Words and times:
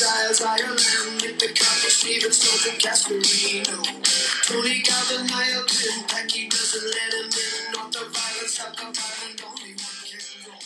dry 0.00 0.26
as 0.30 0.40
Ireland. 0.40 0.80
Nick 1.20 1.36
the 1.38 1.48
Copper, 1.52 1.92
Steven 1.92 2.32
Stoker, 2.32 2.76
Cascarino. 2.80 3.76
Tony 4.48 4.80
Galvin, 4.80 5.28
Pin, 5.28 5.96
Becky 6.08 6.48
doesn't 6.48 6.86
let 6.88 7.12
him 7.12 7.28
in. 7.28 7.72
Not 7.76 7.92
the 7.92 8.08
violence, 8.08 8.56
not 8.58 8.72
the 8.76 8.88
violent, 8.88 9.40
only 9.44 9.72
one 9.76 10.00
can 10.08 10.24
go. 10.48 10.56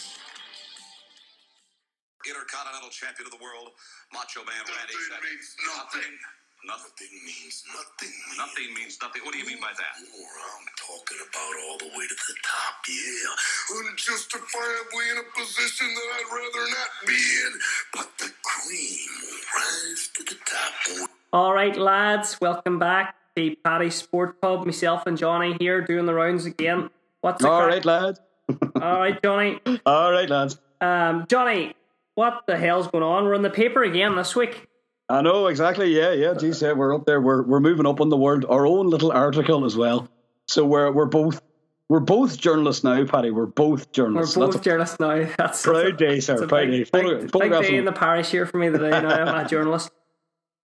Intercontinental 2.31 2.91
champion 2.95 3.27
of 3.27 3.33
the 3.35 3.43
world, 3.43 3.75
Macho 4.15 4.47
Man 4.47 4.63
Randy 4.71 4.95
Nothing 4.95 5.11
Savage. 5.11 5.27
means 5.27 5.49
nothing. 5.67 6.15
Nothing. 6.15 6.44
Nothing 6.67 7.13
means 7.25 7.63
nothing. 7.69 8.09
man. 8.29 8.39
Nothing 8.47 8.75
means 8.75 8.99
nothing. 9.03 9.23
What 9.25 9.33
do 9.33 9.39
you 9.39 9.47
mean 9.47 9.61
by 9.61 9.69
that? 9.77 9.95
More, 10.17 10.29
I'm 10.33 10.67
talking 10.81 11.19
about 11.21 11.53
all 11.69 11.79
the 11.79 11.91
way 11.99 12.07
to 12.09 12.15
the 12.15 12.35
top, 12.43 12.75
yeah. 12.89 13.81
Unjustifiably 13.91 15.05
in 15.13 15.19
a 15.19 15.39
position 15.39 15.87
that 15.95 16.09
I'd 16.17 16.31
rather 16.33 16.65
not 16.71 16.91
be 17.07 17.13
in. 17.13 17.53
But 17.93 18.09
the 18.19 18.33
cream 18.43 19.11
will 19.23 19.41
rise 19.55 20.09
to 20.17 20.23
the 20.25 20.37
top. 20.47 21.09
All 21.33 21.53
right, 21.53 21.77
lads, 21.77 22.39
welcome 22.41 22.79
back. 22.79 23.15
The 23.37 23.59
Paddy 23.65 23.91
Sport 23.91 24.41
Pub. 24.41 24.65
Myself 24.65 25.07
and 25.07 25.19
Johnny 25.19 25.57
here 25.61 25.81
doing 25.83 26.07
the 26.07 26.15
rounds 26.15 26.47
again. 26.47 26.89
What's 27.21 27.43
the 27.43 27.51
All 27.51 27.61
crack? 27.63 27.71
right, 27.71 27.85
lads. 27.85 28.21
All 28.81 28.99
right, 29.01 29.21
Johnny. 29.23 29.61
All 29.85 30.13
right, 30.13 30.31
lads. 30.31 30.59
Um, 30.81 31.27
Johnny, 31.29 31.75
what 32.15 32.45
the 32.47 32.57
hell's 32.57 32.87
going 32.89 33.03
on? 33.05 33.25
We're 33.25 33.35
in 33.35 33.43
the 33.43 33.51
paper 33.51 33.83
again 33.83 34.15
this 34.17 34.35
week. 34.37 34.69
I 35.09 35.21
know 35.21 35.49
exactly. 35.49 35.95
Yeah, 35.95 36.13
yeah. 36.13 36.35
Geez, 36.35 36.63
yeah, 36.63 36.73
we're 36.73 36.95
up 36.95 37.05
there. 37.05 37.21
We're 37.21 37.43
we're 37.43 37.61
moving 37.61 37.87
up 37.87 38.01
on 38.01 38.09
the 38.09 38.17
world. 38.17 38.47
Our 38.49 38.67
own 38.67 38.89
little 38.89 39.13
article 39.13 39.65
as 39.65 39.77
well. 39.77 40.09
So 40.49 40.65
we're 40.65 40.91
we're 40.91 41.07
both 41.07 41.43
we're 41.89 42.01
both 42.01 42.39
journalists 42.39 42.85
now, 42.85 43.05
Paddy. 43.05 43.31
We're 43.31 43.47
both 43.47 43.93
journalists. 43.93 44.37
We're 44.37 44.47
both 44.47 44.55
That's 44.55 44.65
journalists 44.65 45.01
now. 45.01 45.29
That's 45.39 45.63
proud 45.63 45.99
day, 45.99 46.21
sir. 46.21 46.47
Proud 46.47 46.71
big, 46.71 46.91
day. 46.91 47.03
big, 47.03 47.33
big 47.33 47.53
day 47.53 47.77
in 47.77 47.85
the 47.85 47.93
parish 47.93 48.31
here 48.31 48.47
for 48.47 48.57
me 48.57 48.71
today. 48.71 48.91
Now 48.91 49.11
I'm 49.11 49.45
a 49.45 49.49
journalist. 49.49 49.91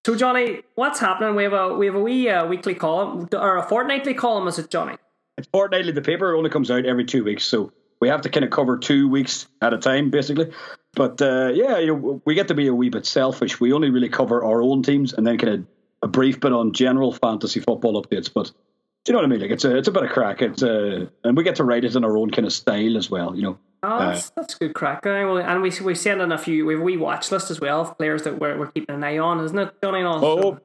So 0.05 0.15
Johnny, 0.15 0.63
what's 0.73 0.99
happening? 0.99 1.35
We 1.35 1.43
have 1.43 1.53
a 1.53 1.75
we 1.75 1.85
have 1.85 1.95
a 1.95 2.01
wee 2.01 2.27
uh, 2.27 2.47
weekly 2.47 2.73
column 2.73 3.29
or 3.33 3.57
a 3.57 3.63
fortnightly 3.63 4.15
column, 4.15 4.47
is 4.47 4.57
it, 4.57 4.71
Johnny? 4.71 4.95
It's 5.37 5.47
fortnightly. 5.49 5.91
The 5.91 6.01
paper 6.01 6.35
only 6.35 6.49
comes 6.49 6.71
out 6.71 6.85
every 6.85 7.05
two 7.05 7.23
weeks, 7.23 7.43
so 7.43 7.71
we 7.99 8.09
have 8.09 8.21
to 8.21 8.29
kind 8.29 8.43
of 8.43 8.49
cover 8.49 8.77
two 8.79 9.07
weeks 9.07 9.47
at 9.61 9.73
a 9.73 9.77
time, 9.77 10.09
basically. 10.09 10.51
But 10.93 11.21
uh, 11.21 11.51
yeah, 11.53 11.77
you 11.79 11.87
know, 11.87 12.21
we 12.25 12.35
get 12.35 12.49
to 12.49 12.53
be 12.53 12.67
a 12.67 12.73
wee 12.73 12.89
bit 12.89 13.05
selfish. 13.05 13.59
We 13.59 13.73
only 13.73 13.89
really 13.89 14.09
cover 14.09 14.43
our 14.43 14.61
own 14.61 14.83
teams, 14.83 15.13
and 15.13 15.25
then 15.25 15.37
kind 15.37 15.53
of 15.53 15.65
a 16.01 16.07
brief 16.07 16.39
bit 16.39 16.51
on 16.51 16.73
general 16.73 17.13
fantasy 17.13 17.59
football 17.59 18.01
updates. 18.01 18.31
But 18.33 18.47
do 18.47 19.11
you 19.11 19.13
know 19.13 19.19
what 19.19 19.25
I 19.25 19.29
mean? 19.29 19.41
Like 19.41 19.51
it's 19.51 19.63
a 19.63 19.77
it's 19.77 19.87
a 19.87 19.91
bit 19.91 20.03
of 20.03 20.09
crack. 20.09 20.41
It's 20.41 20.61
uh, 20.61 21.07
and 21.23 21.37
we 21.37 21.43
get 21.43 21.55
to 21.55 21.63
write 21.63 21.85
it 21.85 21.95
in 21.95 22.03
our 22.03 22.17
own 22.17 22.29
kind 22.29 22.45
of 22.45 22.53
style 22.53 22.97
as 22.97 23.09
well. 23.09 23.35
You 23.35 23.43
know. 23.43 23.59
Oh, 23.83 23.97
that's, 23.97 24.29
that's 24.31 24.53
good 24.55 24.75
crack. 24.75 25.05
And 25.05 25.61
we 25.63 25.71
we 25.81 25.95
send 25.95 26.21
in 26.21 26.31
a 26.31 26.37
few. 26.37 26.65
We 26.65 26.73
have 26.73 26.81
a 26.81 26.85
wee 26.85 26.97
watch 26.97 27.31
list 27.31 27.49
as 27.49 27.59
well 27.59 27.81
of 27.81 27.97
players 27.97 28.23
that 28.23 28.39
we're, 28.39 28.57
we're 28.57 28.67
keeping 28.67 28.93
an 28.93 29.03
eye 29.03 29.17
on, 29.17 29.43
isn't 29.43 29.57
it, 29.57 29.73
Johnny? 29.81 30.03
Oh, 30.03 30.59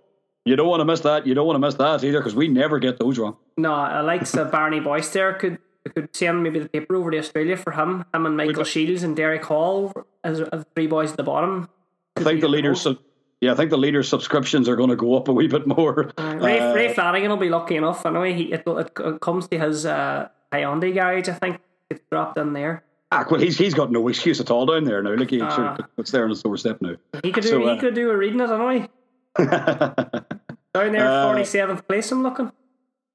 you 0.45 0.55
don't 0.55 0.69
want 0.69 0.81
to 0.81 0.85
miss 0.85 1.01
that. 1.01 1.27
You 1.27 1.35
don't 1.35 1.47
want 1.47 1.57
to 1.57 1.61
miss 1.61 1.75
that 1.77 2.05
either 2.05 2.19
because 2.19 2.35
we 2.35 2.49
never 2.49 2.79
get 2.79 2.99
those 2.99 3.19
wrong. 3.19 3.37
No, 3.57 3.73
I 3.73 4.01
like 4.03 4.23
uh, 4.35 4.45
Barney 4.45 4.81
Boyce 4.81 5.09
there. 5.11 5.33
Could 5.33 5.59
could 5.95 6.15
send 6.15 6.43
maybe 6.43 6.59
the 6.59 6.69
paper 6.69 6.95
over 6.97 7.11
to 7.11 7.19
Australia 7.19 7.57
for 7.57 7.73
him. 7.73 8.05
Him 8.15 8.27
and 8.27 8.37
Michael 8.37 8.55
got- 8.55 8.67
Shields 8.67 9.03
and 9.03 9.15
Derek 9.17 9.45
Hall 9.45 9.93
as, 10.25 10.41
as 10.41 10.65
three 10.75 10.87
boys 10.87 11.11
at 11.13 11.17
the 11.17 11.23
bottom. 11.23 11.69
I 12.17 12.23
think 12.23 12.41
the 12.41 12.49
leaders. 12.49 12.81
sub- 12.81 12.99
Yeah, 13.41 13.53
I 13.53 13.55
think 13.55 13.71
the 13.71 13.77
leaders' 13.79 14.09
subscriptions 14.09 14.69
are 14.69 14.77
going 14.77 14.89
to 14.91 14.97
go 14.97 15.15
up 15.17 15.29
a 15.29 15.33
wee 15.33 15.47
bit 15.49 15.67
more. 15.67 16.13
Ray, 16.19 16.59
Uh, 16.59 16.73
Ray 16.75 16.95
Flanagan 16.95 17.29
will 17.31 17.37
be 17.37 17.51
lucky 17.51 17.77
enough. 17.77 18.05
Anyway, 18.07 18.33
he 18.33 18.45
it, 18.53 18.63
it, 18.67 19.21
comes 19.21 19.47
to 19.49 19.59
his 19.59 19.85
uh, 19.85 20.29
Hyundai 20.53 20.95
garage. 20.95 21.29
I 21.29 21.35
think 21.35 21.61
it's 21.91 22.01
dropped 22.11 22.39
in 22.39 22.55
there. 22.55 22.83
ah, 23.13 23.25
well, 23.31 23.39
he's 23.41 23.59
he's 23.59 23.75
got 23.75 23.93
no 23.93 24.09
excuse 24.09 24.41
at 24.41 24.51
all 24.51 24.65
down 24.67 24.85
there 24.85 25.03
now. 25.03 25.11
Look, 25.13 25.31
he, 25.31 25.41
Ah. 25.43 25.55
sure, 25.55 25.77
it's 25.99 26.11
there 26.11 26.25
on 26.25 26.31
his 26.31 26.43
doorstep 26.43 26.81
now. 26.81 26.97
He 27.23 27.31
could 27.31 27.43
do 27.45 27.51
So, 27.51 27.59
he 27.61 27.69
uh, 27.69 27.79
could 27.81 27.95
do 27.95 28.11
a 28.11 28.17
reading 28.17 28.41
it. 28.41 28.49
Anyway, 28.51 28.89
down 29.39 30.93
there, 30.93 31.07
Uh, 31.07 31.27
forty 31.29 31.45
seventh 31.45 31.87
place. 31.87 32.11
I'm 32.13 32.23
looking. 32.23 32.51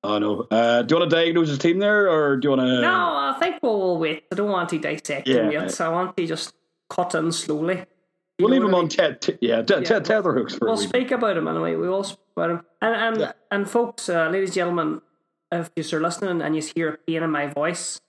I 0.04 0.18
know. 0.20 0.48
Uh, 0.50 0.82
do 0.82 0.96
you 0.96 1.00
want 1.00 1.12
to 1.12 1.16
diagnose 1.16 1.50
his 1.50 1.60
team 1.60 1.78
there, 1.80 2.10
or 2.10 2.38
do 2.38 2.48
you 2.48 2.50
want 2.58 2.62
to? 2.68 2.82
No, 2.82 2.90
I 2.90 3.36
think 3.40 3.62
we'll, 3.62 3.98
wait. 4.00 4.24
I 4.32 4.36
don't 4.36 4.50
want 4.50 4.70
to 4.70 4.80
dissect 4.80 5.28
him 5.28 5.52
yet. 5.52 5.72
So 5.72 5.86
I 5.86 5.90
want 5.90 6.18
to 6.18 6.26
just 6.26 6.54
cut 6.90 7.14
in 7.16 7.32
slowly. 7.32 7.86
You 8.40 8.46
We'll 8.46 8.50
leave 8.50 8.64
him 8.64 8.74
I 8.74 8.78
on 8.80 8.84
mean? 8.86 8.90
te- 8.90 9.14
t- 9.34 9.38
yeah, 9.42 9.62
te- 9.62 9.76
Yeah. 9.88 10.00
tether 10.00 10.34
hooks 10.34 10.56
for 10.56 10.66
We'll 10.66 10.78
speak 10.78 11.12
about 11.12 11.38
him 11.38 11.48
anyway. 11.48 11.76
We 11.76 11.88
will 11.88 12.04
speak 12.04 12.20
about 12.36 12.50
him. 12.50 12.62
And 12.82 12.96
and 12.96 13.18
Yeah. 13.20 13.32
and 13.52 13.70
folks, 13.70 14.10
uh, 14.10 14.30
ladies 14.30 14.50
and 14.50 14.56
gentlemen, 14.56 15.02
if 15.52 15.70
you're 15.92 16.02
listening 16.02 16.42
and 16.42 16.56
you 16.56 16.64
hear 16.76 16.90
a 16.90 16.98
pain 16.98 17.22
in 17.22 17.30
my 17.30 17.46
voice, 17.46 18.02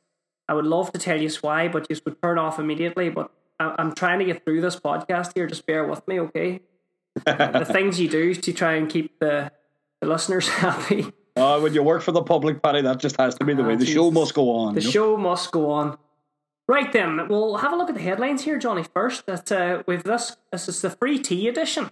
I 0.48 0.54
would 0.54 0.64
love 0.66 0.90
to 0.92 0.98
tell 0.98 1.20
you 1.20 1.28
why, 1.42 1.68
but 1.68 1.86
you 1.90 1.96
would 2.06 2.22
turn 2.22 2.38
off 2.38 2.58
immediately. 2.58 3.10
But 3.10 3.30
I- 3.60 3.74
I'm 3.78 3.92
trying 3.94 4.20
to 4.20 4.24
get 4.24 4.42
through 4.46 4.62
this 4.62 4.76
podcast 4.80 5.32
here. 5.34 5.46
Just 5.46 5.66
bear 5.66 5.84
with 5.86 6.08
me, 6.08 6.18
okay? 6.20 6.60
the 7.26 7.68
things 7.70 8.00
you 8.00 8.08
do 8.08 8.34
to 8.34 8.52
try 8.54 8.72
and 8.76 8.88
keep 8.88 9.18
the, 9.18 9.52
the 10.00 10.06
listeners 10.06 10.48
happy. 10.64 11.12
Uh, 11.34 11.58
when 11.60 11.72
you 11.72 11.82
work 11.82 12.02
for 12.02 12.12
the 12.12 12.22
public, 12.22 12.62
Paddy, 12.62 12.82
that 12.82 12.98
just 12.98 13.16
has 13.18 13.34
to 13.36 13.44
be 13.44 13.54
the 13.54 13.62
Ah, 13.64 13.68
way. 13.68 13.76
The 13.76 13.86
show 13.86 14.10
must 14.10 14.34
go 14.34 14.50
on. 14.50 14.74
The 14.74 14.80
you 14.82 14.86
know? 14.88 14.92
show 14.92 15.16
must 15.16 15.50
go 15.50 15.70
on. 15.70 15.96
Right 16.68 16.92
then, 16.92 17.28
we'll 17.28 17.56
have 17.56 17.72
a 17.72 17.76
look 17.76 17.88
at 17.88 17.94
the 17.94 18.02
headlines 18.02 18.42
here, 18.44 18.58
Johnny. 18.58 18.84
First, 18.94 19.26
that 19.26 19.50
uh, 19.50 19.82
with 19.86 20.04
this, 20.04 20.36
this 20.52 20.68
is 20.68 20.80
the 20.82 20.90
free 20.90 21.18
tea 21.18 21.48
edition. 21.48 21.90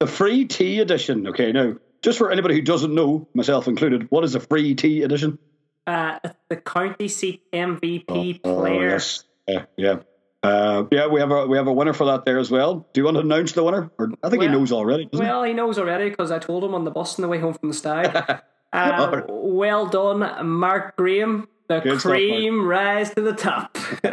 The 0.00 0.06
free 0.06 0.44
tea 0.46 0.80
edition. 0.80 1.28
Okay, 1.28 1.52
now 1.52 1.74
just 2.02 2.18
for 2.18 2.30
anybody 2.32 2.54
who 2.54 2.62
doesn't 2.62 2.94
know, 2.94 3.28
myself 3.34 3.68
included, 3.68 4.10
what 4.10 4.24
is 4.24 4.34
a 4.34 4.40
free 4.40 4.74
tea 4.74 5.02
edition? 5.02 5.38
Uh, 5.86 6.18
the 6.48 6.56
county 6.56 7.08
seat 7.08 7.42
MVP 7.52 8.40
Oh, 8.44 8.60
player. 8.60 8.88
yes. 8.90 9.24
Yeah, 9.46 9.64
yeah. 9.76 9.96
Uh, 10.42 10.84
yeah, 10.90 11.06
we 11.06 11.20
have 11.20 11.30
a 11.30 11.46
we 11.46 11.56
have 11.56 11.68
a 11.68 11.72
winner 11.72 11.92
for 11.92 12.04
that 12.06 12.24
there 12.24 12.38
as 12.38 12.50
well. 12.50 12.86
Do 12.92 13.00
you 13.00 13.04
want 13.04 13.16
to 13.16 13.20
announce 13.20 13.52
the 13.52 13.62
winner? 13.62 13.90
Or 13.98 14.10
I 14.24 14.28
think 14.30 14.40
Well- 14.40 14.50
he 14.50 14.56
knows 14.58 14.72
already. 14.72 15.08
Well, 15.12 15.44
he 15.44 15.52
knows 15.52 15.78
already 15.78 16.08
because 16.10 16.32
I 16.32 16.38
told 16.40 16.64
him 16.64 16.74
on 16.74 16.84
the 16.84 16.90
bus 16.90 17.18
on 17.18 17.22
the 17.22 17.28
way 17.28 17.38
home 17.38 17.54
from 17.54 17.68
the 17.68 17.74
stag. 17.74 18.40
Uh, 18.72 19.22
well 19.28 19.86
done, 19.86 20.46
Mark 20.46 20.96
Graham. 20.96 21.48
The 21.68 21.80
Good 21.80 22.00
stuff, 22.00 22.12
cream 22.12 22.66
rise 22.66 23.14
to 23.14 23.20
the 23.20 23.32
top. 23.32 23.78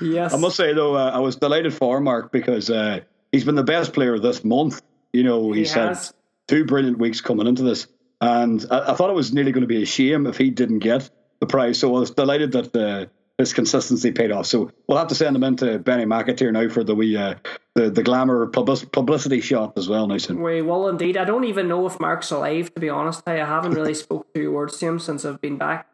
yes. 0.00 0.34
I 0.34 0.36
must 0.36 0.56
say 0.56 0.74
though, 0.74 0.96
uh, 0.96 1.10
I 1.12 1.18
was 1.18 1.36
delighted 1.36 1.72
for 1.74 2.00
Mark 2.00 2.30
because 2.30 2.70
uh, 2.70 3.00
he's 3.32 3.44
been 3.44 3.54
the 3.54 3.64
best 3.64 3.92
player 3.92 4.18
this 4.18 4.44
month. 4.44 4.82
You 5.12 5.24
know, 5.24 5.50
He 5.52 5.60
he's 5.60 5.72
had 5.72 5.98
two 6.46 6.66
brilliant 6.66 6.98
weeks 6.98 7.20
coming 7.20 7.46
into 7.46 7.62
this, 7.62 7.86
and 8.20 8.64
I, 8.70 8.92
I 8.92 8.94
thought 8.94 9.10
it 9.10 9.16
was 9.16 9.32
nearly 9.32 9.52
going 9.52 9.62
to 9.62 9.68
be 9.68 9.82
a 9.82 9.86
shame 9.86 10.26
if 10.26 10.36
he 10.36 10.50
didn't 10.50 10.80
get 10.80 11.08
the 11.40 11.46
prize. 11.46 11.78
So 11.78 11.96
I 11.96 12.00
was 12.00 12.10
delighted 12.10 12.52
that 12.52 12.76
uh, 12.76 13.06
his 13.38 13.52
consistency 13.52 14.10
paid 14.10 14.32
off. 14.32 14.46
So 14.46 14.70
we'll 14.86 14.98
have 14.98 15.08
to 15.08 15.14
send 15.14 15.36
him 15.36 15.44
into 15.44 15.78
Benny 15.78 16.04
McAteer 16.04 16.52
now 16.52 16.68
for 16.68 16.82
the 16.82 16.94
wee 16.94 17.16
uh, 17.16 17.36
the 17.74 17.88
the 17.88 18.02
glamour 18.02 18.48
public, 18.48 18.90
publicity 18.90 19.40
shot 19.40 19.78
as 19.78 19.88
well. 19.88 20.06
Now 20.08 20.18
soon. 20.18 20.42
We 20.42 20.60
will 20.60 20.88
indeed. 20.88 21.16
I 21.16 21.24
don't 21.24 21.44
even 21.44 21.68
know 21.68 21.86
if 21.86 22.00
Mark's 22.00 22.30
alive, 22.32 22.74
to 22.74 22.80
be 22.80 22.90
honest. 22.90 23.22
I 23.26 23.36
haven't 23.36 23.72
really 23.72 23.94
spoke 24.06 24.32
two 24.34 24.52
words 24.52 24.78
to 24.78 24.86
him 24.86 24.98
since 24.98 25.24
I've 25.24 25.40
been 25.40 25.56
back 25.56 25.86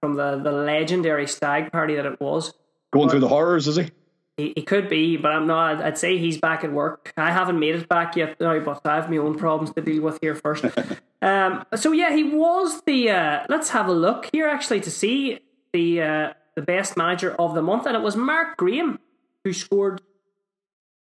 from 0.00 0.14
the, 0.14 0.40
the 0.42 0.52
legendary 0.52 1.26
stag 1.26 1.72
party 1.72 1.96
that 1.96 2.06
it 2.06 2.20
was. 2.20 2.54
Going 2.92 3.08
through 3.08 3.20
the 3.20 3.28
horrors, 3.28 3.68
is 3.68 3.76
he? 3.76 3.90
He, 4.36 4.52
he 4.56 4.62
could 4.62 4.88
be, 4.88 5.16
but 5.16 5.32
I'm 5.32 5.46
not. 5.46 5.76
I'd, 5.76 5.82
I'd 5.82 5.98
say 5.98 6.18
he's 6.18 6.38
back 6.38 6.64
at 6.64 6.72
work. 6.72 7.12
I 7.16 7.30
haven't 7.30 7.58
made 7.58 7.76
it 7.76 7.88
back 7.88 8.16
yet, 8.16 8.40
now, 8.40 8.58
but 8.60 8.80
I 8.84 8.96
have 8.96 9.10
my 9.10 9.18
own 9.18 9.38
problems 9.38 9.74
to 9.74 9.80
deal 9.80 10.02
with 10.02 10.18
here 10.20 10.34
first. 10.34 10.64
um, 11.22 11.64
so 11.76 11.92
yeah, 11.92 12.14
he 12.14 12.24
was 12.24 12.82
the. 12.82 13.10
Uh, 13.10 13.46
let's 13.48 13.70
have 13.70 13.88
a 13.88 13.92
look 13.92 14.28
here 14.32 14.48
actually 14.48 14.80
to 14.80 14.90
see 14.90 15.40
the 15.72 16.02
uh, 16.02 16.32
the 16.54 16.62
best 16.62 16.96
manager 16.96 17.34
of 17.38 17.54
the 17.54 17.62
month, 17.62 17.86
and 17.86 17.96
it 17.96 18.02
was 18.02 18.16
Mark 18.16 18.56
Graham 18.56 18.98
who 19.44 19.52
scored 19.52 20.02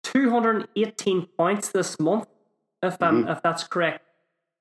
218 0.05 1.27
points 1.37 1.71
this 1.71 1.99
month, 1.99 2.27
if 2.83 3.03
um, 3.03 3.27
if 3.29 3.43
that's 3.43 3.65
correct. 3.65 4.03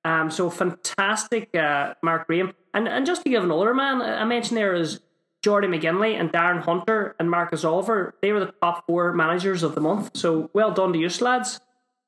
Um, 0.04 0.30
so 0.30 0.50
fantastic, 0.50 1.54
uh, 1.54 1.94
Mark 2.02 2.26
Graham, 2.26 2.52
and 2.74 2.88
and 2.88 3.06
just 3.06 3.22
to 3.24 3.30
give 3.30 3.44
another 3.44 3.74
man, 3.74 4.02
I 4.02 4.24
mentioned 4.24 4.56
there 4.56 4.74
is 4.74 5.00
Jordy 5.42 5.68
McGinley 5.68 6.18
and 6.18 6.32
Darren 6.32 6.60
Hunter 6.62 7.14
and 7.20 7.30
Marcus 7.30 7.64
Oliver. 7.64 8.14
They 8.22 8.32
were 8.32 8.40
the 8.40 8.52
top 8.60 8.84
four 8.86 9.12
managers 9.12 9.62
of 9.62 9.74
the 9.74 9.80
month. 9.80 10.10
So 10.16 10.50
well 10.54 10.72
done 10.72 10.92
to 10.92 10.98
you, 10.98 11.08
lads. 11.20 11.60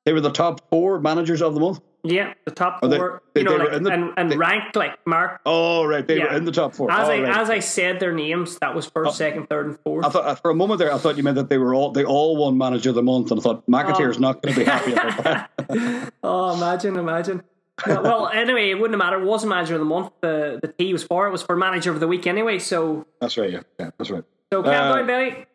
They 0.05 0.13
were 0.13 0.21
the 0.21 0.31
top 0.31 0.69
four 0.69 0.99
managers 0.99 1.41
of 1.41 1.53
the 1.53 1.59
month. 1.59 1.79
Yeah, 2.03 2.33
the 2.45 2.51
top 2.51 2.79
Oh, 2.81 2.87
they- 2.87 2.97
four. 2.97 3.21
they- 3.33 3.41
you 3.41 3.45
know, 3.45 3.57
like, 3.57 3.83
the- 3.83 3.89
and, 3.91 4.13
and 4.15 4.31
they- 4.31 4.37
ranked 4.37 4.75
like 4.75 5.05
Mark. 5.05 5.41
Oh 5.45 5.83
right, 5.83 6.07
they 6.07 6.17
yeah. 6.17 6.25
were 6.31 6.37
in 6.37 6.45
the 6.45 6.51
top 6.51 6.73
four. 6.73 6.89
As 6.91 7.09
Oh, 7.09 7.11
I 7.11 7.21
right. 7.21 7.37
as 7.37 7.49
I 7.49 7.59
said 7.59 7.99
their 7.99 8.13
names, 8.13 8.57
that 8.59 8.73
was 8.73 8.85
first, 8.85 9.17
second, 9.17 9.49
third, 9.49 9.65
and 9.67 9.79
fourth. 9.81 10.05
I 10.05 10.09
thought 10.09 10.25
uh, 10.25 10.35
for 10.35 10.49
a 10.51 10.55
moment 10.55 10.79
there, 10.79 10.93
I 10.93 10.97
thought 10.97 11.17
you 11.17 11.23
meant 11.23 11.35
that 11.35 11.49
they 11.49 11.57
were 11.57 11.75
all 11.75 11.91
they 11.91 12.05
all 12.05 12.37
won 12.37 12.57
manager 12.57 12.89
of 12.89 12.95
the 12.95 13.03
month, 13.03 13.31
and 13.31 13.39
I 13.39 13.43
thought 13.43 13.65
McAteer's 13.67 14.17
not 14.19 14.41
going 14.41 14.53
to 14.55 14.59
be 14.61 14.65
happy 14.65 14.93
about 14.93 15.23
that. 15.23 15.49
Oh, 16.23 16.55
imagine, 16.55 16.95
imagine. 16.97 17.43
No, 17.87 18.01
well, 18.01 18.27
anyway, 18.33 18.69
it 18.71 18.75
wouldn't 18.75 18.99
have 19.01 19.05
mattered. 19.05 19.23
It 19.23 19.27
wasn't 19.27 19.49
manager 19.51 19.73
of 19.75 19.79
the 19.79 19.85
month. 19.85 20.11
The 20.21 20.59
the 20.61 20.67
T 20.69 20.91
was 20.93 21.03
for 21.03 21.27
it 21.27 21.31
was 21.31 21.41
for 21.43 21.55
manager 21.57 21.91
of 21.91 21.99
the 21.99 22.07
week 22.07 22.27
anyway. 22.27 22.59
So 22.59 23.05
That's 23.19 23.37
right. 23.37 23.51
Yeah, 23.51 23.61
yeah 23.79 23.89
that's 23.97 24.09
right. 24.09 24.23
so 24.53 24.63
calm 24.63 24.73
Uh, 24.73 24.95
down, 24.97 25.07
Benny. 25.07 25.45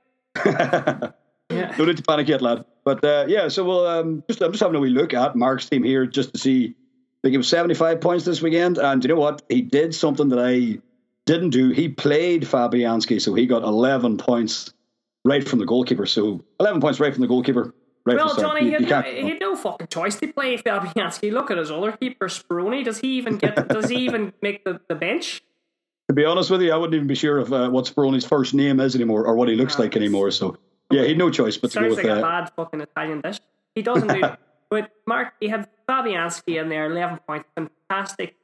Yeah. 1.50 1.74
No 1.78 1.84
need 1.84 1.96
to 1.98 2.02
panic 2.02 2.28
yet, 2.28 2.42
lad. 2.42 2.64
But 2.84 3.04
uh, 3.04 3.24
yeah, 3.28 3.48
so 3.48 3.64
we'll 3.64 3.86
um, 3.86 4.22
just 4.28 4.42
I'm 4.42 4.52
just 4.52 4.62
having 4.62 4.76
a 4.76 4.80
wee 4.80 4.90
look 4.90 5.14
at 5.14 5.34
Mark's 5.36 5.68
team 5.68 5.82
here 5.82 6.06
just 6.06 6.34
to 6.34 6.38
see. 6.38 6.74
I 6.74 7.28
think 7.28 7.34
it 7.34 7.38
was 7.38 7.48
75 7.48 8.02
points 8.02 8.26
this 8.26 8.42
weekend, 8.42 8.76
and 8.76 9.02
you 9.02 9.08
know 9.08 9.18
what? 9.18 9.42
He 9.48 9.62
did 9.62 9.94
something 9.94 10.28
that 10.28 10.38
I 10.38 10.78
didn't 11.24 11.50
do. 11.50 11.70
He 11.70 11.88
played 11.88 12.42
Fabianski, 12.42 13.20
so 13.20 13.32
he 13.32 13.46
got 13.46 13.62
11 13.62 14.18
points 14.18 14.74
right 15.24 15.46
from 15.46 15.58
the 15.58 15.64
goalkeeper. 15.64 16.04
So 16.04 16.44
11 16.60 16.82
points 16.82 17.00
right 17.00 17.14
from 17.14 17.22
the 17.22 17.26
goalkeeper. 17.26 17.74
right 18.04 18.16
Well, 18.16 18.28
from 18.28 18.36
the 18.36 18.40
start. 18.40 18.58
Johnny, 18.58 18.66
he 18.66 18.72
had, 18.72 18.82
no, 18.82 19.02
he 19.02 19.28
had 19.30 19.40
no 19.40 19.56
fucking 19.56 19.86
choice 19.86 20.16
to 20.16 20.32
play 20.32 20.58
Fabianski. 20.58 21.32
Look 21.32 21.50
at 21.50 21.56
his 21.56 21.70
other 21.70 21.92
keeper, 21.92 22.28
Speroni. 22.28 22.84
Does 22.84 22.98
he 22.98 23.16
even 23.16 23.38
get? 23.38 23.68
does 23.68 23.88
he 23.88 23.96
even 24.04 24.34
make 24.42 24.64
the, 24.64 24.80
the 24.88 24.94
bench? 24.94 25.42
To 26.08 26.14
be 26.14 26.26
honest 26.26 26.50
with 26.50 26.60
you, 26.60 26.70
I 26.72 26.76
wouldn't 26.76 26.94
even 26.94 27.06
be 27.06 27.14
sure 27.14 27.38
of 27.38 27.50
uh, 27.50 27.70
what 27.70 27.86
Speroni's 27.86 28.26
first 28.26 28.52
name 28.52 28.78
is 28.80 28.94
anymore 28.94 29.26
or 29.26 29.34
what 29.36 29.48
he 29.48 29.54
looks 29.54 29.78
like 29.78 29.96
anymore. 29.96 30.30
So 30.30 30.58
yeah, 30.90 31.02
he 31.02 31.08
had 31.08 31.18
no 31.18 31.30
choice 31.30 31.56
but 31.56 31.70
to 31.72 31.78
go 31.80 31.84
Sounds 31.86 31.96
with 31.96 32.04
like 32.04 32.16
a 32.16 32.18
uh, 32.18 32.22
bad 32.22 32.50
fucking 32.56 32.80
Italian 32.80 33.20
dish. 33.20 33.40
He 33.74 33.82
doesn't 33.82 34.08
do. 34.08 34.22
but 34.70 34.90
Mark, 35.06 35.34
he 35.40 35.48
had 35.48 35.68
Fabianski 35.88 36.60
in 36.60 36.68
there, 36.68 36.86
eleven 36.90 37.18
points, 37.26 37.48
fantastic. 37.54 38.36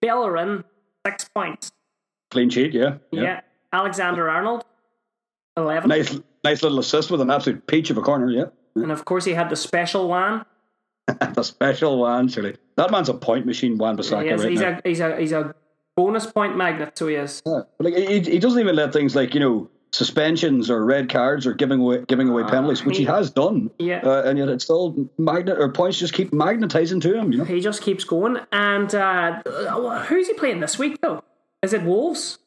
Bellerin, 0.00 0.64
six 1.06 1.28
points. 1.28 1.72
clean 2.30 2.50
sheet. 2.50 2.72
Yeah, 2.72 2.98
Yeah. 3.10 3.40
Alexander 3.72 4.30
Arnold, 4.30 4.64
eleven. 5.56 5.88
Nice, 5.88 6.18
nice 6.44 6.62
little 6.62 6.78
assist 6.78 7.10
with 7.10 7.20
an 7.20 7.30
absolute 7.30 7.66
peach 7.66 7.90
of 7.90 7.98
a 7.98 8.02
corner. 8.02 8.30
Yeah, 8.30 8.44
And 8.76 8.90
of 8.92 9.04
course, 9.04 9.24
he 9.24 9.32
had 9.34 9.50
the 9.50 9.56
special 9.56 10.08
one. 10.08 10.44
the 11.34 11.42
special 11.42 11.98
one. 11.98 12.28
Surely 12.28 12.56
that 12.76 12.90
man's 12.90 13.08
a 13.08 13.14
point 13.14 13.46
machine. 13.46 13.76
Wan 13.78 13.96
Bissaka 13.96 14.22
He 14.24 14.28
is, 14.30 14.42
right 14.42 14.50
he's 14.50 14.60
now. 14.60 14.78
a 14.84 14.88
he's 14.88 15.00
a 15.00 15.16
he's 15.16 15.32
a 15.32 15.54
bonus 15.96 16.26
point 16.26 16.56
magnet. 16.56 16.96
So 16.96 17.08
he 17.08 17.16
is. 17.16 17.42
Yeah. 17.44 17.62
But 17.78 17.84
like 17.84 17.94
he, 17.96 18.20
he 18.20 18.38
doesn't 18.38 18.60
even 18.60 18.76
let 18.76 18.92
things 18.92 19.16
like 19.16 19.34
you 19.34 19.40
know 19.40 19.70
suspensions 19.92 20.70
or 20.70 20.84
red 20.84 21.08
cards 21.08 21.46
or 21.46 21.54
giving 21.54 21.80
away 21.80 22.04
giving 22.06 22.28
away 22.28 22.44
penalties, 22.44 22.84
which 22.84 22.96
he 22.98 23.04
he- 23.04 23.08
has 23.10 23.30
done. 23.30 23.70
Yeah. 23.78 24.00
uh, 24.04 24.22
and 24.24 24.38
yet 24.38 24.48
it's 24.48 24.64
still 24.64 25.08
magnet 25.18 25.58
or 25.58 25.70
points 25.72 25.98
just 25.98 26.12
keep 26.14 26.32
magnetizing 26.32 27.00
to 27.00 27.14
him. 27.14 27.32
You 27.32 27.38
know, 27.38 27.44
He 27.44 27.60
just 27.60 27.82
keeps 27.82 28.04
going. 28.04 28.38
And 28.52 28.94
uh, 28.94 29.42
who's 30.08 30.26
he 30.28 30.34
playing 30.34 30.60
this 30.60 30.78
week 30.78 31.00
though? 31.00 31.24
Is 31.62 31.72
it 31.72 31.82
Wolves? 31.82 32.38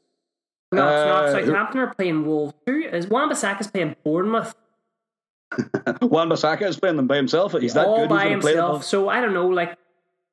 No, 0.72 0.88
it's 0.88 1.06
not. 1.06 1.26
Uh, 1.26 1.32
Southampton 1.46 1.80
are 1.82 1.94
playing 1.94 2.26
Wolves. 2.26 2.54
Who 2.66 2.80
is 2.82 3.08
Wan 3.08 3.30
Bissaka's 3.30 3.68
playing 3.68 3.96
Bournemouth 4.04 4.56
Wan 6.02 6.30
Bissaka 6.30 6.64
is 6.64 6.80
playing 6.80 6.96
them 6.96 7.08
by 7.08 7.18
himself. 7.18 7.54
He's 7.54 7.74
that 7.74 7.86
all 7.86 7.98
good. 7.98 8.10
by 8.10 8.24
He's 8.24 8.30
gonna 8.30 8.42
play 8.42 8.52
himself. 8.52 8.84
So 8.86 9.10
I 9.10 9.20
don't 9.22 9.34
know. 9.34 9.48
Like, 9.48 9.78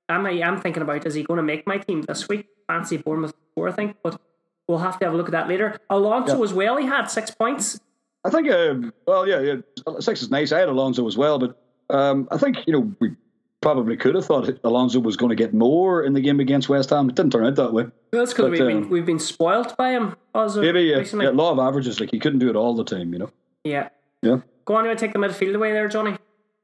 I'm 0.09 0.25
I'm 0.27 0.61
thinking 0.61 0.83
about 0.83 1.07
is 1.07 1.15
he 1.15 1.23
going 1.23 1.39
to 1.39 1.43
make 1.43 1.67
my 1.67 1.79
team 1.79 2.03
this 2.03 2.29
week? 2.29 2.47
Fancy 2.69 2.99
Bournemouth 2.99 3.35
four, 3.55 3.69
I 3.69 3.73
think, 3.73 3.97
but 4.03 4.21
we'll 4.69 4.79
have 4.79 4.99
to 5.01 5.05
have 5.07 5.15
a 5.15 5.17
look 5.17 5.27
at 5.27 5.33
that 5.33 5.49
later. 5.49 5.77
Alonso 5.91 6.37
Yeah. 6.39 6.45
as 6.45 6.53
well. 6.55 6.77
He 6.77 6.87
had 6.87 7.07
six 7.07 7.31
points. 7.31 7.81
I 8.25 8.31
think, 8.31 8.49
uh, 8.49 8.75
well, 9.07 9.27
yeah, 9.27 9.41
yeah, 9.41 9.57
six 10.01 10.23
is 10.23 10.31
nice. 10.31 10.53
I 10.53 10.59
had 10.61 10.69
Alonso 10.69 11.07
as 11.07 11.17
well, 11.17 11.39
but 11.39 11.59
um, 11.91 12.29
I 12.31 12.37
think 12.37 12.59
you 12.67 12.73
know 12.73 12.93
we 13.01 13.17
probably 13.61 13.97
could 13.97 14.15
have 14.15 14.25
thought 14.27 14.49
Alonso 14.65 15.01
was 15.01 15.17
going 15.17 15.31
to 15.31 15.37
get 15.37 15.55
more 15.55 16.03
in 16.03 16.13
the 16.13 16.21
game 16.21 16.39
against 16.41 16.69
West 16.69 16.91
Ham. 16.91 17.09
It 17.09 17.15
didn't 17.17 17.33
turn 17.33 17.47
out 17.47 17.57
that 17.57 17.73
way. 17.73 17.87
That's 18.13 18.33
because 18.33 18.51
we've 18.51 18.59
been 18.61 18.77
um, 18.85 18.91
we've 18.91 19.07
been 19.07 19.19
spoilt 19.19 19.77
by 19.77 19.91
him. 19.93 20.17
As 20.35 20.57
of 20.57 20.63
Maybe 20.65 20.83
yeah, 20.83 20.97
recently. 20.97 21.25
yeah, 21.27 21.31
law 21.33 21.53
of 21.53 21.59
averages. 21.59 21.99
Like 22.01 22.11
he 22.11 22.19
couldn't 22.19 22.39
do 22.41 22.51
it 22.51 22.57
all 22.57 22.75
the 22.75 22.85
time, 22.85 23.13
you 23.13 23.19
know. 23.21 23.31
yeah. 23.65 23.89
Yeah. 24.23 24.39
Go 24.65 24.75
on, 24.75 24.85
you 24.85 24.89
want 24.89 24.99
to 24.99 25.07
take 25.07 25.13
the 25.15 25.19
midfield 25.21 25.55
away 25.55 25.73
there, 25.73 25.89
Johnny? 25.89 26.17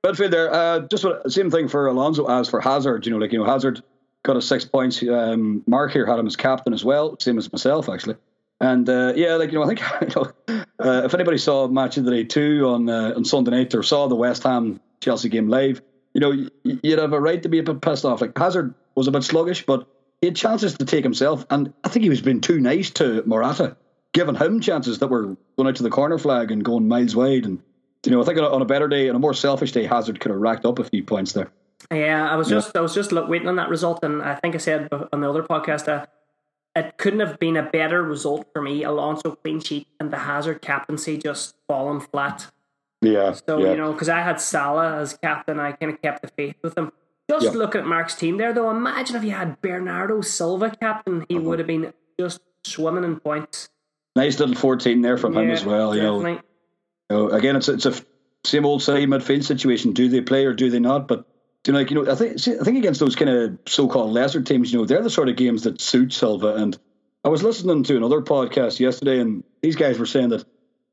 Midfield 0.05 0.31
there, 0.33 0.53
uh, 0.53 0.81
just 0.81 1.05
what, 1.05 1.33
same 1.33 1.51
thing 1.51 1.69
for 1.69 1.87
Alonso 1.87 2.27
as 2.29 2.51
for 2.51 2.61
Hazard. 2.61 3.07
You 3.07 3.13
know, 3.13 3.19
like 3.19 3.33
you 3.33 3.39
know, 3.39 3.45
Hazard 3.47 3.83
got 4.25 4.37
his 4.37 4.49
six 4.49 4.65
points. 4.65 5.03
Um, 5.03 5.63
Mark 5.67 5.93
here 5.93 6.07
had 6.07 6.19
him 6.19 6.27
as 6.27 6.35
captain 6.35 6.73
as 6.73 6.85
well, 6.85 7.17
same 7.21 7.39
as 7.39 7.53
myself 7.53 7.89
actually. 7.89 8.17
And 8.61 8.89
uh, 8.89 9.13
yeah, 9.15 9.35
like 9.35 9.53
you 9.53 9.59
know, 9.59 9.65
I 9.65 9.69
think 9.69 9.83
you 10.01 10.23
know, 10.49 10.65
uh, 10.79 11.03
if 11.05 11.15
anybody 11.15 11.39
saw 11.39 11.69
Match 11.69 11.97
of 11.97 12.05
the 12.05 12.11
Day 12.11 12.25
two 12.25 12.67
on 12.67 12.89
uh, 12.89 13.13
on 13.15 13.25
Sunday 13.25 13.53
night 13.53 13.75
or 13.75 13.83
saw 13.83 14.09
the 14.09 14.17
West 14.17 14.43
Ham 14.43 14.81
Chelsea 15.01 15.29
game 15.29 15.49
live, 15.49 15.83
you 16.15 16.21
know, 16.21 16.49
you'd 16.65 16.99
have 16.99 17.13
a 17.13 17.21
right 17.21 17.43
to 17.43 17.49
be 17.49 17.59
a 17.59 17.63
bit 17.63 17.81
pissed 17.81 18.05
off. 18.05 18.21
Like 18.21 18.37
Hazard 18.37 18.75
was 18.95 19.07
a 19.07 19.13
bit 19.13 19.23
sluggish, 19.23 19.67
but 19.67 19.87
he 20.21 20.29
had 20.29 20.37
chances 20.37 20.79
to 20.79 20.85
take 20.85 21.05
himself, 21.05 21.45
and 21.51 21.73
I 21.85 21.89
think 21.89 22.05
he 22.05 22.11
was 22.11 22.23
being 22.23 22.41
too 22.41 22.61
nice 22.61 22.91
to 22.93 23.23
Morata, 23.27 23.77
giving 24.13 24.37
him 24.37 24.61
chances 24.61 25.01
that 25.01 25.09
were 25.09 25.37
going 25.57 25.69
out 25.69 25.77
to 25.77 25.83
the 25.83 25.91
corner 25.91 26.19
flag 26.19 26.51
and 26.51 26.65
going 26.65 26.89
miles 26.89 27.15
wide. 27.15 27.45
And 27.45 27.61
you 28.07 28.13
know, 28.13 28.23
I 28.23 28.25
think 28.25 28.39
on 28.39 28.45
a, 28.45 28.49
on 28.49 28.63
a 28.63 28.67
better 28.67 28.89
day, 28.89 29.11
on 29.11 29.17
a 29.17 29.19
more 29.19 29.35
selfish 29.35 29.73
day, 29.73 29.85
Hazard 29.85 30.21
could 30.21 30.31
have 30.31 30.41
racked 30.41 30.65
up 30.65 30.79
a 30.79 30.85
few 30.85 31.03
points 31.03 31.33
there. 31.33 31.51
Yeah, 31.91 32.31
I 32.31 32.37
was 32.37 32.51
Yeah. 32.51 32.57
just 32.59 32.77
I 32.77 32.81
was 32.81 32.95
just 32.95 33.13
look, 33.13 33.29
waiting 33.29 33.49
on 33.49 33.57
that 33.57 33.69
result, 33.69 34.03
and 34.03 34.23
I 34.23 34.35
think 34.37 34.55
I 34.55 34.59
said 34.59 34.89
on 35.13 35.21
the 35.21 35.29
other 35.29 35.43
podcast 35.43 35.85
that 35.87 36.11
it 36.75 36.97
couldn't 36.99 37.21
have 37.21 37.39
been 37.39 37.57
a 37.57 37.63
better 37.63 38.03
result 38.03 38.47
for 38.53 38.61
me. 38.63 38.83
Alonso 38.83 39.33
clean 39.37 39.61
sheet 39.61 39.87
and 40.01 40.11
the 40.13 40.19
Hazard 40.19 40.61
captaincy 40.61 41.17
just 41.19 41.55
falling 41.69 42.01
flat. 42.01 42.51
Yeah, 43.01 43.33
So 43.33 43.59
yeah. 43.59 43.71
you 43.73 43.77
know, 43.77 43.93
because 43.93 44.09
I 44.09 44.21
had 44.23 44.41
Salah 44.41 44.97
as 44.97 45.17
captain, 45.19 45.61
I 45.61 45.73
kind 45.73 45.93
of 45.93 46.01
kept 46.01 46.23
the 46.23 46.29
faith 46.29 46.57
with 46.63 46.77
him. 46.77 46.91
Just 47.31 47.45
Yeah. 47.47 47.51
looking 47.53 47.83
at 47.83 47.87
Mark's 47.87 48.15
team 48.15 48.39
there, 48.39 48.53
though, 48.53 48.71
imagine 48.71 49.15
if 49.17 49.25
you 49.25 49.31
had 49.33 49.61
Bernardo 49.61 50.21
Silva 50.23 50.71
captain, 50.71 51.25
he 51.29 51.37
mm-hmm. 51.37 51.47
would 51.47 51.59
have 51.59 51.69
been 51.69 51.93
just 52.19 52.41
swimming 52.65 53.05
in 53.05 53.21
points. 53.21 53.69
nice 54.17 54.39
little 54.41 54.55
fourteen 54.55 55.03
there 55.03 55.19
from 55.19 55.37
him 55.37 55.51
as 55.51 55.65
well. 55.65 55.95
You 55.95 56.03
know. 56.03 56.27
You 56.27 56.41
know, 57.11 57.29
again, 57.31 57.57
it's 57.57 57.69
it's 57.69 57.85
a 57.87 57.95
same 58.45 58.65
old 58.65 58.83
same 58.83 59.11
midfield 59.11 59.45
situation. 59.45 59.93
Do 59.93 60.09
they 60.09 60.21
play 60.23 60.45
or 60.47 60.55
do 60.55 60.71
they 60.71 60.81
not? 60.81 61.07
But 61.09 61.27
you 61.67 61.73
know, 61.73 61.79
like 61.79 61.91
you 61.91 62.03
know, 62.03 62.11
I 62.11 62.15
think 62.15 62.39
see, 62.39 62.59
I 62.59 62.63
think 62.63 62.79
against 62.79 63.01
those 63.01 63.17
kind 63.17 63.31
of 63.31 63.59
so-called 63.67 64.13
lesser 64.13 64.43
teams, 64.43 64.73
you 64.73 64.79
know, 64.79 64.85
they're 64.85 65.03
the 65.03 65.11
sort 65.11 65.29
of 65.29 65.37
games 65.37 65.63
that 65.63 65.81
suit 65.81 66.13
Silva. 66.13 66.55
And 66.57 66.77
I 67.25 67.29
was 67.29 67.43
listening 67.43 67.83
to 67.85 67.97
another 67.97 68.21
podcast 68.21 68.81
yesterday, 68.81 69.19
and 69.21 69.45
these 69.63 69.77
guys 69.77 69.99
were 69.99 70.07
saying 70.07 70.29
that 70.31 70.45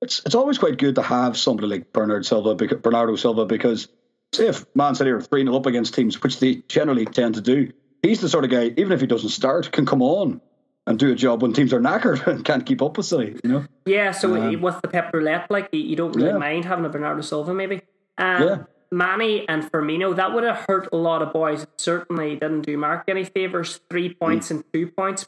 it's 0.01 0.21
it's 0.25 0.35
always 0.35 0.57
quite 0.57 0.77
good 0.77 0.95
to 0.95 1.01
have 1.01 1.37
somebody 1.37 1.67
like 1.67 1.91
Bernard 1.93 2.25
Silva, 2.25 2.55
Bernardo 2.55 3.15
Silva, 3.15 3.45
because 3.45 3.87
say 4.33 4.47
if 4.47 4.65
Man 4.75 4.95
City 4.95 5.09
are 5.11 5.21
three 5.21 5.43
0 5.43 5.55
up 5.55 5.65
against 5.65 5.93
teams, 5.93 6.21
which 6.23 6.39
they 6.39 6.63
generally 6.67 7.05
tend 7.05 7.35
to 7.35 7.41
do, 7.41 7.71
he's 8.01 8.21
the 8.21 8.29
sort 8.29 8.45
of 8.45 8.49
guy, 8.51 8.65
even 8.77 8.93
if 8.93 9.01
he 9.01 9.07
doesn't 9.07 9.29
start, 9.29 9.71
can 9.71 9.85
come 9.85 10.01
on 10.01 10.39
and 10.87 10.97
do 10.97 11.11
a 11.11 11.15
job 11.15 11.41
when 11.41 11.53
teams 11.53 11.73
are 11.73 11.79
knackered 11.81 12.25
and 12.31 12.43
can't 12.45 12.65
keep 12.65 12.81
up 12.81 12.95
with 12.97 13.05
City. 13.05 13.37
You 13.43 13.49
know. 13.49 13.65
Yeah, 13.85 14.11
so 14.11 14.57
with 14.57 14.81
the 14.81 14.87
pep 14.87 15.13
roulette, 15.13 15.51
like 15.51 15.69
you, 15.73 15.81
you 15.81 15.95
don't 15.97 16.15
really 16.15 16.29
Yeah. 16.29 16.37
mind 16.37 16.65
having 16.65 16.85
a 16.85 16.89
Bernardo 16.89 17.21
Silva, 17.21 17.53
maybe. 17.53 17.81
Um, 18.17 18.43
Yeah. 18.43 18.57
Mane 18.91 19.45
and 19.47 19.63
Firmino, 19.71 20.15
that 20.15 20.33
would 20.33 20.43
have 20.43 20.57
hurt 20.67 20.89
a 20.91 20.97
lot 20.97 21.21
of 21.21 21.31
boys. 21.33 21.63
It 21.63 21.69
certainly 21.77 22.33
didn't 22.35 22.61
do 22.61 22.77
Mark 22.77 23.05
any 23.07 23.23
favors. 23.23 23.79
Three 23.89 24.13
points 24.13 24.51
and 24.51 24.63
two 24.73 24.87
points 24.87 25.27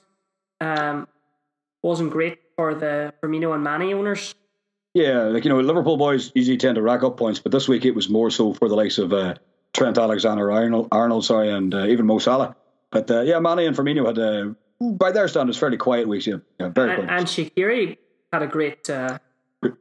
um, 0.60 1.08
wasn't 1.82 2.12
great 2.12 2.40
for 2.58 2.76
the 2.76 3.14
Firmino 3.22 3.54
and 3.56 3.64
Mane 3.64 3.94
owners. 3.94 4.36
Yeah, 4.94 5.24
like 5.24 5.44
you 5.46 5.50
know, 5.50 5.60
Liverpool 5.60 5.98
boys 5.98 6.32
usually 6.36 6.58
tend 6.58 6.76
to 6.76 6.82
rack 6.82 7.04
up 7.04 7.18
points, 7.18 7.40
but 7.40 7.52
this 7.52 7.68
week 7.68 7.84
it 7.86 7.96
was 7.96 8.10
more 8.10 8.30
so 8.30 8.54
for 8.54 8.70
the 8.70 8.76
likes 8.76 8.98
of 9.00 9.12
uh, 9.12 9.36
Trent 9.74 9.98
Alexander-Arnold, 9.98 10.90
Arnold, 10.92 11.26
sorry, 11.26 11.50
and 11.52 11.74
uh, 11.74 11.86
even 11.86 12.06
Mo 12.06 12.20
Salah. 12.20 12.56
But 12.92 13.10
uh, 13.10 13.22
yeah, 13.22 13.40
Mane 13.40 13.60
and 13.60 13.76
Firmino 13.76 14.06
had, 14.06 14.20
uh, 14.20 14.54
by 14.92 15.12
their 15.12 15.28
standards, 15.28 15.58
fairly 15.58 15.78
quiet 15.78 16.08
weeks. 16.08 16.28
Yeah, 16.28 16.36
yeah 16.60 16.68
very 16.70 16.92
And, 16.92 17.08
quiet. 17.08 17.18
and 17.20 17.28
Shaqiri 17.28 17.98
had 18.32 18.44
a 18.44 18.48
great, 18.48 18.88
uh, 18.90 19.18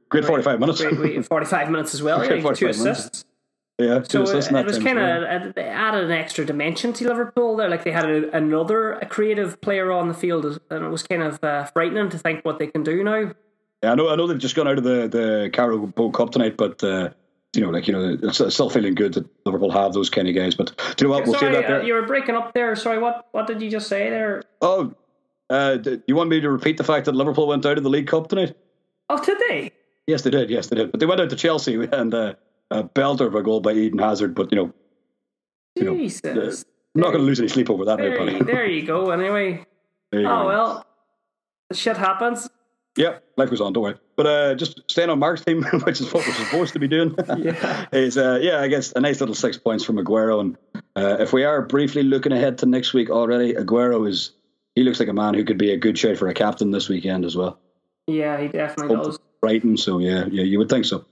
Great 0.08 0.24
forty-five 0.24 0.60
minutes. 0.60 0.80
great 0.80 0.98
week, 0.98 1.24
45 1.24 1.70
minutes 1.70 1.92
as 1.92 2.02
well. 2.04 2.18
Yeah, 2.22 2.28
Great 2.28 2.36
he 2.38 2.42
got 2.44 2.54
two 2.54 2.66
45 2.72 2.84
minutes. 2.84 3.24
Yeah, 3.82 4.02
So 4.02 4.22
assists 4.22 4.50
it, 4.50 4.56
it 4.56 4.66
was 4.66 4.78
kind 4.78 4.98
of 4.98 5.54
they 5.54 5.64
added 5.64 6.04
an 6.04 6.12
extra 6.12 6.44
dimension 6.44 6.92
to 6.94 7.08
Liverpool 7.08 7.56
there. 7.56 7.68
Like 7.68 7.84
they 7.84 7.92
had 7.92 8.08
a, 8.08 8.36
another 8.36 9.00
creative 9.08 9.60
player 9.60 9.92
on 9.92 10.08
the 10.08 10.14
field, 10.14 10.60
and 10.70 10.84
it 10.84 10.88
was 10.88 11.02
kind 11.02 11.22
of 11.22 11.42
uh, 11.42 11.64
frightening 11.64 12.08
to 12.10 12.18
think 12.18 12.44
what 12.44 12.58
they 12.58 12.66
can 12.66 12.82
do 12.82 13.02
now. 13.02 13.32
Yeah, 13.82 13.92
I 13.92 13.94
know. 13.94 14.08
I 14.10 14.16
know 14.16 14.26
they've 14.26 14.38
just 14.38 14.54
gone 14.54 14.68
out 14.68 14.78
of 14.78 14.84
the 14.84 15.08
the 15.08 15.50
Carabao 15.52 16.10
Cup 16.10 16.30
tonight, 16.30 16.56
but 16.56 16.82
uh, 16.84 17.10
you 17.54 17.62
know, 17.62 17.70
like 17.70 17.86
you 17.86 17.92
know, 17.92 18.16
it's, 18.22 18.40
it's 18.40 18.54
still 18.54 18.70
feeling 18.70 18.94
good 18.94 19.14
that 19.14 19.26
Liverpool 19.44 19.70
have 19.70 19.92
those 19.92 20.10
kind 20.10 20.28
of 20.28 20.34
guys. 20.34 20.54
But 20.54 20.76
do 20.96 21.04
you 21.04 21.08
know 21.08 21.14
what? 21.14 21.24
We'll 21.26 21.38
Sorry, 21.38 21.54
say 21.54 21.60
that 21.60 21.64
uh, 21.66 21.68
there. 21.78 21.84
you 21.84 21.94
were 21.94 22.06
breaking 22.06 22.34
up 22.34 22.54
there. 22.54 22.74
Sorry, 22.76 22.98
what 22.98 23.28
what 23.32 23.46
did 23.46 23.60
you 23.60 23.70
just 23.70 23.88
say 23.88 24.10
there? 24.10 24.42
oh, 24.60 24.94
uh, 25.50 25.76
do 25.76 26.02
you 26.06 26.16
want 26.16 26.30
me 26.30 26.40
to 26.40 26.50
repeat 26.50 26.78
the 26.78 26.84
fact 26.84 27.04
that 27.04 27.14
Liverpool 27.14 27.46
went 27.46 27.66
out 27.66 27.76
of 27.76 27.84
the 27.84 27.90
League 27.90 28.06
Cup 28.06 28.28
tonight? 28.28 28.56
Oh, 29.10 29.22
today. 29.22 29.72
Yes, 30.06 30.22
they 30.22 30.30
did. 30.30 30.48
Yes, 30.48 30.68
they 30.68 30.76
did. 30.76 30.90
But 30.90 31.00
they 31.00 31.06
went 31.06 31.20
out 31.20 31.30
to 31.30 31.36
Chelsea 31.36 31.74
and 31.92 32.14
uh, 32.14 32.34
a 32.80 32.84
belter 32.84 33.26
of 33.26 33.34
a 33.34 33.42
goal 33.42 33.60
by 33.60 33.72
Eden 33.72 33.98
Hazard. 33.98 34.34
But 34.34 34.50
you 34.52 34.56
know, 34.56 34.72
You 35.76 35.84
know, 35.84 35.96
Jesus. 35.96 36.64
I'm 36.94 37.00
not 37.00 37.08
going 37.08 37.20
to 37.20 37.24
lose 37.26 37.38
any 37.40 37.48
sleep 37.48 37.70
over 37.70 37.84
that. 37.86 37.98
now, 37.98 38.04
there, 38.04 38.18
buddy. 38.18 38.32
you, 38.34 38.44
there 38.44 38.66
you 38.66 38.86
go. 38.86 39.10
Anyway. 39.10 39.64
There 40.10 40.20
you 40.20 40.26
Oh 40.28 40.42
go. 40.42 40.46
well. 40.48 40.86
Shit 41.72 41.96
happens. 41.96 42.48
Yeah, 42.98 43.18
life 43.38 43.48
goes 43.48 43.62
on. 43.62 43.72
Don't 43.72 43.82
worry. 43.84 43.94
But 44.16 44.26
uh, 44.26 44.54
just 44.54 44.82
staying 44.90 45.08
on 45.08 45.18
Mark's 45.18 45.42
team, 45.42 45.62
which 45.84 46.00
is 46.02 46.12
what 46.12 46.26
we're 46.26 46.34
supposed 46.34 46.74
to 46.74 46.78
be 46.78 46.88
doing, 46.88 47.14
Yeah. 47.38 47.86
is 47.92 48.18
uh, 48.18 48.38
yeah, 48.42 48.60
I 48.60 48.68
guess 48.68 48.92
a 48.94 49.00
nice 49.00 49.20
little 49.20 49.34
six 49.34 49.56
points 49.56 49.82
from 49.84 49.96
Aguero. 49.96 50.40
And 50.40 50.58
uh, 50.94 51.16
if 51.20 51.32
we 51.32 51.44
are 51.44 51.62
briefly 51.62 52.02
looking 52.02 52.32
ahead 52.32 52.58
to 52.58 52.66
next 52.66 52.92
week 52.92 53.08
already, 53.08 53.54
Aguero 53.54 54.06
is 54.06 54.32
he 54.74 54.82
looks 54.82 55.00
like 55.00 55.08
a 55.08 55.14
man 55.14 55.32
who 55.32 55.44
could 55.44 55.56
be 55.56 55.72
a 55.72 55.78
good 55.78 55.96
shout 55.98 56.18
for 56.18 56.28
a 56.28 56.34
captain 56.34 56.70
this 56.70 56.90
weekend 56.90 57.24
as 57.24 57.34
well. 57.34 57.58
Yeah, 58.06 58.38
he 58.38 58.48
definitely 58.48 58.96
does. 58.96 59.18
Brighton, 59.40 59.78
so 59.78 59.98
yeah, 59.98 60.26
yeah, 60.30 60.42
you 60.44 60.58
would 60.58 60.68
think 60.68 60.84
so. 60.84 61.06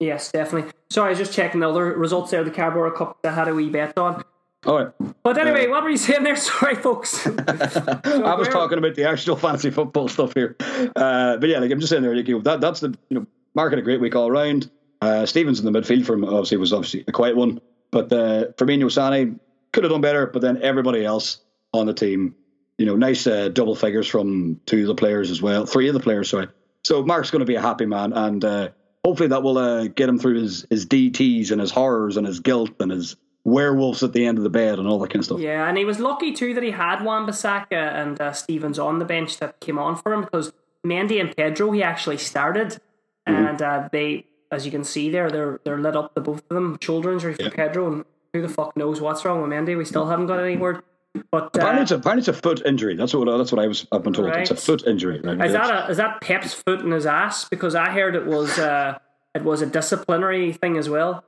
Yes, 0.00 0.30
definitely. 0.30 0.70
Sorry, 0.90 1.08
I 1.08 1.10
was 1.10 1.18
just 1.18 1.32
checking 1.32 1.60
the 1.60 1.68
other 1.68 1.92
results 1.94 2.30
there. 2.30 2.40
Of 2.40 2.46
the 2.46 2.52
Carabao 2.52 2.90
Cup 2.96 3.18
that 3.22 3.32
I 3.32 3.34
had 3.34 3.48
a 3.48 3.54
wee 3.54 3.68
bet 3.68 3.98
on. 3.98 4.22
All 4.66 4.76
right, 4.76 4.92
But 5.22 5.38
anyway, 5.38 5.68
what 5.68 5.84
were 5.84 5.90
you 5.90 5.96
saying 5.96 6.24
there? 6.24 6.34
Sorry, 6.36 6.74
folks. 6.74 7.26
I 7.26 8.34
was 8.34 8.48
talking 8.48 8.78
about 8.78 8.96
the 8.96 9.04
actual 9.08 9.36
fantasy 9.36 9.70
football 9.70 10.08
stuff 10.08 10.34
here, 10.34 10.56
uh, 10.96 11.36
but 11.36 11.48
yeah, 11.48 11.60
like 11.60 11.70
I'm 11.70 11.78
just 11.78 11.90
saying 11.90 12.02
there, 12.02 12.14
like, 12.14 12.26
you 12.26 12.36
know, 12.36 12.42
that 12.42 12.60
that's 12.60 12.80
the 12.80 12.88
you 13.08 13.20
know, 13.20 13.26
Mark 13.54 13.70
had 13.70 13.78
a 13.78 13.82
great 13.82 14.00
week 14.00 14.16
all 14.16 14.30
round. 14.30 14.68
Uh, 15.00 15.26
Stephens 15.26 15.60
in 15.60 15.72
the 15.72 15.80
midfield 15.80 16.04
for 16.04 16.14
him 16.14 16.24
obviously 16.24 16.56
was 16.56 16.72
obviously 16.72 17.04
a 17.06 17.12
quiet 17.12 17.36
one, 17.36 17.60
but 17.92 18.12
uh, 18.12 18.46
Firmino, 18.56 18.90
Sane 18.90 19.38
could 19.72 19.84
have 19.84 19.92
done 19.92 20.00
better. 20.00 20.26
But 20.26 20.42
then 20.42 20.60
everybody 20.60 21.04
else 21.04 21.38
on 21.72 21.86
the 21.86 21.94
team, 21.94 22.34
you 22.78 22.86
know, 22.86 22.96
nice 22.96 23.28
uh, 23.28 23.48
double 23.50 23.76
figures 23.76 24.08
from 24.08 24.60
two 24.66 24.80
of 24.80 24.86
the 24.88 24.94
players 24.96 25.30
as 25.30 25.40
well, 25.40 25.66
three 25.66 25.86
of 25.86 25.94
the 25.94 26.00
players, 26.00 26.30
sorry. 26.30 26.48
So 26.82 27.04
Mark's 27.04 27.30
going 27.30 27.40
to 27.40 27.46
be 27.46 27.54
a 27.54 27.62
happy 27.62 27.86
man, 27.86 28.12
and 28.12 28.44
uh, 28.44 28.68
hopefully 29.04 29.28
that 29.28 29.42
will 29.42 29.58
uh, 29.58 29.86
get 29.88 30.08
him 30.08 30.18
through 30.18 30.40
his 30.42 30.66
his 30.70 30.86
DTS 30.86 31.50
and 31.50 31.60
his 31.60 31.70
horrors 31.70 32.16
and 32.16 32.26
his 32.26 32.40
guilt 32.40 32.70
and 32.80 32.90
his 32.90 33.16
werewolves 33.44 34.02
at 34.02 34.12
the 34.12 34.26
end 34.26 34.36
of 34.38 34.44
the 34.44 34.50
bed 34.50 34.78
and 34.78 34.86
all 34.86 34.98
that 34.98 35.08
kind 35.08 35.20
of 35.20 35.24
stuff. 35.24 35.40
Yeah, 35.40 35.68
and 35.68 35.78
he 35.78 35.84
was 35.84 35.98
lucky 35.98 36.32
too 36.32 36.54
that 36.54 36.62
he 36.62 36.70
had 36.70 37.02
Wan 37.02 37.26
Bissaka 37.26 37.72
and 37.72 38.20
uh, 38.20 38.32
Stephens 38.32 38.78
on 38.78 38.98
the 38.98 39.04
bench 39.04 39.38
that 39.38 39.58
came 39.60 39.78
on 39.78 39.96
for 39.96 40.12
him 40.12 40.22
because 40.22 40.52
Mendy 40.86 41.20
and 41.20 41.34
Pedro 41.36 41.70
he 41.72 41.82
actually 41.82 42.18
started, 42.18 42.80
Mm-hmm. 43.26 43.46
and 43.46 43.60
uh, 43.62 43.88
they, 43.92 44.24
as 44.50 44.64
you 44.64 44.70
can 44.70 44.84
see 44.84 45.10
there, 45.10 45.30
they're 45.30 45.60
they're 45.62 45.78
lit 45.78 45.94
up 45.94 46.14
the 46.14 46.20
both 46.22 46.42
of 46.50 46.54
them. 46.54 46.78
Injury 46.82 47.34
for 47.34 47.42
Yeah. 47.42 47.50
Pedro, 47.50 47.92
and 47.92 48.04
who 48.32 48.40
the 48.40 48.48
fuck 48.48 48.74
knows 48.76 49.00
what's 49.02 49.22
wrong 49.24 49.42
with 49.42 49.50
Mendy? 49.50 49.76
We 49.76 49.84
still 49.84 50.06
haven't 50.06 50.26
got 50.28 50.40
any 50.42 50.56
word. 50.56 50.82
But 51.30 51.48
Apparently, 51.54 51.80
uh, 51.80 51.82
it's 51.82 51.90
a, 51.90 51.96
apparently 51.96 52.20
it's 52.20 52.28
a 52.28 52.32
foot 52.32 52.64
injury. 52.66 52.96
That's 52.96 53.14
what 53.14 53.24
that's 53.38 53.52
what 53.52 53.62
I 53.62 53.66
was. 53.66 53.86
I've 53.92 54.02
been 54.02 54.12
told. 54.12 54.28
It's 54.34 54.50
a 54.50 54.56
foot 54.56 54.86
injury. 54.86 55.20
Right? 55.20 55.44
is 55.46 55.52
that 55.52 55.70
a, 55.70 55.90
is 55.90 55.96
that 55.98 56.20
Pep's 56.20 56.54
foot 56.54 56.80
in 56.80 56.90
his 56.90 57.06
ass? 57.06 57.48
Because 57.48 57.74
I 57.74 57.90
heard 57.90 58.14
it 58.16 58.26
was 58.26 58.58
uh, 58.58 58.98
it 59.34 59.44
was 59.44 59.62
a 59.62 59.66
disciplinary 59.66 60.52
thing 60.52 60.76
as 60.76 60.88
well. 60.88 61.24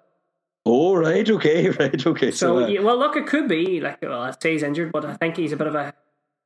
oh 0.67 0.95
right, 0.95 1.29
okay, 1.29 1.69
right, 1.81 2.07
okay. 2.07 2.31
So 2.31 2.59
So, 2.59 2.65
uh, 2.65 2.67
yeah, 2.69 2.81
well, 2.81 2.99
look, 2.99 3.17
it 3.17 3.27
could 3.27 3.49
be 3.49 3.81
like 3.81 4.03
well, 4.03 4.23
I 4.23 4.33
say 4.43 4.53
he's 4.53 4.63
injured, 4.63 4.93
but 4.93 5.05
I 5.05 5.15
think 5.15 5.37
he's 5.37 5.53
a 5.53 5.57
bit 5.57 5.67
of 5.67 5.75
a 5.75 5.95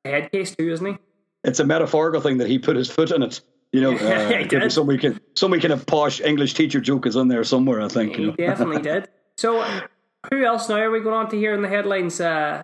head 0.05 0.31
case 0.33 0.55
too, 0.55 0.71
isn't 0.73 0.87
he? 0.87 0.97
it's 1.45 1.61
a 1.61 1.65
metaphorical 1.65 2.21
thing 2.23 2.39
that 2.39 2.49
he 2.49 2.59
put 2.59 2.75
his 2.77 2.91
foot 2.91 3.11
in 3.11 3.23
it. 3.23 3.41
You 3.73 3.81
know, 3.83 3.93
uh, 3.97 4.29
he 4.29 4.35
could 4.45 4.51
be 4.51 4.59
did. 4.61 4.73
some 4.73 4.87
weekend 4.87 5.21
some 5.35 5.51
weekend 5.51 5.73
of 5.73 5.85
posh 5.87 6.21
English 6.21 6.55
teacher 6.55 6.81
joke 6.81 7.07
is 7.07 7.17
in 7.17 7.29
there 7.29 7.45
somewhere. 7.45 7.81
I 7.83 7.89
think. 7.89 8.13
You 8.17 8.17
He 8.17 8.27
know. 8.31 8.37
definitely 8.37 8.83
did. 8.93 9.09
So, 9.37 9.63
who 10.31 10.45
else 10.45 10.69
now 10.69 10.77
are 10.77 10.91
we 10.93 11.01
going 11.01 11.17
on 11.17 11.29
to 11.31 11.37
hear 11.37 11.53
in 11.55 11.61
the 11.63 11.69
headlines? 11.69 12.21
Uh, 12.21 12.63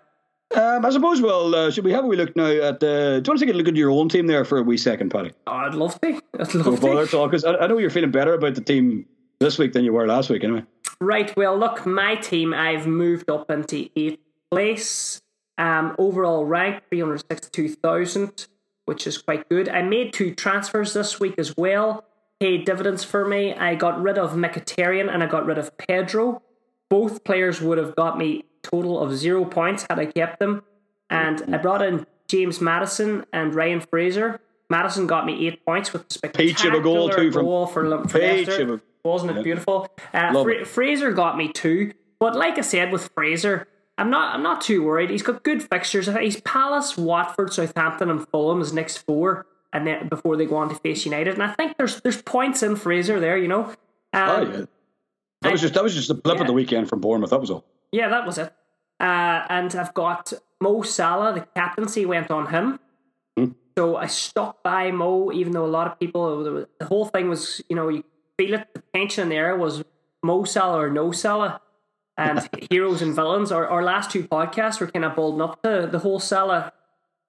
Um, 0.54 0.84
I 0.84 0.90
suppose. 0.90 1.20
Well, 1.20 1.54
uh, 1.54 1.70
should 1.70 1.84
we 1.84 1.92
have 1.92 2.04
a 2.04 2.06
wee 2.08 2.16
look 2.16 2.34
now 2.34 2.46
at? 2.46 2.82
Uh, 2.82 3.20
do 3.20 3.24
you 3.24 3.30
want 3.30 3.38
to 3.38 3.46
take 3.46 3.54
a 3.54 3.56
look 3.56 3.68
at 3.68 3.76
your 3.76 3.90
own 3.90 4.08
team 4.08 4.26
there 4.26 4.44
for 4.44 4.58
a 4.58 4.62
wee 4.62 4.76
second, 4.76 5.10
Paddy? 5.10 5.32
oh, 5.46 5.52
I'd 5.52 5.74
love 5.74 6.00
to. 6.00 6.20
I'd 6.38 6.54
love 6.54 6.80
bother 6.80 7.06
to. 7.06 7.24
because 7.26 7.44
I, 7.44 7.54
I 7.56 7.66
know 7.68 7.78
you're 7.78 7.90
feeling 7.90 8.10
better 8.10 8.34
about 8.34 8.56
the 8.56 8.60
team 8.60 9.06
this 9.38 9.58
week 9.58 9.72
than 9.72 9.84
you 9.84 9.92
were 9.92 10.06
last 10.06 10.28
week. 10.28 10.42
Anyway. 10.42 10.64
Right. 11.00 11.34
Well, 11.36 11.56
look, 11.56 11.86
my 11.86 12.16
team. 12.16 12.52
I've 12.52 12.86
moved 12.86 13.30
up 13.30 13.50
into 13.50 13.88
eighth 13.94 14.18
place. 14.50 15.22
Um, 15.56 15.94
overall 15.98 16.44
rank 16.44 16.82
three 16.88 17.00
hundred 17.00 17.22
sixty-two 17.30 17.76
thousand, 17.76 18.48
which 18.86 19.06
is 19.06 19.18
quite 19.18 19.48
good. 19.48 19.68
I 19.68 19.82
made 19.82 20.12
two 20.12 20.34
transfers 20.34 20.94
this 20.94 21.20
week 21.20 21.34
as 21.38 21.56
well. 21.56 22.04
Paid 22.40 22.64
dividends 22.64 23.04
for 23.04 23.28
me. 23.28 23.54
I 23.54 23.74
got 23.74 24.00
rid 24.00 24.16
of 24.16 24.32
Mkhitaryan 24.32 25.12
and 25.12 25.22
I 25.22 25.26
got 25.26 25.44
rid 25.44 25.58
of 25.58 25.76
Pedro. 25.76 26.42
Both 26.88 27.22
players 27.22 27.60
would 27.60 27.76
have 27.76 27.94
got 27.94 28.16
me 28.16 28.46
total 28.62 28.98
of 29.00 29.16
zero 29.16 29.44
points 29.44 29.86
had 29.88 29.98
I 29.98 30.06
kept 30.06 30.38
them. 30.38 30.62
And 31.08 31.54
I 31.54 31.58
brought 31.58 31.82
in 31.82 32.06
James 32.28 32.60
Maddison 32.60 33.24
and 33.32 33.54
Ryan 33.54 33.80
Fraser. 33.80 34.40
Maddison 34.68 35.06
got 35.08 35.26
me 35.26 35.46
eight 35.48 35.64
points 35.66 35.92
with 35.92 36.02
a 36.02 36.12
spectacular 36.14 36.52
Peach 36.54 36.64
of 36.64 36.74
a 36.74 36.80
goal 36.80 37.08
too 37.10 37.32
from- 37.32 37.44
goal 37.44 37.66
for, 37.66 37.88
Lim- 37.88 38.06
for 38.06 38.18
Peach 38.20 38.46
Leicester. 38.46 38.62
of 38.62 38.70
a- 38.70 38.80
Wasn't 39.02 39.30
it 39.32 39.36
Yeah. 39.38 39.42
beautiful? 39.42 39.88
Uh, 40.14 40.42
Fra- 40.42 40.52
it. 40.60 40.66
Fraser 40.66 41.10
got 41.12 41.36
me 41.36 41.48
two, 41.52 41.92
but 42.20 42.36
like 42.36 42.58
I 42.58 42.60
said 42.60 42.92
with 42.92 43.08
Fraser, 43.14 43.66
I'm 43.98 44.10
not 44.10 44.34
I'm 44.34 44.42
not 44.42 44.60
too 44.60 44.82
worried. 44.84 45.10
He's 45.10 45.22
got 45.22 45.42
good 45.42 45.62
fixtures. 45.62 46.08
I 46.08 46.12
think 46.12 46.24
He's 46.24 46.40
Palace, 46.42 46.96
Watford, 46.98 47.52
Southampton, 47.52 48.10
and 48.10 48.28
Fulham 48.28 48.60
his 48.60 48.72
next 48.74 48.98
four, 48.98 49.46
and 49.72 49.86
then 49.86 50.08
before 50.08 50.36
they 50.36 50.44
go 50.46 50.56
on 50.56 50.68
to 50.68 50.74
face 50.74 51.04
United. 51.06 51.34
And 51.34 51.42
I 51.42 51.48
think 51.52 51.76
there's 51.78 52.00
there's 52.02 52.20
points 52.22 52.62
in 52.62 52.76
Fraser 52.76 53.18
there. 53.18 53.36
You 53.38 53.48
know. 53.48 53.62
Um, 54.12 54.28
Oh 54.28 54.42
yeah. 54.42 54.64
That 55.42 55.52
was 55.52 55.60
just 55.62 55.74
that 55.74 55.82
was 55.82 55.94
just 55.94 56.10
a 56.10 56.14
blip 56.14 56.36
Yeah. 56.36 56.42
of 56.42 56.46
the 56.46 56.52
weekend 56.52 56.88
from 56.90 57.00
Bournemouth. 57.00 57.30
That 57.30 57.40
was 57.40 57.50
all. 57.50 57.64
Yeah, 57.92 58.08
that 58.08 58.26
was 58.26 58.38
it. 58.38 58.52
Uh, 59.00 59.44
and 59.48 59.74
I've 59.74 59.94
got 59.94 60.32
Mo 60.60 60.82
Salah. 60.82 61.32
The 61.34 61.40
captaincy 61.56 62.04
went 62.06 62.30
on 62.30 62.48
him. 62.48 62.78
So 63.78 63.96
I 63.96 64.06
stuck 64.06 64.62
by 64.62 64.90
Mo, 64.90 65.32
even 65.32 65.52
though 65.52 65.64
a 65.64 65.68
lot 65.78 65.86
of 65.86 65.98
people, 65.98 66.66
the 66.78 66.84
whole 66.86 67.06
thing 67.06 67.28
was, 67.30 67.62
you 67.68 67.76
know, 67.76 67.88
you 67.88 68.04
feel 68.36 68.54
it. 68.54 68.68
The 68.74 68.82
tension 68.94 69.22
in 69.24 69.28
the 69.30 69.36
air 69.36 69.56
was 69.56 69.84
Mo 70.22 70.44
Salah 70.44 70.78
or 70.80 70.90
no 70.90 71.12
Salah, 71.12 71.60
and 72.18 72.46
heroes 72.70 73.00
and 73.00 73.14
villains. 73.14 73.50
Our, 73.52 73.66
our 73.66 73.82
last 73.82 74.10
two 74.10 74.24
podcasts 74.24 74.80
were 74.80 74.88
kind 74.88 75.04
of 75.04 75.14
building 75.14 75.40
up 75.40 75.62
to 75.62 75.88
the 75.90 76.00
whole 76.00 76.18
Salah, 76.18 76.72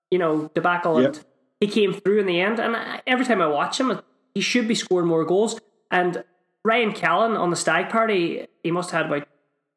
you 0.10 0.18
know, 0.20 0.50
debacle, 0.54 1.02
Yep. 1.02 1.16
and 1.16 1.26
he 1.62 1.68
came 1.68 1.94
through 1.94 2.20
in 2.20 2.26
the 2.26 2.42
end. 2.42 2.60
And 2.60 2.76
I, 2.76 3.02
every 3.08 3.24
time 3.26 3.42
I 3.42 3.48
watch 3.48 3.80
him, 3.80 4.02
he 4.34 4.42
should 4.42 4.68
be 4.68 4.76
scoring 4.76 5.08
more 5.08 5.24
goals. 5.24 5.58
And 5.90 6.24
Ryan 6.66 6.92
Callan 6.92 7.34
on 7.38 7.50
the 7.52 7.56
stag 7.56 7.90
party, 7.90 8.48
he 8.64 8.72
must 8.72 8.92
have 8.92 9.04
had 9.06 9.12
about 9.16 9.28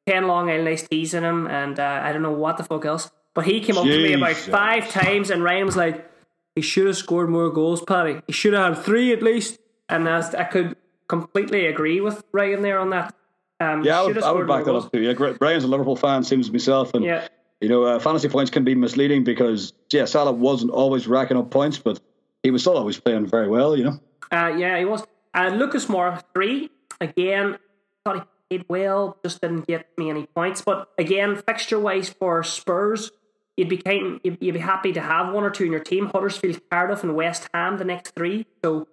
10 0.07 0.27
Long 0.27 0.51
Island 0.51 0.69
iced 0.69 0.91
teas 0.91 1.15
in 1.15 1.25
him, 1.25 1.47
and 1.47 1.79
uh, 1.79 2.01
I 2.03 2.13
don't 2.13 2.23
know 2.23 2.33
what 2.33 2.57
the 2.57 2.65
fuck 2.65 2.85
else. 2.85 3.11
But 3.35 3.47
he 3.47 3.61
came 3.61 3.77
up 3.77 3.85
to 3.85 3.89
me 3.91 4.13
about 4.13 4.37
five 4.37 4.91
times, 4.91 5.31
and 5.31 5.43
Ryan 5.43 5.67
was 5.67 5.77
like, 5.77 6.09
he 6.55 6.63
should 6.63 6.87
have 6.87 6.97
scored 6.97 7.29
more 7.31 7.51
goals, 7.51 7.83
Paddy. 7.83 8.21
He 8.27 8.33
should 8.33 8.53
have 8.53 8.77
had 8.77 8.85
three 8.85 9.13
at 9.13 9.23
least. 9.23 9.59
And 9.89 10.09
as 10.09 10.35
I 10.35 10.45
could 10.45 10.77
completely 11.09 11.67
agree 11.67 12.01
with 12.01 12.23
Ryan 12.33 12.63
there 12.63 12.79
on 12.79 12.91
that. 12.91 13.15
Um, 13.61 13.83
Yeah, 13.83 14.01
I 14.01 14.07
would, 14.07 14.23
I 14.23 14.31
would 14.33 14.47
back 14.47 14.65
that 14.65 14.71
goals. 14.71 14.87
up 14.87 14.93
too. 14.93 15.01
Yeah, 15.01 15.15
Ryan's 15.41 15.65
a 15.65 15.69
Liverpool 15.69 15.97
fan, 15.97 16.23
seems 16.23 16.47
to 16.47 16.53
myself, 16.53 16.95
and 16.95 17.05
Yeah. 17.05 17.27
you 17.61 17.69
know, 17.69 17.83
uh, 17.85 17.99
fantasy 17.99 18.29
points 18.29 18.51
can 18.51 18.63
be 18.65 18.75
misleading 18.75 19.25
because 19.25 19.73
yeah, 19.91 20.05
Salah 20.05 20.33
wasn't 20.33 20.71
always 20.71 21.07
racking 21.09 21.37
up 21.37 21.51
points, 21.51 21.79
but 21.79 21.99
he 22.43 22.51
was 22.51 22.63
still 22.63 22.77
always 22.77 22.99
playing 22.99 23.27
very 23.27 23.49
well. 23.49 23.77
You 23.77 23.85
know. 23.85 24.01
Uh, 24.31 24.55
yeah, 24.57 24.79
he 24.79 24.85
was. 24.85 25.03
Uh, 25.35 25.49
Lucas 25.55 25.87
Moura, 25.87 26.23
three. 26.35 26.71
Again, 27.01 27.59
thought 28.05 28.17
he 28.17 28.23
played 28.59 28.67
well, 28.69 29.19
just 29.23 29.41
didn't 29.41 29.67
get 29.67 29.87
me 29.99 30.11
any 30.11 30.27
points. 30.27 30.63
But 30.63 30.89
again, 30.99 31.37
fixture 31.37 31.79
wise 31.79 32.09
for 32.09 32.43
Spurs, 32.43 33.11
you'd 33.57 33.69
be 33.69 33.79
kind, 33.79 34.21
you'd, 34.23 34.39
be 34.39 34.59
happy 34.59 34.93
to 34.93 35.01
have 35.01 35.33
one 35.33 35.45
or 35.45 35.51
two 35.51 35.65
in 35.65 35.73
your 35.73 35.81
team. 35.81 36.07
Huddersfield, 36.07 36.61
Cardiff, 36.71 37.03
and 37.03 37.15
West 37.15 37.49
Ham, 37.53 37.79
the 37.79 37.85
next 37.85 38.15
three. 38.15 38.47
So, 38.65 38.89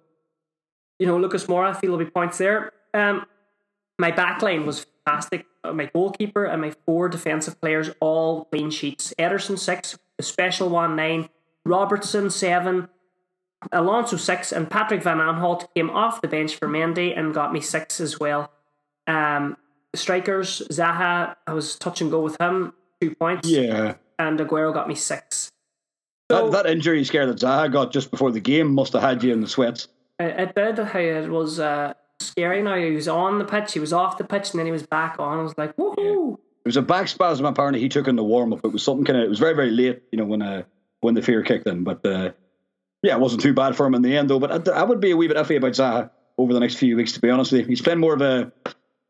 you 0.98 1.06
know, 1.06 1.18
Lucas 1.18 1.46
Moura, 1.46 1.70
I 1.70 1.72
feel 1.72 1.92
there'll 1.92 2.04
be 2.04 2.10
points 2.10 2.38
there. 2.38 2.72
Um, 2.94 3.24
my 3.98 4.12
backline 4.12 4.64
was 4.64 4.86
fantastic. 5.04 5.46
Uh, 5.64 5.72
My 5.72 5.86
goalkeeper 5.86 6.44
and 6.44 6.60
my 6.60 6.72
four 6.86 7.08
defensive 7.08 7.60
players 7.60 7.90
all 8.00 8.46
clean 8.46 8.70
sheets. 8.70 9.14
Ederson 9.18 9.58
six, 9.58 9.98
the 10.16 10.24
special 10.24 10.68
one 10.68 10.96
nine, 10.96 11.28
Robertson 11.64 12.30
seven, 12.30 12.88
Alonso 13.70 14.16
six, 14.16 14.50
and 14.52 14.68
Patrick 14.68 15.02
Van 15.02 15.18
Aanholt 15.18 15.72
came 15.74 15.90
off 15.90 16.20
the 16.20 16.28
bench 16.28 16.56
for 16.56 16.66
Mendy 16.66 17.16
and 17.16 17.32
got 17.32 17.52
me 17.52 17.60
six 17.60 18.00
as 18.00 18.18
well. 18.18 18.50
Um, 19.06 19.56
strikers 19.94 20.62
Zaha, 20.70 21.34
I 21.46 21.52
was 21.52 21.76
touch 21.76 22.00
and 22.00 22.10
go 22.10 22.20
with 22.20 22.40
him, 22.40 22.72
two 23.00 23.14
points, 23.14 23.48
Yeah. 23.48 23.94
and 24.18 24.38
Aguero 24.38 24.72
got 24.72 24.88
me 24.88 24.94
six. 24.94 25.50
So 26.30 26.50
That, 26.50 26.64
that 26.64 26.70
injury 26.72 27.04
scare 27.04 27.26
that 27.26 27.38
Zaha 27.38 27.70
got 27.70 27.92
just 27.92 28.10
before 28.10 28.30
the 28.30 28.40
game 28.40 28.72
must 28.74 28.92
have 28.94 29.02
had 29.02 29.22
you 29.22 29.32
in 29.32 29.40
the 29.40 29.48
sweats. 29.48 29.88
it, 30.18 30.40
it 30.40 30.54
did. 30.54 30.78
It 30.78 31.30
was 31.30 31.58
uh, 31.60 31.94
scary. 32.20 32.62
Now 32.62 32.76
he 32.76 32.92
was 32.92 33.08
on 33.08 33.38
the 33.38 33.44
pitch, 33.44 33.72
he 33.72 33.80
was 33.80 33.92
off 33.92 34.18
the 34.18 34.24
pitch, 34.24 34.50
and 34.50 34.58
then 34.58 34.66
he 34.66 34.72
was 34.72 34.84
back 34.84 35.16
on. 35.18 35.38
I 35.38 35.42
was 35.42 35.56
like, 35.58 35.76
woohoo! 35.76 36.34
It 36.64 36.68
was 36.68 36.76
a 36.76 36.82
back 36.82 37.08
spasm 37.08 37.44
apparently 37.44 37.80
he 37.80 37.88
took 37.88 38.06
in 38.06 38.14
the 38.14 38.22
warm 38.22 38.52
up. 38.52 38.64
It 38.64 38.68
was 38.72 38.84
something 38.84 39.04
kind 39.04 39.18
of. 39.18 39.24
It 39.24 39.28
was 39.28 39.40
very 39.40 39.54
very 39.54 39.72
late, 39.72 40.04
you 40.12 40.18
know, 40.18 40.24
when 40.24 40.42
uh, 40.42 40.62
when 41.00 41.14
the 41.14 41.22
fear 41.22 41.42
kicked 41.42 41.66
in. 41.66 41.82
But 41.82 42.06
uh, 42.06 42.30
yeah, 43.02 43.14
it 43.16 43.20
wasn't 43.20 43.42
too 43.42 43.52
bad 43.52 43.74
for 43.74 43.84
him 43.84 43.96
in 43.96 44.02
the 44.02 44.16
end 44.16 44.30
though. 44.30 44.38
But 44.38 44.68
I, 44.68 44.72
I 44.72 44.82
would 44.84 45.00
be 45.00 45.10
a 45.10 45.16
wee 45.16 45.26
bit 45.26 45.36
iffy 45.36 45.56
about 45.56 45.72
Zaha 45.72 46.10
over 46.38 46.52
the 46.52 46.60
next 46.60 46.76
few 46.76 46.96
weeks, 46.96 47.12
to 47.12 47.20
be 47.20 47.30
honest 47.30 47.50
with 47.50 47.62
you. 47.62 47.66
He's 47.66 47.82
playing 47.82 47.98
more 47.98 48.14
of 48.14 48.22
a 48.22 48.52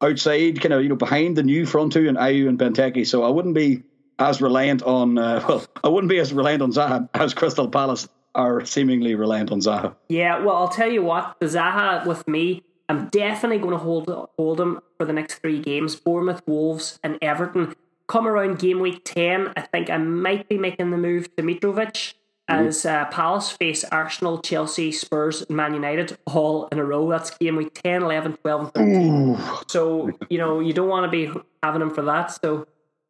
outside, 0.03 0.61
kind 0.61 0.73
of 0.73 0.83
you 0.83 0.89
know, 0.89 0.97
behind 0.97 1.37
the 1.37 1.43
new 1.43 1.67
front 1.67 1.93
two 1.93 2.09
and 2.09 2.19
Ayew 2.19 2.49
and 2.49 2.59
Benteke. 2.59 3.07
So 3.07 3.23
I 3.23 3.29
wouldn't 3.29 3.55
be 3.55 3.83
as 4.19 4.41
reliant 4.41 4.83
on. 4.83 5.19
Uh, 5.19 5.45
well, 5.49 5.67
I 5.83 5.89
wouldn't 5.89 6.11
be 6.11 6.19
as 6.19 6.33
reliant 6.33 6.63
on 6.63 6.73
Zaha 6.73 7.09
as 7.15 7.35
Crystal 7.35 7.69
Palace 7.69 8.09
are 8.35 8.65
seemingly 8.65 9.15
reliant 9.15 9.53
on 9.53 9.61
Zaha. 9.61 9.95
Yeah, 10.09 10.43
well, 10.43 10.57
I'll 10.57 10.69
tell 10.69 10.91
you 10.91 11.03
what, 11.03 11.37
the 11.41 11.47
Zaha 11.47 12.07
with 12.07 12.27
me, 12.27 12.63
I'm 12.89 13.09
definitely 13.09 13.59
going 13.59 13.73
to 13.73 13.79
hold 13.79 14.09
hold 14.39 14.61
him 14.61 14.81
for 14.99 15.05
the 15.05 15.13
next 15.13 15.37
three 15.37 15.61
games: 15.61 15.97
Bournemouth, 15.97 16.43
Wolves, 16.47 16.99
and 17.03 17.19
Everton. 17.23 17.75
Come 18.09 18.27
around 18.27 18.59
game 18.59 18.81
week 18.81 19.03
ten, 19.05 19.53
I 19.57 19.63
think 19.63 19.89
I 19.89 19.97
might 19.97 20.49
be 20.49 20.59
making 20.59 20.91
the 20.91 20.99
move 20.99 21.35
to 21.37 21.43
Mitrovic 21.43 22.15
as 22.49 22.85
uh, 22.85 23.05
Palace 23.07 23.51
face 23.51 23.85
Arsenal, 23.85 24.39
Chelsea, 24.41 24.93
Spurs, 24.93 25.43
and 25.43 25.57
Man 25.57 25.75
United 25.75 26.17
all 26.27 26.67
in 26.73 26.79
a 26.79 26.85
row. 26.85 27.09
That's 27.09 27.31
game 27.39 27.57
week 27.57 27.73
10, 27.83 28.03
11, 28.03 28.37
12, 28.39 28.73
and 28.75 29.37
13. 29.37 29.39
So, 29.69 30.11
you 30.29 30.39
know, 30.39 30.61
you 30.61 30.73
don't 30.73 30.89
want 30.89 31.05
to 31.05 31.11
be 31.11 31.33
having 31.63 31.81
him 31.83 31.91
for 31.91 32.03
that. 32.03 32.27
So, 32.43 32.67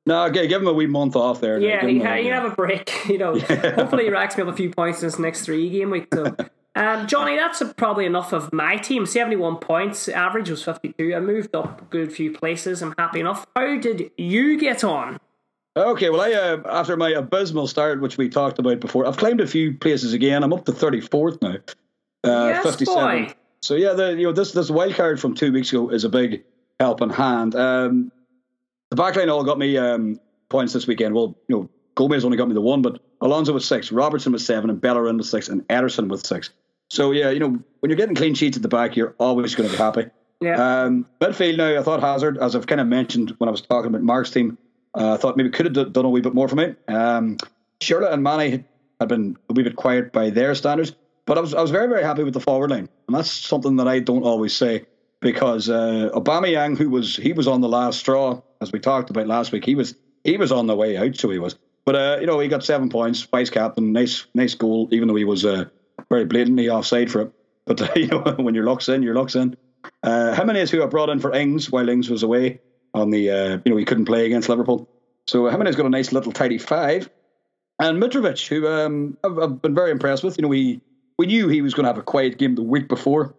No, 0.06 0.24
okay, 0.26 0.46
give 0.46 0.60
him 0.62 0.68
a 0.68 0.72
wee 0.72 0.86
month 0.86 1.16
off 1.16 1.40
there. 1.40 1.58
yeah, 1.58 1.84
you, 1.86 2.02
a- 2.02 2.06
ha- 2.06 2.14
you 2.16 2.32
have 2.32 2.44
a 2.50 2.54
break. 2.54 2.90
You 3.08 3.18
know, 3.18 3.38
hopefully 3.38 4.04
he 4.04 4.10
racks 4.10 4.36
me 4.36 4.42
up 4.44 4.48
a 4.48 4.52
few 4.52 4.70
points 4.70 5.02
in 5.02 5.06
this 5.08 5.18
next 5.18 5.42
three 5.42 5.68
game 5.70 5.90
week. 5.90 6.06
So, 6.14 6.36
um, 6.76 7.06
Johnny, 7.08 7.34
that's 7.36 7.62
probably 7.76 8.04
enough 8.06 8.32
of 8.32 8.52
my 8.52 8.76
team. 8.76 9.06
Seventy-one 9.06 9.56
points, 9.56 10.08
average 10.08 10.50
was 10.50 10.62
fifty-two. 10.62 11.14
I 11.14 11.20
moved 11.20 11.54
up 11.56 11.82
a 11.82 11.84
good 11.86 12.12
few 12.12 12.32
places. 12.32 12.80
I'm 12.82 12.94
happy 12.96 13.20
enough. 13.20 13.44
How 13.56 13.76
did 13.78 14.10
you 14.16 14.58
get 14.58 14.84
on? 14.84 15.18
Okay, 15.74 16.10
well, 16.10 16.20
I 16.20 16.32
uh, 16.32 16.62
after 16.70 16.96
my 16.96 17.10
abysmal 17.10 17.66
start, 17.66 18.00
which 18.02 18.18
we 18.18 18.28
talked 18.28 18.58
about 18.58 18.80
before, 18.80 19.06
I've 19.06 19.16
climbed 19.16 19.40
a 19.40 19.46
few 19.46 19.72
places 19.74 20.12
again. 20.12 20.42
I'm 20.42 20.52
up 20.52 20.66
to 20.66 20.72
34th 20.72 21.40
now, 21.40 21.54
uh, 22.24 22.48
Yes, 22.48 22.62
57. 22.64 23.26
boy. 23.26 23.34
So 23.62 23.74
yeah, 23.74 23.94
the 23.94 24.10
you 24.10 24.24
know 24.24 24.32
this 24.32 24.52
this 24.52 24.70
wild 24.70 24.94
card 24.94 25.18
from 25.20 25.34
two 25.34 25.50
weeks 25.52 25.70
ago 25.72 25.88
is 25.88 26.04
a 26.04 26.08
big 26.10 26.44
helping 26.78 27.08
hand. 27.10 27.54
Um, 27.54 28.12
the 28.90 28.96
backline 28.96 29.32
all 29.32 29.44
got 29.44 29.58
me 29.58 29.78
um, 29.78 30.20
points 30.50 30.74
this 30.74 30.86
weekend. 30.86 31.14
Well, 31.14 31.38
you 31.48 31.56
know, 31.56 31.70
Gomez 31.94 32.24
only 32.24 32.36
got 32.36 32.48
me 32.48 32.54
the 32.54 32.60
one, 32.60 32.82
but 32.82 33.00
Alonso 33.22 33.54
with 33.54 33.64
six, 33.64 33.90
Robertson 33.90 34.32
with 34.32 34.42
seven, 34.42 34.68
and 34.68 34.78
Bellerin 34.80 35.16
with 35.16 35.26
six, 35.26 35.48
and 35.48 35.66
Ederson 35.68 36.08
with 36.08 36.26
six. 36.26 36.50
So 36.90 37.12
yeah, 37.12 37.30
you 37.30 37.40
know, 37.40 37.48
when 37.80 37.88
you're 37.88 37.96
getting 37.96 38.16
clean 38.16 38.34
sheets 38.34 38.56
at 38.58 38.62
the 38.62 38.68
back, 38.68 38.94
you're 38.96 39.14
always 39.18 39.54
going 39.54 39.70
to 39.70 39.74
be 39.74 39.78
happy. 39.82 40.04
Yeah. 40.42 40.82
Um, 40.82 41.06
midfield 41.20 41.56
now, 41.56 41.78
I 41.78 41.82
thought 41.82 42.00
Hazard, 42.00 42.36
as 42.36 42.54
I've 42.56 42.66
kind 42.66 42.80
of 42.80 42.88
mentioned 42.88 43.30
when 43.38 43.48
I 43.48 43.52
was 43.52 43.62
talking 43.62 43.86
about 43.86 44.02
Mark's 44.02 44.30
team, 44.32 44.58
I 44.94 45.16
thought 45.16 45.36
maybe 45.36 45.50
could 45.50 45.74
have 45.74 45.92
done 45.92 46.04
a 46.04 46.10
wee 46.10 46.20
bit 46.20 46.34
more 46.34 46.48
for 46.48 46.56
me. 46.56 46.74
Um, 46.88 47.38
Schürrle 47.80 48.12
and 48.12 48.22
Mane 48.22 48.64
had 49.00 49.08
been 49.08 49.36
a 49.48 49.52
wee 49.52 49.62
bit 49.62 49.76
quiet 49.76 50.12
by 50.12 50.30
their 50.30 50.54
standards, 50.54 50.92
but 51.26 51.38
I 51.38 51.40
was 51.40 51.54
I 51.54 51.62
was 51.62 51.70
very 51.70 51.88
very 51.88 52.02
happy 52.02 52.24
with 52.24 52.34
the 52.34 52.40
forward 52.40 52.70
line, 52.70 52.88
and 53.08 53.16
that's 53.16 53.30
something 53.30 53.76
that 53.76 53.88
I 53.88 54.00
don't 54.00 54.22
always 54.22 54.54
say 54.54 54.84
because 55.20 55.70
uh, 55.70 56.10
Aubameyang, 56.12 56.76
who 56.76 56.90
was 56.90 57.16
he 57.16 57.32
was 57.32 57.48
on 57.48 57.60
the 57.60 57.68
last 57.68 58.00
straw 58.00 58.42
as 58.60 58.72
we 58.72 58.78
talked 58.78 59.10
about 59.10 59.26
last 59.26 59.52
week, 59.52 59.64
he 59.64 59.74
was 59.74 59.94
he 60.24 60.36
was 60.36 60.52
on 60.52 60.66
the 60.66 60.76
way 60.76 60.96
out, 60.96 61.16
so 61.16 61.30
he 61.30 61.38
was. 61.38 61.56
But 61.84 61.96
uh, 61.96 62.18
you 62.20 62.26
know, 62.26 62.38
he 62.38 62.48
got 62.48 62.64
seven 62.64 62.88
points, 62.88 63.22
vice 63.22 63.50
captain, 63.50 63.92
nice 63.92 64.26
nice 64.34 64.54
goal, 64.54 64.88
even 64.92 65.08
though 65.08 65.14
he 65.14 65.24
was 65.24 65.44
uh, 65.44 65.64
very 66.10 66.24
blatantly 66.26 66.68
offside 66.68 67.10
for 67.10 67.22
it. 67.22 67.32
But 67.64 67.80
uh, 67.80 67.88
you 67.96 68.08
know, 68.08 68.34
when 68.38 68.54
your 68.54 68.64
luck's 68.64 68.88
in, 68.88 69.02
your 69.02 69.14
luck's 69.14 69.34
in. 69.34 69.56
Uh, 70.02 70.34
Jimenez, 70.34 70.70
who 70.70 70.82
I 70.82 70.86
brought 70.86 71.08
in 71.08 71.18
for 71.18 71.32
Ings 71.32 71.70
while 71.70 71.88
Ings 71.88 72.08
was 72.08 72.22
away 72.22 72.60
on 72.94 73.10
the, 73.10 73.30
uh, 73.30 73.58
you 73.64 73.70
know, 73.72 73.76
he 73.76 73.84
couldn't 73.84 74.04
play 74.04 74.26
against 74.26 74.48
Liverpool. 74.48 74.88
So 75.26 75.48
Jimenez 75.48 75.76
got 75.76 75.86
a 75.86 75.90
nice 75.90 76.12
little 76.12 76.32
tidy 76.32 76.58
five. 76.58 77.08
And 77.78 78.02
Mitrovic, 78.02 78.46
who 78.48 78.66
um, 78.68 79.16
I've, 79.24 79.38
I've 79.38 79.62
been 79.62 79.74
very 79.74 79.90
impressed 79.90 80.22
with. 80.22 80.36
You 80.38 80.42
know, 80.42 80.48
we 80.48 80.80
we 81.18 81.26
knew 81.26 81.48
he 81.48 81.62
was 81.62 81.74
going 81.74 81.84
to 81.84 81.88
have 81.88 81.98
a 81.98 82.02
quiet 82.02 82.38
game 82.38 82.54
the 82.54 82.62
week 82.62 82.88
before, 82.88 83.34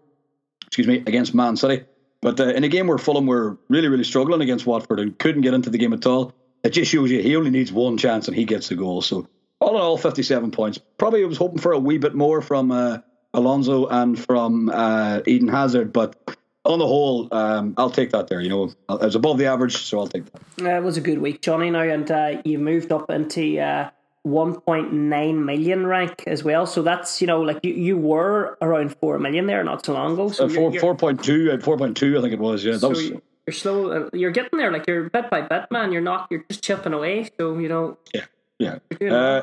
excuse 0.68 0.88
me, 0.88 0.98
against 0.98 1.34
Man 1.34 1.56
City. 1.56 1.86
But 2.22 2.40
uh, 2.40 2.48
in 2.48 2.64
a 2.64 2.70
game 2.70 2.88
where 2.88 2.98
Fulham 2.98 3.26
were 3.26 3.58
really, 3.68 3.90
really 3.90 4.04
struggling 4.04 4.42
against 4.42 4.66
Watford 4.66 5.00
and 5.00 5.18
couldn't 5.18 5.42
get 5.42 5.54
into 5.54 5.70
the 5.70 5.78
game 5.78 5.94
at 5.94 6.06
all, 6.06 6.34
it 6.64 6.70
just 6.70 6.92
shows 6.92 7.12
you 7.12 7.22
he 7.22 7.36
only 7.36 7.52
needs 7.52 7.72
one 7.72 7.98
chance 7.98 8.28
and 8.28 8.36
he 8.36 8.46
gets 8.46 8.70
the 8.70 8.76
goal. 8.76 9.02
So 9.02 9.28
all 9.60 9.76
in 9.76 9.82
all, 9.82 9.98
57 9.98 10.52
points. 10.52 10.80
Probably 10.98 11.24
was 11.26 11.38
hoping 11.38 11.60
for 11.60 11.74
a 11.74 11.80
wee 11.80 11.98
bit 11.98 12.16
more 12.16 12.42
from 12.42 12.72
uh, 12.72 13.00
Alonso 13.34 13.88
and 13.88 14.18
from 14.18 14.70
uh, 14.70 15.22
Eden 15.26 15.48
Hazard, 15.48 15.92
but 15.92 16.16
on 16.66 16.80
the 16.80 16.88
whole, 16.88 17.28
um, 17.34 17.74
I'll 17.78 17.90
take 17.90 18.12
that 18.12 18.28
there. 18.28 18.40
You 18.42 18.50
know, 18.50 18.64
it 18.90 19.02
was 19.02 19.16
above 19.16 19.38
the 19.38 19.46
average, 19.48 19.76
so 19.78 20.00
I'll 20.00 20.08
take 20.08 20.24
that. 20.32 20.42
Uh, 20.66 20.78
it 20.78 20.84
was 20.84 20.98
a 20.98 21.02
good 21.02 21.20
week, 21.20 21.42
Johnny. 21.42 21.70
Now, 21.70 21.82
and 21.82 22.10
uh, 22.10 22.42
you 22.46 22.58
moved 22.58 22.92
up 22.92 23.10
into 23.10 23.60
uh, 23.60 23.90
1.9 24.26 25.44
million 25.44 25.86
rank 25.86 26.24
as 26.28 26.44
well. 26.44 26.66
So 26.66 26.82
that's 26.82 27.22
you 27.22 27.28
know, 27.28 27.42
like 27.42 27.60
you, 27.64 27.74
you 27.74 27.98
were 27.98 28.58
around 28.62 28.96
four 28.98 29.20
million 29.20 29.46
there 29.48 29.64
not 29.64 29.86
so 29.86 29.94
long 29.94 30.14
ago. 30.14 30.30
So 30.30 30.46
Uh, 30.46 30.50
four 30.50 30.70
you're- 30.72 30.80
four 30.80 30.96
point 30.96 31.24
two, 31.24 31.52
uh, 31.52 31.60
four 31.60 31.78
point 31.78 31.98
two, 31.98 32.18
I 32.18 32.22
think 32.22 32.34
it 32.34 32.40
was. 32.40 32.64
Yeah, 32.64 32.74
that 32.74 32.80
so 32.80 32.90
was. 32.90 33.10
you- 33.10 33.22
you're 33.46 33.54
slow. 33.54 33.92
uh, 33.92 34.10
You're 34.14 34.32
getting 34.32 34.58
there. 34.58 34.72
Like 34.72 34.88
you're 34.88 35.10
bit 35.10 35.30
by 35.30 35.42
bit, 35.42 35.66
man. 35.70 35.92
You're 35.92 36.02
not. 36.02 36.28
You're 36.32 36.46
just 36.50 36.64
chipping 36.64 36.94
away. 36.94 37.30
So 37.38 37.58
you 37.60 37.68
know. 37.68 37.98
Yeah, 38.14 38.26
yeah. 39.02 39.14
Uh, 39.14 39.42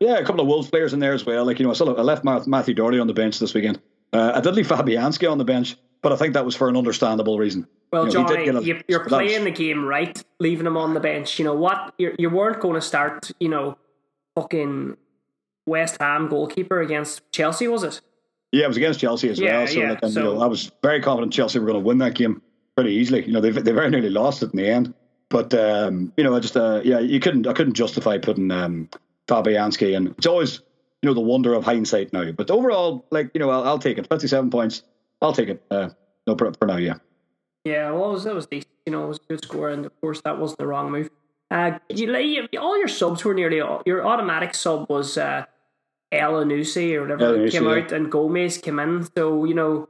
yeah, 0.00 0.16
a 0.16 0.24
couple 0.24 0.40
of 0.40 0.46
Wolves 0.46 0.70
players 0.70 0.94
in 0.94 1.00
there 1.00 1.12
as 1.12 1.26
well. 1.26 1.44
Like 1.44 1.58
you 1.60 1.66
know, 1.66 1.70
I, 1.70 1.74
still, 1.74 1.94
I 1.98 2.02
left 2.02 2.24
Matthew 2.24 2.72
Doherty 2.72 2.98
on 2.98 3.08
the 3.08 3.12
bench 3.12 3.38
this 3.38 3.52
weekend. 3.52 3.78
Uh, 4.10 4.32
I 4.36 4.40
did 4.40 4.54
leave 4.54 4.68
Fabianski 4.68 5.30
on 5.30 5.36
the 5.36 5.44
bench, 5.44 5.76
but 6.02 6.12
I 6.12 6.16
think 6.16 6.34
that 6.34 6.44
was 6.44 6.54
for 6.56 6.68
an 6.68 6.76
understandable 6.76 7.38
reason. 7.38 7.66
Well, 7.92 8.08
you 8.08 8.14
know, 8.14 8.26
Johnny, 8.26 8.44
you, 8.66 8.82
was- 8.88 9.08
playing 9.08 9.44
the 9.44 9.50
game 9.50 9.84
right, 9.84 10.22
leaving 10.40 10.66
him 10.66 10.76
on 10.76 10.94
the 10.94 11.00
bench. 11.00 11.38
You 11.38 11.44
know 11.44 11.54
what? 11.54 11.94
You're, 11.98 12.14
you 12.18 12.30
weren't 12.30 12.60
going 12.60 12.74
to 12.74 12.80
start. 12.80 13.30
You 13.38 13.48
know, 13.50 13.76
fucking 14.34 14.96
West 15.66 15.98
Ham 16.00 16.28
goalkeeper 16.28 16.80
against 16.80 17.30
Chelsea, 17.32 17.68
was 17.68 17.82
it? 17.82 18.00
Yeah, 18.50 18.64
it 18.64 18.68
was 18.68 18.76
against 18.76 19.00
Chelsea 19.00 19.28
as 19.30 19.38
Yeah, 19.38 19.58
well. 19.58 19.66
So, 19.66 19.80
yeah, 19.80 19.90
like, 19.90 19.98
and, 20.02 20.12
so- 20.12 20.20
you 20.20 20.24
know, 20.36 20.42
I 20.42 20.46
was 20.46 20.70
very 20.82 21.00
confident 21.00 21.32
Chelsea 21.32 21.58
were 21.58 21.66
going 21.66 21.80
to 21.80 21.86
win 21.86 21.98
that 21.98 22.14
game 22.14 22.42
pretty 22.74 22.92
easily. 22.92 23.26
You 23.26 23.32
know, 23.32 23.40
they 23.40 23.50
they 23.50 23.72
very 23.72 23.90
nearly 23.90 24.10
lost 24.10 24.42
it 24.42 24.52
in 24.52 24.56
the 24.56 24.68
end. 24.68 24.94
But 25.28 25.54
um, 25.54 26.12
you 26.16 26.24
know, 26.24 26.34
I 26.36 26.40
just 26.40 26.56
uh, 26.56 26.80
yeah, 26.84 26.98
you 26.98 27.20
couldn't 27.20 27.46
I 27.46 27.52
couldn't 27.52 27.74
justify 27.74 28.18
putting 28.18 28.50
um, 28.50 28.88
Fabianski, 29.28 29.96
and 29.96 30.08
it's 30.08 30.26
always 30.26 30.60
you 31.00 31.08
know 31.08 31.14
the 31.14 31.20
wonder 31.20 31.54
of 31.54 31.64
hindsight 31.64 32.12
now. 32.12 32.32
But 32.32 32.50
overall, 32.50 33.06
like 33.10 33.30
you 33.32 33.40
know, 33.40 33.48
I'll, 33.50 33.64
I'll 33.64 33.78
take 33.78 33.96
it. 33.98 34.06
Fifty 34.08 34.28
seven 34.28 34.50
points, 34.50 34.82
I'll 35.22 35.32
take 35.32 35.48
it. 35.48 35.62
Uh, 35.70 35.90
no 36.26 36.36
for, 36.36 36.52
for 36.58 36.66
now, 36.66 36.76
yeah. 36.76 36.96
Yeah, 37.64 37.92
well, 37.92 38.10
it 38.10 38.12
was, 38.12 38.24
that 38.24 38.34
was 38.34 38.46
decent. 38.46 38.68
You 38.86 38.92
know, 38.92 39.04
it 39.04 39.08
was 39.08 39.18
a 39.18 39.32
good 39.32 39.44
score, 39.44 39.70
and 39.70 39.86
of 39.86 40.00
course, 40.00 40.20
that 40.22 40.38
wasn't 40.38 40.58
the 40.58 40.66
wrong 40.66 40.90
move. 40.90 41.10
Uh, 41.50 41.78
you, 41.88 42.12
you, 42.16 42.48
all 42.58 42.78
your 42.78 42.88
subs 42.88 43.24
were 43.24 43.34
nearly 43.34 43.60
all, 43.60 43.82
your 43.86 44.04
automatic 44.04 44.54
sub 44.54 44.88
was 44.88 45.18
uh, 45.18 45.44
El 46.10 46.32
Anusi 46.32 46.94
or 46.94 47.02
whatever 47.02 47.36
Anusi, 47.36 47.52
came 47.52 47.64
yeah. 47.64 47.70
out, 47.70 47.92
and 47.92 48.10
Gomez 48.10 48.58
came 48.58 48.78
in. 48.78 49.06
So 49.14 49.44
you 49.44 49.54
know, 49.54 49.88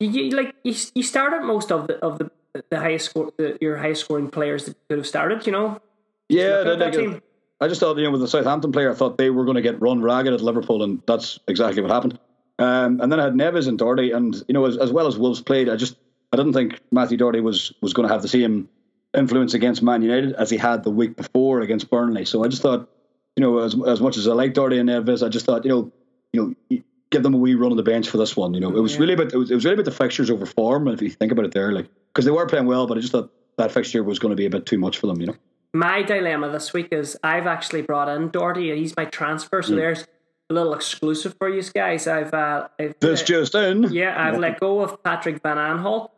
you, 0.00 0.10
you 0.10 0.30
like 0.36 0.54
you, 0.64 0.74
you 0.94 1.02
started 1.02 1.42
most 1.42 1.72
of 1.72 1.86
the 1.86 1.94
of 2.04 2.18
the 2.18 2.30
the 2.70 2.78
highest 2.78 3.06
score 3.06 3.32
the, 3.38 3.56
your 3.60 3.78
highest 3.78 4.04
scoring 4.04 4.28
players 4.28 4.66
that 4.66 4.76
could 4.88 4.98
have 4.98 5.06
started. 5.06 5.46
You 5.46 5.52
know, 5.52 5.80
Yeah, 6.28 6.62
that 6.62 6.92
team. 6.92 7.22
I 7.60 7.68
just 7.68 7.80
thought, 7.80 7.96
you 7.96 8.04
know, 8.04 8.10
with 8.10 8.20
the 8.20 8.28
Southampton 8.28 8.72
player, 8.72 8.90
I 8.90 8.94
thought 8.94 9.18
they 9.18 9.30
were 9.30 9.44
going 9.44 9.54
to 9.54 9.62
get 9.62 9.80
run 9.80 10.02
ragged 10.02 10.32
at 10.32 10.40
Liverpool, 10.40 10.82
and 10.82 11.00
that's 11.06 11.38
exactly 11.46 11.80
what 11.80 11.92
happened. 11.92 12.18
Um, 12.62 13.00
and 13.00 13.10
then 13.10 13.18
I 13.18 13.24
had 13.24 13.34
Neves 13.34 13.66
and 13.66 13.76
Doherty, 13.76 14.12
and 14.12 14.36
you 14.46 14.54
know, 14.54 14.66
as, 14.66 14.76
as 14.76 14.92
well 14.92 15.08
as 15.08 15.18
Wolves 15.18 15.40
played, 15.40 15.68
I 15.68 15.74
just 15.74 15.96
I 16.32 16.36
didn't 16.36 16.52
think 16.52 16.80
Matthew 16.92 17.16
Doherty 17.16 17.40
was 17.40 17.72
was 17.80 17.92
going 17.92 18.06
to 18.06 18.14
have 18.14 18.22
the 18.22 18.28
same 18.28 18.68
influence 19.12 19.54
against 19.54 19.82
Man 19.82 20.00
United 20.00 20.34
as 20.34 20.48
he 20.48 20.58
had 20.58 20.84
the 20.84 20.90
week 20.90 21.16
before 21.16 21.60
against 21.60 21.90
Burnley. 21.90 22.24
So 22.24 22.44
I 22.44 22.48
just 22.48 22.62
thought, 22.62 22.88
you 23.34 23.40
know, 23.40 23.58
as 23.58 23.74
as 23.84 24.00
much 24.00 24.16
as 24.16 24.28
I 24.28 24.34
like 24.34 24.54
Doherty 24.54 24.78
and 24.78 24.88
Neves, 24.88 25.26
I 25.26 25.28
just 25.28 25.44
thought, 25.44 25.64
you 25.64 25.70
know, 25.70 25.92
you 26.32 26.54
know, 26.70 26.82
give 27.10 27.24
them 27.24 27.34
a 27.34 27.36
wee 27.36 27.56
run 27.56 27.72
on 27.72 27.76
the 27.76 27.82
bench 27.82 28.08
for 28.08 28.16
this 28.16 28.36
one. 28.36 28.54
You 28.54 28.60
know, 28.60 28.76
it 28.76 28.80
was 28.80 28.96
really 28.96 29.14
about 29.14 29.32
it 29.32 29.36
was, 29.36 29.50
it 29.50 29.56
was 29.56 29.64
really 29.64 29.74
about 29.74 29.86
the 29.86 29.90
fixtures 29.90 30.30
over 30.30 30.46
form. 30.46 30.86
If 30.86 31.02
you 31.02 31.10
think 31.10 31.32
about 31.32 31.44
it, 31.44 31.52
there, 31.52 31.72
like 31.72 31.88
because 32.14 32.24
they 32.24 32.30
were 32.30 32.46
playing 32.46 32.66
well, 32.66 32.86
but 32.86 32.96
I 32.96 33.00
just 33.00 33.12
thought 33.12 33.32
that 33.58 33.72
fixture 33.72 34.04
was 34.04 34.20
going 34.20 34.30
to 34.30 34.36
be 34.36 34.46
a 34.46 34.50
bit 34.50 34.66
too 34.66 34.78
much 34.78 34.98
for 34.98 35.08
them. 35.08 35.20
You 35.20 35.26
know. 35.26 35.36
My 35.74 36.02
dilemma 36.02 36.50
this 36.50 36.72
week 36.72 36.88
is 36.92 37.16
I've 37.24 37.48
actually 37.48 37.82
brought 37.82 38.08
in 38.08 38.28
Doherty. 38.28 38.76
He's 38.76 38.96
my 38.96 39.06
transfer, 39.06 39.62
so 39.62 39.74
there's 39.74 40.02
a 40.02 40.06
little 40.52 40.74
exclusive 40.74 41.34
for 41.38 41.48
you 41.48 41.62
guys. 41.74 42.06
I've, 42.06 42.32
uh, 42.34 42.68
I've 42.78 42.94
This 43.00 43.22
uh, 43.22 43.24
just 43.24 43.54
in. 43.54 43.84
yeah, 43.92 44.14
I've 44.16 44.38
let 44.38 44.60
go 44.60 44.80
of 44.80 45.02
Patrick 45.02 45.42
Van 45.42 45.56
Aanholt 45.56 46.10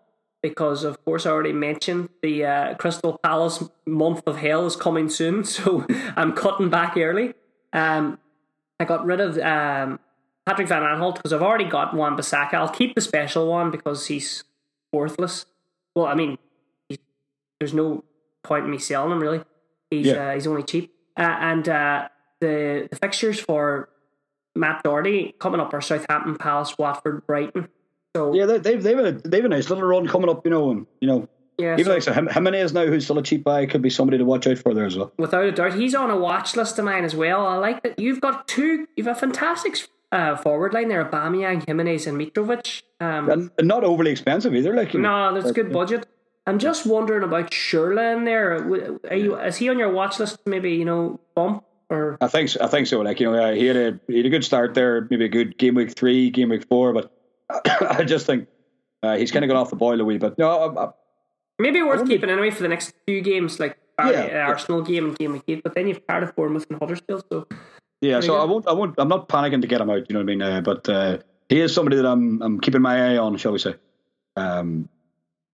because, 0.43 0.85
of 0.85 1.03
course, 1.05 1.25
I 1.27 1.31
already 1.31 1.53
mentioned 1.53 2.09
the 2.23 2.45
uh, 2.45 2.75
Crystal 2.75 3.19
Palace 3.23 3.65
month 3.87 4.23
of 4.27 4.37
hell 4.37 4.67
is 4.67 4.77
coming 4.77 5.09
soon, 5.09 5.45
so 5.57 5.87
I'm 6.17 6.33
cutting 6.33 6.69
back 6.71 6.97
early. 6.97 7.35
Um, 7.73 8.19
I 8.81 8.85
got 8.85 9.05
rid 9.07 9.21
of 9.21 9.39
um, 9.39 10.01
Patrick 10.47 10.69
Van 10.69 10.83
Aanholt 10.83 11.15
because 11.17 11.33
I've 11.33 11.43
already 11.43 11.65
got 11.65 11.95
Wan 11.95 12.17
Bissaka. 12.17 12.55
I'll 12.55 12.69
keep 12.69 12.95
the 12.95 13.01
special 13.01 13.49
one 13.49 13.71
because 13.71 14.07
he's 14.07 14.45
worthless. 14.93 15.47
Well, 15.95 16.07
I 16.07 16.15
mean, 16.15 16.39
there's 17.61 17.73
no 17.75 18.05
point 18.43 18.65
in 18.65 18.71
me 18.71 18.79
selling 18.79 19.13
him 19.13 19.21
really. 19.21 19.43
He's 19.91 20.07
Yeah. 20.07 20.31
uh, 20.31 20.35
he's 20.35 20.47
only 20.47 20.63
cheap, 20.65 20.93
uh, 21.17 21.23
and 21.23 21.69
uh, 21.69 22.09
the 22.41 22.89
the 22.91 22.97
fixtures 22.97 23.39
for 23.41 23.89
Matt 24.55 24.83
Doherty 24.83 25.35
coming 25.39 25.61
up 25.61 25.73
are 25.75 25.81
Southampton, 25.81 26.37
Palace, 26.37 26.77
Watford, 26.79 27.27
Brighton. 27.27 27.69
So 28.17 28.33
Yeah, 28.33 28.47
they, 28.47 28.59
they've 28.59 28.83
they've 28.83 28.99
a, 28.99 29.13
they've 29.13 29.45
a 29.45 29.49
nice 29.49 29.69
little 29.69 29.85
run 29.85 30.07
coming 30.07 30.31
up, 30.31 30.45
you 30.45 30.51
know, 30.51 30.71
and 30.71 30.87
you 31.01 31.09
know, 31.09 31.29
yeah, 31.59 31.75
even 31.75 31.87
so 31.87 31.93
like 31.93 32.03
so 32.03 32.15
Jim- 32.15 32.29
Jimenez 32.29 32.73
now, 32.73 32.87
who's 32.87 33.05
still 33.05 33.19
a 33.19 33.23
cheap 33.23 33.45
buy, 33.45 33.67
could 33.67 33.83
be 33.83 33.91
somebody 33.91 34.19
to 34.19 34.25
watch 34.25 34.47
out 34.47 34.59
for 34.59 34.75
there 34.75 34.87
as 34.87 34.97
well. 34.97 35.13
without 35.19 35.45
a 35.45 35.53
doubt, 35.53 35.75
he's 35.75 35.95
on 35.95 36.11
a 36.11 36.17
watch 36.17 36.57
list 36.57 36.79
of 36.79 36.85
mine 36.85 37.05
as 37.05 37.15
well. 37.15 37.47
I 37.47 37.57
like 37.57 37.83
that 37.83 37.99
you've 37.99 38.21
got 38.21 38.47
two. 38.49 38.87
You've 38.97 39.07
a 39.07 39.15
fantastic 39.15 39.77
uh, 40.13 40.37
forward 40.37 40.75
line 40.75 40.89
there: 40.89 41.05
Aubameyang, 41.05 41.67
Jimenez, 41.67 42.07
and 42.07 42.19
Mitrovic. 42.19 42.83
Um, 43.01 43.29
And, 43.31 43.51
not 43.63 43.85
overly 43.85 44.13
expensive 44.13 44.55
either. 44.55 44.75
Like 44.75 44.95
know. 44.95 45.31
no, 45.31 45.35
that's 45.35 45.51
a 45.51 45.55
good 45.55 45.73
budget. 45.73 46.07
I'm 46.47 46.59
just 46.59 46.87
wondering 46.87 47.23
about 47.23 47.51
Schürrle 47.51 48.17
in 48.17 48.25
there. 48.25 48.55
Are 49.11 49.17
you? 49.17 49.37
Is 49.37 49.57
he 49.57 49.69
on 49.69 49.79
your 49.79 49.91
watch 49.91 50.19
list? 50.19 50.39
Maybe 50.47 50.73
you 50.73 50.85
know 50.85 51.19
bump 51.35 51.65
or 51.91 52.19
I 52.21 52.29
think 52.29 52.49
so, 52.49 52.63
I 52.63 52.69
think 52.69 52.87
so. 52.87 53.01
Like 53.01 53.21
you 53.21 53.31
know, 53.31 53.55
he 53.55 53.67
had 53.67 53.77
a 53.77 54.01
he 54.07 54.19
had 54.19 54.27
a 54.27 54.31
good 54.31 54.45
start 54.45 54.75
there, 54.75 55.07
maybe 55.11 55.25
a 55.25 55.29
good 55.29 55.59
game 55.59 55.75
week 55.75 55.95
three, 55.97 56.31
game 56.31 56.49
week 56.49 56.67
four, 56.69 56.93
but 56.93 57.13
I 57.81 58.05
just 58.05 58.27
think 58.27 58.49
uh, 59.03 59.17
he's 59.17 59.31
kind 59.31 59.45
of 59.45 59.49
got 59.49 59.57
off 59.57 59.71
the 59.71 59.77
boil 59.77 60.01
a 60.01 60.05
wee 60.05 60.19
bit. 60.19 60.39
No, 60.39 60.51
I, 60.51 60.85
I, 60.85 60.91
maybe 61.59 61.83
worth 61.83 62.05
be- 62.05 62.15
keeping 62.15 62.31
anyway 62.31 62.51
for 62.51 62.63
the 62.63 62.69
next 62.69 62.95
two 63.07 63.21
games, 63.21 63.61
like 63.61 63.79
uh, 63.99 64.11
Yeah, 64.13 64.27
yeah. 64.27 64.47
Arsenal 64.47 64.83
game 64.83 65.07
and 65.07 65.19
game 65.19 65.33
week 65.33 65.45
eight. 65.49 65.63
But 65.63 65.75
then 65.75 65.89
you've 65.89 66.07
Cardiff, 66.07 66.35
Bournemouth, 66.35 66.67
and 66.71 66.79
Huddersfield. 66.79 67.25
So 67.31 67.47
yeah. 68.01 68.21
So 68.21 68.37
I 68.37 68.45
won't, 68.45 68.67
I 68.69 68.73
won't, 68.73 68.95
I'm 68.99 69.09
not 69.09 69.29
panicking 69.29 69.61
to 69.63 69.67
get 69.67 69.81
him 69.81 69.91
out. 69.91 70.09
You 70.09 70.15
know 70.15 70.21
what 70.21 70.31
I 70.31 70.37
mean? 70.37 70.43
Uh, 70.43 70.61
but 70.61 70.89
uh, 70.89 71.19
he 71.49 71.61
is 71.61 71.75
somebody 71.75 71.97
that 71.97 72.07
I'm 72.07 72.43
I'm 72.43 72.61
keeping 72.61 72.83
my 72.83 73.13
eye 73.13 73.17
on, 73.17 73.37
shall 73.37 73.53
we 73.53 73.59
say? 73.59 73.75
Um, 74.37 74.89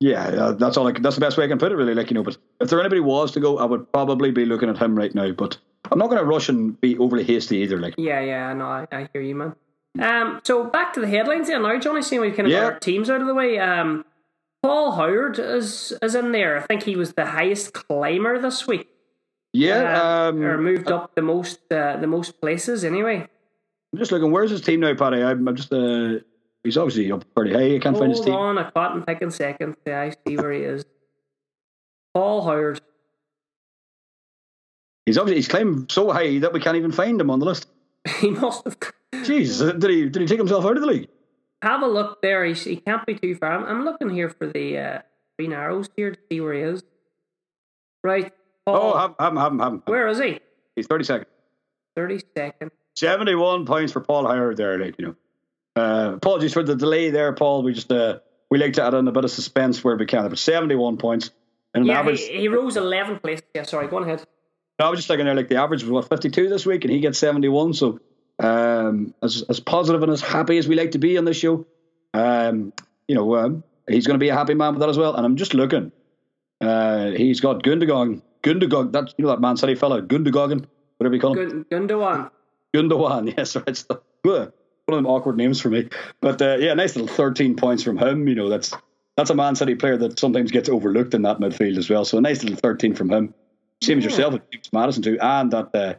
yeah, 0.00 0.22
uh, 0.28 0.52
that's 0.52 0.76
all. 0.76 0.88
I 0.88 0.92
that's 0.92 1.16
the 1.16 1.20
best 1.20 1.36
way 1.36 1.44
I 1.44 1.48
can 1.48 1.58
put 1.58 1.72
it, 1.72 1.76
really. 1.76 1.94
Like 1.94 2.10
you 2.10 2.14
know, 2.14 2.22
but 2.22 2.38
if 2.60 2.70
there 2.70 2.80
anybody 2.80 3.00
was 3.00 3.32
to 3.32 3.40
go, 3.40 3.58
I 3.58 3.64
would 3.64 3.92
probably 3.92 4.30
be 4.30 4.46
looking 4.46 4.70
at 4.70 4.78
him 4.78 4.96
right 4.96 5.14
now. 5.14 5.32
But 5.32 5.58
I'm 5.90 5.98
not 5.98 6.08
going 6.10 6.20
to 6.20 6.26
rush 6.26 6.48
and 6.48 6.78
be 6.80 6.96
overly 6.98 7.24
hasty 7.24 7.58
either. 7.58 7.78
Like. 7.78 7.94
Yeah, 7.96 8.20
yeah, 8.20 8.52
no, 8.52 8.66
I, 8.66 8.86
I 8.92 9.08
hear 9.12 9.22
you, 9.22 9.34
man. 9.34 9.54
Um, 9.98 10.40
so 10.44 10.64
back 10.64 10.92
to 10.94 11.00
the 11.00 11.08
headlines 11.08 11.48
then. 11.48 11.62
Now, 11.62 11.78
Johnny, 11.78 12.02
seeing 12.02 12.20
we 12.20 12.30
kind 12.30 12.46
of 12.46 12.52
Yeah. 12.52 12.60
got 12.60 12.72
our 12.74 12.78
teams 12.78 13.10
out 13.10 13.20
of 13.20 13.26
the 13.26 13.34
way. 13.34 13.58
Um, 13.58 14.04
Paul 14.62 14.92
Howard 14.92 15.38
is 15.38 15.92
is 16.02 16.14
in 16.14 16.32
there. 16.32 16.58
I 16.58 16.60
think 16.60 16.82
he 16.82 16.94
was 16.96 17.14
the 17.14 17.24
highest 17.26 17.72
climber 17.72 18.38
this 18.38 18.66
week, 18.66 18.86
Yeah, 19.54 20.00
uh, 20.00 20.28
um, 20.30 20.42
or 20.42 20.58
moved 20.58 20.92
up 20.92 21.14
the 21.14 21.22
most 21.22 21.60
uh, 21.72 21.96
the 21.96 22.06
most 22.06 22.40
places 22.40 22.84
anyway. 22.84 23.26
I'm 23.92 23.98
just 23.98 24.12
looking. 24.12 24.30
Where's 24.30 24.50
his 24.50 24.60
team 24.60 24.80
now, 24.80 24.94
Paddy? 24.94 25.22
I'm, 25.22 25.48
I'm 25.48 25.56
just. 25.56 25.72
Uh, 25.72 26.18
he's 26.62 26.76
obviously 26.76 27.10
up 27.10 27.24
pretty 27.34 27.52
high. 27.54 27.76
I 27.76 27.78
can't 27.78 27.96
find 27.96 28.10
his 28.12 28.20
team. 28.20 28.34
Hold 28.34 28.46
on, 28.46 28.58
I 28.58 28.70
caught 28.70 28.94
him 28.94 29.02
picking 29.02 29.30
second. 29.30 29.76
Yeah, 29.86 30.02
I 30.02 30.10
see 30.10 30.36
where 30.36 30.52
he 30.52 30.60
is. 30.60 30.84
Paul 32.14 32.42
Howard. 32.42 32.80
He's 35.10 35.18
obviously 35.18 35.38
he's 35.38 35.48
climbed 35.48 35.90
so 35.90 36.12
high 36.12 36.38
that 36.38 36.52
we 36.52 36.60
can't 36.60 36.76
even 36.76 36.92
find 36.92 37.20
him 37.20 37.30
on 37.30 37.40
the 37.40 37.46
list. 37.46 37.66
He 38.20 38.30
must 38.30 38.62
have. 38.64 38.78
Jeez, 39.12 39.58
did 39.80 39.90
he 39.90 40.08
did 40.08 40.22
he 40.22 40.28
take 40.28 40.38
himself 40.38 40.64
out 40.64 40.76
of 40.76 40.80
the 40.82 40.86
league? 40.86 41.08
have 41.62 41.82
a 41.82 41.86
look 41.88 42.22
there. 42.22 42.44
He, 42.44 42.54
he 42.54 42.76
can't 42.76 43.04
be 43.04 43.16
too 43.16 43.34
far. 43.34 43.52
I'm, 43.52 43.64
I'm 43.66 43.84
looking 43.84 44.08
here 44.08 44.28
for 44.30 44.46
the 44.46 44.78
uh, 44.78 44.98
green 45.36 45.52
arrows 45.52 45.88
here 45.96 46.12
to 46.12 46.18
see 46.30 46.40
where 46.40 46.54
he 46.54 46.60
is. 46.60 46.84
Right. 48.04 48.32
Paul, 48.64 48.76
Oh, 48.76 48.80
Paul, 48.80 48.98
have, 48.98 49.14
have, 49.18 49.36
have, 49.36 49.60
have, 49.60 49.82
where 49.86 50.06
is 50.06 50.20
he? 50.20 50.38
He's 50.76 50.86
30 50.86 51.04
seconds. 51.04 51.26
30 51.96 52.20
seconds. 52.36 52.70
71 52.94 53.66
points 53.66 53.92
for 53.92 54.00
Paul 54.00 54.26
Howard 54.28 54.56
there, 54.56 54.78
like, 54.78 54.94
you 54.98 55.06
know. 55.08 55.16
Uh, 55.76 56.14
apologies 56.14 56.52
for 56.52 56.62
the 56.62 56.76
delay 56.76 57.10
there, 57.10 57.32
Paul. 57.34 57.62
We 57.62 57.72
just, 57.74 57.90
uh, 57.92 58.20
we 58.50 58.58
like 58.58 58.74
to 58.74 58.84
add 58.84 58.94
in 58.94 59.06
a 59.08 59.12
bit 59.12 59.24
of 59.24 59.30
suspense 59.30 59.82
where 59.84 59.96
we 59.96 60.06
can. 60.06 60.28
But 60.28 60.38
71 60.38 60.96
points. 60.96 61.30
And 61.74 61.82
an 61.84 61.88
Yeah, 61.88 61.98
average, 62.00 62.20
he, 62.22 62.38
he 62.40 62.48
rose 62.48 62.76
11 62.76 63.18
places. 63.18 63.44
Yeah, 63.54 63.62
sorry, 63.64 63.88
go 63.88 63.98
on 63.98 64.04
ahead. 64.04 64.24
I 64.82 64.90
was 64.90 64.98
just 64.98 65.10
looking 65.10 65.26
there, 65.26 65.34
like 65.34 65.48
the 65.48 65.56
average 65.56 65.82
was 65.82 65.90
what, 65.90 66.08
52 66.08 66.48
this 66.48 66.66
week, 66.66 66.84
and 66.84 66.92
he 66.92 67.00
gets 67.00 67.18
71. 67.18 67.74
So, 67.74 68.00
um, 68.38 69.14
as, 69.22 69.42
as 69.48 69.60
positive 69.60 70.02
and 70.02 70.12
as 70.12 70.20
happy 70.20 70.58
as 70.58 70.66
we 70.66 70.76
like 70.76 70.92
to 70.92 70.98
be 70.98 71.18
on 71.18 71.24
this 71.24 71.36
show, 71.36 71.66
um, 72.14 72.72
you 73.06 73.14
know, 73.14 73.36
um, 73.36 73.64
he's 73.88 74.06
going 74.06 74.18
to 74.18 74.22
be 74.22 74.28
a 74.28 74.34
happy 74.34 74.54
man 74.54 74.74
with 74.74 74.80
that 74.80 74.88
as 74.88 74.98
well. 74.98 75.14
And 75.14 75.26
I'm 75.26 75.36
just 75.36 75.54
looking. 75.54 75.92
Uh, 76.60 77.10
he's 77.10 77.40
got 77.40 77.62
Gundogan, 77.62 78.22
Gundogan, 78.42 78.92
that, 78.92 79.14
you 79.16 79.24
know, 79.24 79.30
that 79.30 79.40
Man 79.40 79.56
City 79.56 79.74
fellow, 79.74 80.00
Gundogan, 80.00 80.66
whatever 80.98 81.14
you 81.14 81.20
call 81.20 81.38
him. 81.38 81.64
Gundogan. 81.70 82.30
Gundogan, 82.74 83.34
yes, 83.36 83.56
right. 83.56 83.84
The, 84.22 84.52
one 84.90 84.98
of 84.98 85.04
them 85.04 85.06
awkward 85.06 85.36
names 85.36 85.60
for 85.60 85.70
me. 85.70 85.88
But 86.20 86.42
uh, 86.42 86.56
yeah, 86.58 86.74
nice 86.74 86.96
little 86.96 87.14
13 87.14 87.56
points 87.56 87.82
from 87.82 87.96
him. 87.96 88.28
You 88.28 88.34
know, 88.34 88.48
that's 88.48 88.74
that's 89.16 89.30
a 89.30 89.34
Man 89.34 89.54
City 89.54 89.74
player 89.74 89.96
that 89.98 90.18
sometimes 90.18 90.50
gets 90.50 90.68
overlooked 90.68 91.14
in 91.14 91.22
that 91.22 91.38
midfield 91.38 91.78
as 91.78 91.88
well. 91.88 92.04
So 92.04 92.18
a 92.18 92.20
nice 92.20 92.42
little 92.42 92.58
13 92.58 92.94
from 92.94 93.10
him. 93.10 93.34
Same 93.82 93.98
as 93.98 94.04
yourself, 94.04 94.34
with 94.34 94.50
James 94.50 94.72
Maddison 94.72 95.02
too, 95.02 95.18
and 95.20 95.50
that 95.52 95.74
uh, 95.74 95.94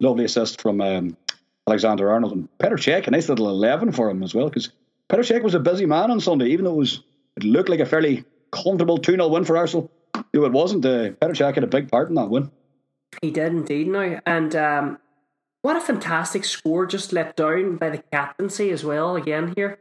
lovely 0.00 0.24
assist 0.24 0.60
from 0.60 0.80
um, 0.80 1.16
Alexander 1.66 2.10
Arnold 2.10 2.32
and 2.32 2.48
Petr 2.58 2.74
Cech. 2.74 3.06
A 3.06 3.10
nice 3.10 3.28
little 3.28 3.48
11 3.48 3.92
for 3.92 4.08
him 4.08 4.22
as 4.22 4.34
well, 4.34 4.48
because 4.48 4.70
Petr 5.10 5.20
Cech 5.20 5.42
was 5.42 5.54
a 5.54 5.60
busy 5.60 5.86
man 5.86 6.10
on 6.10 6.20
Sunday, 6.20 6.50
even 6.50 6.64
though 6.64 6.74
it 6.74 6.78
was 6.78 7.02
it 7.36 7.44
looked 7.44 7.68
like 7.68 7.80
a 7.80 7.86
fairly 7.86 8.24
comfortable 8.52 8.98
2 8.98 9.12
0 9.12 9.28
win 9.28 9.44
for 9.44 9.56
Arsenal. 9.56 9.90
You 10.32 10.40
know, 10.40 10.46
it 10.46 10.52
wasn't. 10.52 10.84
Uh, 10.84 11.10
Petr 11.10 11.34
Cech 11.34 11.54
had 11.54 11.64
a 11.64 11.68
big 11.68 11.90
part 11.90 12.08
in 12.08 12.14
that 12.14 12.30
win. 12.30 12.50
He 13.20 13.30
did 13.30 13.52
indeed 13.52 13.88
now. 13.88 14.20
And 14.26 14.54
um, 14.54 14.98
what 15.62 15.76
a 15.76 15.80
fantastic 15.80 16.44
score 16.44 16.86
just 16.86 17.12
let 17.12 17.36
down 17.36 17.76
by 17.76 17.90
the 17.90 17.98
captaincy 17.98 18.70
as 18.70 18.84
well 18.84 19.16
again 19.16 19.54
here. 19.56 19.78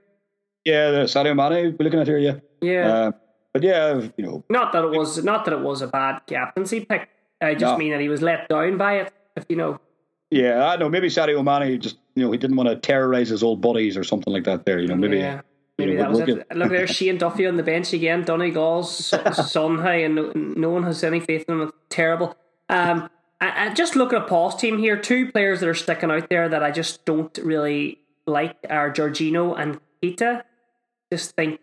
Yeah, 0.65 0.91
the 0.91 0.97
Sadio 1.03 1.35
Mane 1.35 1.75
we're 1.77 1.83
looking 1.83 1.99
at 1.99 2.07
here, 2.07 2.17
yeah. 2.17 2.35
Yeah. 2.61 2.87
Uh, 2.87 3.11
but 3.53 3.63
yeah, 3.63 4.07
you 4.17 4.25
know, 4.25 4.43
not 4.49 4.71
that 4.73 4.83
it 4.85 4.97
was 4.97 5.23
not 5.23 5.45
that 5.45 5.53
it 5.53 5.59
was 5.59 5.81
a 5.81 5.87
bad 5.87 6.21
captaincy 6.25 6.85
pick. 6.85 7.09
I 7.43 7.53
just 7.55 7.73
No. 7.73 7.77
mean 7.77 7.91
that 7.91 8.01
he 8.01 8.09
was 8.09 8.21
let 8.21 8.47
down 8.49 8.77
by 8.77 8.97
it, 8.99 9.13
if 9.35 9.45
you 9.49 9.55
know. 9.55 9.79
Yeah, 10.31 10.65
I 10.67 10.77
know. 10.77 10.89
Maybe 10.89 11.09
Sadio 11.09 11.43
Mane 11.43 11.79
just 11.79 11.97
you 12.15 12.23
know 12.23 12.31
he 12.31 12.37
didn't 12.37 12.55
want 12.55 12.69
to 12.69 12.75
terrorize 12.75 13.29
his 13.29 13.43
old 13.43 13.61
buddies 13.61 13.97
or 13.97 14.03
something 14.03 14.33
like 14.33 14.45
that. 14.45 14.65
There, 14.65 14.79
you 14.79 14.87
know, 14.87 14.95
maybe. 14.95 15.17
yeah. 15.19 15.35
you 15.77 15.85
Maybe 15.85 15.93
know, 15.95 16.03
that 16.03 16.09
was 16.11 16.19
it. 16.21 16.55
Look, 16.55 16.69
there's 16.69 16.89
Shane 16.95 17.17
Duffy 17.17 17.45
on 17.47 17.57
the 17.57 17.63
bench 17.63 17.93
again. 17.93 18.23
Donegal's 18.23 19.13
son, 19.51 19.81
hey, 19.81 20.03
and 20.05 20.15
no, 20.15 20.31
no 20.35 20.69
one 20.69 20.83
has 20.83 21.03
any 21.03 21.19
faith 21.19 21.45
in 21.47 21.55
him. 21.55 21.61
It's 21.67 21.77
terrible. 21.89 22.35
Um, 22.69 23.09
I, 23.41 23.67
I 23.67 23.73
just 23.73 23.95
look 23.95 24.13
at 24.13 24.21
a 24.21 24.25
Paul's 24.25 24.55
team 24.55 24.77
here. 24.79 24.97
Two 24.97 25.31
players 25.31 25.59
that 25.59 25.69
are 25.69 25.73
sticking 25.73 26.09
out 26.11 26.29
there 26.29 26.47
that 26.49 26.63
I 26.63 26.71
just 26.71 27.05
don't 27.05 27.35
really 27.43 27.99
like 28.25 28.55
are 28.69 28.91
Jorginho 28.91 29.59
and 29.59 29.79
Keita. 30.01 30.43
Just 31.11 31.35
think 31.35 31.59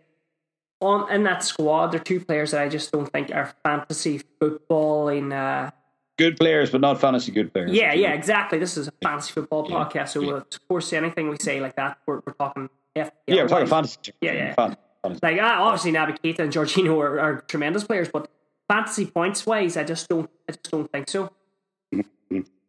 on 0.80 1.10
in 1.12 1.22
that 1.24 1.42
squad, 1.44 1.88
there 1.92 2.00
are 2.00 2.04
two 2.04 2.20
players 2.20 2.50
that 2.52 2.62
I 2.62 2.68
just 2.68 2.90
don't 2.92 3.06
think 3.12 3.30
are 3.34 3.52
fantasy 3.64 4.20
footballing. 4.40 5.32
Uh, 5.32 5.70
good 6.18 6.36
players, 6.36 6.70
but 6.70 6.80
not 6.80 7.00
fantasy 7.00 7.32
good 7.32 7.52
players. 7.52 7.70
yeah, 7.72 7.92
yeah, 7.92 8.12
exactly. 8.12 8.58
This 8.58 8.76
is 8.76 8.88
a 8.88 8.92
fantasy 9.02 9.32
football 9.32 9.68
podcast, 9.68 10.08
so 10.10 10.20
we'll, 10.20 10.36
of 10.36 10.68
course, 10.68 10.92
anything 10.92 11.28
we 11.28 11.36
say 11.40 11.60
like 11.60 11.76
that, 11.76 11.98
we're, 12.06 12.20
we're 12.26 12.32
talking. 12.34 12.68
F- 12.96 13.10
Yeah, 13.26 13.42
we're 13.42 13.48
talking 13.48 13.66
fantasy. 13.66 13.98
Yeah, 14.20 14.32
yeah. 14.32 14.54
Fantasy. 14.54 15.20
like 15.22 15.38
ah, 15.40 15.62
obviously 15.62 15.92
Naby 15.92 16.18
Keita 16.20 16.40
and 16.40 16.52
Jorginho 16.52 16.98
are, 17.00 17.20
are 17.20 17.40
tremendous 17.42 17.84
players, 17.84 18.08
but 18.08 18.28
fantasy 18.68 19.06
points 19.06 19.46
wise, 19.46 19.76
I 19.76 19.84
just 19.84 20.08
don't, 20.08 20.28
I 20.48 20.52
just 20.52 20.70
don't 20.70 20.90
think 20.92 21.08
so. 21.08 21.30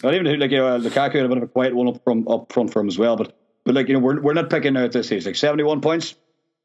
Not 0.04 0.16
even 0.16 0.40
like 0.40 0.50
you 0.50 0.58
know, 0.58 0.80
Lukaku 0.80 1.14
had 1.16 1.26
a 1.26 1.28
bit 1.28 1.38
of 1.38 1.44
a 1.44 1.48
quiet 1.48 1.76
one 1.76 1.88
up 1.88 2.04
from 2.04 2.28
up 2.28 2.52
front 2.52 2.74
for 2.74 2.80
him 2.80 2.88
as 2.88 2.98
well. 2.98 3.16
But 3.16 3.38
but 3.64 3.76
like 3.76 3.88
you 3.88 3.94
know, 3.94 4.00
we're 4.00 4.20
we're 4.20 4.34
not 4.34 4.50
picking 4.50 4.76
out 4.76 4.92
this 4.92 5.08
stage 5.08 5.26
like 5.28 5.36
seventy 5.36 5.64
one 5.64 5.80
points. 5.82 6.16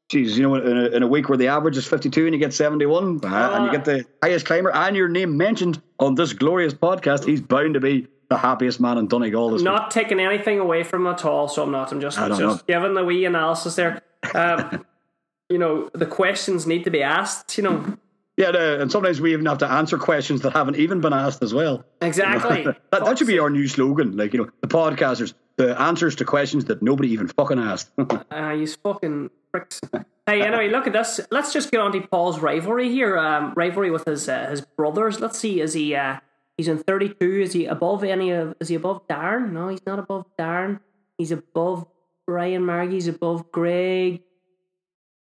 Jeez, 0.09 0.37
you 0.37 0.43
know, 0.43 0.55
in 0.55 0.77
a, 0.77 0.85
in 0.87 1.03
a 1.03 1.07
week 1.07 1.27
where 1.27 1.37
the 1.37 1.47
average 1.47 1.75
is 1.75 1.85
fifty 1.85 2.09
two 2.09 2.25
and 2.25 2.33
you 2.33 2.39
get 2.39 2.53
seventy 2.53 2.85
one, 2.85 3.19
uh, 3.23 3.51
and 3.53 3.65
you 3.65 3.71
get 3.71 3.83
the 3.83 4.05
highest 4.23 4.45
climber 4.45 4.71
and 4.71 4.95
your 4.95 5.09
name 5.09 5.35
mentioned 5.35 5.81
on 5.99 6.15
this 6.15 6.31
glorious 6.31 6.73
podcast, 6.73 7.25
he's 7.25 7.41
bound 7.41 7.73
to 7.73 7.81
be 7.81 8.07
the 8.29 8.37
happiest 8.37 8.79
man 8.79 8.97
in 8.97 9.07
Donegal 9.07 9.51
this 9.51 9.59
week. 9.59 9.65
Not 9.65 9.91
taking 9.91 10.19
anything 10.19 10.59
away 10.59 10.83
from 10.83 11.05
him 11.05 11.13
at 11.13 11.25
all, 11.25 11.47
so 11.47 11.63
I'm 11.63 11.71
not. 11.71 11.91
I'm 11.91 11.99
just 11.99 12.17
just 12.17 12.67
giving 12.67 12.93
the 12.93 13.03
wee 13.03 13.25
analysis 13.25 13.75
there. 13.75 14.01
Um, 14.33 14.85
you 15.49 15.57
know, 15.57 15.89
the 15.93 16.05
questions 16.05 16.65
need 16.65 16.83
to 16.85 16.89
be 16.89 17.03
asked. 17.03 17.57
You 17.57 17.63
know, 17.63 17.97
Yeah, 18.37 18.55
and 18.55 18.91
sometimes 18.91 19.19
we 19.21 19.33
even 19.33 19.45
have 19.45 19.57
to 19.59 19.69
answer 19.69 19.97
questions 19.97 20.41
that 20.41 20.53
haven't 20.53 20.75
even 20.75 21.01
been 21.01 21.13
asked 21.13 21.41
as 21.41 21.53
well. 21.53 21.85
exactly. 22.01 22.63
that, 22.91 23.03
that 23.03 23.17
should 23.17 23.27
be 23.27 23.39
our 23.39 23.49
new 23.49 23.67
slogan. 23.67 24.15
Like, 24.15 24.33
you 24.33 24.43
know, 24.43 24.49
the 24.61 24.67
podcasters, 24.67 25.33
the 25.57 25.79
answers 25.79 26.15
to 26.17 26.25
questions 26.25 26.65
that 26.65 26.81
nobody 26.81 27.09
even 27.09 27.27
fucking 27.27 27.59
asked. 27.59 27.91
Uh, 27.97 28.51
you 28.57 28.67
fucking 28.67 29.29
pricks. 29.51 29.81
hey, 30.25 30.41
anyway, 30.41 30.69
look 30.69 30.87
at 30.87 30.93
this. 30.93 31.19
Let's 31.31 31.51
just 31.51 31.71
get 31.71 31.81
on 31.81 31.91
to 31.91 32.01
Paul's 32.01 32.39
rivalry 32.39 32.89
here. 32.89 33.17
Um, 33.17 33.53
rivalry 33.55 33.91
with 33.91 34.05
his 34.05 34.29
uh, 34.29 34.47
his 34.49 34.61
brothers. 34.61 35.19
Let's 35.19 35.39
see. 35.39 35.59
Is 35.59 35.73
he? 35.73 35.95
Uh, 35.95 36.19
he's 36.57 36.67
in 36.67 36.77
thirty 36.77 37.09
two. 37.09 37.41
Is 37.41 37.53
he 37.53 37.65
above 37.65 38.03
any 38.03 38.31
of? 38.31 38.55
Is 38.59 38.69
he 38.69 38.75
above 38.75 39.07
Darren? 39.07 39.51
No, 39.51 39.67
he's 39.69 39.85
not 39.85 39.99
above 39.99 40.25
Darren. 40.39 40.79
He's 41.17 41.31
above 41.31 41.87
Brian 42.27 42.63
Margie. 42.63 42.93
He's 42.93 43.07
above 43.07 43.51
Greg. 43.51 44.21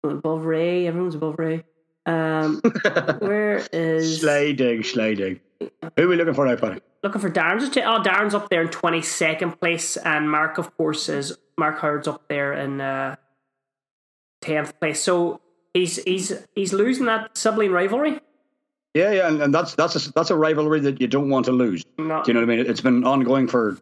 Above 0.03 0.45
Ray. 0.45 0.87
Everyone's 0.87 1.15
above 1.15 1.39
Ray. 1.39 1.65
Um, 2.07 2.61
where 3.19 3.67
is 3.73 4.21
sliding, 4.21 4.83
sliding. 4.83 5.41
Who 5.61 6.05
are 6.05 6.09
we 6.09 6.17
looking 6.17 6.35
for 6.35 6.47
now, 6.47 6.57
Paddy? 6.57 6.81
Looking 7.03 7.21
for 7.21 7.31
Darren? 7.31 7.61
Just 7.61 7.77
oh, 7.77 8.03
Darren's 8.03 8.35
up 8.35 8.49
there 8.49 8.63
in 8.63 8.69
twenty 8.69 9.03
second 9.03 9.61
place, 9.61 9.97
and 9.97 10.31
Mark, 10.31 10.59
of 10.59 10.77
course, 10.77 11.09
is 11.09 11.37
Mark 11.57 11.81
Howard's 11.81 12.09
up 12.09 12.29
there 12.29 12.53
in 12.53 12.81
uh, 12.81 13.17
tenth 14.41 14.79
place. 14.81 15.03
So 15.03 15.41
he's 15.75 16.03
he's 16.05 16.33
he's 16.55 16.73
losing 16.73 17.07
that 17.07 17.37
sibling 17.37 17.73
rivalry. 17.73 18.21
Yeah, 18.95 19.13
yeah, 19.13 19.29
and, 19.29 19.43
and 19.43 19.55
that's 19.55 19.75
that's 19.75 20.07
a, 20.07 20.13
that's 20.13 20.31
a 20.31 20.37
rivalry 20.37 20.81
that 20.81 21.01
you 21.01 21.07
don't 21.07 21.29
want 21.29 21.45
to 21.47 21.53
lose. 21.53 21.85
Not- 21.99 22.25
Do 22.25 22.31
you 22.31 22.35
know 22.35 22.41
what 22.47 22.53
I 22.53 22.57
mean? 22.57 22.67
It's 22.67 22.81
been 22.81 23.05
ongoing 23.05 23.47
for 23.47 23.79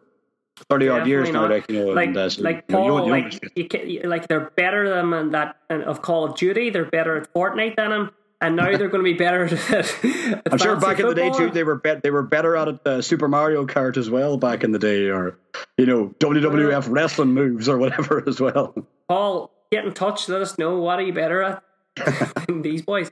thirty 0.69 0.89
odd 0.89 1.07
years 1.07 1.29
now. 1.31 1.47
Like 1.47 1.69
you 1.71 1.79
know, 1.79 1.91
like, 1.93 2.07
and, 2.09 2.17
uh, 2.17 2.29
so, 2.29 2.41
like 2.41 2.65
you 2.67 2.75
know, 2.75 2.83
you 2.83 2.89
Paul, 2.91 2.97
don't- 2.97 3.07
you 3.07 3.21
don't 3.23 3.41
like 3.41 3.57
you 3.57 3.99
can, 4.01 4.09
like 4.09 4.27
they're 4.27 4.51
better 4.55 4.89
than 4.89 5.31
that 5.31 5.57
and 5.69 5.83
of 5.83 6.01
Call 6.01 6.25
of 6.25 6.35
Duty. 6.35 6.69
They're 6.69 6.85
better 6.85 7.15
at 7.17 7.33
Fortnite 7.33 7.77
than 7.77 7.91
him, 7.91 8.11
and 8.41 8.55
now 8.55 8.65
they're 8.65 8.89
going 8.89 9.03
to 9.03 9.11
be 9.11 9.13
better 9.13 9.45
at. 9.45 9.53
at 9.73 10.53
I'm 10.53 10.57
sure 10.57 10.75
back 10.75 10.99
in 10.99 11.07
the 11.07 11.15
day 11.15 11.31
too, 11.31 11.49
they 11.49 11.63
were 11.63 11.75
bet 11.75 12.03
they 12.03 12.11
were 12.11 12.23
better 12.23 12.55
at 12.55 12.67
it, 12.67 12.87
uh, 12.87 13.01
Super 13.01 13.27
Mario 13.27 13.65
Kart 13.65 13.97
as 13.97 14.09
well 14.09 14.37
back 14.37 14.63
in 14.63 14.71
the 14.71 14.79
day, 14.79 15.07
or 15.07 15.37
you 15.77 15.85
know 15.85 16.13
WWF 16.19 16.87
wrestling 16.89 17.33
moves 17.33 17.67
or 17.67 17.77
whatever 17.77 18.23
as 18.27 18.39
well. 18.39 18.75
Paul, 19.07 19.51
get 19.71 19.85
in 19.85 19.93
touch. 19.93 20.29
Let 20.29 20.41
us 20.41 20.57
know 20.57 20.79
what 20.79 20.99
are 20.99 21.03
you 21.03 21.13
better 21.13 21.41
at 21.41 21.63
than 22.47 22.61
these 22.61 22.81
boys 22.81 23.11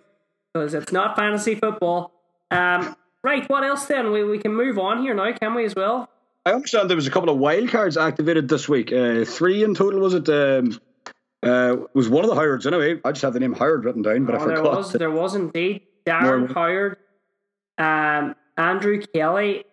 because 0.53 0.73
it's 0.73 0.91
not 0.91 1.15
fantasy 1.15 1.55
football. 1.55 2.11
Um, 2.51 2.95
right. 3.23 3.49
What 3.49 3.63
else 3.63 3.85
then? 3.85 4.11
We 4.11 4.23
we 4.23 4.37
can 4.37 4.53
move 4.53 4.77
on 4.77 5.01
here 5.01 5.13
now, 5.13 5.31
can 5.33 5.55
we 5.55 5.65
as 5.65 5.75
well? 5.75 6.09
I 6.45 6.53
understand 6.53 6.91
there 6.91 6.95
was 6.95 7.07
a 7.07 7.11
couple 7.11 7.31
of 7.31 7.39
wild 7.39 7.69
cards 7.69 7.97
activated 7.97 8.47
this 8.47 8.69
week. 8.69 8.93
Uh, 8.93 9.25
three 9.25 9.63
in 9.63 9.73
total, 9.73 9.99
was 10.01 10.13
it? 10.13 10.29
Um, 10.29 10.79
uh, 11.45 11.77
was 11.93 12.09
one 12.09 12.23
of 12.23 12.29
the 12.29 12.35
Howards 12.35 12.65
anyway. 12.67 12.99
I 13.05 13.11
just 13.11 13.21
have 13.21 13.33
the 13.33 13.39
name 13.39 13.53
Howard 13.53 13.85
written 13.85 14.01
down, 14.01 14.25
but 14.25 14.35
I 14.35 14.39
Oh, 14.43 14.47
there 14.47 14.57
forgot. 14.57 14.75
was 14.77 14.91
there 14.93 15.11
was 15.11 15.35
indeed 15.35 15.83
Darren 16.05 16.53
Howard, 16.53 16.97
um, 17.77 18.35
Andrew 18.57 19.01
Kelly, 19.13 19.63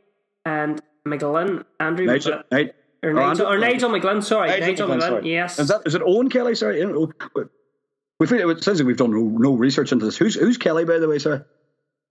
and 0.44 0.80
McGlynn. 1.06 1.64
Andrew 1.80 2.06
Nigel, 2.06 2.42
McGlynn. 2.52 2.72
Or, 3.04 3.10
Oh, 3.10 3.12
Nigel, 3.14 3.46
or 3.46 3.52
Andrew- 3.54 3.68
Nigel 3.68 3.90
McGlynn, 3.90 4.22
sorry. 4.22 4.48
Nigel 4.50 4.66
Nigel, 4.68 4.88
McGlynn, 4.88 4.96
McGlynn, 4.98 5.08
sorry. 5.08 5.32
yes. 5.32 5.58
Is 5.58 5.68
that 5.68 5.82
is 5.86 5.94
it 5.94 6.02
Owen 6.04 6.28
Kelly? 6.28 6.54
Sorry, 6.54 6.84
we 8.20 8.26
feel 8.26 8.50
it 8.50 8.62
sounds 8.62 8.78
like 8.80 8.86
we've 8.86 8.96
done 8.96 9.10
no, 9.10 9.20
no 9.50 9.54
research 9.56 9.90
into 9.92 10.04
this. 10.04 10.16
Who's 10.16 10.34
who's 10.36 10.56
Kelly 10.56 10.84
by 10.84 10.98
the 10.98 11.08
way? 11.08 11.18
sir? 11.18 11.44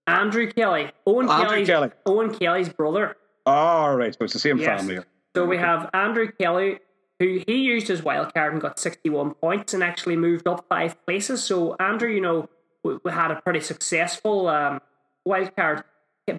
Andrew 0.07 0.51
Kelly. 0.51 0.91
Owen 1.07 1.29
Andrew 1.29 1.47
Kelly's, 1.49 1.67
Kelly. 1.67 1.89
Owen 2.05 2.33
Kelly's 2.37 2.69
brother. 2.69 3.15
All 3.45 3.95
right, 3.95 4.13
so 4.13 4.23
it's 4.25 4.33
the 4.33 4.39
same 4.39 4.57
Yes. 4.57 4.81
family. 4.81 4.99
So 5.35 5.45
we 5.45 5.57
have 5.57 5.89
Andrew 5.93 6.29
Kelly, 6.39 6.79
who 7.21 7.41
he 7.45 7.57
used 7.61 7.87
his 7.87 8.01
wild 8.03 8.33
card 8.33 8.51
and 8.53 8.61
got 8.61 8.79
61 8.79 9.35
points 9.35 9.73
and 9.75 9.83
actually 9.83 10.15
moved 10.15 10.47
up 10.47 10.65
five 10.67 11.03
places. 11.05 11.43
So 11.43 11.75
Andrew, 11.79 12.09
you 12.09 12.19
know, 12.21 12.49
we, 12.83 12.97
we 13.03 13.11
had 13.11 13.29
a 13.29 13.35
pretty 13.41 13.59
successful 13.61 14.47
um, 14.47 14.81
wild 15.23 15.55
card. 15.55 15.83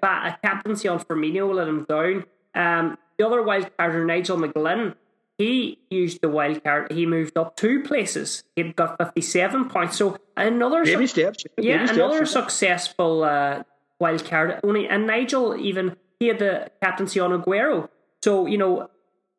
Back 0.01 0.39
a 0.43 0.47
captaincy 0.47 0.89
on 0.89 1.01
Firmino 1.01 1.53
let 1.55 1.69
him 1.69 1.85
down. 1.85 2.25
Um, 2.55 2.99
the 3.19 3.27
other 3.27 3.43
wild 3.43 3.71
carder, 3.77 4.05
Nigel 4.05 4.39
McGlynn, 4.39 4.95
he 5.39 5.79
used 5.91 6.21
the 6.23 6.29
wild 6.29 6.65
card. 6.65 6.91
He 6.93 7.05
moved 7.07 7.37
up 7.37 7.57
two 7.57 7.83
places. 7.83 8.43
He 8.57 8.63
got 8.73 8.97
57 8.99 9.69
points. 9.69 9.97
So 9.99 10.17
another 10.37 10.85
Baby 10.85 11.07
suc- 11.07 11.35
steps. 11.35 11.45
yeah, 11.59 11.85
baby 11.87 11.95
another 12.01 12.25
steps. 12.27 12.53
successful 12.55 13.23
uh, 13.25 13.63
wild 14.01 14.25
card. 14.25 14.61
Only 14.65 14.89
and 14.89 15.07
Nigel 15.07 15.57
even 15.57 15.97
he 16.19 16.29
had 16.29 16.39
the 16.39 16.71
captaincy 16.83 17.21
on 17.21 17.31
Aguero. 17.31 17.89
So 18.23 18.47
you 18.47 18.57
know, 18.59 18.89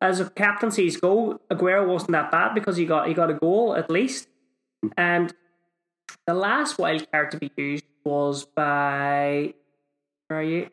as 0.04 0.20
a 0.20 0.28
captaincies 0.30 0.96
go, 0.98 1.40
Aguero 1.50 1.86
wasn't 1.86 2.12
that 2.12 2.30
bad 2.30 2.54
because 2.54 2.76
he 2.76 2.84
got 2.86 3.08
he 3.08 3.14
got 3.14 3.30
a 3.30 3.34
goal 3.34 3.74
at 3.74 3.90
least. 3.90 4.28
And 4.96 5.32
the 6.26 6.34
last 6.34 6.78
wild 6.78 7.10
card 7.10 7.30
to 7.32 7.38
be 7.38 7.50
used 7.56 7.84
was 8.04 8.44
by 8.44 9.54
where 10.28 10.40
are 10.40 10.42
you? 10.42 10.68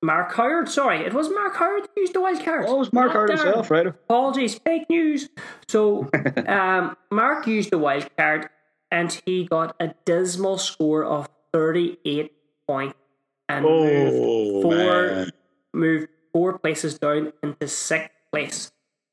Mark 0.00 0.32
Howard. 0.34 0.68
Sorry, 0.68 1.00
it 1.04 1.12
was 1.12 1.28
Mark 1.28 1.56
Howard 1.56 1.88
who 1.94 2.00
used 2.02 2.14
the 2.14 2.20
wild 2.20 2.44
card. 2.44 2.66
Oh, 2.68 2.76
it 2.76 2.78
was 2.78 2.92
Mark 2.92 3.12
Howard 3.12 3.30
himself, 3.30 3.70
right? 3.70 3.86
Apologies, 3.86 4.54
fake 4.58 4.88
news. 4.88 5.28
So, 5.66 6.08
um, 6.46 6.96
Mark 7.10 7.46
used 7.48 7.70
the 7.70 7.78
wild 7.78 8.08
card, 8.16 8.48
and 8.92 9.10
he 9.26 9.44
got 9.46 9.74
a 9.80 9.94
dismal 10.04 10.58
score 10.58 11.02
of 11.04 11.28
thirty-eight 11.52 12.30
points 12.68 12.96
and 13.48 13.64
moved 13.64 14.14
Oh, 14.14 14.62
four 14.62 14.70
man. 14.74 15.30
moved 15.74 16.08
four 16.32 16.58
places 16.60 16.98
down 17.00 17.32
into 17.42 17.66
sixth 17.66 18.12
place. 18.32 18.72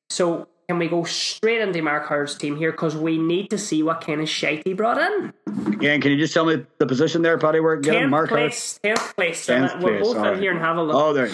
So 0.09 0.47
can 0.67 0.79
we 0.79 0.87
go 0.87 1.03
straight 1.03 1.61
into 1.61 1.81
Mark 1.81 2.07
Howard's 2.07 2.35
team 2.35 2.55
here 2.55 2.71
because 2.71 2.95
we 2.95 3.17
need 3.17 3.49
to 3.51 3.57
see 3.57 3.83
what 3.83 4.01
kind 4.01 4.21
of 4.21 4.29
shite 4.29 4.63
he 4.65 4.73
brought 4.73 4.97
in? 4.97 5.33
Again, 5.73 6.01
can 6.01 6.11
you 6.11 6.17
just 6.17 6.33
tell 6.33 6.45
me 6.45 6.65
the 6.79 6.87
position 6.87 7.21
there, 7.21 7.37
Paddy? 7.37 7.59
Where 7.59 7.77
get 7.77 8.09
Mark 8.09 8.29
place, 8.29 8.79
tenth 8.81 9.15
place. 9.15 9.45
Tenth 9.45 9.73
And 9.73 9.83
we'll 9.83 9.93
place, 9.93 10.03
both 10.03 10.17
in 10.17 10.23
alright. 10.23 10.41
here 10.41 10.51
and 10.51 10.59
have 10.59 10.77
a 10.77 10.83
look. 10.83 10.95
Oh, 10.95 11.13
there. 11.13 11.29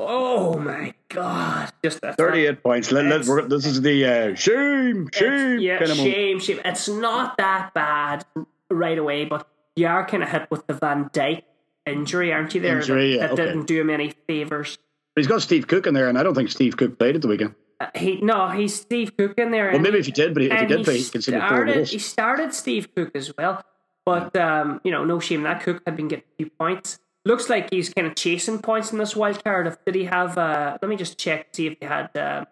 Oh 0.00 0.56
my 0.58 0.94
god! 1.08 1.72
Just 1.84 1.98
38 1.98 2.62
points. 2.62 2.92
Let, 2.92 3.06
let, 3.06 3.26
we're, 3.26 3.42
this 3.48 3.66
is 3.66 3.82
the 3.82 4.04
uh, 4.04 4.34
shame, 4.36 5.08
shame 5.12 5.58
yeah, 5.58 5.78
kind 5.78 5.90
of 5.90 5.96
shame, 5.96 6.38
shame. 6.38 6.60
It's 6.64 6.88
not 6.88 7.36
that 7.38 7.74
bad 7.74 8.24
right 8.70 8.96
away, 8.96 9.24
but 9.24 9.48
you 9.74 9.88
are 9.88 10.06
kind 10.06 10.22
of 10.22 10.28
hit 10.28 10.48
with 10.52 10.64
the 10.68 10.74
Van 10.74 11.08
Dijk 11.10 11.42
injury, 11.84 12.32
aren't 12.32 12.54
you? 12.54 12.60
There, 12.60 12.78
Injury, 12.78 13.12
that, 13.12 13.16
yeah, 13.16 13.26
that 13.26 13.32
okay. 13.32 13.44
didn't 13.46 13.66
do 13.66 13.80
him 13.80 13.90
any 13.90 14.10
favors. 14.28 14.78
He's 15.18 15.26
got 15.26 15.42
Steve 15.42 15.66
Cook 15.66 15.86
in 15.86 15.94
there, 15.94 16.08
and 16.08 16.18
I 16.18 16.22
don't 16.22 16.34
think 16.34 16.50
Steve 16.50 16.76
Cook 16.76 16.98
played 16.98 17.16
at 17.16 17.22
the 17.22 17.28
weekend. 17.28 17.54
Uh, 17.80 17.86
he 17.94 18.20
no, 18.20 18.48
he's 18.48 18.74
Steve 18.74 19.16
Cook 19.16 19.38
in 19.38 19.50
there. 19.50 19.70
Well, 19.70 19.80
maybe 19.80 19.94
he- 19.94 20.00
if 20.00 20.06
he 20.06 20.12
did, 20.12 20.34
but 20.34 20.42
if 20.42 20.52
he 20.60 20.66
did 20.66 20.84
play, 20.84 20.98
he 20.98 21.04
conceded 21.08 21.40
four 21.40 21.48
started, 21.48 21.74
goals. 21.74 21.90
He 21.90 21.98
started 21.98 22.54
Steve 22.54 22.88
Cook 22.94 23.10
as 23.14 23.32
well, 23.36 23.62
but 24.04 24.34
um, 24.36 24.80
you 24.84 24.90
know, 24.90 25.04
no 25.04 25.20
shame 25.20 25.42
that 25.44 25.62
Cook 25.62 25.82
had 25.86 25.96
been 25.96 26.08
getting 26.08 26.24
a 26.32 26.36
few 26.36 26.50
points. 26.50 26.98
Looks 27.24 27.48
like 27.50 27.70
he's 27.70 27.92
kind 27.92 28.06
of 28.06 28.14
chasing 28.16 28.58
points 28.60 28.90
in 28.92 28.98
this 28.98 29.14
wild 29.14 29.44
card. 29.44 29.66
If 29.66 29.76
did 29.84 29.94
he 29.94 30.04
have? 30.04 30.36
Uh, 30.38 30.78
let 30.80 30.88
me 30.88 30.96
just 30.96 31.18
check 31.18 31.48
see 31.52 31.66
if 31.68 31.76
he 31.80 31.86
had 31.86 32.16
uh, 32.16 32.44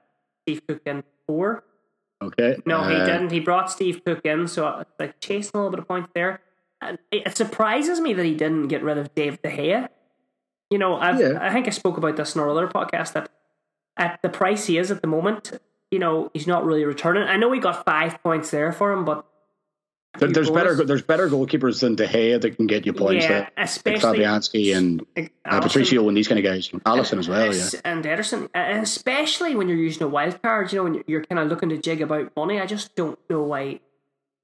Steve 0.42 0.62
Cook 0.68 0.82
in 0.86 1.02
four. 1.26 1.64
Okay. 2.22 2.56
No, 2.64 2.82
he 2.84 2.94
Uh, 2.94 3.04
didn't. 3.06 3.30
He 3.30 3.40
brought 3.40 3.70
Steve 3.70 4.02
Cook 4.04 4.24
in, 4.24 4.46
so 4.48 4.78
it's 4.80 4.90
like 4.98 5.18
chasing 5.20 5.52
a 5.54 5.58
little 5.58 5.70
bit 5.70 5.80
of 5.80 5.88
points 5.88 6.08
there. 6.14 6.40
And 6.80 6.98
it 7.10 7.26
it 7.26 7.36
surprises 7.36 8.00
me 8.00 8.12
that 8.14 8.24
he 8.24 8.34
didn't 8.34 8.68
get 8.68 8.82
rid 8.82 8.96
of 8.98 9.14
Dave 9.14 9.40
De 9.42 9.50
Gea. 9.50 9.88
You 10.70 10.78
know, 10.78 10.98
Yeah. 11.00 11.38
I 11.40 11.52
think 11.52 11.66
I 11.66 11.70
spoke 11.70 11.96
about 11.96 12.16
this 12.16 12.34
in 12.34 12.40
our 12.40 12.50
other 12.50 12.66
podcast 12.68 13.12
that 13.12 13.30
at 13.96 14.20
the 14.22 14.28
price 14.28 14.66
he 14.66 14.78
is 14.78 14.90
at 14.90 15.00
the 15.00 15.06
moment, 15.08 15.52
you 15.90 15.98
know, 15.98 16.30
he's 16.34 16.46
not 16.46 16.64
really 16.64 16.84
returning. 16.84 17.22
I 17.22 17.36
know 17.36 17.52
he 17.52 17.60
got 17.60 17.84
five 17.84 18.20
points 18.22 18.50
there 18.50 18.72
for 18.72 18.92
him, 18.92 19.04
but 19.04 19.24
there- 20.18 20.28
there's 20.30 20.50
better 20.50 20.74
there's 20.84 21.02
better 21.02 21.28
goalkeepers 21.28 21.80
than 21.80 21.94
De 21.94 22.06
Gea 22.06 22.40
that 22.40 22.56
can 22.56 22.66
get 22.66 22.86
you 22.86 22.92
points. 22.94 23.24
yeah, 23.24 23.28
there. 23.28 23.40
Like 23.40 23.52
especially 23.66 24.18
Fabianski 24.20 24.74
and 24.76 25.06
like 25.14 25.32
uh. 25.44 25.60
Patricio 25.60 26.08
and 26.08 26.16
these 26.16 26.26
kind 26.26 26.38
of 26.38 26.44
guys. 26.44 26.68
Alisson 26.70 27.18
as 27.18 27.28
well, 27.28 27.54
yeah. 27.54 27.68
And 27.84 28.02
Ederson, 28.04 28.48
and 28.54 28.82
especially 28.82 29.54
when 29.54 29.68
you're 29.68 29.76
using 29.78 30.02
a 30.02 30.08
wild 30.08 30.40
card, 30.42 30.72
you 30.72 30.78
know, 30.78 30.84
when 30.84 30.94
you're, 30.94 31.04
you're 31.06 31.24
kind 31.24 31.38
of 31.38 31.48
looking 31.48 31.68
to 31.68 31.76
jig 31.78 32.00
about 32.00 32.34
money. 32.34 32.58
I 32.60 32.66
just 32.66 32.94
don't 32.96 33.18
know 33.30 33.42
why. 33.42 33.80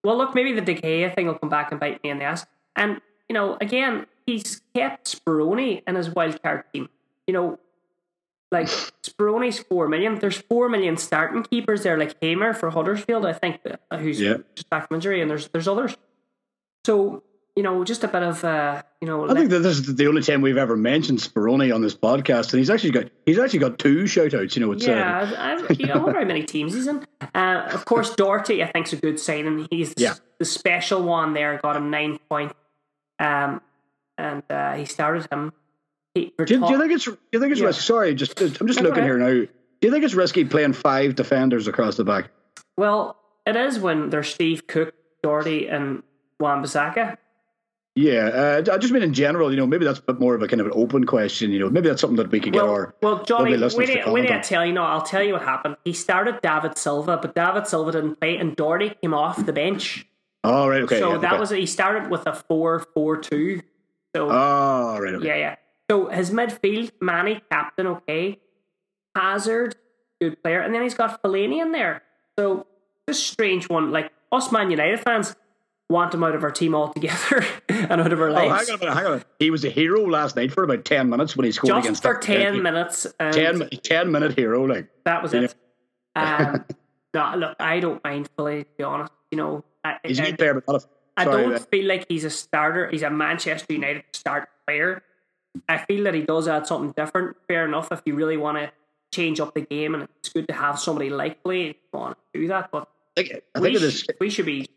Well, 0.04 0.18
look, 0.18 0.34
maybe 0.34 0.52
the 0.52 0.60
De 0.60 0.74
Gea 0.74 1.14
thing 1.14 1.26
will 1.26 1.38
come 1.38 1.48
back 1.48 1.70
and 1.70 1.80
bite 1.80 2.02
me 2.04 2.10
in 2.10 2.18
the 2.18 2.24
ass. 2.24 2.44
And 2.76 3.00
you 3.28 3.34
know, 3.34 3.56
again, 3.60 4.06
he's 4.26 4.60
kept 4.74 5.24
Speroni 5.24 5.82
in 5.86 5.94
his 5.94 6.10
wild 6.10 6.42
card 6.42 6.64
team. 6.72 6.88
You 7.26 7.34
know, 7.34 7.58
like 8.50 8.66
Speroni's 8.66 9.58
four 9.60 9.88
million. 9.88 10.18
There's 10.18 10.36
four 10.38 10.68
million 10.68 10.96
starting 10.96 11.42
keepers 11.42 11.82
there, 11.82 11.96
like 11.98 12.16
Hamer 12.20 12.52
for 12.54 12.70
Huddersfield, 12.70 13.24
I 13.26 13.32
think, 13.32 13.60
uh, 13.90 13.98
who's 13.98 14.20
Yeah. 14.20 14.38
just 14.54 14.68
back 14.70 14.88
from 14.88 14.96
injury, 14.96 15.20
and 15.20 15.30
there's 15.30 15.48
there's 15.48 15.68
others. 15.68 15.96
So 16.84 17.22
you 17.54 17.62
know, 17.62 17.84
just 17.84 18.02
a 18.02 18.08
bit 18.08 18.22
of 18.22 18.42
uh, 18.44 18.82
you 19.02 19.06
know, 19.06 19.28
I 19.28 19.34
think 19.34 19.50
that 19.50 19.58
this 19.58 19.78
is 19.78 19.94
the 19.94 20.06
only 20.06 20.22
time 20.22 20.40
we've 20.40 20.56
ever 20.56 20.74
mentioned 20.76 21.18
Speroni 21.18 21.74
on 21.74 21.82
this 21.82 21.94
podcast, 21.94 22.52
and 22.52 22.58
he's 22.58 22.70
actually 22.70 22.92
got 22.92 23.10
he's 23.26 23.38
actually 23.38 23.58
got 23.58 23.78
two 23.78 24.06
shout 24.06 24.32
outs. 24.34 24.56
You 24.56 24.64
know, 24.64 24.72
it's 24.72 24.86
Yeah, 24.86 25.20
uh, 25.20 25.34
I, 25.38 25.52
I, 25.52 25.92
I 25.92 25.96
wonder 25.98 26.18
how 26.20 26.24
many 26.24 26.44
teams 26.44 26.72
he's 26.74 26.86
in. 26.86 27.06
Uh, 27.34 27.68
of 27.72 27.84
course, 27.84 28.14
Doherty, 28.14 28.62
I 28.62 28.72
think, 28.72 28.86
is 28.86 28.94
a 28.94 28.96
good 28.96 29.20
signing. 29.20 29.66
He's 29.70 29.92
the, 29.94 30.02
Yeah. 30.02 30.14
the 30.38 30.44
special 30.46 31.02
one 31.02 31.34
there, 31.34 31.58
got 31.62 31.76
him 31.76 31.90
nine 31.90 32.18
points. 32.30 32.54
Um, 33.18 33.60
and 34.22 34.42
uh, 34.50 34.72
he 34.74 34.84
started 34.84 35.26
him. 35.30 35.52
He, 36.14 36.32
Do 36.44 36.54
you, 36.54 36.60
do 36.60 36.72
you 36.72 36.78
think 36.78 36.92
it's 36.92 37.04
do 37.04 37.18
you 37.32 37.40
think 37.40 37.52
it's 37.52 37.60
Yeah. 37.60 37.66
risky? 37.66 37.82
Sorry, 37.82 38.14
just 38.14 38.40
I'm 38.40 38.66
just 38.66 38.80
No, 38.80 38.88
looking 38.88 39.04
here 39.04 39.18
now. 39.18 39.28
Do 39.28 39.48
you 39.80 39.90
think 39.90 40.04
it's 40.04 40.14
risky 40.14 40.44
playing 40.44 40.74
five 40.74 41.14
defenders 41.16 41.66
across 41.66 41.96
the 41.96 42.04
back? 42.04 42.30
well, 42.76 43.16
it 43.46 43.56
is 43.56 43.78
when 43.80 44.10
there's 44.10 44.28
Steve 44.28 44.66
Cook, 44.68 44.94
Doherty, 45.22 45.66
and 45.68 46.02
Wan-Bissaka. 46.38 47.16
Yeah, 47.94 48.62
uh, 48.68 48.72
I 48.72 48.78
just 48.78 48.92
mean 48.92 49.02
in 49.02 49.12
general. 49.12 49.50
You 49.50 49.56
know, 49.58 49.66
maybe 49.66 49.84
that's 49.84 49.98
a 49.98 50.02
bit 50.02 50.18
more 50.20 50.34
of 50.34 50.42
a 50.42 50.48
kind 50.48 50.60
of 50.60 50.66
an 50.66 50.72
open 50.74 51.04
question. 51.04 51.50
You 51.50 51.58
know, 51.58 51.68
maybe 51.70 51.88
that's 51.88 52.00
something 52.00 52.16
that 52.16 52.30
we 52.30 52.40
could 52.40 52.52
get 52.52 52.62
Well, 52.62 52.72
our 52.72 52.94
well, 53.02 53.22
Johnny, 53.24 53.50
lovely 53.50 53.58
listeners 53.58 53.88
wait, 54.06 54.26
to 54.26 54.32
I 54.32 54.36
on. 54.36 54.42
tell 54.42 54.64
you, 54.64 54.72
no, 54.72 54.84
I'll 54.84 55.02
tell 55.02 55.22
you 55.22 55.34
what 55.34 55.42
happened. 55.42 55.76
He 55.84 55.92
started 55.92 56.40
David 56.40 56.78
Silva, 56.78 57.18
but 57.20 57.34
David 57.34 57.66
Silva 57.66 57.92
didn't 57.92 58.18
play, 58.20 58.36
and 58.38 58.56
Doherty 58.56 58.92
came 59.02 59.12
off 59.12 59.44
the 59.44 59.52
bench. 59.52 60.06
Oh, 60.44 60.68
right, 60.68 60.82
okay. 60.82 60.98
so 61.00 61.12
yeah, 61.12 61.18
that 61.18 61.32
okay. 61.32 61.40
was 61.40 61.50
he 61.50 61.66
started 61.66 62.10
with 62.10 62.26
a 62.26 62.32
four-four-two. 62.34 63.60
So 64.14 64.28
Oh, 64.30 64.98
right, 65.00 65.14
okay. 65.14 65.26
Yeah, 65.26 65.36
yeah. 65.36 65.56
So 65.90 66.06
his 66.06 66.30
midfield, 66.30 66.92
Mane, 67.00 67.40
captain, 67.50 67.86
okay. 67.86 68.38
Hazard, 69.16 69.76
good 70.20 70.42
player. 70.42 70.60
And 70.60 70.74
then 70.74 70.82
he's 70.82 70.94
got 70.94 71.22
Fellaini 71.22 71.60
in 71.60 71.72
there. 71.72 72.02
So 72.38 72.66
this 73.06 73.22
strange 73.22 73.68
one. 73.68 73.90
Like 73.92 74.10
us 74.30 74.50
Man 74.52 74.70
United 74.70 75.00
fans 75.00 75.36
want 75.90 76.14
him 76.14 76.24
out 76.24 76.34
of 76.34 76.42
our 76.42 76.50
team 76.50 76.74
altogether 76.74 77.44
and 77.68 78.00
out 78.00 78.12
of 78.12 78.20
our 78.20 78.30
Oh, 78.30 78.34
hang 78.34 78.50
on 78.50 78.58
a 78.60 78.78
minute, 78.78 78.94
hang 78.94 79.04
on 79.04 79.06
a 79.06 79.10
minute. 79.10 79.26
He 79.38 79.50
was 79.50 79.64
a 79.64 79.70
hero 79.70 80.06
last 80.08 80.36
night 80.36 80.50
for 80.52 80.62
about 80.64 80.84
10 80.86 81.10
minutes 81.10 81.36
when 81.36 81.44
he 81.44 81.52
scored 81.52 81.68
Just 81.74 81.84
against 81.86 82.02
for 82.02 82.14
that- 82.14 82.22
10 82.22 82.62
minutes. 82.62 83.06
And 83.20 83.34
10, 83.34 83.68
10 83.82 84.10
minute 84.10 84.38
hero. 84.38 84.64
Like, 84.64 84.88
that 85.04 85.22
was 85.22 85.34
it. 85.34 85.54
Um, 86.16 86.64
no, 87.14 87.34
look, 87.36 87.56
I 87.60 87.80
don't 87.80 88.02
mind 88.04 88.30
Fellaini, 88.38 88.64
to 88.64 88.70
be 88.78 88.84
honest. 88.84 89.12
You 89.30 89.36
know, 89.38 89.64
I, 89.84 89.96
he's 90.04 90.18
a 90.18 90.22
I, 90.22 90.26
good 90.30 90.38
player, 90.38 90.54
but 90.54 90.64
not 90.72 90.82
a. 90.82 90.86
I 91.16 91.24
sorry, 91.24 91.42
don't 91.42 91.54
uh, 91.54 91.58
feel 91.58 91.86
like 91.86 92.06
he's 92.08 92.24
a 92.24 92.30
starter. 92.30 92.88
He's 92.88 93.02
a 93.02 93.10
Manchester 93.10 93.72
United 93.72 94.04
start 94.12 94.48
player. 94.66 95.02
I 95.68 95.78
feel 95.78 96.04
that 96.04 96.14
he 96.14 96.22
does 96.22 96.48
add 96.48 96.66
something 96.66 96.92
different. 96.96 97.36
Fair 97.48 97.66
enough 97.66 97.92
if 97.92 98.02
you 98.06 98.14
really 98.14 98.36
want 98.36 98.58
to 98.58 98.70
change 99.12 99.40
up 99.40 99.54
the 99.54 99.60
game, 99.60 99.94
and 99.94 100.04
it's 100.04 100.30
good 100.30 100.48
to 100.48 100.54
have 100.54 100.78
somebody 100.78 101.10
like 101.10 101.42
Blade 101.42 101.76
want 101.92 102.16
to 102.32 102.40
do 102.40 102.48
that. 102.48 102.70
But 102.70 102.88
I 103.16 103.22
think, 103.22 103.42
I 103.54 103.60
we, 103.60 103.68
think 103.68 103.76
it 103.76 103.82
is. 103.82 104.00
sh- 104.00 104.06
we 104.18 104.30
should 104.30 104.46
be 104.46 104.68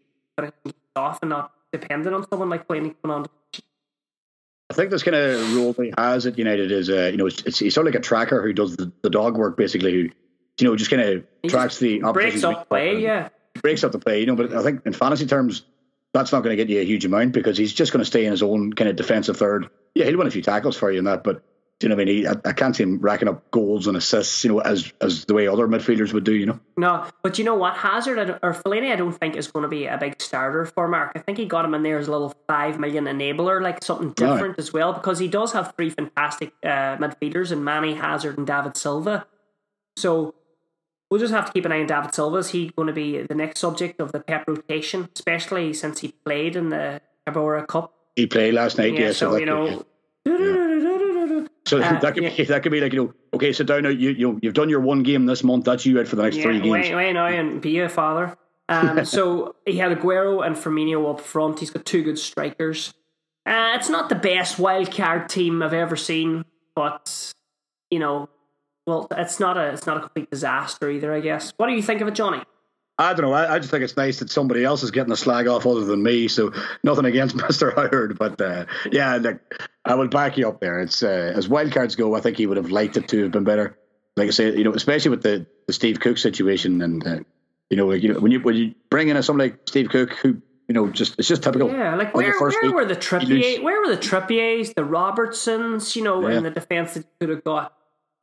off 0.95 1.19
and 1.21 1.29
not 1.29 1.51
dependent 1.71 2.13
on 2.13 2.27
someone 2.29 2.49
like 2.49 2.67
Blade 2.67 2.95
coming 3.01 3.15
on. 3.15 3.25
I 4.69 4.73
think 4.73 4.89
this 4.89 5.03
kind 5.03 5.15
of 5.15 5.55
role 5.55 5.73
that 5.73 5.83
he 5.85 5.93
has 5.97 6.25
at 6.25 6.37
United 6.37 6.71
is, 6.71 6.89
uh, 6.89 7.09
you 7.11 7.17
know, 7.17 7.27
it's, 7.27 7.41
it's 7.43 7.59
he's 7.59 7.73
sort 7.73 7.87
of 7.87 7.93
like 7.93 7.99
a 7.99 8.03
tracker 8.03 8.41
who 8.41 8.51
does 8.51 8.75
the, 8.75 8.91
the 9.03 9.09
dog 9.09 9.37
work 9.37 9.55
basically, 9.55 9.91
who, 9.93 10.09
you 10.59 10.67
know, 10.67 10.75
just 10.75 10.89
kind 10.89 11.01
of 11.01 11.25
tracks 11.47 11.77
the 11.77 11.99
breaks 12.11 12.43
up 12.43 12.67
play. 12.67 12.99
Yeah, 12.99 13.29
breaks 13.61 13.83
up 13.83 13.91
the 13.91 13.99
play, 13.99 14.19
you 14.19 14.25
know. 14.25 14.35
But 14.35 14.53
I 14.53 14.63
think 14.63 14.81
in 14.85 14.91
fantasy 14.91 15.27
terms, 15.27 15.63
that's 16.15 16.31
not 16.31 16.43
going 16.43 16.55
to 16.55 16.63
get 16.63 16.69
you 16.69 16.79
a 16.79 16.85
huge 16.85 17.03
amount 17.03 17.33
because 17.33 17.57
he's 17.57 17.73
just 17.73 17.91
going 17.91 17.99
to 17.99 18.05
stay 18.05 18.25
in 18.25 18.31
his 18.31 18.41
own 18.41 18.71
kind 18.71 18.89
of 18.89 18.95
defensive 18.95 19.35
third. 19.35 19.69
Yeah, 19.93 20.05
he'll 20.05 20.17
win 20.17 20.27
a 20.27 20.31
few 20.31 20.41
tackles 20.41 20.77
for 20.77 20.89
you 20.89 20.99
in 20.99 21.05
that, 21.05 21.25
but 21.25 21.43
do 21.79 21.87
you 21.87 21.89
know 21.89 21.95
what 21.95 22.03
I 22.03 22.05
mean? 22.05 22.15
He, 22.15 22.27
I, 22.27 22.35
I 22.45 22.53
can't 22.53 22.73
see 22.73 22.83
him 22.83 22.99
racking 22.99 23.27
up 23.27 23.51
goals 23.51 23.85
and 23.87 23.97
assists, 23.97 24.41
you 24.45 24.49
know, 24.49 24.59
as 24.59 24.93
as 25.01 25.25
the 25.25 25.33
way 25.33 25.45
other 25.49 25.67
midfielders 25.67 26.13
would 26.13 26.23
do, 26.23 26.33
you 26.33 26.45
know. 26.45 26.59
no, 26.77 27.05
but 27.21 27.37
you 27.37 27.43
know 27.43 27.55
what? 27.55 27.75
Hazard 27.75 28.39
or 28.41 28.53
Fellaini, 28.53 28.93
I 28.93 28.95
don't 28.95 29.11
think 29.11 29.35
is 29.35 29.47
going 29.47 29.63
to 29.63 29.69
be 29.69 29.87
a 29.87 29.97
big 29.97 30.21
starter 30.21 30.65
for 30.65 30.87
Mark. 30.87 31.11
I 31.15 31.19
think 31.19 31.37
he 31.37 31.45
got 31.45 31.65
him 31.65 31.73
in 31.73 31.83
there 31.83 31.97
as 31.97 32.07
a 32.07 32.11
little 32.11 32.33
five 32.47 32.79
million 32.79 33.05
enabler, 33.05 33.61
like 33.61 33.83
something 33.83 34.11
different 34.13 34.57
as 34.57 34.71
well, 34.71 34.93
because 34.93 35.19
he 35.19 35.27
does 35.27 35.51
have 35.51 35.73
three 35.75 35.89
fantastic 35.89 36.53
uh, 36.63 36.95
midfielders 36.95 37.51
in 37.51 37.61
Mane, 37.65 37.97
Hazard, 37.97 38.37
and 38.37 38.47
David 38.47 38.77
Silva. 38.77 39.27
So 39.97 40.33
we'll 41.09 41.19
just 41.19 41.33
have 41.33 41.45
to 41.45 41.51
keep 41.53 41.65
an 41.65 41.71
eye 41.71 41.81
on 41.81 41.87
David 41.87 42.13
Silva. 42.13 42.37
Is 42.37 42.49
he 42.49 42.69
going 42.75 42.87
to 42.87 42.93
be 42.93 43.21
the 43.21 43.35
next 43.35 43.59
subject 43.59 43.99
of 43.99 44.11
the 44.11 44.19
Pep 44.19 44.45
rotation, 44.47 45.09
especially 45.15 45.73
since 45.73 45.99
he 45.99 46.09
played 46.25 46.55
in 46.55 46.69
the 46.69 47.01
Carabao 47.25 47.65
Cup? 47.65 47.93
He 48.15 48.27
played 48.27 48.53
last 48.53 48.77
night, 48.77 48.93
Yeah, 48.93 49.07
yeah. 49.07 49.11
so, 49.11 49.33
that 49.33 49.39
you 49.41 49.45
could- 49.45 49.69
know. 49.69 49.85
so 51.65 51.79
uh, 51.81 51.99
that 51.99 52.13
could 52.15 52.23
yeah. 52.23 52.35
be 52.35 52.43
that 52.45 52.63
could 52.63 52.71
be 52.71 52.81
like 52.81 52.93
you 52.93 53.03
know, 53.05 53.13
okay, 53.33 53.53
sit 53.53 53.67
down 53.67 53.83
now. 53.83 53.89
You 53.89 54.09
you 54.09 54.39
you've 54.41 54.55
done 54.55 54.69
your 54.69 54.79
one 54.79 55.03
game 55.03 55.25
this 55.27 55.43
month. 55.43 55.65
That's 55.65 55.85
you 55.85 55.99
out 55.99 56.07
for 56.07 56.15
the 56.15 56.23
next 56.23 56.37
three 56.37 56.59
games. 56.59 56.71
wait, 56.71 56.95
wait 56.95 57.13
now 57.13 57.27
and 57.27 57.61
be 57.61 57.79
a 57.79 57.89
father. 57.89 58.35
Um, 58.67 59.05
so 59.05 59.55
he 59.65 59.77
had 59.77 59.95
Aguero 59.95 60.45
and 60.45 60.55
Firmino 60.55 61.11
up 61.11 61.21
front. 61.21 61.59
He's 61.59 61.69
got 61.69 61.85
two 61.85 62.01
good 62.03 62.17
strikers. 62.17 62.93
Uh, 63.45 63.73
it's 63.75 63.89
not 63.89 64.09
the 64.09 64.15
best 64.15 64.57
wild 64.57 64.91
card 64.91 65.29
team 65.29 65.61
I've 65.61 65.73
ever 65.73 65.95
seen, 65.95 66.45
but 66.75 67.33
you 67.91 67.99
know, 67.99 68.27
well, 68.85 69.07
it's 69.11 69.39
not 69.39 69.57
a 69.57 69.69
it's 69.69 69.85
not 69.85 69.97
a 69.97 69.99
complete 70.01 70.29
disaster 70.29 70.89
either. 70.89 71.13
I 71.13 71.19
guess. 71.19 71.53
What 71.57 71.67
do 71.67 71.73
you 71.73 71.81
think 71.81 72.01
of 72.01 72.07
it, 72.07 72.15
Johnny? 72.15 72.41
I 72.97 73.13
don't 73.13 73.25
know. 73.25 73.33
I, 73.33 73.55
I 73.55 73.59
just 73.59 73.71
think 73.71 73.83
it's 73.83 73.97
nice 73.97 74.19
that 74.19 74.29
somebody 74.29 74.63
else 74.63 74.81
is 74.81 74.91
getting 74.91 75.09
the 75.09 75.17
slag 75.17 75.47
off 75.47 75.65
other 75.65 75.83
than 75.83 76.01
me. 76.01 76.29
So 76.29 76.53
nothing 76.83 77.03
against 77.05 77.35
Mister 77.47 77.71
Howard, 77.71 78.17
but 78.17 78.39
uh, 78.39 78.65
yeah, 78.91 79.17
look, 79.17 79.39
I 79.83 79.95
will 79.95 80.07
back 80.07 80.37
you 80.37 80.47
up 80.47 80.61
there. 80.61 80.79
It's 80.79 81.03
uh, 81.03 81.33
as 81.35 81.49
wild 81.49 81.73
cards 81.73 81.95
go. 81.95 82.15
I 82.15 82.21
think 82.21 82.37
he 82.37 82.47
would 82.47 82.57
have 82.57 82.71
liked 82.71 82.95
it 82.95 83.09
to 83.09 83.23
have 83.23 83.31
been 83.31 83.43
better. 83.43 83.77
Like 84.15 84.27
I 84.29 84.31
say, 84.31 84.55
you 84.55 84.63
know, 84.63 84.71
especially 84.73 85.11
with 85.11 85.23
the, 85.23 85.45
the 85.67 85.73
Steve 85.73 85.99
Cook 85.99 86.17
situation, 86.17 86.81
and 86.81 87.05
uh, 87.05 87.19
You 87.69 87.75
know, 87.75 87.87
like, 87.87 88.01
you 88.01 88.13
know, 88.13 88.19
when 88.21 88.31
you 88.31 88.39
when 88.39 88.55
you 88.55 88.75
bring 88.89 89.09
in 89.09 89.17
a 89.17 89.23
somebody 89.23 89.49
like 89.51 89.59
Steve 89.67 89.89
Cook, 89.89 90.13
who 90.13 90.41
you 90.69 90.73
know, 90.73 90.87
just 90.89 91.19
it's 91.19 91.27
just 91.27 91.43
typical. 91.43 91.69
Yeah, 91.69 91.95
like 91.95 92.15
where, 92.15 92.31
where 92.39 92.49
week, 92.61 92.73
were 92.73 92.85
the. 92.85 92.95
Trippier, 92.95 93.61
where 93.61 93.81
were 93.81 93.93
the 93.93 94.01
Trippiers, 94.01 94.73
the 94.73 94.85
Robertsons, 94.85 95.95
you 95.97 96.03
know, 96.03 96.27
Yeah. 96.27 96.37
in 96.37 96.43
the 96.43 96.51
defence 96.51 96.93
that 96.93 97.01
you 97.01 97.09
could 97.19 97.29
have 97.29 97.43
got. 97.43 97.73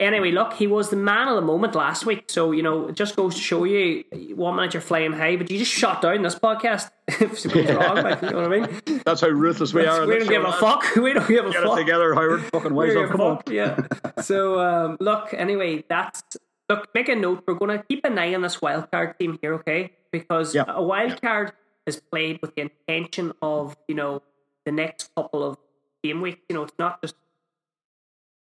Anyway, 0.03 0.31
look, 0.31 0.53
he 0.53 0.67
was 0.67 0.89
the 0.89 0.95
man 0.95 1.27
of 1.27 1.35
the 1.35 1.41
moment 1.41 1.75
last 1.75 2.05
week, 2.05 2.25
so 2.29 2.51
you 2.51 2.61
know, 2.63 2.87
it 2.87 2.95
just 2.95 3.15
goes 3.15 3.35
to 3.35 3.41
show 3.41 3.63
you 3.63 4.03
one 4.35 4.55
minute 4.55 4.73
you're 4.73 4.81
flying 4.81 5.13
high, 5.13 5.35
but 5.35 5.49
you 5.49 5.57
just 5.57 5.71
shot 5.71 6.01
down 6.01 6.21
this 6.21 6.35
podcast 6.35 6.89
if 7.07 7.45
wrong. 7.75 7.95
Like, 8.03 8.21
you 8.21 8.29
know 8.31 8.47
what 8.47 8.53
I 8.53 8.59
mean? 8.87 9.01
That's 9.05 9.21
how 9.21 9.29
ruthless 9.29 9.73
we 9.73 9.85
are. 9.85 10.05
we 10.05 10.19
don't 10.19 10.27
give 10.29 10.43
a 10.43 10.51
fuck. 10.53 10.83
We 10.95 11.13
don't 11.13 11.27
give 11.27 11.45
a 11.45 11.51
Get 11.51 11.63
it 11.63 11.67
fuck. 11.67 11.77
together, 11.77 12.13
Howard. 12.13 12.41
Fucking 12.53 12.73
wise 12.73 12.95
up. 12.95 13.09
Come 13.09 13.21
on. 13.21 13.41
Yeah. 13.49 13.77
So 14.21 14.59
um, 14.59 14.97
look, 14.99 15.33
anyway, 15.33 15.83
that's 15.89 16.23
look. 16.69 16.87
Make 16.93 17.09
a 17.09 17.15
note. 17.15 17.43
We're 17.47 17.55
going 17.55 17.77
to 17.77 17.83
keep 17.83 18.03
an 18.05 18.17
eye 18.17 18.33
on 18.35 18.41
this 18.41 18.61
wild 18.61 18.91
card 18.91 19.17
team 19.19 19.37
here, 19.41 19.53
okay? 19.55 19.91
Because 20.11 20.53
Yeah. 20.55 20.65
a 20.67 20.81
wild 20.83 21.21
card 21.21 21.53
is 21.85 21.99
played 21.99 22.39
with 22.41 22.55
the 22.55 22.69
intention 22.87 23.33
of 23.41 23.75
you 23.87 23.95
know 23.95 24.21
the 24.65 24.71
next 24.71 25.11
couple 25.15 25.43
of 25.43 25.57
game 26.03 26.21
weeks. 26.21 26.39
You 26.49 26.55
know, 26.55 26.63
it's 26.63 26.73
not 26.79 27.01
just 27.01 27.15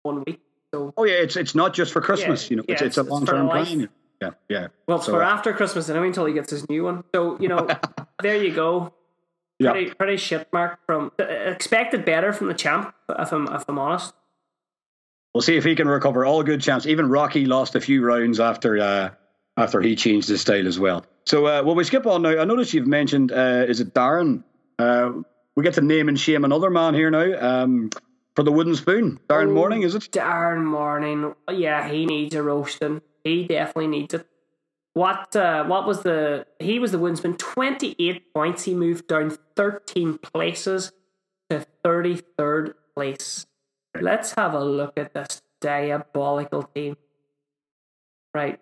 one 0.03 0.23
week. 0.27 0.41
So 0.73 0.93
Oh 0.97 1.05
yeah, 1.05 1.15
it's 1.15 1.37
it's 1.37 1.55
not 1.55 1.75
just 1.75 1.93
for 1.93 2.01
Christmas. 2.01 2.45
Yeah, 2.45 2.51
you 2.51 2.57
know, 2.57 2.65
it's, 2.69 2.81
yeah, 2.81 2.87
it's 2.87 2.97
a 2.99 3.01
it's- 3.01 3.07
it's 3.07 3.11
long 3.11 3.27
for 3.27 3.33
term 3.33 3.49
plan. 3.49 3.89
Yeah, 4.21 4.31
yeah. 4.49 4.67
well, 4.87 4.99
it's 4.99 5.07
So, 5.07 5.13
for 5.13 5.23
after 5.23 5.53
Christmas 5.53 5.89
anyway 5.91 6.07
until 6.07 6.27
he 6.27 6.33
gets 6.33 6.51
his 6.51 6.69
new 6.69 6.85
one. 6.85 7.03
So 7.15 7.39
you 7.41 7.49
know, 7.49 7.67
there 8.23 8.37
you 8.43 8.55
go. 8.55 8.95
Yeah. 9.59 9.73
Pretty, 9.73 9.91
pretty 9.95 10.17
shit 10.17 10.49
mark 10.53 10.79
from 10.87 11.13
uh, 11.21 11.25
expected 11.25 12.05
better 12.05 12.33
from 12.33 12.47
the 12.49 12.55
champ. 12.55 12.95
If 13.09 13.33
I'm 13.33 13.47
if 13.49 13.65
I'm 13.69 13.79
honest. 13.79 14.15
We'll 15.35 15.43
see 15.43 15.57
if 15.57 15.65
he 15.65 15.75
can 15.75 15.89
recover. 15.89 16.25
All 16.27 16.43
good 16.43 16.61
champs. 16.61 16.87
Even 16.87 17.09
Rocky 17.09 17.47
lost 17.47 17.75
a 17.75 17.81
few 17.81 18.05
rounds 18.05 18.39
after 18.39 18.79
uh, 18.79 19.11
after 19.57 19.81
he 19.81 19.97
changed 19.97 20.29
his 20.29 20.41
style 20.41 20.67
as 20.69 20.79
well. 20.79 21.05
So 21.27 21.47
uh, 21.47 21.63
well, 21.65 21.75
we 21.75 21.85
skip 21.85 22.07
on 22.07 22.23
now. 22.23 22.39
I 22.41 22.45
noticed 22.45 22.75
you've 22.75 22.87
mentioned 22.87 23.33
uh, 23.33 23.65
is 23.69 23.81
it 23.81 23.93
Darren? 23.95 24.45
Uh, 24.79 25.13
we 25.57 25.65
get 25.65 25.75
to 25.75 25.81
name 25.81 26.09
and 26.09 26.19
shame 26.19 26.45
another 26.45 26.71
man 26.71 26.95
here 26.95 27.11
now 27.11 27.63
um, 27.63 27.91
for 28.35 28.43
the 28.43 28.53
wooden 28.53 28.75
spoon. 28.75 29.21
Darren 29.29 29.51
Oh, 29.51 29.55
Morning, 29.55 29.83
is 29.83 29.95
it? 29.95 30.09
Darren 30.13 30.65
Morning. 30.65 31.35
Yeah, 31.51 31.89
he 31.89 32.07
needs 32.07 32.35
a 32.35 32.43
roasting. 32.43 33.03
He 33.25 33.45
definitely 33.47 33.89
needs 33.89 34.15
it. 34.15 34.27
What 34.95 35.35
uh, 35.35 35.65
what 35.65 35.87
was 35.87 36.03
the 36.03 36.47
he 36.59 36.79
was 36.79 36.93
the 36.93 36.99
woodsman, 36.99 37.37
twenty 37.37 37.97
eight 37.99 38.35
points. 38.35 38.65
He 38.65 38.75
moved 38.75 39.09
down 39.09 39.37
thirteen 39.57 40.19
places 40.19 40.93
to 41.49 41.65
thirty 41.83 42.21
third 42.37 42.75
place. 42.95 43.47
Let's 43.99 44.35
have 44.35 44.53
a 44.55 44.63
look 44.63 44.99
at 44.99 45.15
this 45.15 45.41
diabolical 45.63 46.65
team. 46.65 46.97
Right. 48.35 48.61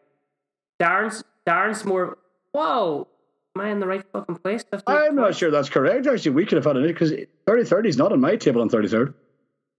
Darren's 0.81 1.25
Darren's 1.49 1.85
more 1.85 2.19
whoa. 2.53 3.09
Am 3.57 3.63
I 3.63 3.71
in 3.71 3.81
the 3.81 3.87
right 3.89 4.05
fucking 4.13 4.37
place? 4.37 4.65
I'm 4.87 5.17
not 5.17 5.35
sure 5.35 5.51
that's 5.51 5.69
correct. 5.69 6.07
Actually, 6.07 6.31
we 6.33 6.47
could 6.47 6.57
have 6.57 6.65
had 6.65 6.77
it 6.77 6.87
because 6.87 7.13
30 7.47 7.65
30 7.65 7.89
is 7.89 7.97
not 7.97 8.13
on 8.13 8.21
my 8.21 8.37
table 8.37 8.61
on 8.61 8.71
33rd. 8.71 9.15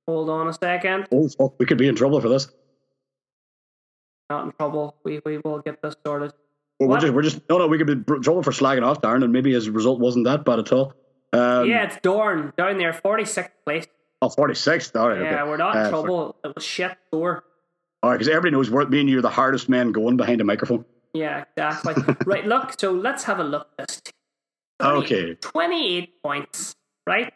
Hold 0.08 0.30
on 0.30 0.48
a 0.48 0.54
second. 0.54 1.08
Oh, 1.12 1.28
fuck, 1.30 1.60
we 1.60 1.66
could 1.66 1.78
be 1.78 1.88
in 1.88 1.96
trouble 1.96 2.20
for 2.22 2.30
this. 2.30 2.48
Not 4.30 4.46
in 4.46 4.52
trouble. 4.54 4.96
We 5.04 5.22
we 5.26 5.38
will 5.40 5.60
get 5.60 5.82
this 5.82 5.96
sorted. 6.06 6.32
Well, 6.80 6.90
we're 6.90 7.00
just, 7.00 7.14
we're 7.14 7.22
just, 7.22 7.42
no, 7.50 7.60
no, 7.60 7.68
we 7.68 7.78
could 7.78 7.86
be 7.88 7.94
in 7.94 8.22
trouble 8.24 8.42
for 8.42 8.52
slagging 8.52 8.84
off 8.84 9.02
Darren, 9.02 9.24
and 9.24 9.32
maybe 9.32 9.54
his 9.54 9.70
result 9.70 10.00
wasn't 10.00 10.26
that 10.26 10.44
bad 10.46 10.58
at 10.60 10.72
all. 10.72 10.94
Um, 11.32 11.68
yeah, 11.68 11.84
it's 11.84 11.98
Dorn 12.02 12.52
down 12.58 12.78
there, 12.78 12.94
forty 12.94 13.26
sixth 13.26 13.52
place. 13.66 13.86
Oh, 14.24 14.30
46th. 14.30 15.00
All 15.00 15.10
right. 15.10 15.20
Yeah, 15.22 15.42
okay. 15.42 15.50
we're 15.50 15.58
not 15.58 15.76
in 15.76 15.82
Uh, 15.82 15.90
trouble. 15.90 16.36
It 16.44 16.54
was 16.54 16.64
shit 16.64 16.96
score. 17.08 17.44
All 18.04 18.12
right, 18.12 18.18
because 18.18 18.28
everybody 18.30 18.52
knows 18.52 18.70
we're, 18.70 18.86
me 18.88 19.00
and 19.00 19.10
you 19.10 19.18
are 19.18 19.22
the 19.24 19.32
hardest 19.32 19.68
man 19.68 19.92
going 19.92 20.16
behind 20.16 20.42
a 20.42 20.44
microphone. 20.44 20.86
Yeah, 21.14 21.46
exactly. 21.58 21.96
right, 22.28 22.46
look, 22.46 22.80
so 22.80 22.92
let's 22.92 23.24
have 23.24 23.40
a 23.40 23.44
look 23.44 23.68
at 23.80 23.88
this. 23.88 24.02
20 24.80 24.98
Okay. 25.00 25.36
28 25.42 26.22
points, 26.24 26.76
right? 27.08 27.34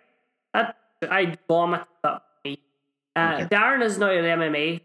That 0.54 0.76
I 1.02 1.36
vomit 1.48 1.82
that. 2.04 2.22
Uh, 3.16 3.38
Okay. 3.42 3.56
Darren 3.56 3.82
is 3.84 3.98
now 3.98 4.10
an 4.10 4.24
MMA 4.26 4.82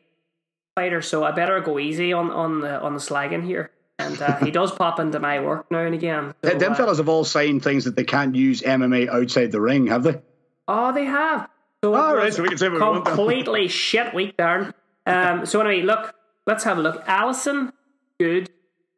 fighter, 0.76 1.02
so 1.02 1.24
I 1.24 1.32
better 1.32 1.60
go 1.60 1.78
easy 1.78 2.12
on, 2.12 2.30
on 2.30 2.60
the 2.60 2.80
on 2.80 2.94
the 2.94 3.00
slagging 3.00 3.44
here. 3.44 3.70
And 3.98 4.20
uh, 4.22 4.36
he 4.38 4.50
does 4.50 4.72
pop 4.72 4.98
into 4.98 5.18
my 5.20 5.40
work 5.40 5.70
now 5.70 5.80
and 5.80 5.94
again. 5.94 6.32
So, 6.42 6.48
Th- 6.48 6.58
Them 6.60 6.72
uh, 6.72 6.74
fellas 6.74 6.98
have 6.98 7.08
all 7.08 7.24
signed 7.24 7.62
things 7.62 7.84
that 7.84 7.96
they 7.96 8.04
can't 8.04 8.34
use 8.34 8.62
MMA 8.62 9.08
outside 9.08 9.52
the 9.52 9.60
ring, 9.60 9.88
have 9.88 10.04
they? 10.04 10.22
Oh, 10.66 10.92
they 10.92 11.04
have. 11.04 11.48
So 11.84 11.94
All 11.94 12.14
right, 12.14 12.26
was 12.26 12.36
so 12.36 12.42
we 12.42 12.48
can 12.48 12.58
say 12.58 12.68
we 12.68 12.78
completely 12.78 13.68
shit 13.86 14.14
week, 14.14 14.36
Darren. 14.36 14.72
Um, 15.06 15.44
so 15.44 15.60
anyway, 15.60 15.82
look, 15.82 16.14
let's 16.46 16.64
have 16.64 16.78
a 16.78 16.82
look. 16.82 17.04
Alisson, 17.06 17.72
good. 18.18 18.48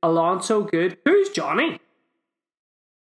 Alonso, 0.05 0.63
good. 0.63 0.99
Who's 1.05 1.31
Johnny? 1.31 1.79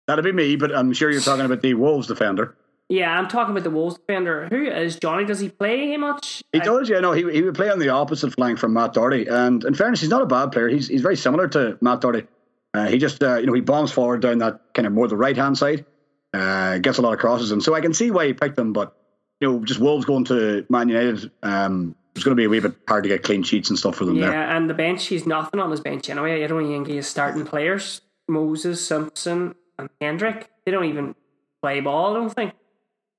That'd 0.08 0.24
be 0.26 0.32
me, 0.32 0.56
but 0.56 0.76
I'm 0.76 0.94
sure 0.94 1.10
you're 1.12 1.22
talking 1.22 1.46
about 1.46 1.62
the 1.62 1.74
Wolves 1.74 2.08
defender. 2.08 2.56
Yeah, 2.88 3.18
I'm 3.18 3.28
talking 3.28 3.52
about 3.52 3.64
the 3.64 3.72
Wolves 3.72 3.98
defender. 3.98 4.48
Who 4.50 4.66
is 4.66 4.98
Johnny? 4.98 5.26
Does 5.26 5.40
he 5.40 5.50
play 5.50 5.98
much? 5.98 6.44
He 6.54 6.60
does, 6.60 6.88
yeah. 6.88 7.00
No, 7.00 7.14
he, 7.14 7.24
he 7.32 7.42
would 7.42 7.56
play 7.56 7.70
on 7.70 7.80
the 7.80 7.90
opposite 7.90 8.34
flank 8.34 8.60
from 8.60 8.74
Matt 8.74 8.94
Doherty. 8.94 9.26
And 9.28 9.64
in 9.64 9.74
fairness, 9.74 10.02
he's 10.02 10.10
not 10.10 10.22
a 10.22 10.28
bad 10.28 10.52
player. 10.52 10.68
He's 10.68 10.88
he's 10.88 11.02
very 11.02 11.18
similar 11.18 11.48
to 11.50 11.78
Matt 11.82 12.02
Doherty. 12.02 12.28
Uh, 12.76 12.86
he 12.88 12.98
just, 12.98 13.24
uh, 13.24 13.38
you 13.38 13.48
know, 13.48 13.54
he 13.54 13.62
bombs 13.62 13.92
forward 13.92 14.22
down 14.22 14.38
that 14.40 14.60
kind 14.74 14.86
of 14.86 14.94
more 14.94 15.08
the 15.08 15.16
right 15.18 15.36
hand 15.36 15.58
side, 15.58 15.86
uh, 16.34 16.78
gets 16.78 16.98
a 16.98 17.02
lot 17.02 17.14
of 17.14 17.20
crosses. 17.20 17.52
And 17.52 17.64
so 17.64 17.74
I 17.74 17.82
can 17.82 17.94
see 17.94 18.12
why 18.12 18.28
he 18.28 18.34
picked 18.34 18.60
him. 18.60 18.74
But, 18.74 18.96
you 19.40 19.50
know, 19.52 19.64
just 19.66 19.80
Wolves 19.80 20.06
going 20.06 20.26
to 20.26 20.66
Man 20.70 20.90
United, 20.90 21.32
um, 21.42 21.96
it's 22.16 22.24
going 22.24 22.36
to 22.36 22.40
be 22.40 22.46
a 22.46 22.50
wee 22.50 22.60
bit 22.60 22.76
hard 22.88 23.04
to 23.04 23.10
get 23.10 23.24
clean 23.24 23.44
sheets 23.44 23.70
and 23.70 23.80
stuff 23.80 23.96
for 23.96 24.06
them 24.06 24.18
Yeah, 24.18 24.30
there. 24.30 24.42
and 24.42 24.70
the 24.70 24.74
bench, 24.74 25.08
he's 25.08 25.26
nothing 25.26 25.60
on 25.60 25.72
his 25.72 25.80
bench 25.80 26.10
anyway. 26.10 26.44
I 26.44 26.48
don't 26.48 26.68
think 26.68 26.88
he's 26.88 27.08
starting 27.08 27.46
players. 27.46 28.02
Moses, 28.28 28.86
Simpson, 28.86 29.56
and 29.80 29.90
Hendrick. 30.02 30.50
They 30.66 30.72
don't 30.72 30.86
even 30.86 31.16
play 31.62 31.80
ball, 31.80 32.16
I 32.16 32.20
don't 32.20 32.30
think. 32.34 32.54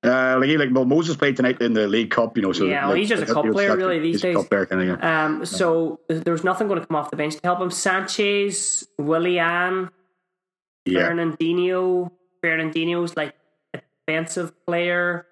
Uh, 0.06 0.38
like, 0.38 0.48
he, 0.48 0.56
like 0.56 0.68
well, 0.72 0.84
Moses 0.84 1.16
played 1.16 1.36
tonight 1.36 1.60
in 1.60 1.72
the 1.72 1.86
League 1.88 2.10
Cup, 2.10 2.36
you 2.36 2.42
know. 2.42 2.52
So 2.52 2.64
Yeah, 2.64 2.82
well, 2.82 2.90
like, 2.90 2.98
he's 3.00 3.08
just 3.08 3.22
a 3.22 3.32
cup 3.32 3.44
player, 3.46 3.76
really, 3.76 3.98
these 3.98 4.16
he's 4.16 4.22
days. 4.22 4.36
cup 4.36 4.48
player, 4.48 4.66
kinda, 4.66 4.84
yeah. 4.84 5.24
Um, 5.24 5.44
so 5.44 6.00
there's 6.08 6.44
nothing 6.44 6.68
going 6.68 6.80
to 6.80 6.86
come 6.86 6.96
off 6.96 7.10
the 7.10 7.16
bench 7.16 7.34
to 7.34 7.40
help 7.44 7.60
him. 7.60 7.70
Sanchez, 7.70 8.86
Willian, 8.98 9.90
yeah. 10.84 11.08
Fernandinho. 11.08 12.10
Fernandinho's 12.44 13.16
like 13.16 13.34
a 13.74 13.80
defensive 14.06 14.52
player. 14.66 15.26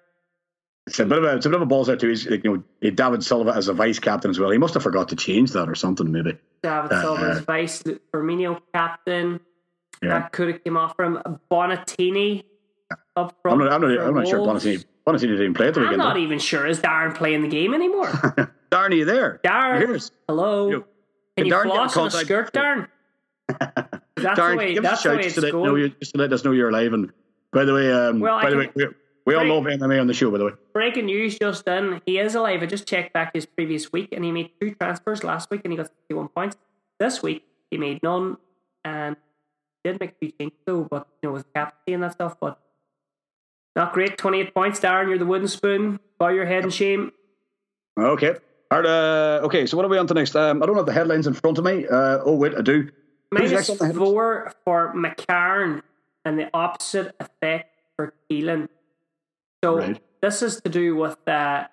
It's 0.87 0.99
a 0.99 1.05
bit 1.05 1.17
of 1.17 1.23
a 1.23 1.35
it's 1.37 1.45
a 1.45 1.49
bit 1.49 1.55
of 1.55 1.61
a 1.63 1.65
balls 1.65 1.89
out 1.89 1.99
too. 1.99 2.09
He's 2.09 2.27
like, 2.27 2.43
you 2.43 2.63
know 2.81 2.91
David 2.91 3.23
Silva 3.23 3.51
as 3.55 3.69
a 3.69 3.73
vice 3.73 3.97
captain 3.99 4.29
as 4.29 4.39
well. 4.39 4.51
He 4.51 4.57
must 4.57 4.73
have 4.75 4.83
forgot 4.83 5.09
to 5.09 5.15
change 5.15 5.51
that 5.53 5.67
or 5.69 5.75
something 5.75 6.11
maybe. 6.11 6.37
David 6.61 6.91
Uh, 6.91 7.01
Silva's 7.01 7.39
vice, 7.39 7.81
Firmino 8.13 8.59
captain. 8.73 9.39
Yeah. 10.03 10.09
That 10.09 10.31
could 10.31 10.49
have 10.49 10.63
came 10.63 10.77
off 10.77 10.95
from 10.95 11.39
Bonatini 11.49 12.43
up 13.15 13.35
I'm 13.45 13.57
not 13.59 13.71
I'm 13.71 13.81
not, 13.81 13.99
I'm 13.99 14.13
not 14.15 14.27
sure 14.27 14.41
Wolves. 14.41 14.65
Bonatini 14.65 14.85
Bonatini 15.07 15.19
didn't 15.21 15.41
even 15.41 15.53
play 15.53 15.67
at 15.67 15.73
the 15.73 15.79
I'm 15.81 15.85
weekend. 15.85 15.97
not 15.99 16.13
though. 16.15 16.19
even 16.19 16.39
sure 16.39 16.65
is 16.67 16.79
Darren 16.79 17.15
playing 17.15 17.41
the 17.43 17.47
game 17.47 17.73
anymore. 17.73 18.07
Darren, 18.71 18.89
are 18.89 18.93
you 18.93 19.05
there? 19.05 19.39
Darren, 19.43 19.77
Here's- 19.79 20.11
hello. 20.27 20.69
You- 20.69 20.85
Can 21.37 21.43
Can 21.43 21.45
you 21.47 21.53
Darren 21.53 21.63
get 21.73 21.83
in 21.83 21.89
floss 21.89 22.13
in 22.15 22.21
a 22.21 22.23
skirt, 22.25 22.53
Darren? 22.53 22.87
That's 23.47 24.39
Darren, 24.39 24.51
the 24.51 24.57
way. 24.57 24.73
give 24.73 24.85
us 24.85 25.03
That's 25.03 25.05
a 25.05 25.09
the 25.09 25.13
shout 25.15 25.23
just 25.23 25.35
to, 25.35 25.41
let 25.41 25.53
know 25.53 25.75
you, 25.75 25.89
just 25.89 26.11
to 26.13 26.17
let 26.17 26.33
us 26.33 26.43
know 26.43 26.51
you're 26.51 26.69
alive. 26.69 26.93
And 26.93 27.11
by 27.51 27.65
the 27.65 27.73
way, 27.73 27.91
um, 27.91 28.19
Well, 28.19 28.39
by 28.41 28.47
I 28.47 28.49
the 28.49 28.57
way, 28.57 28.69
we, 28.75 28.87
we 29.25 29.35
all 29.35 29.45
love 29.45 29.65
MMA 29.65 29.99
on 30.01 30.07
the 30.07 30.13
show. 30.13 30.31
By 30.31 30.37
the 30.39 30.45
way, 30.45 30.51
Breaking 30.73 31.05
news 31.05 31.37
just 31.37 31.67
in. 31.67 32.01
He 32.05 32.17
is 32.19 32.35
alive. 32.35 32.63
I 32.63 32.65
just 32.65 32.87
checked 32.87 33.13
back 33.13 33.33
his 33.33 33.45
previous 33.45 33.91
week 33.91 34.09
and 34.11 34.23
he 34.25 34.31
made 34.31 34.51
two 34.59 34.71
transfers 34.75 35.23
last 35.23 35.49
week 35.51 35.61
and 35.63 35.71
he 35.73 35.77
got 35.77 35.87
61 35.87 36.29
points. 36.29 36.57
This 36.99 37.21
week 37.21 37.43
he 37.69 37.77
made 37.77 38.01
none 38.03 38.37
and 38.83 39.15
did 39.83 39.99
make 39.99 40.11
a 40.11 40.15
few 40.15 40.31
changes 40.31 40.57
though, 40.65 40.83
but 40.89 41.07
you 41.21 41.29
know, 41.29 41.33
with 41.33 41.51
captaincy 41.53 41.93
and 41.93 42.03
that 42.03 42.13
stuff, 42.13 42.37
but 42.39 42.59
not 43.75 43.93
great. 43.93 44.17
28 44.17 44.53
points, 44.53 44.79
Darren. 44.79 45.07
You're 45.09 45.17
the 45.17 45.25
wooden 45.25 45.47
spoon. 45.47 45.99
Bow 46.19 46.29
your 46.29 46.45
head 46.45 46.63
in 46.63 46.69
shame. 46.69 47.11
okay. 47.97 48.35
All 48.71 48.79
right, 48.81 48.87
uh, 48.87 49.41
okay, 49.45 49.67
so 49.67 49.77
what 49.77 49.85
are 49.85 49.89
we 49.89 49.97
on 49.99 50.07
to 50.07 50.13
next? 50.15 50.35
Um, 50.35 50.63
I 50.63 50.65
don't 50.65 50.75
have 50.75 50.87
the 50.87 50.91
headlines 50.91 51.27
in 51.27 51.33
front 51.35 51.59
of 51.59 51.63
me. 51.63 51.85
Uh, 51.87 52.19
oh 52.25 52.35
wait, 52.35 52.55
I 52.57 52.61
do. 52.61 52.89
Minus 53.31 53.51
next 53.51 53.69
on 53.69 53.77
the 53.77 53.85
headlines? 53.85 54.09
four 54.09 54.53
for 54.65 54.91
McCarron 54.95 55.83
and 56.25 56.39
the 56.39 56.49
opposite 56.51 57.15
effect 57.19 57.69
for 57.95 58.13
Keelan. 58.29 58.67
So 59.63 59.77
Right. 59.77 60.01
this 60.21 60.41
is 60.41 60.61
to 60.61 60.69
do 60.69 60.95
with 60.95 61.15
uh, 61.27 61.65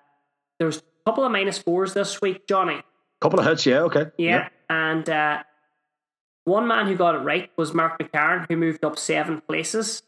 there's 0.59 0.77
a 0.77 0.81
couple 1.05 1.23
of 1.25 1.31
minus 1.31 1.57
fours 1.57 1.95
this 1.95 2.21
week, 2.21 2.47
Johnny. 2.47 2.81
Couple 3.21 3.39
of 3.39 3.45
hits, 3.45 3.65
yeah, 3.65 3.79
okay. 3.81 4.05
Yeah. 4.19 4.49
And 4.69 5.09
uh, 5.09 5.41
one 6.45 6.67
man 6.67 6.85
who 6.85 6.95
got 6.95 7.15
it 7.15 7.19
right 7.19 7.49
was 7.57 7.73
Mark 7.73 7.97
McCarron, 7.99 8.45
who 8.47 8.55
moved 8.55 8.85
up 8.85 8.99
seven 8.99 9.41
places. 9.41 10.03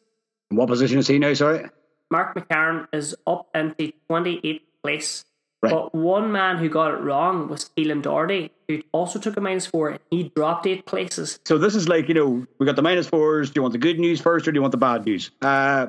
What 0.50 0.68
position 0.68 1.00
is 1.00 1.08
he 1.08 1.18
now? 1.18 1.34
Sorry. 1.34 1.66
Mark 2.12 2.36
McCarron 2.36 2.88
is 2.94 3.16
up 3.26 3.50
into 3.56 3.92
28th 4.10 4.62
place. 4.84 5.26
Right. 5.64 5.72
But 5.72 5.96
one 5.96 6.32
man 6.32 6.58
who 6.58 6.70
got 6.70 6.94
it 6.94 7.02
wrong 7.02 7.48
was 7.48 7.72
Keelan 7.76 8.04
Doherty, 8.04 8.52
who 8.68 8.84
also 8.92 9.18
took 9.20 9.36
a 9.38 9.42
minus 9.42 9.66
four. 9.66 9.90
and 9.90 10.00
He 10.12 10.32
dropped 10.36 10.68
eight 10.68 10.86
places. 10.86 11.40
So 11.46 11.58
this 11.58 11.74
is 11.74 11.88
like 11.90 12.08
you 12.08 12.14
know 12.14 12.46
we 12.60 12.66
got 12.66 12.76
the 12.76 12.84
minus 12.84 13.08
fours. 13.08 13.50
Do 13.50 13.54
you 13.60 13.62
want 13.64 13.72
the 13.72 13.80
good 13.80 14.00
news 14.00 14.22
first 14.22 14.48
or 14.48 14.52
do 14.52 14.58
you 14.58 14.62
want 14.62 14.74
the 14.74 14.78
bad 14.78 15.06
news? 15.06 15.32
Uh, 15.42 15.88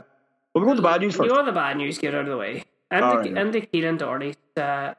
well, 0.55 0.63
we 0.63 0.63
go 0.63 0.69
with 0.69 0.77
the 0.77 0.83
bad 0.83 1.03
news 1.03 1.15
You 1.15 1.19
first. 1.25 1.35
know 1.35 1.45
the 1.45 1.53
bad 1.53 1.77
news, 1.77 1.99
get 1.99 2.15
out 2.15 2.23
of 2.23 2.29
the 2.29 2.37
way. 2.39 2.65
And 2.91 3.05
All 3.05 3.13
the, 3.15 3.19
right. 3.19 3.37
and 3.39 3.53
the 3.53 3.61
Keelan 3.61 3.99
Doherty's 3.99 4.37
uh, 4.57 4.95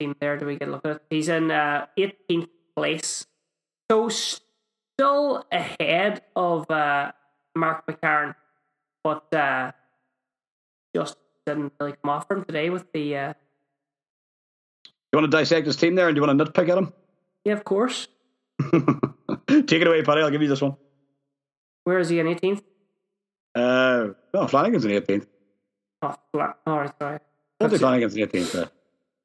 team 0.00 0.16
there, 0.20 0.36
do 0.36 0.46
we 0.46 0.56
get 0.56 0.66
a 0.68 0.70
look 0.72 0.84
at 0.84 0.96
it? 0.96 1.02
He's 1.10 1.28
in 1.28 1.50
uh, 1.50 1.86
18th 1.96 2.48
place. 2.74 3.26
So, 3.90 4.08
still 4.08 5.44
ahead 5.52 6.22
of 6.34 6.68
uh, 6.70 7.12
Mark 7.54 7.86
McCarron, 7.86 8.34
but 9.04 9.32
uh, 9.32 9.72
just 10.94 11.16
didn't 11.46 11.72
really 11.80 11.92
come 12.02 12.10
off 12.10 12.26
for 12.28 12.36
him 12.36 12.44
today 12.44 12.70
with 12.70 12.90
the. 12.92 13.16
Uh, 13.16 13.32
You 15.12 15.18
want 15.20 15.30
to 15.30 15.36
dissect 15.36 15.66
his 15.66 15.76
team 15.76 15.94
there, 15.94 16.08
and 16.08 16.14
do 16.16 16.20
you 16.22 16.26
want 16.26 16.38
to 16.38 16.44
nitpick 16.44 16.68
at 16.68 16.78
him? 16.78 16.92
yeah, 17.44 17.52
of 17.52 17.64
course. 17.64 18.08
Take 18.62 19.72
it 19.72 19.86
away, 19.86 20.02
Paddy. 20.02 20.22
I'll 20.22 20.30
give 20.30 20.42
you 20.42 20.48
this 20.48 20.60
one. 20.62 20.76
Where 21.84 21.98
is 21.98 22.08
he 22.08 22.18
in 22.18 22.26
18th? 22.26 22.62
Uh, 23.54 24.08
no, 24.32 24.46
Flanagan's 24.46 24.84
in 24.84 24.92
the 24.92 25.00
18th. 25.00 25.26
Oh. 26.02 26.14
All 26.66 26.78
right, 26.78 26.90
sorry. 26.98 27.18
Bunty 27.60 27.78
Flanagan's 27.78 28.16
in 28.16 28.26
18th. 28.26 28.62
Uh. 28.62 28.66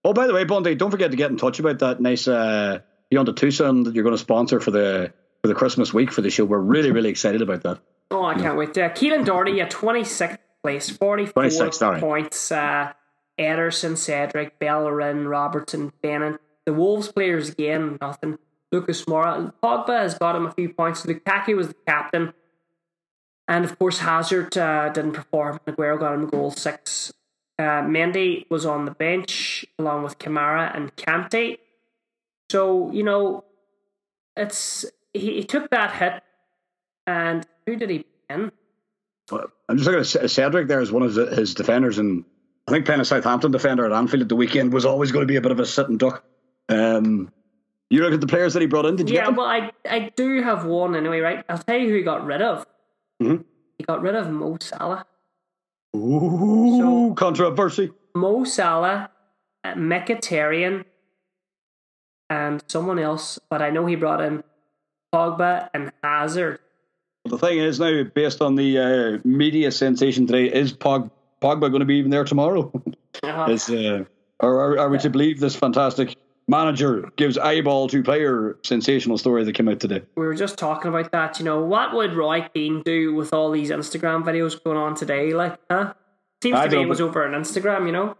Oh, 0.04 0.14
by 0.14 0.28
the 0.28 0.34
way, 0.34 0.44
Bunty, 0.44 0.76
don't 0.76 0.92
forget 0.92 1.12
to 1.12 1.18
get 1.18 1.32
in 1.32 1.38
touch 1.38 1.60
about 1.60 1.80
that 1.80 2.00
nice 2.02 2.28
uh, 2.28 2.80
Beyond 3.10 3.28
the 3.28 3.34
Tucson 3.34 3.84
that 3.84 3.96
you're 3.96 4.04
going 4.04 4.14
to 4.16 4.20
sponsor 4.20 4.60
for 4.60 4.72
the 4.72 5.14
for 5.42 5.48
the 5.48 5.56
Christmas 5.56 5.94
week 5.94 6.12
for 6.12 6.22
the 6.22 6.30
show. 6.30 6.46
We're 6.46 6.60
really, 6.60 6.92
really 6.92 7.10
excited 7.10 7.42
about 7.42 7.64
that. 7.64 7.80
Oh, 8.12 8.26
I 8.26 8.36
can't 8.36 8.58
wait. 8.58 8.78
Uh, 8.78 8.90
Keelan 8.90 9.26
Doherty 9.26 9.60
at 9.62 9.72
26th 9.72 10.38
place, 10.64 10.90
44 10.90 11.44
26th, 11.44 11.74
sorry. 11.74 12.00
points. 12.00 12.52
Uh, 12.52 12.94
Ederson, 13.40 13.98
Cedric, 13.98 14.60
Bellerin, 14.60 15.28
Robertson, 15.28 15.94
Bennett. 16.02 16.42
The 16.66 16.74
Wolves 16.74 17.12
players 17.12 17.50
again, 17.50 17.98
nothing. 18.02 18.38
Lucas 18.72 19.06
Moura. 19.06 19.54
Pogba 19.64 20.02
has 20.02 20.18
got 20.18 20.36
him 20.36 20.46
a 20.46 20.52
few 20.52 20.70
points. 20.70 21.06
Lukaku 21.06 21.56
was 21.56 21.70
the 21.70 21.76
captain. 21.88 22.34
And 23.48 23.66
of 23.66 23.80
course, 23.80 24.00
Hazard 24.00 24.56
uh, 24.58 24.90
didn't 24.90 25.14
perform. 25.14 25.60
Aguero 25.66 26.00
got 26.00 26.14
him 26.14 26.24
a 26.26 26.28
goal 26.28 26.52
six. 26.52 27.12
Uh, 27.58 27.82
Mendy 27.82 28.46
was 28.50 28.66
on 28.66 28.86
the 28.86 28.92
bench 28.92 29.66
along 29.80 30.04
with 30.04 30.20
Kamara 30.20 30.76
and 30.76 30.96
Kante. 30.96 31.58
So, 32.52 32.92
you 32.92 33.04
know, 33.04 33.44
it's 34.36 34.86
he, 35.14 35.36
he 35.36 35.44
took 35.44 35.70
that 35.72 35.94
hit. 35.94 36.22
And 37.08 37.46
who 37.66 37.76
did 37.76 37.90
he 37.90 38.06
pin? 38.30 38.52
I'm 39.32 39.78
just 39.78 39.90
looking 39.90 40.22
at 40.24 40.30
Cedric 40.32 40.68
there 40.68 40.80
as 40.82 40.92
one 40.92 41.04
of 41.04 41.14
his- 41.16 41.38
his 41.38 41.54
defenders, 41.54 41.98
and 41.98 42.24
I 42.68 42.72
think 42.72 42.86
playing 42.86 43.02
a 43.02 43.06
Southampton 43.06 43.52
defender 43.52 43.86
at 43.86 43.92
Anfield 43.92 44.24
at 44.24 44.30
the 44.30 44.36
weekend 44.36 44.74
was 44.74 44.86
always 44.86 45.12
going 45.12 45.24
to 45.24 45.28
be 45.32 45.36
a 45.38 45.42
bit 45.42 45.52
of 45.52 45.60
a 45.60 45.66
sitting 45.66 45.98
duck. 45.98 46.24
Um, 46.70 47.32
you 47.90 48.02
look 48.04 48.14
at 48.14 48.22
the 48.22 48.28
players 48.28 48.54
that 48.54 48.62
he 48.62 48.68
brought 48.68 48.86
in. 48.86 48.96
Did 48.96 49.10
you 49.10 49.16
Yeah, 49.16 49.30
well, 49.30 49.48
I 49.48 49.72
I 49.90 50.12
do 50.16 50.42
have 50.42 50.66
one 50.66 50.96
anyway, 50.96 51.20
right? 51.20 51.44
I'll 51.50 51.58
tell 51.58 51.78
you 51.78 51.90
who 51.90 51.96
he 51.96 52.04
got 52.04 52.26
rid 52.26 52.42
of. 52.42 52.66
Mhm. 53.22 53.44
He 53.78 53.84
got 53.84 54.02
rid 54.02 54.16
of 54.16 54.30
Mo 54.30 54.58
Salah. 54.62 55.06
Ooh, 55.96 57.14
controversy. 57.18 57.92
Mo 58.16 58.44
Salah, 58.44 59.10
uh, 59.64 59.74
Mkhitaryan, 59.74 60.86
and 62.30 62.64
someone 62.68 63.00
else, 63.00 63.40
but 63.50 63.62
I 63.62 63.70
know 63.72 63.86
he 63.88 63.96
brought 63.96 64.22
in 64.22 64.44
Pogba 65.14 65.70
and 65.74 65.92
Hazard. 66.04 66.60
The 67.30 67.38
thing 67.38 67.60
is 67.60 67.80
now, 67.80 68.04
based 68.04 68.42
on 68.42 68.56
the 68.56 68.80
uh, 68.80 69.20
media 69.24 69.72
sensation 69.72 70.26
today, 70.26 70.52
is 70.52 70.74
Pog, 70.74 71.12
Pogba 71.42 71.70
going 71.70 71.80
to 71.80 71.86
be 71.86 71.96
even 71.96 72.12
there 72.12 72.24
tomorrow? 72.24 72.72
Uh-huh. 73.24 73.52
is, 73.52 73.70
uh, 73.70 74.04
or 74.40 74.62
are, 74.62 74.80
are 74.80 74.90
we 74.90 74.98
to 75.00 75.10
believe 75.10 75.40
this 75.40 75.56
fantastic 75.56 76.16
manager 76.48 77.12
gives 77.16 77.38
eyeball 77.38 77.88
to 77.90 78.02
player 78.02 78.58
sensational 78.64 79.18
story 79.18 79.44
that 79.44 79.54
came 79.54 79.70
out 79.70 79.80
today? 79.80 80.02
we 80.16 80.26
were 80.26 80.34
just 80.34 80.58
talking 80.58 80.90
about 80.90 81.12
that. 81.12 81.38
You 81.40 81.46
know, 81.46 81.62
what 81.62 81.94
would 81.94 82.14
Roy 82.14 82.48
Keane 82.54 82.82
do 82.84 83.14
with 83.14 83.34
all 83.34 83.52
these 83.52 83.70
Instagram 83.70 84.24
videos 84.24 84.62
going 84.64 84.78
on 84.78 84.96
today? 84.96 85.34
Like, 85.34 85.60
huh? 85.70 85.94
Seems 86.42 86.58
I 86.58 86.68
to 86.68 86.78
me 86.78 86.84
it 86.84 86.90
was 86.90 87.02
over 87.02 87.28
on 87.28 87.40
Instagram. 87.40 87.86
You 87.86 87.92
know, 87.92 88.18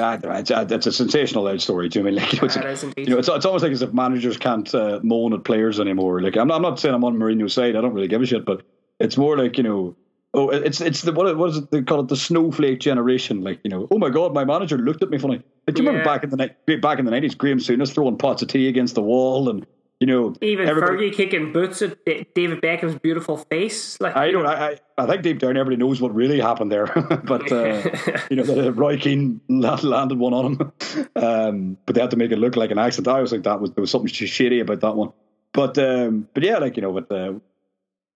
Ah, 0.00 0.16
it's, 0.22 0.50
uh, 0.50 0.66
it's 0.70 0.86
a 0.86 0.92
sensational 0.92 1.48
out 1.48 1.60
story. 1.60 1.88
Do 1.88 1.98
you 1.98 2.04
know 2.04 2.08
I 2.08 2.12
mean? 2.12 2.20
Like, 2.42 2.54
you 2.54 2.62
know, 2.62 2.70
it's, 2.70 2.84
you 2.96 3.06
know, 3.06 3.18
it's, 3.18 3.28
it's 3.28 3.44
almost 3.44 3.64
like 3.64 3.72
as 3.72 3.82
if 3.82 3.92
managers 3.92 4.36
can't 4.36 4.72
uh, 4.72 5.00
moan 5.02 5.32
at 5.32 5.42
players 5.42 5.80
anymore. 5.80 6.22
Like, 6.22 6.36
I'm, 6.36 6.46
not, 6.48 6.56
I'm 6.56 6.62
not 6.62 6.78
saying 6.78 6.94
I'm 6.94 7.04
on 7.04 7.16
Mourinho's 7.16 7.52
side. 7.52 7.74
I 7.74 7.80
don't 7.80 7.92
really 7.94 8.06
give 8.06 8.22
a 8.22 8.26
shit, 8.26 8.44
but 8.44 8.62
it's 9.00 9.16
more 9.16 9.36
like 9.36 9.56
you 9.56 9.64
know. 9.64 9.96
Oh, 10.34 10.50
it's 10.50 10.80
it's 10.80 11.02
the 11.02 11.12
what, 11.12 11.36
what 11.36 11.50
is 11.50 11.56
it 11.56 11.70
they 11.70 11.82
call 11.82 12.00
it 12.00 12.08
the 12.08 12.16
snowflake 12.16 12.80
generation? 12.80 13.42
Like 13.42 13.60
you 13.64 13.70
know, 13.70 13.88
oh 13.90 13.98
my 13.98 14.10
god, 14.10 14.34
my 14.34 14.44
manager 14.44 14.76
looked 14.76 15.02
at 15.02 15.08
me 15.08 15.18
funny. 15.18 15.42
Like, 15.66 15.74
do 15.74 15.82
you 15.82 15.88
remember 15.88 16.04
back 16.04 16.22
in 16.22 16.30
the 16.30 16.36
night, 16.36 16.80
back 16.82 16.98
in 16.98 17.06
the 17.06 17.10
nineties, 17.10 17.34
Graham 17.34 17.58
Souness 17.58 17.92
throwing 17.92 18.18
pots 18.18 18.42
of 18.42 18.48
tea 18.48 18.68
against 18.68 18.94
the 18.94 19.02
wall, 19.02 19.48
and 19.48 19.66
you 20.00 20.06
know, 20.06 20.32
even 20.40 20.68
Fergie 20.68 21.12
kicking 21.12 21.52
boots 21.52 21.82
at 21.82 22.04
David 22.06 22.60
Beckham's 22.60 22.96
beautiful 23.00 23.36
face. 23.36 24.00
Like, 24.00 24.16
I 24.16 24.30
don't. 24.30 24.46
I, 24.46 24.70
I 24.70 24.78
I 24.96 25.06
think 25.06 25.22
deep 25.22 25.40
down 25.40 25.56
everybody 25.56 25.76
knows 25.76 26.00
what 26.00 26.14
really 26.14 26.38
happened 26.38 26.70
there, 26.70 26.86
but 27.24 27.50
uh, 27.50 27.82
you 28.30 28.36
know 28.36 28.70
Roy 28.70 28.96
Keane 28.96 29.40
landed 29.48 30.18
one 30.18 30.34
on 30.34 30.44
him, 30.44 30.72
um, 31.16 31.78
but 31.84 31.96
they 31.96 32.00
had 32.00 32.12
to 32.12 32.16
make 32.16 32.30
it 32.30 32.38
look 32.38 32.54
like 32.54 32.70
an 32.70 32.78
accident. 32.78 33.16
I 33.16 33.20
was 33.20 33.32
like, 33.32 33.42
that 33.42 33.60
was 33.60 33.72
there 33.72 33.82
was 33.82 33.90
something 33.90 34.08
sh- 34.08 34.30
shady 34.30 34.60
about 34.60 34.80
that 34.82 34.94
one, 34.94 35.12
but 35.52 35.76
um, 35.78 36.28
but 36.32 36.44
yeah, 36.44 36.58
like 36.58 36.76
you 36.76 36.82
know, 36.82 36.90
with 36.90 37.10
uh, 37.10 37.32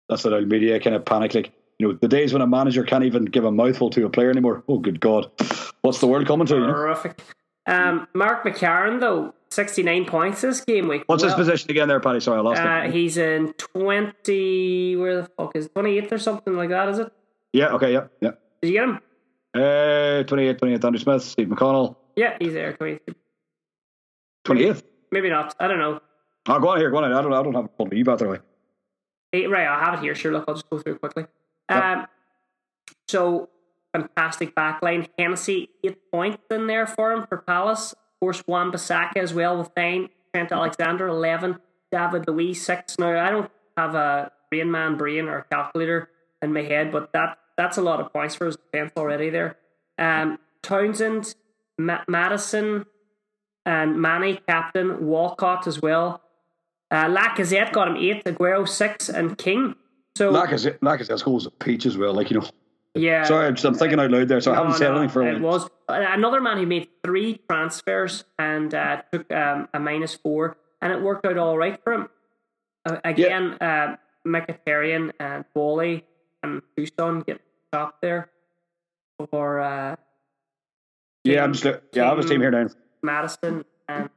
that's 0.09 0.24
the 0.24 0.35
old 0.35 0.49
media 0.49 0.81
kind 0.81 0.97
of 0.97 1.05
panic. 1.05 1.33
Like 1.33 1.53
you 1.79 1.87
know, 1.87 1.99
the 2.01 2.09
days 2.09 2.33
when 2.33 2.43
a 2.43 2.47
manager 2.49 2.83
can't 2.83 3.05
even 3.05 3.24
give 3.24 3.45
a 3.45 3.53
mouthful 3.53 3.91
to 3.91 4.05
a 4.05 4.11
player 4.11 4.31
anymore. 4.31 4.64
Oh, 4.68 4.79
good 4.79 4.99
God, 4.99 5.31
what's 5.83 6.01
the 6.01 6.09
world 6.09 6.26
coming 6.26 6.49
to? 6.49 6.55
You 6.55 6.61
know? 6.66 6.72
horrific. 6.72 7.20
Um, 7.69 8.09
Mark 8.14 8.45
McCarron 8.45 8.99
though, 9.01 9.35
sixty 9.51 9.83
nine 9.83 10.05
points 10.07 10.41
this 10.41 10.61
game 10.62 10.89
week. 10.89 11.03
What's 11.07 11.23
his 11.23 11.35
position 11.35 11.71
again, 11.71 11.87
there, 11.89 12.01
Paddy? 12.01 12.21
Sorry, 12.21 12.39
I 12.39 12.41
lost 12.41 12.61
Uh, 12.61 12.83
it. 12.87 12.93
he's 12.95 13.16
in 13.19 13.53
twenty. 13.59 14.97
Where 14.97 15.23
the 15.23 15.29
fuck 15.37 15.55
is 15.55 15.69
twenty 15.69 15.99
eighth 15.99 16.12
or 16.12 16.19
something 16.19 16.55
like 16.57 16.71
that? 16.71 16.89
Is 16.89 16.99
it? 16.99 17.12
Yeah, 17.53 17.69
okay, 17.75 17.93
yeah, 17.93 18.07
yeah. 18.21 18.31
Did 18.62 18.69
you 18.69 18.73
get 18.75 18.85
him? 18.85 19.01
Uh, 19.55 20.23
28, 20.25 20.59
28, 20.59 20.85
Andrew 20.85 20.99
Smith, 21.01 21.23
Steve 21.23 21.49
McConnell, 21.49 21.97
Yeah, 22.16 22.37
he's 22.39 22.53
there. 22.53 22.75
Twenty. 22.75 23.01
28th. 24.45 24.83
Maybe 25.11 25.31
not. 25.31 25.55
I 25.59 25.66
don't 25.69 25.79
know. 25.79 26.01
Oh, 26.49 26.59
go 26.61 26.69
on 26.69 26.79
here, 26.79 26.91
go 26.91 26.99
on. 26.99 27.05
I 27.12 27.23
don't, 27.23 27.33
I 27.33 27.43
don't 27.43 27.55
have 27.55 27.64
a 27.64 27.71
phone. 27.79 27.91
You 27.93 28.05
by 28.05 28.16
the 28.16 28.29
way. 28.29 28.39
Right, 29.47 29.66
I 29.66 29.79
have 29.85 29.95
it 29.95 30.01
here. 30.01 30.14
Sure, 30.14 30.33
look, 30.33 30.45
I'll 30.49 30.55
just 30.55 30.69
go 30.71 30.79
through 30.79 30.95
it 30.95 31.01
quickly. 31.01 31.27
Um, 31.69 32.07
so 33.09 33.49
fantastic 34.01 34.55
backline. 34.55 35.09
Hennessy 35.19 35.71
eight 35.85 36.11
points 36.11 36.43
in 36.51 36.67
there 36.67 36.87
for 36.87 37.13
him 37.13 37.27
for 37.27 37.39
Palace. 37.39 37.93
Of 37.93 38.21
course, 38.21 38.43
Wan 38.47 38.71
Bissaka 38.73 39.17
as 39.17 39.35
well 39.35 39.59
with 39.59 39.71
nine. 39.77 40.09
Trent 40.33 40.53
Alexander 40.53 41.09
eleven. 41.09 41.59
David 41.91 42.29
Luiz 42.29 42.61
six. 42.65 42.99
Now 42.99 43.19
I 43.19 43.31
don't 43.31 43.51
have 43.77 43.95
a 43.95 44.33
brain 44.51 44.71
man 44.71 44.97
brain 44.97 45.29
or 45.29 45.47
calculator 45.51 46.11
in 46.43 46.53
my 46.53 46.63
head, 46.63 46.93
but 46.93 47.13
that 47.13 47.39
that's 47.57 47.79
a 47.79 47.83
lot 47.83 48.01
of 48.01 48.13
points 48.13 48.35
for 48.35 48.47
his 48.47 48.57
defense 48.57 48.93
already 48.97 49.31
there. 49.31 49.57
Um, 49.99 50.39
Townsend, 50.63 51.35
Ma- 51.79 52.05
Maddison, 52.07 52.85
and 53.65 54.01
Mane 54.01 54.39
captain 54.47 55.07
Walcott 55.07 55.67
as 55.67 55.81
well. 55.81 56.23
Uh, 56.91 57.07
Lacazette 57.07 57.73
got 57.73 57.89
him 57.89 57.97
eight, 57.97 58.25
Aguero 58.25 58.69
six, 58.69 59.09
and 59.09 59.37
King. 59.37 59.75
So 60.17 60.33
Lacazette, 60.33 60.79
Lacazette's 60.81 61.21
scores 61.21 61.47
a 61.47 61.51
peach 61.51 61.87
as 61.87 61.97
well. 61.97 62.13
Like, 62.13 62.31
you 62.31 62.41
know, 62.41 62.47
yeah, 62.95 63.22
sorry, 63.24 63.47
I'm, 63.47 63.55
just, 63.55 63.64
I'm 63.64 63.74
thinking 63.74 64.01
out 64.01 64.11
loud 64.11 64.28
there, 64.28 64.41
so 64.41 64.53
I 64.53 64.57
haven't 64.57 64.74
said 64.74 64.91
no, 64.91 64.99
anything 64.99 65.11
for 65.11 65.22
a 65.22 65.34
It 65.34 65.41
while. 65.41 65.53
was 65.53 65.70
another 65.89 66.41
man 66.41 66.59
who 66.59 66.66
made 66.66 66.89
three 67.05 67.41
transfers 67.49 68.24
and 68.39 68.74
uh, 68.74 69.03
took 69.12 69.30
um, 69.32 69.68
a 69.74 69.78
minus 69.78 70.14
four, 70.14 70.57
and 70.80 70.93
it 70.93 71.01
worked 71.01 71.26
out 71.26 71.36
all 71.39 71.57
right 71.57 71.78
for 71.82 71.93
him. 71.93 72.09
Uh, 72.84 72.97
again, 73.05 73.57
uh, 73.61 73.97
Mkhitaryan 74.26 75.12
and 75.20 75.45
Wally 75.55 76.05
and 76.43 76.62
Tosun 76.76 77.24
get 77.26 77.41
chopped 77.72 78.01
there 78.03 78.30
for 79.30 79.61
uh, 79.61 79.97
Yeah, 81.24 81.45
I'm 81.45 81.53
just, 81.53 81.64
yeah, 81.93 82.05
I 82.05 82.09
have 82.09 82.18
his 82.18 82.26
team 82.26 82.41
here 82.41 82.51
now. 82.51 82.68
Maddison 83.03 83.64
and 83.89 84.11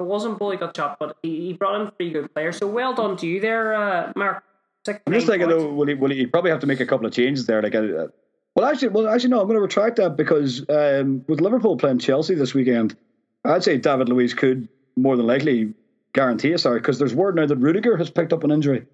it 0.00 0.04
wasn't 0.04 0.38
Bully 0.38 0.56
got 0.56 0.74
chopped, 0.74 0.98
but 0.98 1.16
he, 1.22 1.46
he 1.46 1.52
brought 1.52 1.80
in 1.80 1.90
three 1.92 2.10
good 2.10 2.34
players. 2.34 2.58
So 2.58 2.66
well 2.66 2.94
done 2.94 3.16
to 3.18 3.26
you 3.26 3.40
there, 3.40 3.74
uh, 3.74 4.12
Mark. 4.16 4.44
I'm 4.88 5.12
just 5.12 5.26
thinking, 5.26 5.48
though, 5.48 5.68
will 5.72 5.86
he, 5.86 5.94
will 5.94 6.10
he 6.10 6.26
probably 6.26 6.50
have 6.50 6.60
to 6.60 6.66
make 6.66 6.80
a 6.80 6.86
couple 6.86 7.06
of 7.06 7.12
changes 7.12 7.46
there? 7.46 7.62
Like, 7.62 7.74
uh, 7.74 8.08
well, 8.54 8.66
actually, 8.66 8.88
well, 8.88 9.08
actually, 9.08 9.30
no, 9.30 9.40
I'm 9.40 9.46
going 9.46 9.56
to 9.56 9.62
retract 9.62 9.96
that 9.96 10.16
because 10.16 10.68
um, 10.68 11.24
with 11.28 11.40
Liverpool 11.40 11.76
playing 11.76 11.98
Chelsea 12.00 12.34
this 12.34 12.52
weekend, 12.52 12.96
I'd 13.44 13.62
say 13.64 13.78
David 13.78 14.08
Luiz 14.08 14.34
could 14.34 14.68
more 14.96 15.16
than 15.16 15.26
likely 15.26 15.72
guarantee 16.14 16.52
a 16.52 16.58
sorry, 16.58 16.80
because 16.80 16.98
there's 16.98 17.14
word 17.14 17.36
now 17.36 17.46
that 17.46 17.56
Rudiger 17.56 17.96
has 17.96 18.10
picked 18.10 18.32
up 18.32 18.44
an 18.44 18.50
injury. 18.50 18.86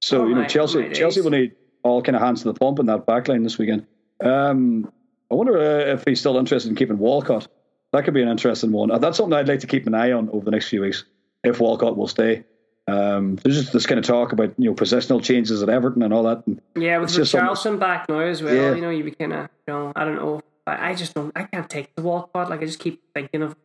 So, 0.00 0.22
Oh 0.22 0.28
you 0.28 0.34
know, 0.34 0.40
my- 0.42 0.46
Chelsea, 0.46 0.80
my 0.82 0.92
Chelsea 0.92 1.20
will 1.20 1.30
need 1.30 1.52
all 1.82 2.02
kind 2.02 2.16
of 2.16 2.22
hands 2.22 2.42
to 2.42 2.52
the 2.52 2.58
pump 2.58 2.78
in 2.78 2.86
that 2.86 3.06
backline 3.06 3.42
this 3.44 3.58
weekend. 3.58 3.86
Um, 4.24 4.90
I 5.30 5.34
wonder 5.34 5.58
uh, 5.58 5.92
if 5.94 6.04
he's 6.04 6.20
still 6.20 6.38
interested 6.38 6.68
in 6.70 6.74
keeping 6.76 6.98
Walcott. 6.98 7.48
That 7.92 8.04
could 8.04 8.14
be 8.14 8.22
an 8.22 8.28
interesting 8.28 8.72
one. 8.72 8.90
Uh, 8.90 8.98
That's 8.98 9.16
something 9.16 9.32
I'd 9.32 9.48
like 9.48 9.60
to 9.60 9.66
keep 9.66 9.86
an 9.86 9.94
eye 9.94 10.12
on 10.12 10.28
over 10.30 10.44
the 10.44 10.50
next 10.50 10.68
few 10.68 10.80
weeks. 10.80 11.04
If 11.44 11.60
Walcott 11.60 11.96
will 11.96 12.08
stay, 12.08 12.44
um, 12.88 13.36
there's 13.36 13.60
just 13.60 13.72
this 13.72 13.86
kind 13.86 13.98
of 13.98 14.04
talk 14.04 14.32
about 14.32 14.54
you 14.58 14.70
know 14.70 14.74
positional 14.74 15.22
changes 15.22 15.62
at 15.62 15.68
Everton 15.68 16.02
and 16.02 16.12
all 16.12 16.22
that. 16.24 16.46
And 16.46 16.60
Yeah, 16.76 16.98
with 16.98 17.12
just 17.12 17.32
back 17.32 18.08
now 18.08 18.18
as 18.20 18.42
well, 18.42 18.54
Yeah. 18.54 18.74
you 18.74 18.80
know, 18.80 18.90
you 18.90 19.04
be 19.04 19.10
kind 19.12 19.32
of, 19.32 19.48
you 19.66 19.74
know, 19.74 19.92
I 19.94 20.04
don't 20.04 20.16
know. 20.16 20.40
I, 20.66 20.90
I 20.90 20.94
just 20.94 21.14
don't, 21.14 21.32
I 21.36 21.44
can't 21.44 21.68
take 21.68 21.94
the 21.94 22.02
Walcott. 22.02 22.50
Like, 22.50 22.62
I 22.62 22.64
just 22.66 22.78
keep 22.78 23.02
thinking 23.14 23.42
of, 23.42 23.56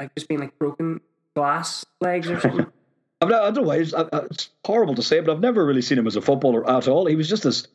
like, 0.00 0.14
just 0.14 0.28
being 0.28 0.40
like 0.40 0.58
broken 0.58 1.00
glass 1.34 1.84
legs 2.00 2.28
or 2.30 2.40
something. 2.40 2.66
I've 3.20 3.28
not, 3.28 3.42
I 3.42 3.44
don't 3.50 3.54
know 3.64 3.68
why 3.68 3.76
it's, 3.76 3.92
it's 4.30 4.50
horrible 4.64 4.94
to 4.94 5.02
say, 5.02 5.20
but 5.20 5.32
I've 5.32 5.40
never 5.40 5.64
really 5.66 5.82
seen 5.82 5.98
him 5.98 6.06
as 6.06 6.14
a 6.16 6.20
footballer 6.20 6.68
at 6.70 6.86
all. 6.88 7.06
He 7.06 7.16
was 7.16 7.28
just 7.28 7.42
this 7.42 7.66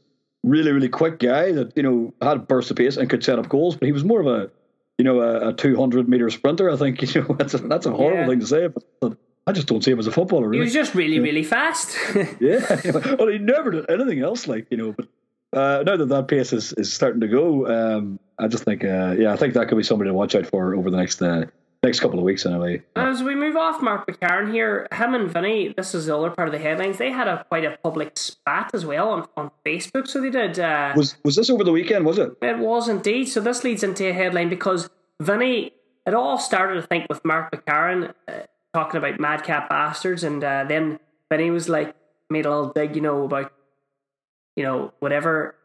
really 0.46 0.72
really 0.74 0.89
quick 0.89 1.20
guy 1.20 1.52
that 1.54 1.72
you 1.78 1.84
know 1.84 2.14
had 2.22 2.36
a 2.38 2.39
burst 2.39 2.70
of 2.70 2.76
pace 2.78 2.98
and 2.98 3.10
could 3.10 3.24
set 3.24 3.39
up 3.39 3.48
goals, 3.50 3.76
but 3.78 3.86
he 3.86 3.91
was 3.91 4.04
more 4.04 4.20
of 4.22 4.28
a 4.28 4.50
you 4.98 5.04
know 5.06 5.22
a, 5.22 5.50
a 5.50 5.54
200 5.54 6.08
meter 6.08 6.30
sprinter. 6.30 6.70
I 6.70 6.76
think 6.78 7.02
you 7.16 7.22
know 7.22 7.36
that's 7.36 7.54
a, 7.54 7.58
that's 7.60 7.86
a 7.86 7.91
horrible 7.91 8.22
Yeah. 8.22 8.28
thing 8.28 8.39
to 8.39 8.48
say, 8.48 8.68
but 9.02 9.18
I 9.46 9.52
just 9.52 9.68
don't 9.68 9.84
see 9.84 9.91
him 9.91 10.00
as 10.00 10.08
a 10.08 10.12
footballer. 10.12 10.52
He 10.54 10.60
was 10.60 10.74
just 10.74 10.96
really, 10.96 11.20
really 11.20 11.44
fast. 11.44 11.98
yeah. 12.39 12.82
well, 13.20 13.28
he 13.28 13.39
never 13.39 13.72
did 13.72 13.89
anything 13.89 14.22
else. 14.22 14.48
Like 14.48 14.68
you 14.70 14.78
know, 14.78 14.94
but 14.94 15.08
uh, 15.54 15.84
now 15.84 15.98
that 15.98 16.08
that 16.08 16.28
pace 16.28 16.54
is, 16.54 16.74
is 16.74 16.91
starting 16.91 17.22
to 17.22 17.28
go, 17.28 17.68
um, 17.68 18.20
I 18.39 18.48
just 18.48 18.64
think, 18.64 18.84
uh, 18.84 19.16
yeah, 19.18 19.34
I 19.34 19.36
think 19.36 19.54
that 19.54 19.68
could 19.68 19.78
be 19.78 19.84
somebody 19.84 20.10
to 20.10 20.14
watch 20.14 20.34
out 20.36 20.48
for 20.48 20.74
over 20.76 20.89
the 20.89 20.98
next 20.98 21.22
uh, 21.22 21.46
next 21.84 22.00
couple 22.00 22.18
of 22.18 22.26
weeks 22.26 22.46
anyway. 22.46 22.82
As 22.96 23.22
we 23.22 23.36
move 23.36 23.56
off 23.56 23.82
Mark 23.82 24.08
McCarron 24.08 24.52
here, 24.52 24.88
him 24.91 25.14
and 25.14 25.30
Vinny, 25.30 25.74
this 25.76 25.94
is 25.94 26.06
the 26.06 26.18
other 26.18 26.30
part 26.30 26.48
of 26.48 26.54
the 26.54 26.60
headlines. 26.60 26.98
They 26.98 27.12
had 27.12 27.28
a 27.28 27.44
quite 27.50 27.66
a 27.66 27.78
public 27.84 28.18
spat 28.18 28.72
as 28.74 28.86
well 28.86 29.10
on, 29.10 29.28
on 29.36 29.52
Facebook. 29.66 30.08
So 30.08 30.22
they 30.22 30.30
did. 30.30 30.58
Uh, 30.60 30.94
Was 30.96 31.18
was 31.24 31.36
this 31.36 31.50
over 31.50 31.64
the 31.64 31.72
weekend? 31.72 32.06
Was 32.06 32.18
it? 32.18 32.32
It 32.41 32.60
was 32.60 32.88
indeed. 32.88 33.26
So 33.26 33.41
this 33.41 33.64
leads 33.64 33.84
into 33.84 34.10
a 34.10 34.14
headline 34.14 34.50
because 34.50 34.89
Vinny, 35.22 35.74
it 36.08 36.14
all 36.14 36.38
started, 36.38 36.82
I 36.82 36.86
think, 36.88 37.08
with 37.10 37.24
Mark 37.26 37.52
McCarron 37.52 38.14
uh, 38.28 38.34
talking 38.74 38.97
about 38.97 39.19
madcap 39.19 39.69
bastards, 39.69 40.24
and 40.24 40.43
uh, 40.43 40.65
then 40.65 40.99
Vinny 41.30 41.51
was 41.51 41.69
like, 41.69 41.95
made 42.30 42.45
a 42.45 42.49
little 42.49 42.74
dig, 42.74 42.95
you 42.95 43.01
know, 43.01 43.24
about, 43.24 43.53
you 44.55 44.63
know, 44.63 44.93
whatever. 44.99 45.55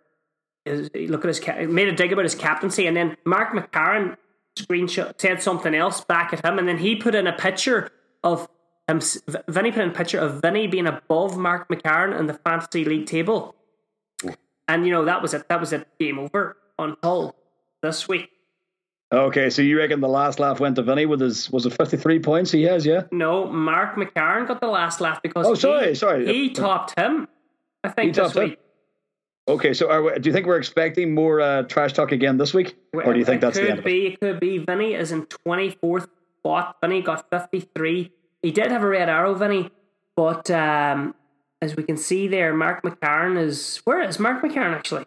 Is, 0.66 0.90
look 0.94 1.24
at 1.24 1.28
his 1.28 1.68
made 1.70 1.88
a 1.88 1.92
dig 1.92 2.12
about 2.12 2.24
his 2.24 2.34
captaincy, 2.34 2.86
and 2.86 2.96
then 2.96 3.16
Mark 3.24 3.52
McCarron 3.52 4.16
screenshot 4.56 5.20
said 5.20 5.42
something 5.42 5.74
else 5.74 6.02
back 6.02 6.32
at 6.32 6.44
him, 6.44 6.58
and 6.58 6.68
then 6.68 6.78
he 6.78 6.96
put 6.96 7.14
in 7.14 7.26
a 7.26 7.32
picture 7.32 7.90
of 8.22 8.48
him. 8.86 9.00
Vinny 9.48 9.72
put 9.72 9.82
in 9.82 9.90
a 9.90 9.94
picture 9.94 10.18
of 10.18 10.42
Vinny 10.42 10.66
being 10.66 10.86
above 10.86 11.36
Mark 11.38 11.68
McCarron 11.68 12.18
in 12.18 12.26
the 12.26 12.34
fantasy 12.34 12.84
league 12.84 13.06
table. 13.06 13.54
And 14.66 14.84
you 14.84 14.92
know 14.92 15.06
that 15.06 15.22
was 15.22 15.32
it. 15.32 15.48
That 15.48 15.60
was 15.60 15.72
it. 15.72 15.88
Game 15.98 16.18
over 16.18 16.56
until 16.78 17.34
this 17.82 18.06
week. 18.06 18.30
Okay, 19.10 19.48
so 19.48 19.62
you 19.62 19.78
reckon 19.78 20.00
the 20.00 20.08
last 20.08 20.38
laugh 20.38 20.60
went 20.60 20.76
to 20.76 20.82
Vinny 20.82 21.06
with 21.06 21.20
his 21.20 21.50
was 21.50 21.64
it 21.64 21.72
fifty 21.72 21.96
three 21.96 22.18
points 22.18 22.50
he 22.52 22.64
has? 22.64 22.84
Yeah, 22.84 23.04
No, 23.10 23.46
Mark 23.46 23.96
McCarron 23.96 24.46
got 24.46 24.60
the 24.60 24.66
last 24.66 25.00
laugh 25.00 25.22
because 25.22 25.46
Oh, 25.46 25.54
sorry, 25.54 25.88
he, 25.88 25.94
sorry. 25.94 26.26
he 26.26 26.50
topped 26.50 26.98
him. 26.98 27.26
I 27.82 27.88
think 27.88 28.14
He 28.14 28.20
this 28.20 28.32
topped 28.32 28.46
him? 28.46 28.56
Okay, 29.48 29.72
so 29.72 29.90
are 29.90 30.02
we, 30.02 30.18
do 30.18 30.28
you 30.28 30.32
think 30.34 30.46
we're 30.46 30.58
expecting 30.58 31.14
more 31.14 31.40
uh, 31.40 31.62
trash 31.62 31.94
talk 31.94 32.12
again 32.12 32.36
this 32.36 32.52
week, 32.52 32.76
or 32.92 33.14
do 33.14 33.18
you 33.18 33.24
think 33.24 33.38
it 33.38 33.46
that's 33.46 33.56
could 33.56 33.66
the 33.66 33.70
end? 33.70 33.78
Of 33.78 33.86
it? 33.86 33.88
be? 33.88 34.06
It 34.08 34.20
could 34.20 34.40
be. 34.40 34.58
Vinny 34.58 34.92
is 34.92 35.10
in 35.10 35.24
twenty 35.24 35.70
fourth 35.70 36.06
spot. 36.40 36.76
Vinny 36.82 37.00
got 37.00 37.30
fifty 37.30 37.60
three. 37.60 38.12
He 38.42 38.50
did 38.50 38.70
have 38.70 38.82
a 38.82 38.88
red 38.88 39.08
arrow, 39.08 39.34
Vinny, 39.34 39.70
but 40.16 40.50
um, 40.50 41.14
as 41.62 41.74
we 41.76 41.82
can 41.82 41.96
see 41.96 42.28
there, 42.28 42.52
Mark 42.52 42.82
McCarron 42.82 43.42
is 43.42 43.78
where 43.84 44.02
is 44.02 44.18
Mark 44.18 44.42
McCarron 44.42 44.74
actually? 44.74 45.06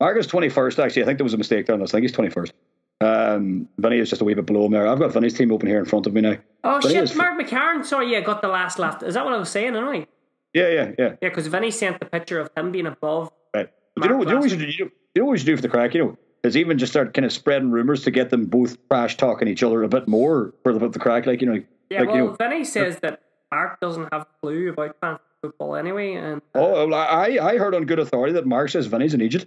Mark 0.00 0.16
is 0.16 0.26
twenty 0.26 0.48
first. 0.48 0.78
Actually, 0.78 1.02
I 1.02 1.04
think 1.04 1.18
there 1.18 1.24
was 1.24 1.34
a 1.34 1.38
mistake 1.38 1.66
there 1.66 1.74
on 1.74 1.80
this. 1.80 1.90
I 1.90 1.98
think 1.98 2.04
he's 2.04 2.12
twenty 2.12 2.30
first. 2.30 2.54
Um, 3.02 3.68
Vinny 3.78 3.98
is 3.98 4.10
just 4.10 4.22
a 4.22 4.24
wee 4.24 4.34
bit 4.34 4.46
below 4.46 4.68
there. 4.68 4.86
I've 4.86 4.98
got 4.98 5.12
Vinny's 5.12 5.34
team 5.34 5.52
open 5.52 5.68
here 5.68 5.78
in 5.78 5.84
front 5.84 6.06
of 6.06 6.14
me 6.14 6.20
now. 6.20 6.36
Oh 6.64 6.80
Vinny 6.80 6.94
shit, 6.94 7.04
is- 7.04 7.14
Mark 7.16 7.40
McCarron. 7.40 7.84
Sorry, 7.84 8.12
yeah, 8.12 8.20
got 8.20 8.42
the 8.42 8.48
last 8.48 8.78
laugh. 8.78 9.02
Is 9.02 9.14
that 9.14 9.24
what 9.24 9.34
I 9.34 9.38
was 9.38 9.50
saying? 9.50 9.74
Anyway, 9.74 10.06
Yeah, 10.54 10.68
yeah, 10.68 10.92
yeah. 10.98 11.08
yeah, 11.08 11.14
because 11.20 11.46
Vinny 11.48 11.70
sent 11.70 11.98
the 12.00 12.06
picture 12.06 12.38
of 12.38 12.50
him 12.56 12.72
being 12.72 12.86
above. 12.86 13.30
Right. 13.54 13.68
But 13.96 14.04
you 14.04 14.10
know, 14.10 14.16
Mark 14.16 14.28
you 14.28 14.34
know 14.34 14.40
what 14.40 14.50
should 14.50 14.58
do? 14.60 14.66
You 14.66 14.84
know, 14.84 14.90
you 15.14 15.24
what 15.24 15.38
should 15.38 15.46
do 15.46 15.56
for 15.56 15.62
the 15.62 15.68
crack? 15.68 15.94
You 15.94 16.04
know, 16.04 16.18
is 16.44 16.56
even 16.56 16.78
just 16.78 16.92
start 16.92 17.14
kind 17.14 17.24
of 17.24 17.32
spreading 17.32 17.70
rumors 17.70 18.04
to 18.04 18.10
get 18.10 18.30
them 18.30 18.46
both 18.46 18.76
trash 18.88 19.16
talking 19.16 19.48
each 19.48 19.62
other 19.62 19.82
a 19.82 19.88
bit 19.88 20.08
more 20.08 20.54
for 20.62 20.72
the, 20.72 20.88
the 20.88 20.98
crack. 20.98 21.26
Like 21.26 21.40
you 21.40 21.46
know, 21.46 21.62
Yeah, 21.90 22.00
like 22.00 22.08
well, 22.08 22.16
you 22.16 22.24
know. 22.24 22.36
Vinny 22.38 22.64
says 22.64 22.98
that 23.00 23.22
Mark 23.50 23.80
doesn't 23.80 24.08
have 24.12 24.22
a 24.22 24.26
clue 24.40 24.70
about 24.70 24.96
fantasy 25.00 25.22
football 25.42 25.76
anyway, 25.76 26.14
and 26.14 26.40
uh, 26.54 26.58
Oh, 26.60 26.86
well, 26.88 26.94
I 26.94 27.38
I 27.40 27.56
heard 27.58 27.74
on 27.74 27.84
good 27.84 27.98
authority 27.98 28.34
that 28.34 28.46
Mark 28.46 28.70
says 28.70 28.86
Vinny's 28.86 29.14
an 29.14 29.20
idiot. 29.20 29.46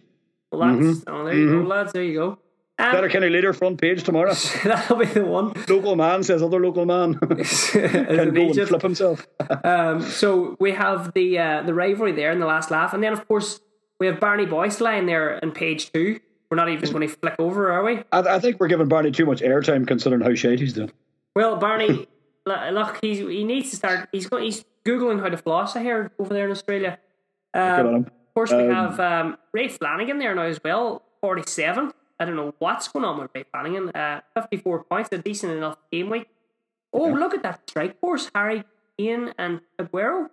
well, 0.52 0.62
that's 0.62 0.86
mm-hmm. 0.86 1.14
oh, 1.14 1.26
there 1.26 1.34
you 1.34 1.48
go, 1.48 1.56
mm-hmm. 1.60 1.68
lads. 1.68 1.94
There 1.94 2.04
you 2.04 2.14
go. 2.16 2.40
Um, 2.78 2.92
Better 2.92 3.08
of 3.26 3.32
later 3.32 3.54
front 3.54 3.80
page 3.80 4.04
tomorrow. 4.04 4.34
that'll 4.66 4.98
be 4.98 5.06
the 5.06 5.24
one. 5.24 5.54
local 5.70 5.96
man 5.96 6.24
says 6.24 6.44
other 6.44 6.60
local 6.60 6.86
man 6.86 7.14
can 7.20 7.30
go 7.32 8.50
an 8.50 8.60
and 8.60 8.68
flip 8.68 8.82
himself. 8.82 9.26
Um, 9.64 10.02
so 10.02 10.58
we 10.60 10.72
have 10.72 11.14
the 11.14 11.40
uh, 11.40 11.62
the 11.64 11.74
rivalry 11.74 12.12
there 12.12 12.32
in 12.32 12.40
the 12.40 12.46
last 12.46 12.72
laugh, 12.72 12.94
and 12.94 13.02
then 13.02 13.14
of 13.14 13.26
course 13.28 13.62
we 14.00 14.08
have 14.08 14.20
Barney 14.20 14.46
Boyce 14.46 14.82
lying 14.82 15.06
there 15.06 15.38
in 15.38 15.52
page 15.52 15.92
two. 15.94 16.20
We're 16.50 16.58
not 16.58 16.70
even 16.70 16.92
going 16.92 17.08
to 17.08 17.16
flick 17.16 17.36
over, 17.40 17.72
are 17.72 17.84
we? 17.84 18.04
I, 18.12 18.20
I 18.20 18.40
think 18.40 18.60
we're 18.60 18.68
giving 18.68 18.88
Barney 18.88 19.12
too 19.12 19.26
much 19.26 19.42
airtime 19.42 19.88
considering 19.88 20.22
how 20.22 20.34
shite 20.36 20.60
he's 20.60 20.74
doing. 20.74 20.92
Well, 21.36 21.56
Barney, 21.58 22.08
look, 22.46 22.98
he's 23.02 23.20
he 23.20 23.44
needs 23.44 23.70
to 23.72 23.76
start. 23.78 24.10
He's 24.12 24.28
going. 24.28 24.44
He's 24.44 24.66
googling 24.86 25.22
how 25.22 25.30
to 25.30 25.38
floss. 25.38 25.76
I 25.76 25.82
hear 25.84 26.12
over 26.20 26.34
there 26.34 26.46
in 26.46 26.52
Australia. 26.52 27.00
Um, 27.54 27.88
him. 27.88 27.96
of 28.06 28.34
course, 28.36 28.52
we 28.52 28.64
Um, 28.68 28.72
have 28.74 29.00
um, 29.00 29.38
Ray 29.54 29.70
Flanagan 29.70 30.20
there 30.20 30.36
now 30.36 30.44
as 30.44 30.60
well, 30.64 31.04
forty-seven. 31.22 31.92
I 32.20 32.26
don't 32.26 32.36
know 32.36 32.54
what's 32.60 32.88
going 32.88 33.06
on 33.06 33.20
with 33.20 33.32
Ray 33.34 33.44
Flanagan. 33.52 33.90
Uh, 33.90 34.22
Fifty-four 34.34 34.84
points, 34.86 35.10
a 35.12 35.18
decent 35.18 35.54
enough 35.54 35.78
game 35.92 36.10
week. 36.10 36.28
Oh, 36.94 37.10
look 37.10 37.34
at 37.34 37.44
that 37.44 37.70
strike 37.70 38.00
force: 38.00 38.32
Harry, 38.34 38.64
Ian, 39.00 39.34
and 39.38 39.60
Aguero. 39.80 40.30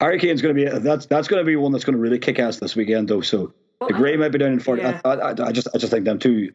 Harry 0.00 0.18
Kane's 0.18 0.42
going 0.42 0.56
to 0.56 0.64
be 0.64 0.78
that's 0.80 1.06
that's 1.06 1.28
going 1.28 1.40
to 1.40 1.46
be 1.46 1.54
one 1.56 1.70
that's 1.72 1.84
going 1.84 1.94
to 1.94 2.00
really 2.02 2.18
kick 2.18 2.38
ass 2.38 2.58
this 2.58 2.74
weekend 2.74 3.08
though. 3.08 3.20
So 3.20 3.54
Well, 3.80 3.88
the 3.88 3.94
Gray 3.94 4.16
might 4.16 4.30
be 4.32 4.38
down 4.38 4.52
in 4.52 4.60
forty. 4.60 4.82
yeah. 4.82 5.00
I, 5.04 5.10
I, 5.14 5.30
I 5.30 5.52
just 5.52 5.68
I 5.74 5.78
just 5.78 5.92
think 5.92 6.04
them 6.04 6.18
two 6.18 6.52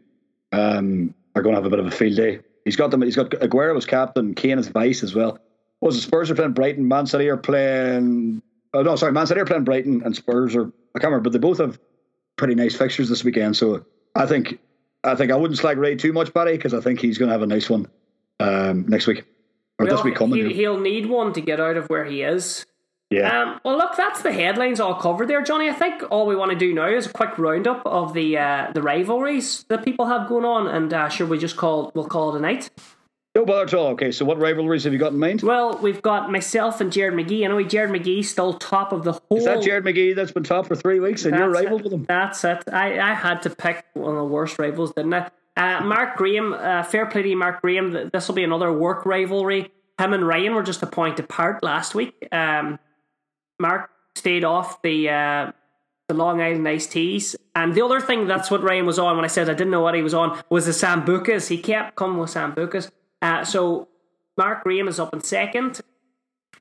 um, 0.51 1.13
are 1.35 1.41
going 1.41 1.55
to 1.55 1.61
have 1.61 1.65
a 1.65 1.69
bit 1.69 1.79
of 1.79 1.85
a 1.85 1.91
field 1.91 2.17
day. 2.17 2.39
He's 2.65 2.75
got 2.75 2.91
them. 2.91 3.01
He's 3.01 3.15
got 3.15 3.29
Aguero 3.29 3.77
as 3.77 3.85
captain, 3.85 4.33
Kane 4.35 4.59
as 4.59 4.67
vice 4.67 5.03
as 5.03 5.15
well. 5.15 5.39
Was 5.79 5.95
the 5.95 6.01
Spurs 6.01 6.29
are 6.29 6.35
playing 6.35 6.51
Brighton, 6.53 6.87
Man 6.87 7.05
City 7.05 7.29
are 7.29 7.37
playing. 7.37 8.41
Oh 8.73 8.81
no, 8.81 8.97
sorry, 8.97 9.13
Man 9.13 9.27
City 9.27 9.39
are 9.39 9.45
playing 9.45 9.63
Brighton, 9.63 10.01
and 10.03 10.13
Spurs 10.13 10.53
are. 10.55 10.65
I 10.95 10.99
can't 10.99 11.11
remember, 11.11 11.21
but 11.29 11.33
they 11.33 11.39
both 11.39 11.59
have 11.59 11.79
pretty 12.35 12.55
nice 12.55 12.75
fixtures 12.75 13.07
this 13.07 13.23
weekend. 13.23 13.55
So 13.55 13.85
I 14.17 14.25
think 14.25 14.59
I 15.03 15.15
think 15.15 15.31
I 15.31 15.35
wouldn't 15.35 15.59
slag 15.59 15.77
Ray 15.77 15.95
too 15.95 16.13
much, 16.13 16.33
Barry, 16.33 16.57
because 16.57 16.73
I 16.73 16.81
think 16.81 16.99
he's 16.99 17.17
going 17.17 17.29
to 17.29 17.33
have 17.33 17.41
a 17.41 17.47
nice 17.47 17.69
one 17.69 17.87
um, 18.39 18.85
next 18.87 19.07
week 19.07 19.23
or 19.79 19.85
this 19.85 20.03
week 20.03 20.15
coming. 20.15 20.45
he, 20.45 20.53
he'll 20.53 20.79
need 20.79 21.05
one 21.05 21.33
to 21.33 21.41
get 21.41 21.59
out 21.59 21.77
of 21.77 21.87
where 21.89 22.05
he 22.05 22.23
is. 22.23 22.65
yeah. 23.09 23.41
Um, 23.41 23.61
well, 23.63 23.77
look, 23.77 23.95
that's 23.95 24.21
the 24.21 24.33
headlines 24.33 24.79
all 24.79 24.95
covered 24.95 25.27
there, 25.27 25.43
Johnny. 25.43 25.69
I 25.69 25.73
think 25.73 26.03
all 26.09 26.25
we 26.25 26.35
want 26.35 26.51
to 26.51 26.57
do 26.57 26.73
now 26.73 26.87
is 26.87 27.05
a 27.05 27.13
quick 27.13 27.37
roundup 27.37 27.85
of 27.85 28.13
the 28.13 28.37
uh, 28.37 28.71
the 28.73 28.81
rivalries 28.81 29.63
that 29.69 29.85
people 29.85 30.07
have 30.07 30.27
going 30.27 30.45
on, 30.45 30.67
and 30.67 30.93
uh, 30.93 31.09
sure, 31.09 31.27
we 31.27 31.37
just 31.37 31.57
call 31.57 31.91
we'll 31.93 32.07
call 32.07 32.35
it 32.35 32.39
a 32.39 32.41
night. 32.41 32.69
No 33.37 33.45
bother 33.45 33.63
at 33.63 33.73
all. 33.73 33.87
Okay, 33.89 34.11
so 34.11 34.25
what 34.25 34.39
rivalries 34.39 34.83
have 34.83 34.93
you 34.93 34.99
got 34.99 35.13
in 35.13 35.19
mind? 35.19 35.43
Well, 35.43 35.77
we've 35.77 36.01
got 36.01 36.31
myself 36.31 36.81
and 36.81 36.91
Jared 36.91 37.13
McGee. 37.13 37.45
I 37.45 37.47
know 37.47 37.61
Jared 37.63 37.91
McGee 37.91 38.25
still 38.25 38.53
top 38.53 38.91
of 38.91 39.03
the 39.03 39.13
whole. 39.13 39.37
Is 39.37 39.45
that 39.45 39.61
Jared 39.61 39.85
McGee 39.85 40.15
that's 40.15 40.31
been 40.31 40.43
top 40.43 40.65
for 40.67 40.75
three 40.75 40.99
weeks 40.99 41.25
and 41.25 41.37
you're 41.37 41.55
it. 41.55 41.71
with 41.71 41.93
him? 41.93 42.05
That's 42.05 42.43
it. 42.43 42.63
I, 42.71 42.99
I 42.99 43.13
had 43.13 43.43
to 43.43 43.49
pick 43.51 43.85
one 43.93 44.11
of 44.11 44.17
the 44.17 44.25
worst 44.25 44.57
rivals, 44.57 44.93
didn't 44.93 45.13
I? 45.13 45.29
Uh, 45.55 45.83
Mark 45.83 46.17
Graham, 46.17 46.53
uh, 46.53 46.83
fair 46.83 47.05
play 47.05 47.21
to 47.21 47.29
you, 47.29 47.37
Mark 47.37 47.61
Graham. 47.61 48.09
This 48.11 48.27
will 48.27 48.35
be 48.35 48.43
another 48.43 48.73
work 48.73 49.05
rivalry. 49.05 49.71
Him 49.99 50.13
and 50.13 50.27
Ryan 50.27 50.55
were 50.55 50.63
just 50.63 50.83
a 50.83 50.87
point 50.87 51.19
apart 51.19 51.63
last 51.63 51.95
week. 51.95 52.13
Um, 52.31 52.79
Mark 53.59 53.89
stayed 54.15 54.43
off 54.43 54.81
the 54.81 55.09
uh, 55.09 55.51
the 56.07 56.13
Long 56.13 56.41
Island 56.41 56.67
iced 56.67 56.91
teas. 56.91 57.35
And 57.55 57.73
the 57.73 57.83
other 57.83 57.99
thing, 57.99 58.27
that's 58.27 58.49
what 58.49 58.63
Ryan 58.63 58.85
was 58.85 58.97
on 58.99 59.15
when 59.15 59.25
I 59.25 59.29
said 59.29 59.49
I 59.49 59.53
didn't 59.53 59.71
know 59.71 59.81
what 59.81 59.95
he 59.95 60.01
was 60.01 60.13
on, 60.13 60.41
was 60.49 60.65
the 60.65 60.71
Sambucas. 60.71 61.49
He 61.49 61.57
kept 61.57 61.95
coming 61.95 62.17
with 62.17 62.29
Sambucas. 62.31 62.91
Uh, 63.21 63.43
so 63.43 63.87
Mark 64.37 64.63
Graham 64.63 64.87
is 64.87 64.99
up 64.99 65.13
in 65.13 65.21
second. 65.21 65.81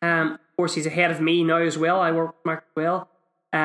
Um, 0.02 0.32
of 0.32 0.56
course, 0.56 0.74
he's 0.74 0.86
ahead 0.86 1.10
of 1.10 1.20
me 1.20 1.44
now 1.44 1.58
as 1.58 1.76
well. 1.76 2.00
I 2.00 2.12
work 2.12 2.36
with 2.36 2.44
Mark 2.44 2.64
as 2.68 2.76
well. 2.76 3.08
Uh, 3.52 3.56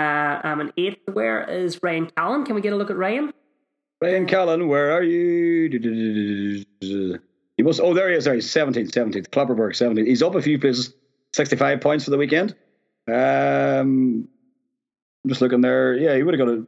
I'm 0.44 0.62
in 0.62 0.74
eighth. 0.78 1.10
Where 1.12 1.44
is 1.50 1.82
Ryan 1.82 2.12
Callan? 2.16 2.46
Can 2.46 2.56
we 2.56 2.62
get 2.62 2.74
a 2.74 2.76
look 2.76 2.90
at 2.90 2.98
Ryan? 2.98 3.34
Ryan 4.02 4.26
Callan, 4.26 4.68
where 4.68 4.92
are 4.92 5.04
you? 5.04 6.66
He 7.58 7.64
must. 7.64 7.80
Oh, 7.80 7.94
there 7.94 8.10
he 8.10 8.16
is. 8.16 8.26
There 8.26 8.34
he's 8.34 8.50
seventeenth, 8.50 8.94
seventeenth. 8.94 9.30
Klopperberg, 9.32 9.76
seventeenth. 9.76 10.08
He's 10.08 10.24
up 10.24 10.36
a 10.36 10.42
few 10.42 10.58
places. 10.60 10.94
Sixty-five 11.34 11.82
points 11.82 12.06
for 12.06 12.12
the 12.12 12.18
weekend. 12.18 12.56
Um, 13.08 14.28
just 15.28 15.42
looking 15.42 15.62
there. 15.62 15.96
Yeah, 15.96 16.16
he 16.16 16.24
would 16.24 16.38
have 16.38 16.48
got 16.48 16.54
a. 16.54 16.68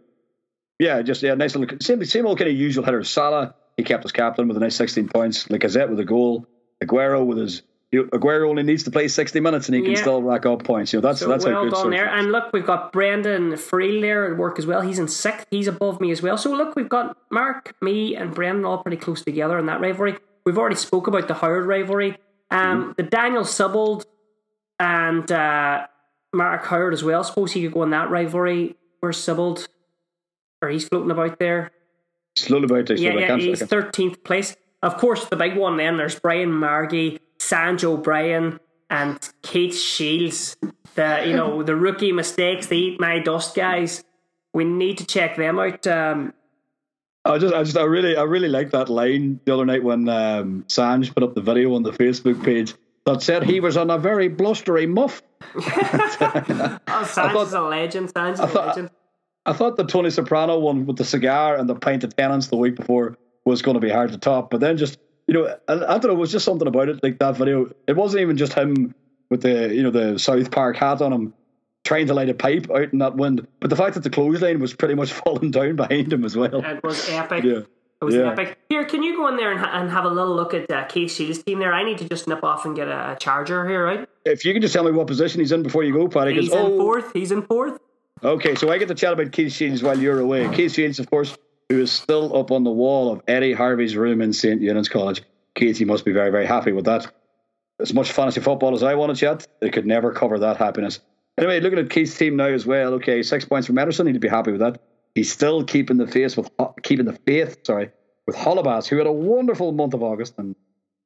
Yeah, 0.80 1.01
just 1.01 1.24
yeah, 1.24 1.34
nice 1.34 1.55
little 1.55 1.78
same 1.82 2.03
same 2.05 2.26
old 2.26 2.38
kind 2.38 2.49
of 2.49 2.55
usual 2.55 2.84
hitter. 2.84 3.03
Salah, 3.03 3.55
he 3.78 3.84
kept 3.84 4.03
his 4.03 4.11
captain 4.11 4.47
with 4.47 4.57
a 4.57 4.59
nice 4.59 4.76
sixteen 4.76 5.07
points. 5.07 5.45
Lacazette 5.47 5.89
with 5.89 5.99
a 5.99 6.05
goal. 6.05 6.45
Aguero 6.84 7.26
with 7.26 7.38
his. 7.38 7.61
you- 7.91 8.05
Aguero 8.11 8.49
only 8.49 8.63
needs 8.63 8.84
to 8.84 8.91
play 8.91 9.07
sixty 9.07 9.39
minutes 9.39 9.67
and 9.67 9.76
he 9.76 9.82
can 9.82 9.91
Yeah. 9.91 10.01
still 10.01 10.21
rack 10.21 10.45
up 10.45 10.63
points. 10.63 10.91
You 10.93 10.97
know 11.01 11.07
that's 11.07 11.19
So 11.19 11.28
that's 11.30 11.45
how 11.45 11.63
good 11.63 11.71
done 11.74 11.89
there. 11.91 12.07
And 12.07 12.32
look, 12.32 12.51
we've 12.53 12.65
got 12.65 12.91
Brendan 12.91 13.51
Freel 13.53 14.01
there 14.01 14.32
at 14.32 14.38
work 14.38 14.57
as 14.59 14.65
well. 14.65 14.82
He's 14.82 14.99
in 14.99 15.07
sixth. 15.07 15.45
He's 15.51 15.67
above 15.67 16.01
me 16.01 16.11
as 16.11 16.21
well. 16.21 16.38
So 16.38 16.51
look, 16.51 16.76
we've 16.76 16.89
got 16.89 17.17
Mark, 17.32 17.74
me, 17.82 18.15
and 18.15 18.34
Brendan 18.34 18.65
all 18.65 18.80
pretty 18.80 18.97
close 18.97 19.21
together 19.21 19.57
in 19.59 19.65
that 19.67 19.80
rivalry. 19.80 20.17
We've 20.45 20.57
already 20.57 20.76
spoke 20.76 21.07
about 21.07 21.28
the 21.28 21.36
Howard 21.36 21.65
rivalry. 21.65 22.17
Um, 22.51 22.82
Mm-hmm. 22.84 22.91
The 22.97 23.03
Daniel 23.03 23.43
Subbold 23.43 24.05
and 24.80 25.32
uh, 25.32 25.88
Mark 26.34 26.65
Howard 26.65 26.93
as 26.93 27.03
well. 27.03 27.24
Suppose 27.24 27.51
he 27.53 27.63
could 27.63 27.74
go 27.74 27.84
in 27.84 27.91
that 27.91 28.09
rivalry. 28.09 28.76
Where's 28.99 29.17
Subbold? 29.17 29.67
Or 30.61 30.69
he's 30.69 30.88
floating 30.88 31.11
about 31.11 31.39
there. 31.39 31.71
Slowly 32.36 32.65
about 32.65 32.88
this. 32.88 32.99
Yeah, 32.99 33.13
yeah, 33.13 33.38
he's 33.38 33.61
thirteenth 33.63 34.23
place. 34.23 34.55
Of 34.81 34.97
course, 34.97 35.25
the 35.25 35.36
big 35.36 35.55
one. 35.55 35.77
Then 35.77 35.97
there's 35.97 36.19
Brian 36.19 36.51
Margie, 36.51 37.19
Sanj 37.39 37.84
O'Brien, 37.84 38.59
and 38.89 39.17
Kate 39.41 39.73
Shields. 39.73 40.55
The 40.95 41.23
you 41.25 41.34
know 41.36 41.63
the 41.63 41.75
rookie 41.75 42.11
mistakes, 42.11 42.67
the 42.67 42.75
eat 42.77 42.99
my 42.99 43.19
dust 43.19 43.55
guys. 43.55 44.03
We 44.53 44.65
need 44.65 44.97
to 44.99 45.05
check 45.05 45.36
them 45.36 45.57
out. 45.59 45.86
Um, 45.88 46.34
I 47.25 47.38
just, 47.38 47.53
I 47.53 47.63
just, 47.63 47.77
I 47.77 47.84
really, 47.84 48.17
I 48.17 48.23
really 48.23 48.49
like 48.49 48.71
that 48.71 48.89
line 48.89 49.39
the 49.45 49.53
other 49.53 49.65
night 49.65 49.81
when 49.84 50.09
um, 50.09 50.65
Sanj 50.67 51.13
put 51.13 51.23
up 51.23 51.34
the 51.36 51.41
video 51.41 51.73
on 51.75 51.81
the 51.84 51.91
Facebook 51.91 52.43
page. 52.43 52.73
that 53.05 53.21
said 53.21 53.43
he 53.43 53.59
was 53.61 53.77
on 53.77 53.89
a 53.89 53.97
very 53.97 54.27
blustery 54.27 54.86
muff. 54.86 55.21
Oh, 55.55 57.03
Sanchez 57.09 57.47
is 57.47 57.53
a 57.53 57.61
legend. 57.61 58.11
Sanchez 58.11 58.39
is 58.39 58.45
a 58.45 58.47
thought- 58.47 58.67
legend. 58.67 58.89
I 59.46 59.54
thought 59.54 59.76
the 59.76 59.86
Tony 59.86 60.10
Soprano 60.10 60.60
one 60.60 60.86
with 60.86 60.98
the 60.98 61.06
cigar 61.06 61.58
and 61.58 61.68
the 61.68 61.76
pint 61.76 62.04
of 62.04 62.16
Tennent's 62.16 62.48
the 62.48 62.58
week 62.58 62.76
before 62.76 63.18
was 63.46 63.62
going 63.62 63.76
to 63.76 63.82
be 63.82 63.89
hard 63.89 64.12
to 64.12 64.18
top, 64.18 64.50
but 64.50 64.60
then 64.62 64.78
just 64.78 65.00
you 65.28 65.34
know, 65.34 65.56
I, 65.68 65.74
I 65.74 65.78
don't 65.98 66.06
know, 66.06 66.12
it 66.12 66.18
was 66.18 66.32
just 66.32 66.46
something 66.46 66.68
about 66.68 66.89
it. 66.89 67.02
Like 67.02 67.20
that 67.20 67.38
video, 67.38 67.72
it 67.88 67.96
wasn't 67.96 68.22
even 68.22 68.38
just 68.38 68.54
him 68.54 68.94
with 69.30 69.41
the 69.41 69.74
you 69.74 69.84
know 69.84 69.91
the 69.91 70.18
South 70.18 70.52
Park 70.52 70.78
hat 70.78 71.02
on 71.02 71.12
him 71.12 71.34
trying 71.84 72.08
to 72.08 72.14
light 72.14 72.30
a 72.30 72.34
pipe 72.34 72.70
out 72.72 72.94
in 72.94 73.00
that 73.00 73.16
wind, 73.16 73.46
but 73.60 73.70
the 73.70 73.76
fact 73.76 73.96
that 73.96 74.04
the 74.04 74.10
clothesline 74.10 74.60
was 74.60 74.74
pretty 74.74 74.96
much 74.96 75.12
falling 75.26 75.52
down 75.52 75.76
behind 75.76 76.12
him 76.14 76.24
as 76.24 76.36
well. 76.36 76.64
It 76.64 76.84
was 76.84 77.10
epic. 77.10 77.44
Yeah. 77.44 77.62
It 78.02 78.06
was 78.06 78.16
Yeah. 78.16 78.32
epic. 78.32 78.58
Here, 78.70 78.84
can 78.86 79.04
you 79.04 79.16
go 79.16 79.28
in 79.28 79.38
there 79.38 79.52
and, 79.52 79.60
ha- 79.60 79.72
and 79.74 79.89
have 79.89 80.04
a 80.04 80.10
little 80.10 80.36
look 80.36 80.54
at 80.54 80.70
uh, 80.70 80.88
Shields' 80.88 81.41
team 81.44 81.60
there? 81.60 81.74
I 81.74 81.84
need 81.84 81.98
to 82.00 82.10
just 82.10 82.28
nip 82.28 82.44
off 82.44 82.66
and 82.66 82.76
get 82.76 82.88
a, 82.88 83.12
a 83.12 83.18
charger 83.18 83.68
here, 83.68 83.84
right? 83.84 84.08
If 84.26 84.44
you 84.44 84.52
can 84.54 84.62
just 84.62 84.74
tell 84.74 84.84
me 84.84 84.91
what 84.91 85.08
position 85.08 85.39
he's 85.39 85.52
in 85.52 85.64
before 85.64 85.84
you 85.84 85.94
go, 85.94 86.08
Paddy. 86.08 86.34
He's 86.34 86.52
in 86.52 86.58
oh, 86.58 86.78
fourth. 86.78 87.14
He's 87.14 87.32
in 87.32 87.44
fourth. 87.44 87.80
Okay, 88.24 88.55
so 88.55 88.71
I 88.71 88.78
get 88.78 88.88
to 88.88 88.95
chat 88.95 89.11
about 89.11 89.34
Keith 89.34 89.51
Shields 89.51 89.84
while 89.84 89.99
you're 89.99 90.21
away. 90.21 90.47
Keith 90.55 90.74
Shields, 90.74 90.97
of 90.97 91.09
course, 91.09 91.38
who 91.67 91.82
is 91.82 91.91
still 91.91 92.38
up 92.38 92.51
on 92.51 92.63
the 92.63 92.71
wall 92.71 93.11
of 93.11 93.21
Eddie 93.28 93.51
Harvey's 93.51 93.97
room 93.97 94.21
in 94.21 94.32
St. 94.32 94.61
Eunan's 94.61 94.88
College. 94.88 95.21
Keith, 95.55 95.82
you 95.82 95.86
must 95.86 96.05
be 96.05 96.13
very, 96.13 96.32
very 96.32 96.45
happy 96.45 96.71
with 96.71 96.86
that. 96.86 97.11
As 97.82 97.93
much 97.93 98.13
fantasy 98.13 98.39
football 98.39 98.76
as 98.76 98.84
I 98.84 98.95
want 98.95 99.13
to 99.13 99.19
chat, 99.19 99.45
it 99.61 99.74
could 99.74 99.86
never 99.86 100.13
cover 100.13 100.39
that 100.39 100.55
happiness. 100.55 101.01
Anyway, 101.38 101.59
looking 101.59 101.80
at 101.80 101.89
Keith's 101.89 102.17
team 102.17 102.38
now 102.38 102.45
as 102.45 102.65
well. 102.65 102.93
Okay, 102.93 103.24
six 103.24 103.43
points 103.43 103.67
from 103.67 103.76
Ederson. 103.76 104.07
He'd 104.07 104.21
be 104.21 104.30
happy 104.30 104.51
with 104.51 104.61
that. 104.61 104.82
He's 105.15 105.32
still 105.32 105.65
keeping 105.65 105.97
the 105.97 106.07
face 106.07 106.38
with 106.38 106.49
keeping 106.82 107.05
the 107.05 107.19
faith. 107.26 107.57
Sorry, 107.65 107.91
with 108.26 108.38
Holebas, 108.38 108.88
who 108.88 108.97
had 108.97 109.07
a 109.07 109.11
wonderful 109.11 109.74
month 109.74 109.93
of 109.93 110.01
August 110.01 110.36
and 110.38 110.55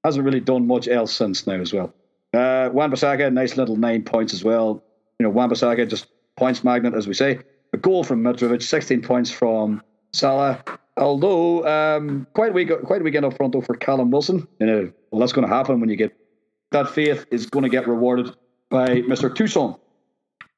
hasn't 0.04 0.24
really 0.24 0.40
done 0.40 0.68
much 0.68 0.88
else 0.88 1.14
since 1.14 1.48
now 1.48 1.60
as 1.60 1.74
well. 1.74 1.94
Uh, 2.34 2.70
Wan-Bissaka, 2.72 3.34
nice 3.34 3.58
little 3.58 3.76
nine 3.76 4.04
points 4.04 4.34
as 4.34 4.44
well. 4.44 4.84
You 5.20 5.24
know, 5.24 5.32
Wan-Bissaka 5.32 5.90
just 5.90 6.08
points 6.38 6.64
magnet, 6.64 6.94
as 6.94 7.08
we 7.08 7.14
say. 7.14 7.40
A 7.74 7.78
goal 7.78 8.04
from 8.04 8.24
Mitrovic, 8.24 8.64
16 8.64 9.02
points 9.02 9.30
from 9.30 9.82
Salah. 10.14 10.64
Although 10.96 11.68
um, 11.68 12.26
quite 12.34 12.56
a 12.56 12.78
quite 12.78 13.02
a 13.02 13.04
weekend 13.04 13.26
up 13.26 13.36
front 13.38 13.54
though 13.54 13.62
for 13.62 13.76
Callum 13.76 14.10
Wilson. 14.10 14.48
You 14.60 14.66
know, 14.66 14.92
well, 15.12 15.20
that's 15.20 15.34
going 15.34 15.48
to 15.48 15.54
happen 15.54 15.80
when 15.80 15.90
you 15.90 15.96
get 15.96 16.16
that 16.72 16.90
faith 16.90 17.26
is 17.32 17.46
going 17.46 17.64
to 17.64 17.70
get 17.70 17.88
rewarded 17.88 18.36
by 18.70 19.02
Mr. 19.02 19.34
Toussaint 19.34 19.78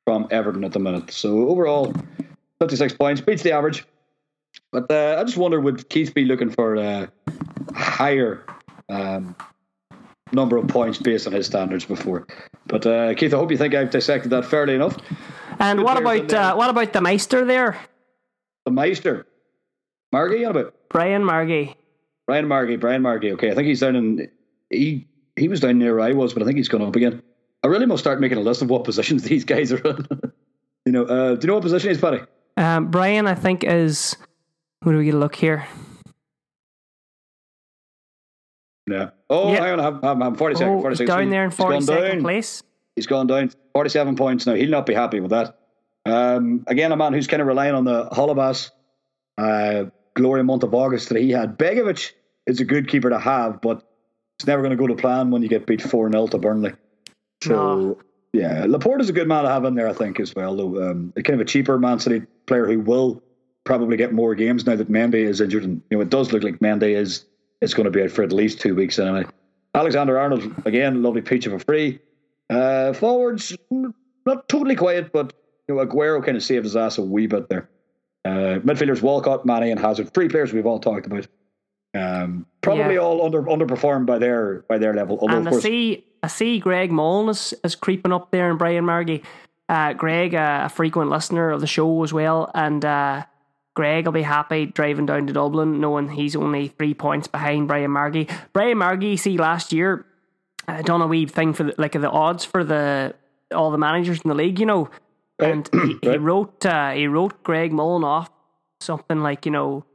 from 0.06 0.28
Everton 0.32 0.64
at 0.64 0.72
the 0.72 0.80
minute. 0.80 1.12
So 1.12 1.50
overall, 1.50 1.94
56 2.60 2.94
points 2.94 3.22
beats 3.22 3.44
the 3.44 3.52
average. 3.52 3.86
But 4.72 4.90
uh, 4.90 5.18
I 5.20 5.24
just 5.24 5.38
wonder 5.38 5.60
would 5.60 5.90
Keith 5.90 6.14
be 6.14 6.26
looking 6.26 6.50
for 6.50 6.76
a 6.76 7.12
higher 7.76 8.44
um, 8.90 9.36
number 10.32 10.58
of 10.58 10.68
points 10.68 10.98
based 10.98 11.28
on 11.28 11.34
his 11.34 11.46
standards 11.46 11.86
before? 11.86 12.26
But 12.66 12.86
uh, 12.86 13.14
Keith, 13.16 13.34
I 13.34 13.38
hope 13.38 13.52
you 13.52 13.58
think 13.58 13.76
I've 13.76 13.92
dissected 13.92 14.32
that 14.32 14.46
fairly 14.46 14.76
enough. 14.76 14.98
And 15.60 15.84
what 15.84 15.98
about 15.98 16.34
uh, 16.34 16.56
what 16.56 16.70
about 16.70 16.94
the 16.94 17.02
Meister 17.02 17.46
there, 17.46 17.78
The 18.66 18.72
Meister, 18.72 19.28
Margie, 20.12 20.46
on 20.46 20.52
about 20.52 20.74
Brian 20.90 21.24
Margie? 21.24 21.76
Brian 22.28 22.48
Margie, 22.48 22.78
Brian 22.78 23.02
Margie. 23.02 23.34
Okay, 23.34 23.52
I 23.52 23.56
think 23.56 23.68
he's 23.68 23.82
down 23.82 23.96
in 23.96 24.30
he 24.70 25.08
he 25.36 25.48
was 25.48 25.60
down 25.60 25.78
near 25.80 25.96
where 25.96 26.06
I 26.06 26.14
was, 26.14 26.34
but 26.34 26.44
I 26.44 26.46
think 26.46 26.58
he's 26.58 26.70
gone 26.70 26.82
up 26.82 26.96
again. 26.96 27.22
I 27.64 27.68
really 27.68 27.86
must 27.86 28.02
start 28.04 28.22
making 28.22 28.38
a 28.38 28.42
list 28.42 28.62
of 28.62 28.70
what 28.70 28.84
positions 28.86 29.24
these 29.30 29.44
guys 29.44 29.72
are 29.74 29.80
in. 29.80 30.06
you 30.86 30.92
know, 30.94 31.04
uh, 31.06 31.36
do 31.36 31.46
you 31.46 31.48
know 31.48 31.56
what 31.56 31.64
position 31.64 31.90
he's 31.90 32.00
Paddy? 32.00 32.22
Um, 32.56 32.90
Brian, 32.92 33.28
I 33.28 33.36
think 33.36 33.64
is. 33.64 34.16
Who 34.84 34.94
do 34.94 34.98
we 35.00 35.06
get 35.06 35.16
a 35.16 35.18
look 35.18 35.36
here? 35.36 35.68
Yeah. 38.90 39.10
Oh, 39.30 39.52
Yeah. 39.52 39.60
hang 39.66 39.74
on, 39.74 39.80
I'm, 39.82 40.06
I'm, 40.06 40.24
I'm 40.24 40.36
42nd. 40.36 40.62
Oh, 40.62 40.82
46th. 40.84 41.00
he's 41.00 41.08
down 41.08 41.30
there 41.30 41.44
in 41.44 41.52
He's 41.52 41.60
gone 41.60 41.68
forty 41.82 41.86
second 41.86 42.22
place. 42.22 42.64
He's 43.00 43.08
gone 43.08 43.28
down 43.28 43.50
47 43.76 44.18
points 44.18 44.46
now. 44.46 44.56
He'll 44.56 44.70
not 44.70 44.86
be 44.86 44.94
happy 44.94 45.22
with 45.22 45.32
that. 45.32 45.58
Um, 46.06 46.66
again, 46.68 46.92
a 46.92 46.98
man 46.98 47.14
who's 47.14 47.28
kind 47.28 47.42
of 47.42 47.48
relying 47.48 47.74
on 47.74 47.86
the 47.86 48.10
Holebas 48.10 48.72
uh, 49.38 49.86
glory 50.16 50.44
month 50.44 50.64
of 50.64 50.74
August 50.74 51.08
that 51.08 51.22
he 51.22 51.32
had. 51.32 51.58
Begovic 51.58 52.12
is 52.46 52.60
a 52.60 52.66
good 52.66 52.90
keeper 52.90 53.10
to 53.10 53.18
have, 53.18 53.62
but 53.62 53.88
it's 54.38 54.46
never 54.48 54.62
going 54.62 54.72
to 54.72 54.76
go 54.76 54.88
to 54.88 54.96
plan 54.96 55.32
when 55.32 55.42
you 55.42 55.48
get 55.48 55.66
beat 55.66 55.82
4 55.82 56.12
0 56.12 56.28
to 56.28 56.38
Burnley. 56.38 56.74
So, 57.42 57.54
No. 57.54 58.00
yeah, 58.34 58.66
Laporte 58.68 59.00
is 59.00 59.08
a 59.08 59.14
good 59.14 59.30
man 59.30 59.46
to 59.46 59.50
have 59.50 59.64
in 59.64 59.76
there, 59.76 59.88
I 59.88 59.94
think, 59.94 60.20
as 60.20 60.36
well. 60.36 60.58
Though, 60.58 60.92
um, 60.92 61.14
kind 61.16 61.40
of 61.40 61.40
a 61.40 61.46
cheaper 61.46 61.80
Man 61.80 62.00
City 62.00 62.26
player 62.48 62.66
who 62.66 62.82
will 62.82 63.24
probably 63.64 63.96
get 63.96 64.12
more 64.12 64.36
games 64.36 64.66
now 64.66 64.76
that 64.76 64.92
Mendy 64.92 65.24
is 65.24 65.40
injured. 65.40 65.64
And, 65.64 65.82
you 65.90 65.96
know, 65.96 66.02
it 66.02 66.10
does 66.10 66.34
look 66.34 66.44
like 66.44 66.60
Mendy 66.60 66.98
is, 66.98 67.24
is 67.62 67.74
going 67.74 67.86
to 67.86 67.92
be 67.92 68.04
out 68.04 68.12
for 68.12 68.24
at 68.24 68.34
least 68.34 68.60
two 68.60 68.76
weeks 68.76 69.00
anyway. 69.00 69.24
Alexander 69.74 70.20
Arnold, 70.20 70.54
again, 70.66 71.02
lovely 71.02 71.22
peach 71.22 71.46
of 71.46 71.54
a 71.54 71.60
free. 71.60 72.00
Uh, 72.50 72.94
forwards, 72.94 73.56
not 74.26 74.50
totally 74.50 74.76
quiet, 74.76 75.12
but 75.12 75.34
you 75.68 75.76
know, 75.76 75.86
Aguero 75.86 76.24
kind 76.24 76.36
of 76.36 76.44
saved 76.44 76.66
his 76.66 76.76
ass 76.76 76.98
a 76.98 77.02
wee 77.04 77.28
bit 77.28 77.48
there. 77.50 77.70
Uh, 78.26 78.60
midfielders 78.60 79.02
Walcott, 79.02 79.46
Mane, 79.46 79.64
and 79.72 79.80
Hazard, 79.80 80.14
three 80.14 80.28
players 80.28 80.52
we've 80.52 80.66
all 80.66 80.80
talked 80.80 81.06
about. 81.06 81.28
Um, 81.96 82.46
probably 82.62 82.96
Yeah. 82.96 83.02
all 83.02 83.26
under 83.26 83.42
underperformed 83.44 84.06
by 84.06 84.18
their 84.20 84.64
by 84.68 84.78
their 84.78 84.94
level. 84.94 85.18
Although 85.22 85.38
And 85.38 85.42
of 85.44 85.48
I 85.48 85.50
course, 85.52 85.64
see, 85.64 86.06
I 86.22 86.28
see 86.28 86.60
Greg 86.60 86.92
Mullen 86.92 87.30
is, 87.30 87.54
is 87.64 87.76
creeping 87.76 88.12
up 88.12 88.32
there, 88.32 88.50
and 88.50 88.60
Brian 88.60 88.86
Margie. 88.86 89.24
Uh, 89.68 89.94
Greg, 89.94 90.34
uh, 90.34 90.64
a 90.66 90.70
frequent 90.70 91.10
listener 91.12 91.52
of 91.52 91.62
the 91.62 91.68
show 91.68 92.04
as 92.04 92.12
well, 92.12 92.50
and 92.56 92.84
uh, 92.84 93.24
Greg 93.76 94.06
will 94.06 94.12
be 94.12 94.24
happy 94.24 94.66
driving 94.66 95.06
down 95.06 95.28
to 95.28 95.34
Dublin, 95.34 95.80
knowing 95.80 96.10
he's 96.10 96.36
only 96.36 96.68
three 96.70 96.96
points 96.96 97.28
behind 97.28 97.68
Brian 97.68 97.92
Margie. 97.92 98.28
Brian 98.54 98.80
Margie, 98.80 99.16
see 99.16 99.38
last 99.38 99.72
year, 99.72 100.06
I 100.78 100.82
done 100.82 101.02
a 101.02 101.08
wee 101.08 101.26
thing 101.26 101.54
for 101.54 101.64
the, 101.64 101.76
like 101.78 101.94
the 101.94 102.10
odds 102.10 102.46
for 102.46 102.64
the 102.64 103.16
all 103.54 103.72
the 103.72 103.78
managers 103.78 104.22
in 104.22 104.30
the 104.30 104.36
league, 104.36 104.60
you 104.60 104.66
know, 104.66 104.90
and 105.40 105.70
he, 105.72 105.98
he 106.12 106.18
wrote 106.18 106.66
uh, 106.66 106.92
he 106.92 107.08
wrote 107.08 107.44
Greg 107.44 107.72
Mullen 107.72 108.04
off 108.04 108.30
something 108.80 109.22
like 109.22 109.46
you 109.46 109.52
know, 109.52 109.86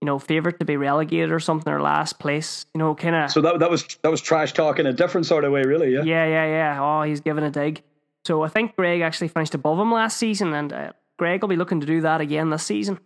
you 0.00 0.06
know, 0.06 0.18
favorite 0.18 0.58
to 0.60 0.64
be 0.64 0.76
relegated 0.76 1.32
or 1.32 1.40
something 1.40 1.72
or 1.72 1.80
last 1.80 2.18
place, 2.18 2.66
you 2.74 2.78
know, 2.78 2.94
kind 2.94 3.14
of. 3.14 3.30
so 3.30 3.40
that 3.40 3.58
that 3.60 3.70
was 3.70 3.98
that 4.02 4.10
was 4.10 4.20
trash 4.20 4.52
talk 4.52 4.78
in 4.78 4.86
a 4.86 4.92
different 4.92 5.26
sort 5.26 5.44
of 5.44 5.52
way, 5.52 5.62
really. 5.62 5.92
Yeah. 5.92 6.02
Yeah, 6.02 6.26
yeah, 6.26 6.46
yeah. 6.46 6.78
Oh, 6.80 7.02
he's 7.02 7.20
giving 7.20 7.44
a 7.44 7.50
dig. 7.50 7.82
So 8.26 8.42
I 8.42 8.48
think 8.48 8.76
Greg 8.76 9.00
actually 9.00 9.28
finished 9.28 9.54
above 9.54 9.78
him 9.78 9.92
last 9.92 10.18
season, 10.18 10.52
and 10.52 10.72
uh, 10.72 10.92
Greg 11.18 11.42
will 11.42 11.48
be 11.48 11.56
looking 11.56 11.80
to 11.80 11.86
do 11.86 12.02
that 12.02 12.20
again 12.20 12.50
this 12.50 12.64
season. 12.64 12.98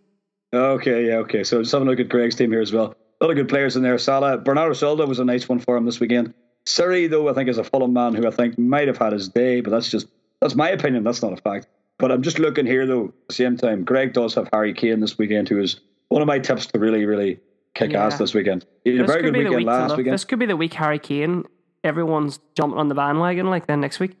Okay, 0.53 1.07
yeah, 1.07 1.15
okay. 1.15 1.43
So 1.43 1.61
just 1.61 1.71
having 1.71 1.87
a 1.87 1.91
look 1.91 1.99
at 1.99 2.09
Greg's 2.09 2.35
team 2.35 2.51
here 2.51 2.61
as 2.61 2.71
well. 2.71 2.95
A 3.19 3.25
lot 3.25 3.31
of 3.31 3.37
good 3.37 3.49
players 3.49 3.75
in 3.75 3.83
there. 3.83 3.97
Salah, 3.97 4.37
Bernardo 4.37 4.73
Silva 4.73 5.05
was 5.05 5.19
a 5.19 5.25
nice 5.25 5.47
one 5.47 5.59
for 5.59 5.77
him 5.77 5.85
this 5.85 5.99
weekend. 5.99 6.33
Seri, 6.65 7.07
though, 7.07 7.29
I 7.29 7.33
think 7.33 7.49
is 7.49 7.57
a 7.57 7.63
Fulham 7.63 7.93
man 7.93 8.13
who 8.15 8.27
I 8.27 8.31
think 8.31 8.57
might 8.57 8.87
have 8.87 8.97
had 8.97 9.13
his 9.13 9.29
day, 9.29 9.61
but 9.61 9.71
that's 9.71 9.89
just 9.89 10.07
that's 10.41 10.55
my 10.55 10.69
opinion. 10.69 11.03
That's 11.03 11.21
not 11.21 11.33
a 11.33 11.37
fact. 11.37 11.67
But 11.97 12.11
I'm 12.11 12.21
just 12.23 12.39
looking 12.39 12.65
here 12.65 12.85
though. 12.85 13.05
At 13.05 13.27
the 13.29 13.33
same 13.35 13.55
time, 13.57 13.83
Greg 13.83 14.13
does 14.13 14.33
have 14.35 14.49
Harry 14.51 14.73
Kane 14.73 14.99
this 14.99 15.17
weekend, 15.17 15.47
who 15.47 15.59
is 15.61 15.79
one 16.09 16.21
of 16.21 16.27
my 16.27 16.39
tips 16.39 16.65
to 16.67 16.79
really, 16.79 17.05
really 17.05 17.39
kick 17.73 17.91
Yeah. 17.91 18.05
ass 18.05 18.17
this 18.17 18.33
weekend. 18.33 18.65
He 18.83 18.91
had 18.91 18.99
a 18.99 19.03
This 19.03 19.11
very 19.11 19.21
could 19.23 19.27
good 19.27 19.33
be 19.33 19.39
the 19.43 19.49
weekend 19.49 19.57
week 19.59 19.67
last 19.67 19.97
weekend. 19.97 20.13
This 20.13 20.25
could 20.25 20.39
be 20.39 20.45
the 20.45 20.57
week 20.57 20.73
Harry 20.73 20.99
Kane. 20.99 21.45
Everyone's 21.83 22.39
jumping 22.55 22.79
on 22.79 22.87
the 22.89 22.95
bandwagon 22.95 23.49
like 23.49 23.67
then 23.67 23.79
next 23.79 23.99
week. 23.99 24.17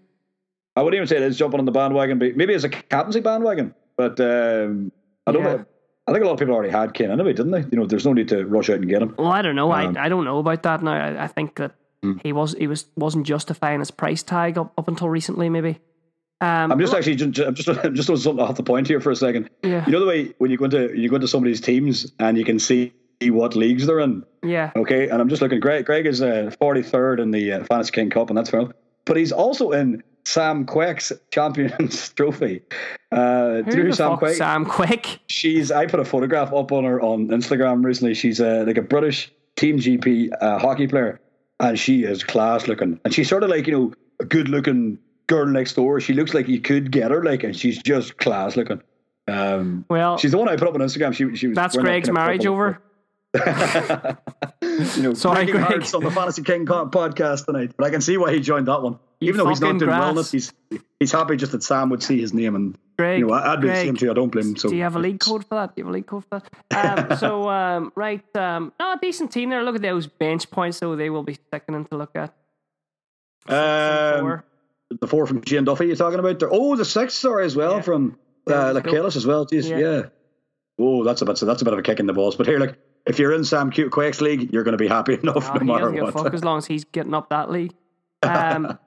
I 0.75 0.83
wouldn't 0.83 0.97
even 0.97 1.07
say 1.07 1.15
it 1.17 1.23
is 1.23 1.37
jumping 1.37 1.59
on 1.59 1.65
the 1.65 1.71
bandwagon, 1.71 2.19
but 2.19 2.35
maybe 2.37 2.53
it's 2.53 2.63
a 2.63 2.69
captaincy 2.69 3.21
bandwagon. 3.21 3.73
But 3.97 4.19
um, 4.19 4.91
I 5.25 5.31
don't 5.31 5.41
Yeah. 5.43 5.53
know. 5.55 5.65
I 6.07 6.11
think 6.11 6.23
a 6.23 6.27
lot 6.27 6.33
of 6.33 6.39
people 6.39 6.53
already 6.53 6.69
had 6.71 6.93
Kane 6.93 7.09
anyway, 7.09 7.33
didn't 7.33 7.51
they? 7.51 7.61
You 7.71 7.79
know, 7.79 7.85
there's 7.87 8.05
no 8.05 8.13
need 8.13 8.27
to 8.29 8.45
rush 8.45 8.69
out 8.69 8.75
and 8.75 8.87
get 8.87 9.01
him. 9.01 9.15
Well, 9.17 9.31
I 9.31 9.41
don't 9.41 9.55
know. 9.55 9.71
Um, 9.71 9.97
I 9.97 10.05
I 10.05 10.09
don't 10.09 10.23
know 10.25 10.37
about 10.37 10.61
that 10.63 10.83
now. 10.83 10.91
I, 10.93 11.23
I 11.23 11.27
think 11.27 11.55
that 11.55 11.71
Hmm. 12.13 12.17
he 12.23 12.33
was 12.33 12.53
he 12.53 12.67
was 12.67 12.85
wasn't 12.95 13.25
justifying 13.27 13.79
his 13.79 13.91
price 13.91 14.23
tag 14.23 14.57
up, 14.57 14.73
up 14.77 14.87
until 14.87 15.09
recently. 15.09 15.49
Maybe. 15.49 15.79
Um, 16.41 16.71
I'm 16.71 16.79
just 16.79 16.93
actually 16.93 17.15
ju- 17.15 17.31
ju- 17.31 17.45
I'm 17.45 17.55
just 17.55 17.67
I'm 17.85 17.95
just 17.95 18.09
on 18.09 18.17
something 18.17 18.43
off 18.45 18.55
the 18.55 18.63
point 18.63 18.87
here 18.87 18.99
for 18.99 19.11
a 19.11 19.15
second. 19.15 19.49
Yeah. 19.63 19.85
You 19.85 19.91
know 19.93 19.99
the 20.01 20.05
way 20.07 20.33
when 20.37 20.51
you 20.51 20.57
go 20.57 20.65
into 20.65 20.97
you 20.97 21.09
go 21.09 21.15
into 21.15 21.27
somebody's 21.27 21.61
teams 21.61 22.11
and 22.19 22.37
you 22.37 22.43
can 22.45 22.59
see 22.59 22.93
what 23.23 23.55
leagues 23.55 23.85
they're 23.87 24.01
in. 24.01 24.23
yeah. 24.43 24.71
Okay, 24.75 25.07
and 25.09 25.21
I'm 25.21 25.29
just 25.29 25.41
looking. 25.41 25.59
Greg 25.61 25.85
Greg 25.85 26.05
is 26.05 26.21
uh, 26.21 26.51
43rd 26.61 27.19
in 27.21 27.31
the 27.31 27.53
uh, 27.53 27.63
Fantasy 27.63 27.91
King 27.91 28.09
Cup, 28.09 28.29
and 28.29 28.37
that's 28.37 28.49
fine. 28.49 28.71
But 29.05 29.17
he's 29.17 29.31
also 29.31 29.71
in 29.71 30.03
Sam 30.25 30.65
Quek's 30.65 31.13
Champions 31.31 32.09
Trophy. 32.15 32.61
Uh, 33.11 33.61
do 33.61 33.71
you 33.71 33.75
know 33.77 33.83
Who 33.83 33.89
the 33.91 33.95
Sam 33.95 34.17
fuck, 34.19 34.29
Sam 34.31 34.65
Quek? 34.65 35.19
She's. 35.29 35.71
I 35.71 35.85
put 35.85 35.99
a 36.01 36.05
photograph 36.05 36.51
up 36.51 36.71
on 36.73 36.83
her 36.83 37.01
on 37.01 37.29
Instagram 37.29 37.83
recently. 37.85 38.13
She's 38.13 38.41
uh, 38.41 38.65
like 38.67 38.77
a 38.77 38.81
British 38.81 39.31
Team 39.55 39.77
GB 39.79 40.29
uh, 40.41 40.59
hockey 40.59 40.87
player, 40.87 41.21
and 41.59 41.79
she 41.79 42.03
is 42.03 42.23
class 42.23 42.67
looking. 42.67 42.99
And 43.03 43.13
she's 43.13 43.29
sort 43.29 43.43
of 43.43 43.49
like 43.49 43.67
you 43.67 43.73
know 43.73 43.93
a 44.19 44.25
good 44.25 44.49
looking 44.49 44.97
girl 45.27 45.45
next 45.45 45.73
door. 45.73 45.99
She 45.99 46.13
looks 46.13 46.33
like 46.33 46.47
you 46.47 46.59
could 46.59 46.91
get 46.91 47.11
her 47.11 47.23
like, 47.23 47.43
and 47.43 47.55
she's 47.55 47.81
just 47.81 48.17
class 48.17 48.55
looking. 48.55 48.81
Um, 49.27 49.85
Well, 49.89 50.17
she's 50.17 50.31
the 50.31 50.37
one 50.37 50.49
I 50.49 50.55
put 50.55 50.67
up 50.67 50.75
on 50.75 50.81
Instagram. 50.81 51.13
She, 51.13 51.35
she 51.35 51.47
was. 51.47 51.55
that's 51.55 51.75
Greg's 51.75 52.11
marriage 52.11 52.45
over. 52.45 52.81
you 54.61 55.03
know, 55.03 55.13
Sorry, 55.13 55.35
breaking 55.45 55.55
Greg. 55.55 55.65
hearts 55.65 55.93
on 55.93 56.03
the 56.03 56.11
Fantasy 56.11 56.43
King 56.43 56.65
podcast 56.65 57.45
tonight. 57.45 57.71
But 57.77 57.87
I 57.87 57.89
can 57.89 58.01
see 58.01 58.17
why 58.17 58.33
he 58.33 58.39
joined 58.39 58.67
that 58.67 58.81
one. 58.81 58.99
You 59.19 59.29
Even 59.29 59.39
though 59.39 59.49
he's 59.49 59.61
not 59.61 59.77
doing 59.77 59.89
grass. 59.89 60.13
wellness, 60.13 60.31
he's 60.31 60.53
he's 60.99 61.11
happy 61.11 61.35
just 61.37 61.51
that 61.53 61.63
Sam 61.63 61.89
would 61.89 62.03
see 62.03 62.19
his 62.19 62.33
name 62.33 62.55
and 62.55 62.77
Greg, 62.97 63.19
you 63.19 63.27
know 63.27 63.33
I'd 63.33 63.61
be 63.61 63.67
the 63.67 63.75
same 63.75 63.95
too. 63.95 64.09
I 64.11 64.13
don't 64.13 64.29
blame 64.29 64.49
him. 64.49 64.55
So 64.57 64.69
Do 64.69 64.75
you 64.75 64.83
have 64.83 64.95
a 64.95 64.99
league 64.99 65.19
code 65.19 65.45
for 65.45 65.55
that? 65.55 65.75
Do 65.75 65.81
you 65.81 65.85
have 65.85 65.89
a 65.91 65.93
league 65.93 66.07
code 66.07 66.23
for 66.29 66.41
that? 66.71 67.09
Um, 67.11 67.17
so, 67.17 67.49
um, 67.49 67.91
right, 67.95 68.23
um, 68.35 68.73
no, 68.79 68.93
a 68.93 68.99
decent 69.01 69.31
team 69.31 69.49
there. 69.49 69.63
Look 69.63 69.75
at 69.75 69.81
those 69.81 70.07
bench 70.07 70.49
points, 70.51 70.79
though. 70.79 70.95
They 70.95 71.09
will 71.09 71.23
be 71.23 71.37
sickening 71.53 71.85
to 71.85 71.97
look 71.97 72.11
at. 72.15 72.33
Um, 73.47 74.19
Four. 74.21 74.45
the 75.01 75.07
four 75.07 75.25
from 75.27 75.43
Shane 75.45 75.63
Duffy 75.65 75.87
you're 75.87 75.95
talking 75.95 76.19
about 76.19 76.39
there. 76.39 76.49
Oh, 76.51 76.75
the 76.75 76.85
six, 76.85 77.13
sorry, 77.13 77.45
as 77.45 77.55
well 77.55 77.75
Yeah. 77.75 77.81
from 77.81 78.17
Yeah, 78.47 78.55
uh, 78.69 78.73
let's 78.73 78.85
like. 78.87 78.95
Kalis 78.95 79.15
as 79.15 79.25
well. 79.25 79.45
Jeez, 79.45 79.69
Yeah. 79.69 79.77
yeah. 79.77 80.01
Oh, 80.79 81.03
that's 81.03 81.21
a 81.21 81.25
bit. 81.25 81.37
So 81.37 81.45
that's 81.45 81.61
a 81.61 81.65
bit 81.65 81.73
of 81.73 81.79
a 81.79 81.83
kick 81.83 81.99
in 81.99 82.05
the 82.05 82.13
balls. 82.13 82.35
But 82.35 82.47
here, 82.47 82.59
like, 82.59 82.77
if 83.05 83.19
you're 83.19 83.33
in 83.33 83.43
Sam 83.43 83.69
Q- 83.71 83.89
Quek's 83.89 84.21
league, 84.21 84.51
you're 84.53 84.63
going 84.63 84.73
to 84.77 84.77
be 84.83 84.87
happy 84.87 85.13
enough 85.21 85.49
Ah, 85.49 85.53
no 85.57 85.65
matter 85.65 85.79
doesn't 85.81 85.93
give 85.95 86.01
a 86.03 86.05
what. 86.05 86.13
fuck 86.25 86.33
as 86.33 86.43
long 86.43 86.57
as 86.57 86.65
he's 86.65 86.83
getting 86.85 87.13
up 87.13 87.29
that 87.29 87.49
league. 87.51 87.73
Um, 88.23 88.79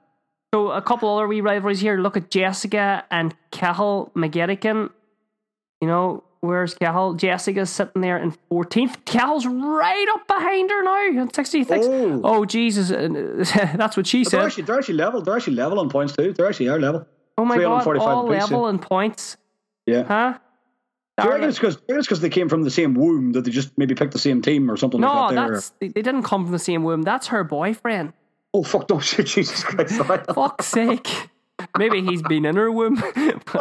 so 0.53 0.71
a 0.71 0.81
couple 0.81 1.07
other 1.15 1.27
wee 1.27 1.41
rivalries 1.41 1.79
here. 1.79 1.97
Look 1.97 2.17
at 2.17 2.29
Jessica 2.31 3.05
and 3.11 3.33
Cahill 3.51 4.11
McGettigan. 4.15 4.89
You 5.79 5.87
know, 5.87 6.23
where's 6.41 6.73
Cahill? 6.73 7.13
Jessica's 7.13 7.69
sitting 7.69 8.01
there 8.01 8.17
in 8.17 8.33
14th. 8.51 9.05
Cahill's 9.05 9.45
right 9.45 10.07
up 10.15 10.27
behind 10.27 10.71
her 10.71 10.83
now 10.83 11.21
at 11.23 11.35
66. 11.35 11.85
Oh. 11.87 12.21
Oh, 12.23 12.45
Jesus. 12.45 12.89
That's 13.55 13.95
what 13.95 14.07
she 14.07 14.23
But 14.23 14.31
they're 14.31 14.39
said. 14.41 14.45
actually, 14.47 14.63
they're 14.63 14.77
actually 14.79 14.95
level. 14.95 15.21
They're 15.21 15.35
actually 15.37 15.55
level 15.55 15.79
on 15.79 15.89
points 15.89 16.15
too. 16.17 16.33
They're 16.33 16.47
actually 16.47 16.67
are 16.69 16.79
level. 16.79 17.05
Oh 17.37 17.45
my 17.45 17.57
God. 17.57 17.87
All 17.99 18.25
level 18.25 18.67
in 18.67 18.79
points. 18.79 19.37
Yeah. 19.85 20.03
Huh? 20.03 20.37
Do 21.21 21.27
you 21.27 21.33
reckon 21.33 21.49
it's 21.49 21.59
because 22.07 22.21
they 22.21 22.29
came 22.29 22.49
from 22.49 22.63
the 22.63 22.71
same 22.71 22.93
womb 22.93 23.33
that 23.33 23.43
they 23.43 23.51
just 23.51 23.77
maybe 23.77 23.95
picked 23.95 24.13
the 24.13 24.19
same 24.19 24.41
team 24.41 24.69
or 24.69 24.77
something 24.77 24.99
No, 24.99 25.07
like 25.07 25.35
that? 25.35 25.47
There. 25.47 25.55
that's 25.55 25.69
they 25.79 25.87
didn't 25.89 26.23
come 26.23 26.45
from 26.45 26.51
the 26.51 26.59
same 26.59 26.83
womb. 26.83 27.01
That's 27.01 27.27
her 27.27 27.43
boyfriend. 27.43 28.13
Oh 28.53 28.63
fuck! 28.63 28.89
No 28.89 28.99
shit! 28.99 29.25
Jesus 29.27 29.63
Christ! 29.63 30.01
Fuck's 30.33 30.67
sake. 30.67 31.29
Maybe 31.77 32.01
he's 32.01 32.21
been 32.21 32.45
in 32.45 32.55
her 32.55 32.71
womb. 32.71 32.95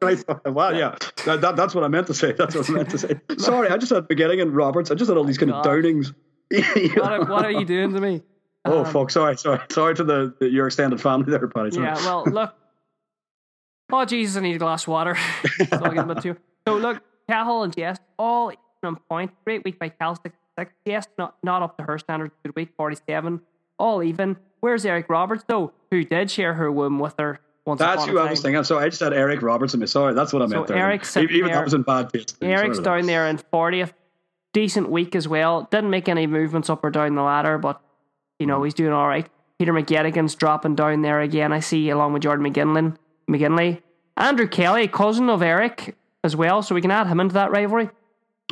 but 0.00 0.44
Well, 0.44 0.74
yeah, 0.76 0.96
that, 1.24 1.40
that, 1.40 1.56
that's 1.56 1.74
what 1.74 1.84
I 1.84 1.88
meant 1.88 2.08
to 2.08 2.14
say. 2.14 2.32
That's 2.32 2.54
what 2.54 2.68
I 2.68 2.72
meant 2.72 2.90
to 2.90 2.98
say. 2.98 3.20
Sorry, 3.38 3.68
I 3.68 3.76
just 3.76 3.92
had 3.92 4.08
beginning 4.08 4.40
and 4.40 4.54
Roberts. 4.54 4.90
I 4.90 4.94
just 4.94 5.08
had 5.08 5.16
all 5.16 5.24
these 5.24 5.38
oh, 5.38 5.46
kind 5.46 5.52
of 5.52 5.64
downings. 5.64 6.12
what, 6.50 7.12
are, 7.12 7.24
what 7.24 7.44
are 7.44 7.52
you 7.52 7.64
doing 7.64 7.94
to 7.94 8.00
me? 8.00 8.22
oh 8.64 8.84
um, 8.84 8.92
fuck! 8.92 9.10
Sorry, 9.10 9.36
sorry, 9.36 9.60
sorry 9.70 9.94
to 9.94 10.04
the, 10.04 10.34
the 10.40 10.48
your 10.48 10.66
extended 10.66 11.00
family 11.00 11.30
there, 11.30 11.46
Paddy. 11.48 11.76
Yeah, 11.76 11.94
well, 11.96 12.24
look. 12.24 12.54
Oh, 13.92 14.04
Jesus, 14.04 14.36
I 14.36 14.40
need 14.40 14.56
a 14.56 14.58
glass 14.58 14.84
of 14.84 14.88
water. 14.88 15.16
So 16.66 16.74
I'll 16.74 16.80
get 16.80 16.84
a 16.84 16.94
bit 16.94 16.98
too. 16.98 17.00
So, 17.00 17.02
look, 17.02 17.02
Cahill 17.28 17.62
and 17.62 17.76
Jess, 17.76 17.98
all 18.18 18.50
even 18.50 18.60
on 18.84 18.96
point. 19.08 19.32
Great 19.44 19.64
week 19.64 19.78
by 19.78 19.88
Cal 19.88 20.14
66. 20.14 20.72
Jess, 20.86 21.06
not, 21.18 21.36
not 21.42 21.62
up 21.62 21.76
to 21.78 21.84
her 21.84 21.98
standards. 21.98 22.34
Good 22.44 22.54
week, 22.56 22.70
47. 22.76 23.40
All 23.78 24.02
even. 24.02 24.36
Where's 24.60 24.86
Eric 24.86 25.08
Roberts, 25.08 25.44
though, 25.46 25.72
who 25.90 26.04
did 26.04 26.30
share 26.30 26.54
her 26.54 26.70
womb 26.70 26.98
with 26.98 27.14
her 27.18 27.40
once 27.66 27.80
That's 27.80 28.04
who 28.04 28.18
I 28.18 28.30
was 28.30 28.40
thinking. 28.40 28.64
So 28.64 28.78
I 28.78 28.88
just 28.88 29.00
had 29.00 29.12
Eric 29.12 29.42
Roberts 29.42 29.74
in 29.74 29.80
me. 29.80 29.86
Sorry, 29.86 30.14
that's 30.14 30.32
what 30.32 30.42
I 30.42 30.46
meant. 30.46 30.66
there. 30.66 30.76
Eric's 30.76 31.16
even, 31.16 31.34
even 31.34 31.46
there- 31.46 31.56
that 31.56 31.64
was 31.64 31.74
in 31.74 31.82
bad 31.82 32.10
taste. 32.10 32.36
Eric's 32.40 32.78
down 32.78 33.06
there 33.06 33.26
in 33.26 33.38
40th. 33.38 33.92
Decent 34.52 34.88
week 34.88 35.16
as 35.16 35.26
well. 35.26 35.66
Didn't 35.70 35.90
make 35.90 36.08
any 36.08 36.28
movements 36.28 36.70
up 36.70 36.84
or 36.84 36.90
down 36.90 37.16
the 37.16 37.22
ladder, 37.22 37.58
but, 37.58 37.80
you 38.38 38.46
know, 38.46 38.58
hmm. 38.58 38.64
he's 38.64 38.74
doing 38.74 38.92
all 38.92 39.08
right. 39.08 39.28
Peter 39.58 39.72
McGettigan's 39.72 40.34
dropping 40.34 40.76
down 40.76 41.02
there 41.02 41.20
again, 41.20 41.52
I 41.52 41.60
see, 41.60 41.90
along 41.90 42.12
with 42.12 42.22
Jordan 42.22 42.46
McGinley. 42.46 42.96
McGinley. 43.28 43.82
Andrew 44.16 44.46
Kelly, 44.46 44.86
cousin 44.86 45.28
of 45.28 45.42
Eric 45.42 45.96
as 46.24 46.34
well, 46.34 46.62
so 46.62 46.74
we 46.74 46.80
can 46.80 46.90
add 46.90 47.06
him 47.06 47.20
into 47.20 47.34
that 47.34 47.52
rivalry. 47.52 47.90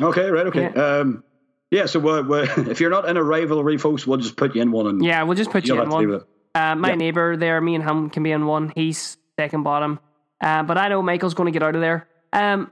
Okay, 0.01 0.29
right, 0.29 0.47
okay. 0.47 0.71
Yeah. 0.73 0.99
Um, 0.99 1.23
yeah, 1.71 1.87
so 1.87 1.99
uh, 2.07 2.23
well, 2.23 2.43
if 2.69 2.79
you're 2.79 2.89
not 2.91 3.09
in 3.09 3.17
a 3.17 3.23
rivalry, 3.23 3.77
folks, 3.77 4.07
we'll 4.07 4.19
just 4.19 4.37
put 4.37 4.55
you 4.55 4.61
in 4.61 4.71
one. 4.71 4.87
And 4.87 5.03
Yeah, 5.03 5.23
we'll 5.23 5.35
just 5.35 5.51
put 5.51 5.67
you 5.67 5.73
in 5.73 5.79
have 5.81 5.89
to 5.89 5.97
leave 5.97 6.09
one. 6.09 6.23
Uh, 6.55 6.75
my 6.75 6.89
Yeah. 6.89 6.95
neighbour 6.95 7.35
there, 7.35 7.59
me 7.59 7.75
and 7.75 7.83
him 7.83 8.09
can 8.09 8.23
be 8.23 8.31
in 8.31 8.45
one. 8.45 8.71
He's 8.75 9.17
second 9.37 9.63
bottom. 9.63 9.99
Uh, 10.39 10.63
but 10.63 10.77
I 10.77 10.87
know 10.87 11.01
Michael's 11.01 11.33
going 11.33 11.51
to 11.51 11.51
get 11.51 11.63
out 11.63 11.75
of 11.75 11.81
there. 11.81 12.07
Um, 12.31 12.71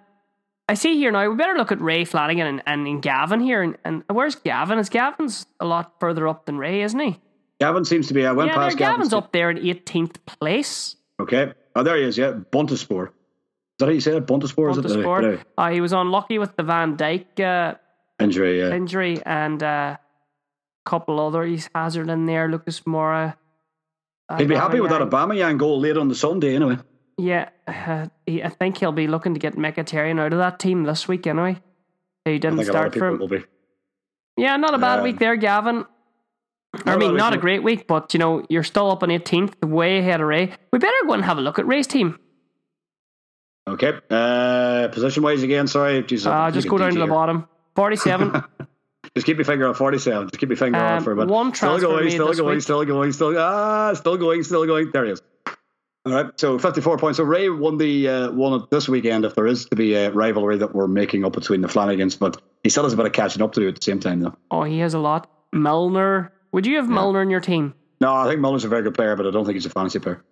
I 0.69 0.75
see 0.75 0.95
here 0.95 1.11
now, 1.11 1.29
we 1.29 1.35
better 1.35 1.57
look 1.57 1.71
at 1.71 1.81
Ray 1.81 2.05
Flanagan 2.05 2.45
and, 2.45 2.63
and, 2.65 2.87
and 2.87 3.01
Gavin 3.01 3.39
here. 3.39 3.61
And, 3.63 3.77
and 3.83 4.03
where's 4.07 4.35
Gavin? 4.35 4.77
Is 4.77 4.89
Gavin's 4.89 5.45
a 5.59 5.65
lot 5.65 5.99
further 5.99 6.27
up 6.27 6.45
than 6.45 6.57
Ray, 6.57 6.83
isn't 6.83 6.99
he? 6.99 7.19
Gavin 7.59 7.85
seems 7.85 8.07
to 8.07 8.13
be. 8.13 8.25
I 8.25 8.31
went 8.31 8.47
yeah, 8.49 8.57
there, 8.57 8.63
past 8.65 8.77
Gavin's 8.77 9.09
Gavin's 9.09 9.13
up 9.13 9.31
there 9.31 9.49
in 9.49 9.57
18th 9.57 10.25
place. 10.25 10.95
Okay. 11.19 11.53
Oh, 11.75 11.83
there 11.83 11.97
he 11.97 12.03
is. 12.03 12.17
Yeah, 12.17 12.33
Buntaspor. 12.51 13.09
That 13.81 13.87
how 13.87 13.91
you 13.91 13.99
say 13.99 14.15
it? 14.15 14.25
Buntaspor. 14.25 14.71
Is 14.71 14.77
it? 14.77 14.85
Anyway. 14.85 15.43
Uh, 15.57 15.69
he 15.69 15.81
was 15.81 15.91
unlucky 15.91 16.39
with 16.39 16.55
the 16.55 16.63
Van 16.63 16.95
Dijk 16.95 17.39
uh, 17.39 17.75
Injury. 18.23 18.59
Yeah. 18.59 18.73
injury 18.73 19.21
and 19.25 19.61
uh, 19.61 19.97
a 19.97 20.89
couple 20.89 21.19
other. 21.19 21.43
He's 21.43 21.69
Hazard 21.75 22.09
in 22.09 22.25
there, 22.25 22.49
Lucas 22.49 22.81
Moura. 22.81 23.35
He'd 24.37 24.47
be 24.47 24.55
happy 24.55 24.79
with 24.79 24.91
that. 24.91 25.01
Obama 25.01 25.57
goal 25.57 25.79
late 25.79 25.97
on 25.97 26.07
the 26.07 26.15
Sunday. 26.15 26.55
Anyway. 26.55 26.77
Yeah, 27.17 27.49
uh, 27.67 28.07
he, 28.25 28.41
I 28.41 28.49
think 28.49 28.77
he'll 28.77 28.91
be 28.91 29.07
looking 29.07 29.33
to 29.33 29.39
get 29.39 29.55
Mkhitaryan 29.55 30.19
out 30.19 30.33
of 30.33 30.39
that 30.39 30.59
team 30.59 30.83
this 30.83 31.07
week 31.07 31.27
anyway. 31.27 31.57
He 32.25 32.39
didn't 32.39 32.57
think 32.57 32.69
a 32.69 32.73
lot 32.73 32.87
of 32.87 32.93
start 32.93 32.95
for 32.95 33.07
him. 33.09 33.19
will 33.19 33.27
be. 33.27 33.43
Yeah, 34.37 34.55
not 34.57 34.73
a 34.73 34.77
bad 34.77 34.99
Um, 34.99 35.03
week 35.03 35.19
there, 35.19 35.35
Gavin. 35.35 35.85
I 36.85 36.95
mean, 36.95 37.15
not 37.17 37.33
a 37.33 37.35
week, 37.35 37.39
no. 37.39 37.41
great 37.41 37.63
week, 37.63 37.87
but 37.87 38.13
you 38.13 38.19
know, 38.19 38.45
you're 38.49 38.63
still 38.63 38.89
up 38.89 39.03
on 39.03 39.09
18th, 39.09 39.63
way 39.63 39.99
ahead 39.99 40.21
of 40.21 40.27
Ray. 40.27 40.53
We 40.71 40.79
better 40.79 40.95
go 41.05 41.13
and 41.13 41.25
have 41.25 41.37
a 41.37 41.41
look 41.41 41.59
at 41.59 41.67
Ray's 41.67 41.87
team. 41.87 42.17
Okay. 43.67 43.93
Uh, 44.09 44.87
position 44.89 45.23
wise 45.23 45.43
again. 45.43 45.67
Sorry. 45.67 45.99
Uh, 45.99 46.51
just 46.51 46.67
go 46.67 46.77
down 46.77 46.93
to 46.93 46.99
the 46.99 47.07
bottom. 47.07 47.47
47. 47.75 48.43
Just 49.15 49.25
keep 49.25 49.37
your 49.37 49.45
finger 49.45 49.67
on 49.67 49.73
47. 49.73 50.29
Just 50.29 50.39
keep 50.39 50.49
your 50.49 50.55
finger 50.55 50.77
on 50.77 50.97
Um, 50.97 51.03
for 51.03 51.11
a 51.11 51.15
bit. 51.17 51.27
one 51.27 51.53
still 51.53 51.77
going, 51.79 52.09
still 52.09 52.33
going, 52.33 52.55
week. 52.55 52.61
still 52.61 52.85
going, 52.85 53.11
still 53.11 53.37
ah, 53.37 53.93
still 53.93 54.15
going, 54.15 54.41
still 54.43 54.65
going. 54.65 54.89
There 54.91 55.03
he 55.05 55.11
is. 55.11 55.21
All 56.05 56.13
right, 56.13 56.27
so 56.39 56.57
54 56.57 56.97
points. 56.97 57.17
So 57.17 57.23
Ray 57.25 57.49
won 57.49 57.77
the 57.77 58.07
uh, 58.07 58.31
it 58.31 58.69
this 58.71 58.87
weekend. 58.87 59.25
If 59.25 59.35
there 59.35 59.47
is 59.47 59.65
to 59.65 59.75
be 59.75 59.95
a 59.95 60.11
rivalry 60.11 60.57
that 60.59 60.73
we're 60.73 60.87
making 60.87 61.25
up 61.25 61.33
between 61.33 61.59
the 61.61 61.67
Flanagans, 61.67 62.17
but 62.17 62.41
he 62.63 62.69
still 62.69 62.83
has 62.83 62.93
a 62.93 62.97
bit 62.97 63.05
of 63.05 63.11
catching 63.11 63.41
up 63.41 63.51
to 63.53 63.59
do 63.59 63.67
at 63.67 63.75
the 63.75 63.81
same 63.81 63.99
time, 63.99 64.21
though. 64.21 64.35
oh, 64.49 64.63
he 64.63 64.79
has 64.79 64.93
a 64.93 64.99
lot. 64.99 65.29
Milner. 65.51 66.31
Would 66.53 66.65
you 66.65 66.77
have 66.77 66.87
Milner 66.87 67.21
in 67.21 67.29
your 67.29 67.41
team? 67.41 67.73
No, 67.99 68.13
I 68.15 68.27
think 68.27 68.39
Muller's 68.39 68.63
a 68.63 68.69
very 68.69 68.81
good 68.81 68.95
player, 68.95 69.15
but 69.17 69.27
I 69.27 69.31
don't 69.31 69.43
think 69.45 69.55
he's 69.55 69.65
a 69.65 69.69
fantasy 69.69 69.99
player. 69.99 70.23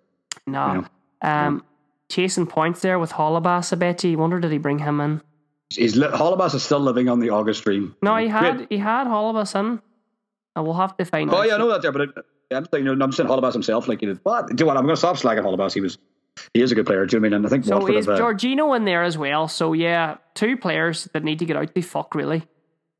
No. 0.46 0.86
Um, 1.22 1.62
chasing 2.10 2.46
points 2.46 2.80
there 2.80 2.98
with 2.98 3.12
Holebas, 3.12 3.72
I 3.72 3.76
bet 3.76 4.04
you. 4.04 4.18
Wonder 4.18 4.38
did 4.40 4.52
he 4.52 4.58
bring 4.58 4.78
him 4.80 5.00
in? 5.00 5.22
He's 5.72 5.96
li- 5.96 6.08
Holebas 6.08 6.54
is 6.54 6.62
still 6.62 6.80
living 6.80 7.08
on 7.08 7.20
the 7.20 7.30
August 7.30 7.60
stream. 7.60 7.94
No, 8.02 8.16
he 8.16 8.28
had 8.28 8.56
Great. 8.58 8.68
he 8.70 8.78
had 8.78 9.06
Holebas 9.06 9.54
in. 9.58 9.80
And 10.56 10.64
we'll 10.64 10.74
have 10.74 10.96
to 10.96 11.04
find 11.04 11.32
Oh 11.32 11.38
out. 11.38 11.46
yeah, 11.48 11.54
I 11.54 11.58
know 11.58 11.68
that 11.70 11.80
there, 11.80 11.92
but 11.92 12.00
it, 12.02 12.08
I'm 12.50 12.66
saying, 12.72 12.84
you 12.84 12.94
know, 12.96 13.04
I'm 13.04 13.12
saying 13.12 13.28
Holebas 13.28 13.52
himself. 13.52 13.86
Like, 13.86 14.00
he 14.00 14.06
did. 14.06 14.18
What? 14.24 14.48
Do 14.48 14.62
you 14.62 14.66
what? 14.66 14.76
I'm 14.76 14.82
going 14.82 14.94
to 14.96 14.98
stop 14.98 15.16
slagging 15.16 15.44
Holebas. 15.44 15.72
He 15.72 15.80
was, 15.80 15.96
he 16.52 16.60
is 16.60 16.72
a 16.72 16.74
good 16.74 16.86
player. 16.86 17.06
Do 17.06 17.16
you 17.16 17.20
know 17.20 17.28
what 17.28 17.34
I 17.34 17.38
mean? 17.38 17.44
And 17.44 17.46
I 17.46 17.48
think 17.48 17.64
So 17.64 17.76
Watford 17.78 17.94
is 17.94 18.06
have, 18.06 18.14
uh, 18.16 18.18
in 18.74 18.84
there 18.84 19.04
as 19.04 19.16
well? 19.16 19.46
So 19.46 19.72
yeah, 19.72 20.16
two 20.34 20.56
players 20.56 21.08
that 21.12 21.22
need 21.22 21.38
to 21.38 21.44
get 21.44 21.56
out 21.56 21.72
the 21.72 21.82
fuck 21.82 22.16
really. 22.16 22.42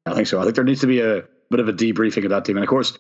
I 0.07 0.15
think 0.15 0.29
so. 0.29 0.41
I 0.41 0.45
think 0.45 0.55
there 0.55 0.65
needs 0.65 0.81
to 0.83 0.87
be 0.87 1.01
a 1.01 1.25
bit 1.51 1.59
of 1.59 1.69
a 1.69 1.73
debriefing 1.73 2.23
of 2.25 2.31
that 2.31 2.45
team. 2.45 2.57
And 2.57 2.63
of 2.65 2.71
course, 2.71 2.97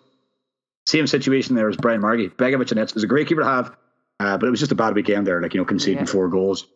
same 0.87 1.07
situation 1.07 1.55
there 1.55 1.69
as 1.69 1.77
Brian 1.77 2.01
Margie. 2.01 2.29
Begovic 2.29 2.73
and 2.73 2.81
Etz 2.81 2.95
was 2.95 3.05
a 3.05 3.07
great 3.07 3.29
keeper 3.29 3.43
to 3.43 3.47
have, 3.47 3.77
uh, 4.21 4.39
but 4.39 4.47
it 4.47 4.51
was 4.51 4.61
just 4.61 4.71
a 4.71 4.77
bad 4.77 4.95
weekend 4.95 5.27
there, 5.27 5.41
like, 5.43 5.53
you 5.55 5.61
know, 5.61 5.65
conceding 5.65 6.01
Yeah. 6.05 6.05
four 6.13 6.29
goals, 6.29 6.67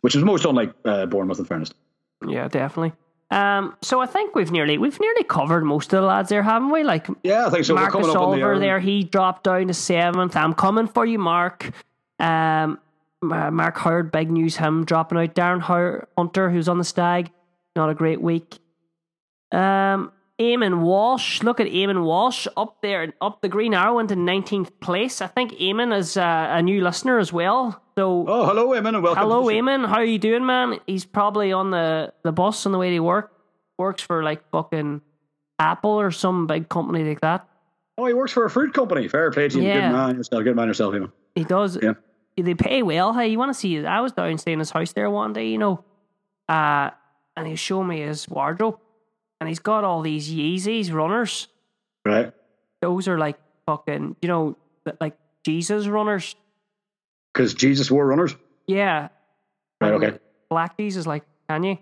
which 0.00 0.14
was 0.14 0.24
most 0.24 0.44
unlike 0.46 0.72
uh, 0.86 1.04
Bournemouth, 1.06 1.38
in 1.38 1.44
fairness. 1.44 1.70
Yeah, 2.26 2.48
definitely. 2.48 2.92
Um, 3.30 3.76
so 3.82 4.00
I 4.00 4.06
think 4.06 4.34
we've 4.34 4.50
nearly 4.50 4.78
we've 4.78 4.98
nearly 4.98 5.22
covered 5.22 5.62
most 5.62 5.92
of 5.92 6.00
the 6.00 6.06
lads 6.06 6.30
there, 6.30 6.42
haven't 6.42 6.70
we? 6.70 6.82
Like 6.82 7.08
Yeah, 7.22 7.46
I 7.46 7.50
think 7.50 7.66
so. 7.66 7.74
We're 7.74 7.80
Marcus 7.82 8.00
coming 8.00 8.10
up 8.10 8.16
on 8.22 8.38
the 8.38 8.42
Oliver 8.42 8.58
there, 8.58 8.80
he 8.80 9.04
dropped 9.04 9.44
down 9.44 9.66
to 9.66 9.74
seventh. 9.74 10.34
I'm 10.34 10.54
coming 10.54 10.86
for 10.86 11.04
you, 11.04 11.18
Mark. 11.18 11.70
Um, 12.18 12.78
uh, 13.22 13.50
Mark 13.50 13.76
Howard, 13.78 14.12
big 14.12 14.30
news, 14.30 14.56
him 14.56 14.84
dropping 14.86 15.18
out. 15.18 15.34
Darren 15.34 15.60
Hunter, 15.60 16.50
who's 16.50 16.68
on 16.68 16.78
the 16.78 16.84
stag, 16.84 17.30
not 17.76 17.90
a 17.90 17.94
great 17.94 18.22
week. 18.22 18.58
Um, 19.52 20.10
Eamon 20.40 20.80
Walsh, 20.82 21.42
look 21.42 21.58
at 21.58 21.66
Eamon 21.66 22.04
Walsh 22.04 22.46
up 22.56 22.80
there, 22.80 23.12
up 23.20 23.42
the 23.42 23.48
green 23.48 23.74
arrow 23.74 23.98
into 23.98 24.14
19th 24.14 24.70
place. 24.80 25.20
I 25.20 25.26
think 25.26 25.52
Eamon 25.54 25.96
is 25.96 26.16
uh, 26.16 26.46
a 26.50 26.62
new 26.62 26.80
listener 26.82 27.18
as 27.18 27.32
well. 27.32 27.82
So 27.96 28.24
Oh, 28.28 28.46
hello, 28.46 28.68
Eamon, 28.68 28.94
and 28.94 29.02
welcome. 29.02 29.20
Hello, 29.20 29.40
to 29.42 29.46
the 29.48 29.52
show. 29.52 29.64
Hello, 29.64 29.78
Eamon. 29.78 29.88
How 29.88 30.00
you 30.00 30.18
doing, 30.18 30.46
man? 30.46 30.78
He's 30.86 31.04
probably 31.04 31.52
on 31.52 31.70
the, 31.72 32.12
the 32.22 32.30
bus 32.30 32.66
on 32.66 32.72
the 32.72 32.78
way 32.78 32.90
to 32.90 33.00
work. 33.00 33.32
Works 33.78 34.02
for 34.02 34.22
like 34.22 34.48
fucking 34.50 35.00
Apple 35.58 35.90
or 36.00 36.12
some 36.12 36.46
big 36.46 36.68
company 36.68 37.02
like 37.04 37.20
that. 37.22 37.48
Oh, 37.96 38.06
he 38.06 38.14
works 38.14 38.30
for 38.30 38.44
a 38.44 38.50
fruit 38.50 38.72
company. 38.74 39.08
Fair 39.08 39.32
play 39.32 39.48
to 39.48 39.58
you. 39.60 39.66
Yeah. 39.66 39.88
Good 39.88 39.96
man 39.96 40.16
yourself. 40.16 40.44
Good 40.44 40.54
man 40.56 40.68
yourself, 40.68 40.94
Eamon. 40.94 41.10
He 41.34 41.42
does. 41.42 41.78
Yeah. 41.82 41.94
They 42.36 42.54
pay 42.54 42.84
well. 42.84 43.12
Hey, 43.12 43.26
you 43.26 43.38
want 43.38 43.52
to 43.52 43.58
see? 43.58 43.84
I 43.84 44.00
was 44.00 44.12
down 44.12 44.38
staying 44.38 44.54
in 44.54 44.58
his 44.60 44.70
house 44.70 44.92
there 44.92 45.10
one 45.10 45.32
day, 45.32 45.48
you 45.48 45.58
know, 45.58 45.84
uh, 46.48 46.90
and 47.36 47.48
he 47.48 47.56
showed 47.56 47.82
me 47.82 48.00
his 48.02 48.28
wardrobe, 48.28 48.78
and 49.40 49.48
he's 49.48 49.58
got 49.58 49.84
all 49.84 50.02
these 50.02 50.30
Yeezys 50.30 50.92
runners. 50.92 51.48
Right. 52.04 52.32
Those 52.80 53.08
are 53.08 53.18
like 53.18 53.38
fucking, 53.66 54.16
you 54.22 54.28
know, 54.28 54.56
like 55.00 55.16
Jesus 55.44 55.86
runners. 55.86 56.34
Because 57.32 57.54
Jesus 57.54 57.90
wore 57.90 58.06
runners. 58.06 58.34
Yeah. 58.66 59.08
Right, 59.80 59.94
And, 59.94 60.04
okay. 60.04 60.18
Black 60.50 60.76
Jesus, 60.76 61.06
like 61.06 61.24
Kanye. 61.48 61.78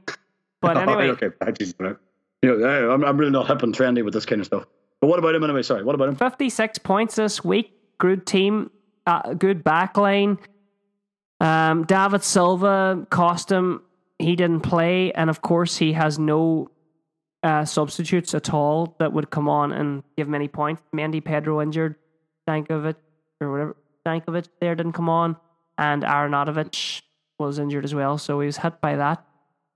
But 0.61 0.77
Oh, 0.77 0.81
anyway, 0.81 1.09
okay. 1.11 1.29
Ah, 1.41 1.51
Jesus, 1.51 1.75
right. 1.79 1.97
You 2.43 2.59
know, 2.59 2.91
I'm, 2.93 3.05
I'm 3.05 3.17
really 3.17 3.33
not 3.33 3.47
hip 3.47 3.63
and 3.63 3.75
trendy 3.75 4.05
with 4.05 4.13
this 4.15 4.27
kind 4.27 4.41
of 4.41 4.47
stuff. 4.47 4.67
But 5.01 5.09
what 5.09 5.19
about 5.19 5.35
him 5.35 5.45
anyway? 5.45 5.63
Sorry, 5.63 5.85
what 5.85 5.95
about 5.95 6.09
him? 6.09 6.17
56 6.17 6.79
points 6.79 7.17
this 7.17 7.45
week. 7.45 7.73
Good 7.99 8.27
team, 8.27 8.71
uh, 9.07 9.35
good 9.35 9.65
backline. 9.65 10.39
Um, 11.41 11.85
David 11.85 12.23
Silva 12.23 13.07
cost 13.11 13.51
him. 13.51 13.83
He 14.19 14.37
didn't 14.37 14.61
play, 14.61 15.13
and 15.13 15.29
of 15.31 15.43
course, 15.43 15.77
he 15.77 15.93
has 15.93 16.19
no 16.19 16.71
uh, 17.43 17.64
substitutes 17.64 18.34
at 18.34 18.53
all 18.53 18.97
that 18.99 19.12
would 19.12 19.30
come 19.30 19.49
on 19.49 19.72
and 19.72 20.03
give 20.16 20.28
many 20.28 20.49
points. 20.49 20.82
Mandy 20.93 21.20
Pedro 21.20 21.61
injured. 21.61 21.97
Dankovic, 22.49 22.95
or 23.41 23.51
whatever 23.51 23.76
Dankovic 24.07 24.49
there 24.61 24.74
didn't 24.74 24.93
come 24.93 25.09
on, 25.09 25.37
and 25.78 26.05
Arnautovic 26.05 27.03
was 27.39 27.59
injured 27.59 27.84
as 27.84 27.95
well, 27.95 28.18
so 28.18 28.41
he 28.41 28.47
was 28.47 28.57
hit 28.57 28.80
by 28.80 28.97
that. 28.97 29.24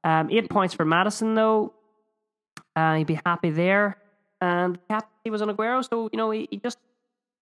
Um, 0.05 0.31
eight 0.31 0.49
points 0.49 0.73
for 0.73 0.85
Maddison 0.85 1.35
though. 1.35 1.75
Uh, 2.77 2.95
he'd 2.95 3.07
be 3.07 3.21
happy 3.27 3.51
there. 3.51 3.99
And 4.41 4.79
he 5.25 5.31
was 5.31 5.43
on 5.43 5.55
Aguero, 5.55 5.87
so 5.87 6.09
you 6.13 6.17
know 6.17 6.31
he, 6.31 6.49
he 6.51 6.57
just 6.57 6.79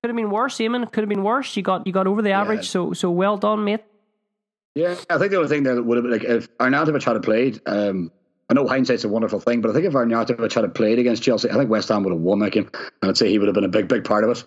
could 0.03 0.09
have 0.09 0.17
been 0.17 0.31
worse. 0.31 0.57
Eamon 0.57 0.91
could 0.91 1.03
have 1.03 1.09
been 1.09 1.23
worse. 1.23 1.57
You 1.57 1.63
got 1.63 1.87
you 1.87 1.93
got 1.93 2.09
over 2.09 2.23
the 2.23 2.33
average, 2.33 2.69
so 2.69 2.93
so 2.93 3.11
well 3.11 3.37
done, 3.37 3.65
mate. 3.65 3.85
Yeah, 4.75 4.97
I 5.09 5.19
think 5.19 5.31
the 5.31 5.37
only 5.37 5.49
thing 5.49 5.63
that 5.65 5.83
would 5.83 5.97
have 5.97 6.03
been 6.03 6.13
like 6.13 6.25
if 6.25 6.57
Arnautovic 6.59 7.05
had 7.05 7.23
played, 7.23 7.61
um, 7.67 8.11
I 8.51 8.55
know 8.55 8.67
hindsight's 8.67 9.05
a 9.05 9.09
wonderful 9.09 9.41
thing, 9.41 9.61
but 9.61 9.71
I 9.71 9.75
think 9.75 9.85
if 9.87 9.93
Arnautovic 9.93 10.53
had 10.55 10.75
played 10.75 10.99
against 10.99 11.23
Chelsea, 11.23 11.51
I 11.51 11.55
think 11.55 11.69
West 11.69 11.89
Ham 11.91 12.03
would 12.05 12.13
have 12.13 12.21
won 12.21 12.39
that 12.39 12.53
game, 12.53 12.71
and 13.03 13.11
I'd 13.11 13.17
say 13.17 13.29
he 13.29 13.39
would 13.39 13.47
have 13.49 13.55
been 13.55 13.65
a 13.65 13.69
big, 13.69 13.89
big 13.89 14.05
part 14.05 14.25
of 14.25 14.31
it. 14.31 14.45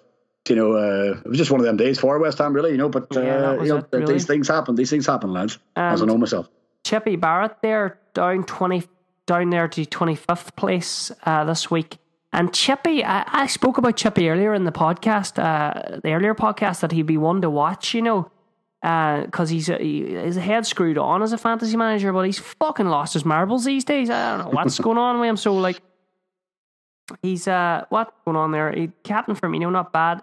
You 0.49 0.55
know, 0.55 0.73
uh, 0.73 1.19
it 1.23 1.27
was 1.27 1.37
just 1.37 1.51
one 1.51 1.59
of 1.59 1.65
them 1.67 1.77
days 1.77 1.99
for 1.99 2.17
West 2.17 2.39
Ham, 2.39 2.53
really. 2.53 2.71
You 2.71 2.77
know, 2.77 2.89
but 2.89 3.15
uh, 3.15 3.21
Yeah, 3.21 3.37
that 3.39 3.61
you 3.61 3.67
know, 3.67 3.77
it, 3.77 3.87
really. 3.91 4.13
these 4.13 4.25
things 4.25 4.47
happen. 4.47 4.73
These 4.73 4.89
things 4.89 5.05
happen, 5.05 5.31
lads. 5.31 5.59
as 5.75 6.01
I 6.01 6.05
know 6.05 6.17
myself. 6.17 6.49
Chippy 6.83 7.15
Barrett 7.15 7.57
there 7.61 7.99
down 8.15 8.43
twenty 8.45 8.83
down 9.27 9.51
there 9.51 9.67
to 9.67 9.85
twenty 9.85 10.15
fifth 10.15 10.55
place 10.55 11.11
uh, 11.25 11.43
this 11.43 11.69
week. 11.69 11.97
And 12.33 12.53
Chippy, 12.53 13.03
I, 13.03 13.23
I 13.27 13.47
spoke 13.47 13.77
about 13.77 13.97
Chippy 13.97 14.29
earlier 14.29 14.53
in 14.53 14.63
the 14.63 14.71
podcast, 14.71 15.37
uh, 15.37 15.99
the 16.01 16.13
earlier 16.13 16.33
podcast 16.33 16.79
that 16.79 16.91
he'd 16.91 17.05
be 17.05 17.17
one 17.17 17.41
to 17.41 17.49
watch, 17.49 17.93
you 17.93 18.01
know, 18.01 18.31
because 18.81 19.49
he's 19.49 19.69
uh, 19.69 19.77
he, 19.77 20.05
his 20.15 20.35
head 20.35 20.65
screwed 20.65 20.97
on 20.97 21.21
as 21.21 21.33
a 21.33 21.37
fantasy 21.37 21.77
manager, 21.77 22.11
but 22.11 22.25
he's 22.25 22.39
fucking 22.39 22.87
lost 22.87 23.13
his 23.13 23.23
marbles 23.25 23.63
these 23.65 23.83
days. 23.83 24.09
I 24.09 24.37
don't 24.37 24.45
know 24.45 24.51
what's 24.51 24.79
going 24.87 24.97
on 24.97 25.19
with 25.19 25.29
him. 25.29 25.37
So 25.37 25.53
like, 25.55 25.81
he's 27.21 27.47
uh, 27.47 27.85
what's 27.89 28.11
going 28.25 28.37
on 28.37 28.51
there? 28.51 28.71
He, 28.71 28.89
Captain 29.03 29.35
Firmino, 29.35 29.71
not 29.71 29.93
bad. 29.93 30.21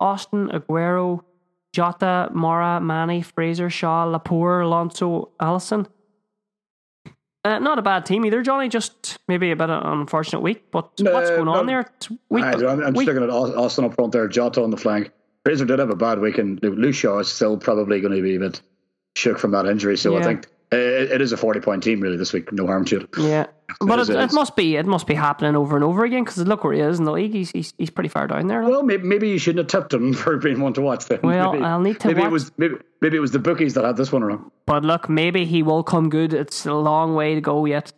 Austin 0.00 0.48
Aguero, 0.48 1.22
Jota, 1.72 2.30
Moura, 2.34 2.82
Mane, 2.82 3.22
Fraser, 3.22 3.70
Shaw, 3.70 4.04
Laporte, 4.04 4.64
Alonso, 4.64 5.30
Alisson. 5.40 5.86
Uh, 7.42 7.58
not 7.58 7.78
a 7.78 7.82
bad 7.82 8.04
team 8.04 8.24
either, 8.26 8.42
Johnny. 8.42 8.68
Just 8.68 9.18
maybe 9.28 9.50
a 9.50 9.56
bit 9.56 9.70
of 9.70 9.82
an 9.84 10.00
unfortunate 10.00 10.40
week, 10.40 10.70
but 10.70 10.98
No, 11.00 11.12
what's 11.12 11.30
going 11.30 11.48
on 11.48 11.66
there? 11.66 11.80
It's 11.96 12.10
week, 12.28 12.44
I, 12.44 12.52
I'm, 12.52 12.82
I'm 12.82 12.92
week- 12.92 13.06
just 13.06 13.16
looking 13.18 13.22
at 13.22 13.30
Austin 13.30 13.84
up 13.84 13.94
front 13.94 14.12
there, 14.12 14.26
Jota 14.28 14.62
on 14.62 14.70
the 14.70 14.76
flank. 14.76 15.10
Fraser 15.44 15.64
did 15.64 15.78
have 15.78 15.90
a 15.90 15.96
bad 15.96 16.18
week, 16.20 16.38
and 16.38 16.62
Luke 16.62 16.94
Shaw 16.94 17.18
is 17.20 17.32
still 17.32 17.56
probably 17.56 18.00
going 18.00 18.14
to 18.14 18.22
be 18.22 18.36
a 18.36 18.40
bit 18.40 18.60
shook 19.16 19.38
from 19.38 19.52
that 19.52 19.66
injury. 19.66 19.96
So 19.96 20.16
I 20.16 20.22
think 20.22 20.46
uh, 20.72 20.76
it, 20.76 21.12
it 21.12 21.20
is 21.22 21.32
a 21.32 21.36
40 21.36 21.60
point 21.60 21.82
team, 21.82 22.00
really, 22.00 22.16
this 22.16 22.32
week. 22.32 22.52
No 22.52 22.66
harm 22.66 22.84
to 22.86 23.00
it. 23.00 23.08
yeah, 23.18 23.46
but 23.80 23.98
it, 24.00 24.10
it 24.10 24.16
it 24.16 24.32
must 24.34 24.54
be 24.54 24.76
it 24.76 24.84
must 24.86 25.06
be 25.06 25.14
happening 25.14 25.56
over 25.56 25.76
and 25.76 25.84
over 25.84 26.04
again 26.04 26.24
because 26.24 26.38
look 26.38 26.62
where 26.62 26.74
he 26.74 26.80
is 26.80 26.98
in 26.98 27.06
the 27.06 27.12
league. 27.12 27.32
He's 27.32 27.50
he's, 27.50 27.72
he's 27.78 27.90
pretty 27.90 28.10
far 28.10 28.26
down 28.26 28.48
there. 28.48 28.62
like. 28.62 28.70
Well, 28.70 28.82
maybe, 28.82 29.02
maybe 29.02 29.28
you 29.30 29.38
shouldn't 29.38 29.70
have 29.70 29.82
tipped 29.82 29.94
him 29.94 30.12
for 30.22 30.36
being 30.36 30.60
one 30.60 30.74
to 30.74 30.82
watch. 30.82 31.06
Then 31.06 31.20
Well, 31.22 31.52
maybe, 31.54 31.64
I'll 31.64 31.80
need 31.80 31.98
to 32.00 32.08
maybe 32.08 32.20
watch- 32.20 32.28
it 32.28 32.32
was 32.32 32.52
maybe, 32.58 32.74
maybe 33.00 33.16
it 33.16 33.20
was 33.20 33.32
the 33.32 33.38
bookies 33.38 33.74
that 33.74 33.84
had 33.84 33.96
this 33.96 34.12
one 34.12 34.22
wrong. 34.22 34.50
But 34.66 34.84
look, 34.84 35.08
maybe 35.08 35.46
he 35.46 35.62
will 35.62 35.82
come 35.82 36.10
good. 36.10 36.34
It's 36.34 36.66
a 36.66 36.74
long 36.74 37.14
way 37.14 37.34
to 37.34 37.40
go 37.40 37.64
yet. 37.64 37.92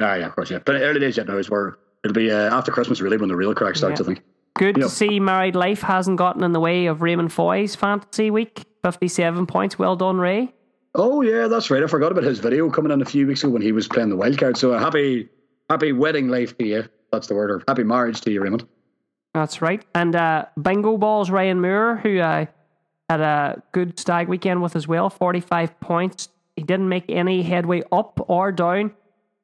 Ah, 0.00 0.14
yeah, 0.14 0.26
of 0.26 0.34
course, 0.34 0.50
yeah. 0.50 0.58
But 0.64 0.76
early 0.76 0.98
days 0.98 1.16
yet 1.18 1.28
now 1.28 1.36
is 1.36 1.48
where 1.50 1.76
it'll 2.02 2.14
be 2.14 2.30
uh, 2.30 2.56
after 2.56 2.72
Christmas 2.72 3.00
really 3.00 3.16
when 3.18 3.28
the 3.28 3.36
real 3.36 3.54
crack 3.54 3.76
starts. 3.76 4.00
Yeah. 4.00 4.04
I 4.04 4.06
think. 4.06 4.22
Good 4.56 4.76
Yeah. 4.76 4.84
to 4.84 4.88
see 4.88 5.18
Married 5.20 5.56
Life 5.56 5.82
hasn't 5.82 6.16
gotten 6.16 6.44
in 6.44 6.52
the 6.52 6.60
way 6.60 6.86
of 6.86 7.02
Raymond 7.02 7.32
Foy's 7.32 7.74
fantasy 7.74 8.30
week. 8.30 8.64
Fifty-seven 8.82 9.46
points. 9.46 9.78
Well 9.78 9.96
done, 9.96 10.18
Ray. 10.18 10.52
Oh 10.94 11.22
yeah, 11.22 11.48
that's 11.48 11.70
right. 11.70 11.82
I 11.82 11.86
forgot 11.86 12.12
about 12.12 12.24
his 12.24 12.38
video 12.38 12.70
coming 12.70 12.92
in 12.92 13.02
a 13.02 13.04
few 13.04 13.26
weeks 13.26 13.42
ago 13.42 13.52
when 13.52 13.62
he 13.62 13.72
was 13.72 13.88
playing 13.88 14.10
the 14.10 14.16
wild 14.16 14.38
card. 14.38 14.56
So 14.56 14.72
a 14.72 14.78
happy, 14.78 15.28
happy 15.68 15.92
wedding 15.92 16.28
life 16.28 16.56
to 16.58 16.64
you. 16.66 16.84
That's 17.10 17.26
the 17.26 17.34
word. 17.34 17.50
Or 17.50 17.62
happy 17.66 17.82
marriage 17.82 18.20
to 18.22 18.30
you, 18.30 18.40
Raymond. 18.42 18.66
That's 19.32 19.60
right. 19.60 19.84
And 19.94 20.14
uh, 20.14 20.46
Bingo 20.60 20.96
Balls 20.98 21.30
Ryan 21.30 21.60
Moore, 21.60 21.96
who 21.96 22.20
uh, 22.20 22.46
had 23.08 23.20
a 23.20 23.60
good 23.72 23.98
stag 23.98 24.28
weekend 24.28 24.62
with 24.62 24.76
as 24.76 24.86
well, 24.86 25.10
45 25.10 25.80
points. 25.80 26.28
He 26.54 26.62
didn't 26.62 26.88
make 26.88 27.06
any 27.08 27.42
headway 27.42 27.82
up 27.90 28.24
or 28.28 28.52
down, 28.52 28.92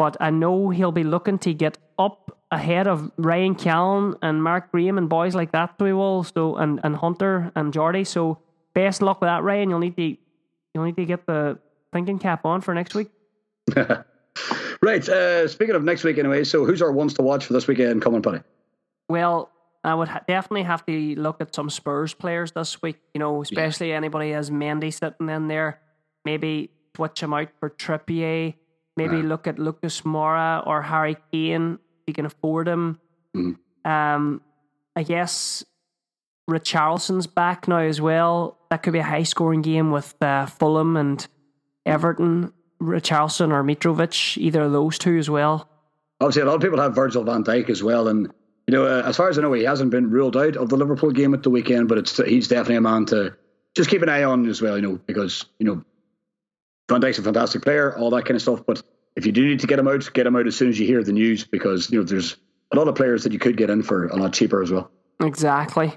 but 0.01 0.17
I 0.19 0.31
know 0.31 0.71
he'll 0.71 0.93
be 0.93 1.05
looking 1.05 1.39
to 1.41 1.53
get 1.53 1.77
up 1.99 2.35
ahead 2.51 2.87
of 2.87 3.13
Ryan 3.19 3.55
Callan 3.55 4.15
and 4.23 4.43
Mark 4.43 4.73
Graham 4.73 4.97
and 4.97 5.11
boys 5.11 5.35
like 5.35 5.53
that. 5.53 5.75
He 5.79 5.93
will. 5.93 6.25
So 6.25 6.57
and, 6.57 6.81
and 6.83 6.97
Hunter 6.97 7.53
and 7.55 7.71
Jordy. 7.71 8.05
So 8.05 8.39
best 8.73 9.03
luck 9.03 9.21
with 9.21 9.29
that, 9.29 9.43
Ryan. 9.43 9.69
You'll 9.69 9.79
need 9.79 9.97
to 9.97 10.17
you'll 10.73 10.85
need 10.85 10.97
to 10.97 11.05
get 11.05 11.27
the 11.27 11.59
thinking 11.93 12.19
cap 12.19 12.47
on 12.47 12.63
for 12.63 12.75
next 12.75 12.95
week. 12.95 13.11
Right. 14.83 15.07
Uh, 15.07 15.47
speaking 15.47 15.75
of 15.75 15.85
next 15.85 16.05
week, 16.05 16.17
anyway. 16.17 16.43
So 16.45 16.65
who's 16.65 16.81
our 16.81 16.91
ones 16.91 17.13
to 17.15 17.23
watch 17.23 17.45
for 17.45 17.53
this 17.53 17.67
weekend 17.67 18.01
coming, 18.01 18.23
Paddy? 18.23 18.41
Well, 19.11 19.51
I 19.85 19.95
would 19.95 20.09
ha- 20.09 20.23
definitely 20.27 20.63
have 20.63 20.87
to 20.87 21.15
look 21.17 21.43
at 21.43 21.55
some 21.55 21.69
Spurs 21.69 22.15
players 22.15 22.53
this 22.53 22.81
week. 22.81 22.97
You 23.13 23.19
know, 23.19 23.43
especially 23.43 23.93
anybody 23.93 24.33
as 24.33 24.51
Mendy 24.51 24.91
sitting 24.91 25.29
in 25.29 25.49
there. 25.49 25.81
Maybe 26.25 26.71
switch 26.97 27.23
him 27.23 27.35
out 27.35 27.49
for 27.59 27.69
Trippier. 27.69 28.55
Maybe 29.09 29.23
look 29.23 29.47
at 29.47 29.59
Lucas 29.59 30.03
Moura 30.03 30.67
or 30.67 30.83
Harry 30.83 31.17
Kane 31.33 31.75
if 31.75 32.03
you 32.07 32.15
can 32.15 32.27
afford 32.27 32.69
him. 32.69 32.99
Mhm. 33.37 33.57
Um, 33.85 34.41
I 34.97 35.03
guess 35.03 35.65
Richarlison's 36.49 37.27
back 37.27 37.69
now 37.69 37.79
as 37.79 38.01
well. 38.01 38.59
That 38.71 38.83
could 38.83 38.93
be 38.93 38.99
a 38.99 39.05
high 39.05 39.23
scoring 39.23 39.63
game 39.63 39.91
with 39.91 40.15
uh, 40.23 40.47
Fulham 40.47 40.97
and 40.97 41.27
Everton. 41.87 42.53
Richarlison 42.83 43.53
or 43.53 43.63
Mitrovic, 43.63 44.39
either 44.39 44.63
of 44.63 44.73
those 44.73 44.99
two 44.99 45.19
as 45.19 45.29
well. 45.29 45.69
Obviously, 46.21 46.43
a 46.43 46.47
lot 46.47 46.55
of 46.55 46.63
people 46.63 46.81
have 46.81 46.95
Virgil 46.95 47.25
van 47.25 47.45
Dijk 47.45 47.69
as 47.69 47.83
well, 47.83 48.09
and 48.09 48.33
you 48.67 48.73
know, 48.73 48.87
uh, 48.87 49.03
as 49.05 49.17
far 49.17 49.29
as 49.29 49.39
I 49.39 49.43
know, 49.43 49.53
he 49.53 49.65
hasn't 49.65 49.91
been 49.91 50.11
ruled 50.11 50.37
out 50.37 50.57
of 50.57 50.71
the 50.71 50.77
Liverpool 50.77 51.11
game 51.11 51.35
at 51.35 51.43
the 51.43 51.51
weekend. 51.51 51.89
But 51.89 51.99
it's 51.99 52.17
he's 52.17 52.49
definitely 52.49 52.77
a 52.77 52.81
man 52.81 53.05
to 53.07 53.35
just 53.77 53.91
keep 53.91 54.01
an 54.03 54.09
eye 54.09 54.23
on 54.23 54.47
as 54.49 54.63
well. 54.63 54.77
You 54.77 54.83
know, 54.83 55.01
because 55.07 55.45
you 55.59 55.67
know, 55.67 55.85
Van 56.91 57.01
Dijk's 57.01 57.19
a 57.19 57.23
fantastic 57.23 57.63
player, 57.63 57.97
all 57.97 58.11
that 58.11 58.25
kind 58.25 58.37
of 58.37 58.43
stuff. 58.43 58.63
But 58.67 58.83
if 59.17 59.25
you 59.25 59.33
do 59.33 59.47
need 59.47 59.61
to 59.61 59.67
get 59.67 59.79
him 59.79 59.89
out, 59.89 60.13
get 60.13 60.27
him 60.27 60.37
out 60.37 60.47
as 60.47 60.57
soon 60.57 60.69
as 60.69 60.79
you 60.79 60.87
hear 60.87 61.03
the 61.03 61.13
news, 61.13 61.45
because 61.45 61.91
you 61.91 61.99
know, 61.99 62.05
there's 62.05 62.37
a 62.73 62.77
lot 62.77 62.89
of 62.89 62.95
players 62.95 63.23
that 63.25 63.33
you 63.33 63.39
could 63.39 63.57
get 63.57 63.71
in 63.71 63.83
for 63.83 64.09
a 64.09 64.17
lot 64.17 64.33
cheaper 64.33 64.63
as 64.63 64.71
well. 64.71 64.91
Exactly. 65.21 65.97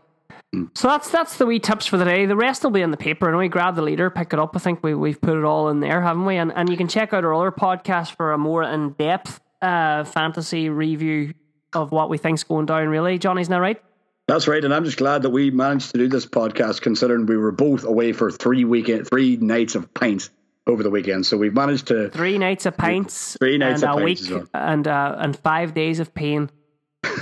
So 0.75 0.87
that's 0.87 1.09
that's 1.09 1.37
the 1.37 1.47
wee 1.47 1.59
tips 1.59 1.87
for 1.87 1.97
the 1.97 2.05
day. 2.05 2.27
The 2.27 2.35
rest 2.35 2.63
will 2.63 2.69
be 2.69 2.83
in 2.83 2.91
the 2.91 2.97
paper, 2.97 3.27
and 3.27 3.37
we 3.37 3.47
grab 3.47 3.75
the 3.75 3.81
leader, 3.81 4.11
pick 4.11 4.33
it 4.33 4.39
up. 4.39 4.55
I 4.55 4.59
think 4.59 4.83
we 4.83 4.93
we've 4.93 5.19
put 5.19 5.35
it 5.35 5.43
all 5.43 5.69
in 5.69 5.79
there, 5.79 5.99
haven't 5.99 6.25
we? 6.25 6.37
And 6.37 6.53
and 6.55 6.69
you 6.69 6.77
can 6.77 6.87
check 6.87 7.11
out 7.11 7.25
our 7.25 7.33
other 7.33 7.51
podcast 7.51 8.15
for 8.15 8.33
a 8.33 8.37
more 8.37 8.61
in 8.61 8.91
depth 8.91 9.39
uh, 9.63 10.03
fantasy 10.03 10.69
review 10.69 11.33
of 11.73 11.91
what 11.91 12.11
we 12.11 12.19
think's 12.19 12.43
going 12.43 12.67
down. 12.67 12.87
Really, 12.89 13.17
Johnny's 13.17 13.49
not 13.49 13.61
right. 13.61 13.81
That's 14.27 14.47
right, 14.47 14.63
and 14.63 14.73
I'm 14.73 14.85
just 14.85 14.97
glad 14.97 15.23
that 15.23 15.31
we 15.31 15.49
managed 15.49 15.91
to 15.91 15.97
do 15.97 16.07
this 16.07 16.27
podcast, 16.27 16.81
considering 16.81 17.25
we 17.25 17.35
were 17.35 17.51
both 17.51 17.83
away 17.83 18.13
for 18.13 18.31
three 18.31 18.63
weekend, 18.63 19.07
three 19.07 19.37
nights 19.37 19.73
of 19.73 19.91
pints 19.93 20.29
over 20.67 20.83
the 20.83 20.89
weekend. 20.89 21.25
So 21.25 21.37
we've 21.37 21.53
managed 21.53 21.87
to 21.87 22.09
Three 22.09 22.37
nights 22.37 22.65
of 22.65 22.77
pints, 22.77 23.37
Three 23.39 23.57
nights 23.57 23.81
and 23.81 23.91
of 23.91 23.97
a 23.97 24.05
pints 24.05 24.21
week, 24.29 24.31
well. 24.31 24.47
and 24.53 24.87
uh, 24.87 25.15
and 25.19 25.35
five 25.35 25.73
days 25.73 25.99
of 25.99 26.13
pain. 26.13 26.49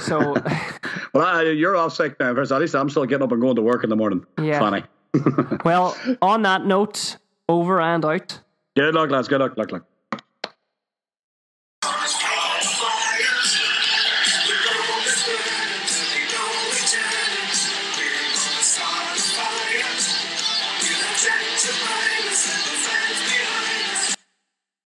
So 0.01 0.35
Well, 1.13 1.25
I, 1.25 1.43
you're 1.43 1.75
off 1.75 1.93
sick 1.93 2.19
now, 2.19 2.33
Chris. 2.33 2.51
At 2.51 2.61
least 2.61 2.75
I'm 2.75 2.89
still 2.89 3.05
getting 3.05 3.23
up 3.23 3.31
and 3.31 3.41
going 3.41 3.55
to 3.57 3.61
work 3.61 3.83
in 3.83 3.89
the 3.89 3.95
morning. 3.95 4.25
Yeah. 4.41 4.59
Funny. 4.59 4.83
well, 5.65 5.97
on 6.21 6.43
that 6.43 6.65
note, 6.65 7.17
over 7.49 7.81
and 7.81 8.05
out. 8.05 8.39
Good 8.75 8.95
luck, 8.95 9.09
lads. 9.09 9.27
Good 9.27 9.41
luck. 9.41 9.57
Luck, 9.57 9.71
luck. 9.71 9.85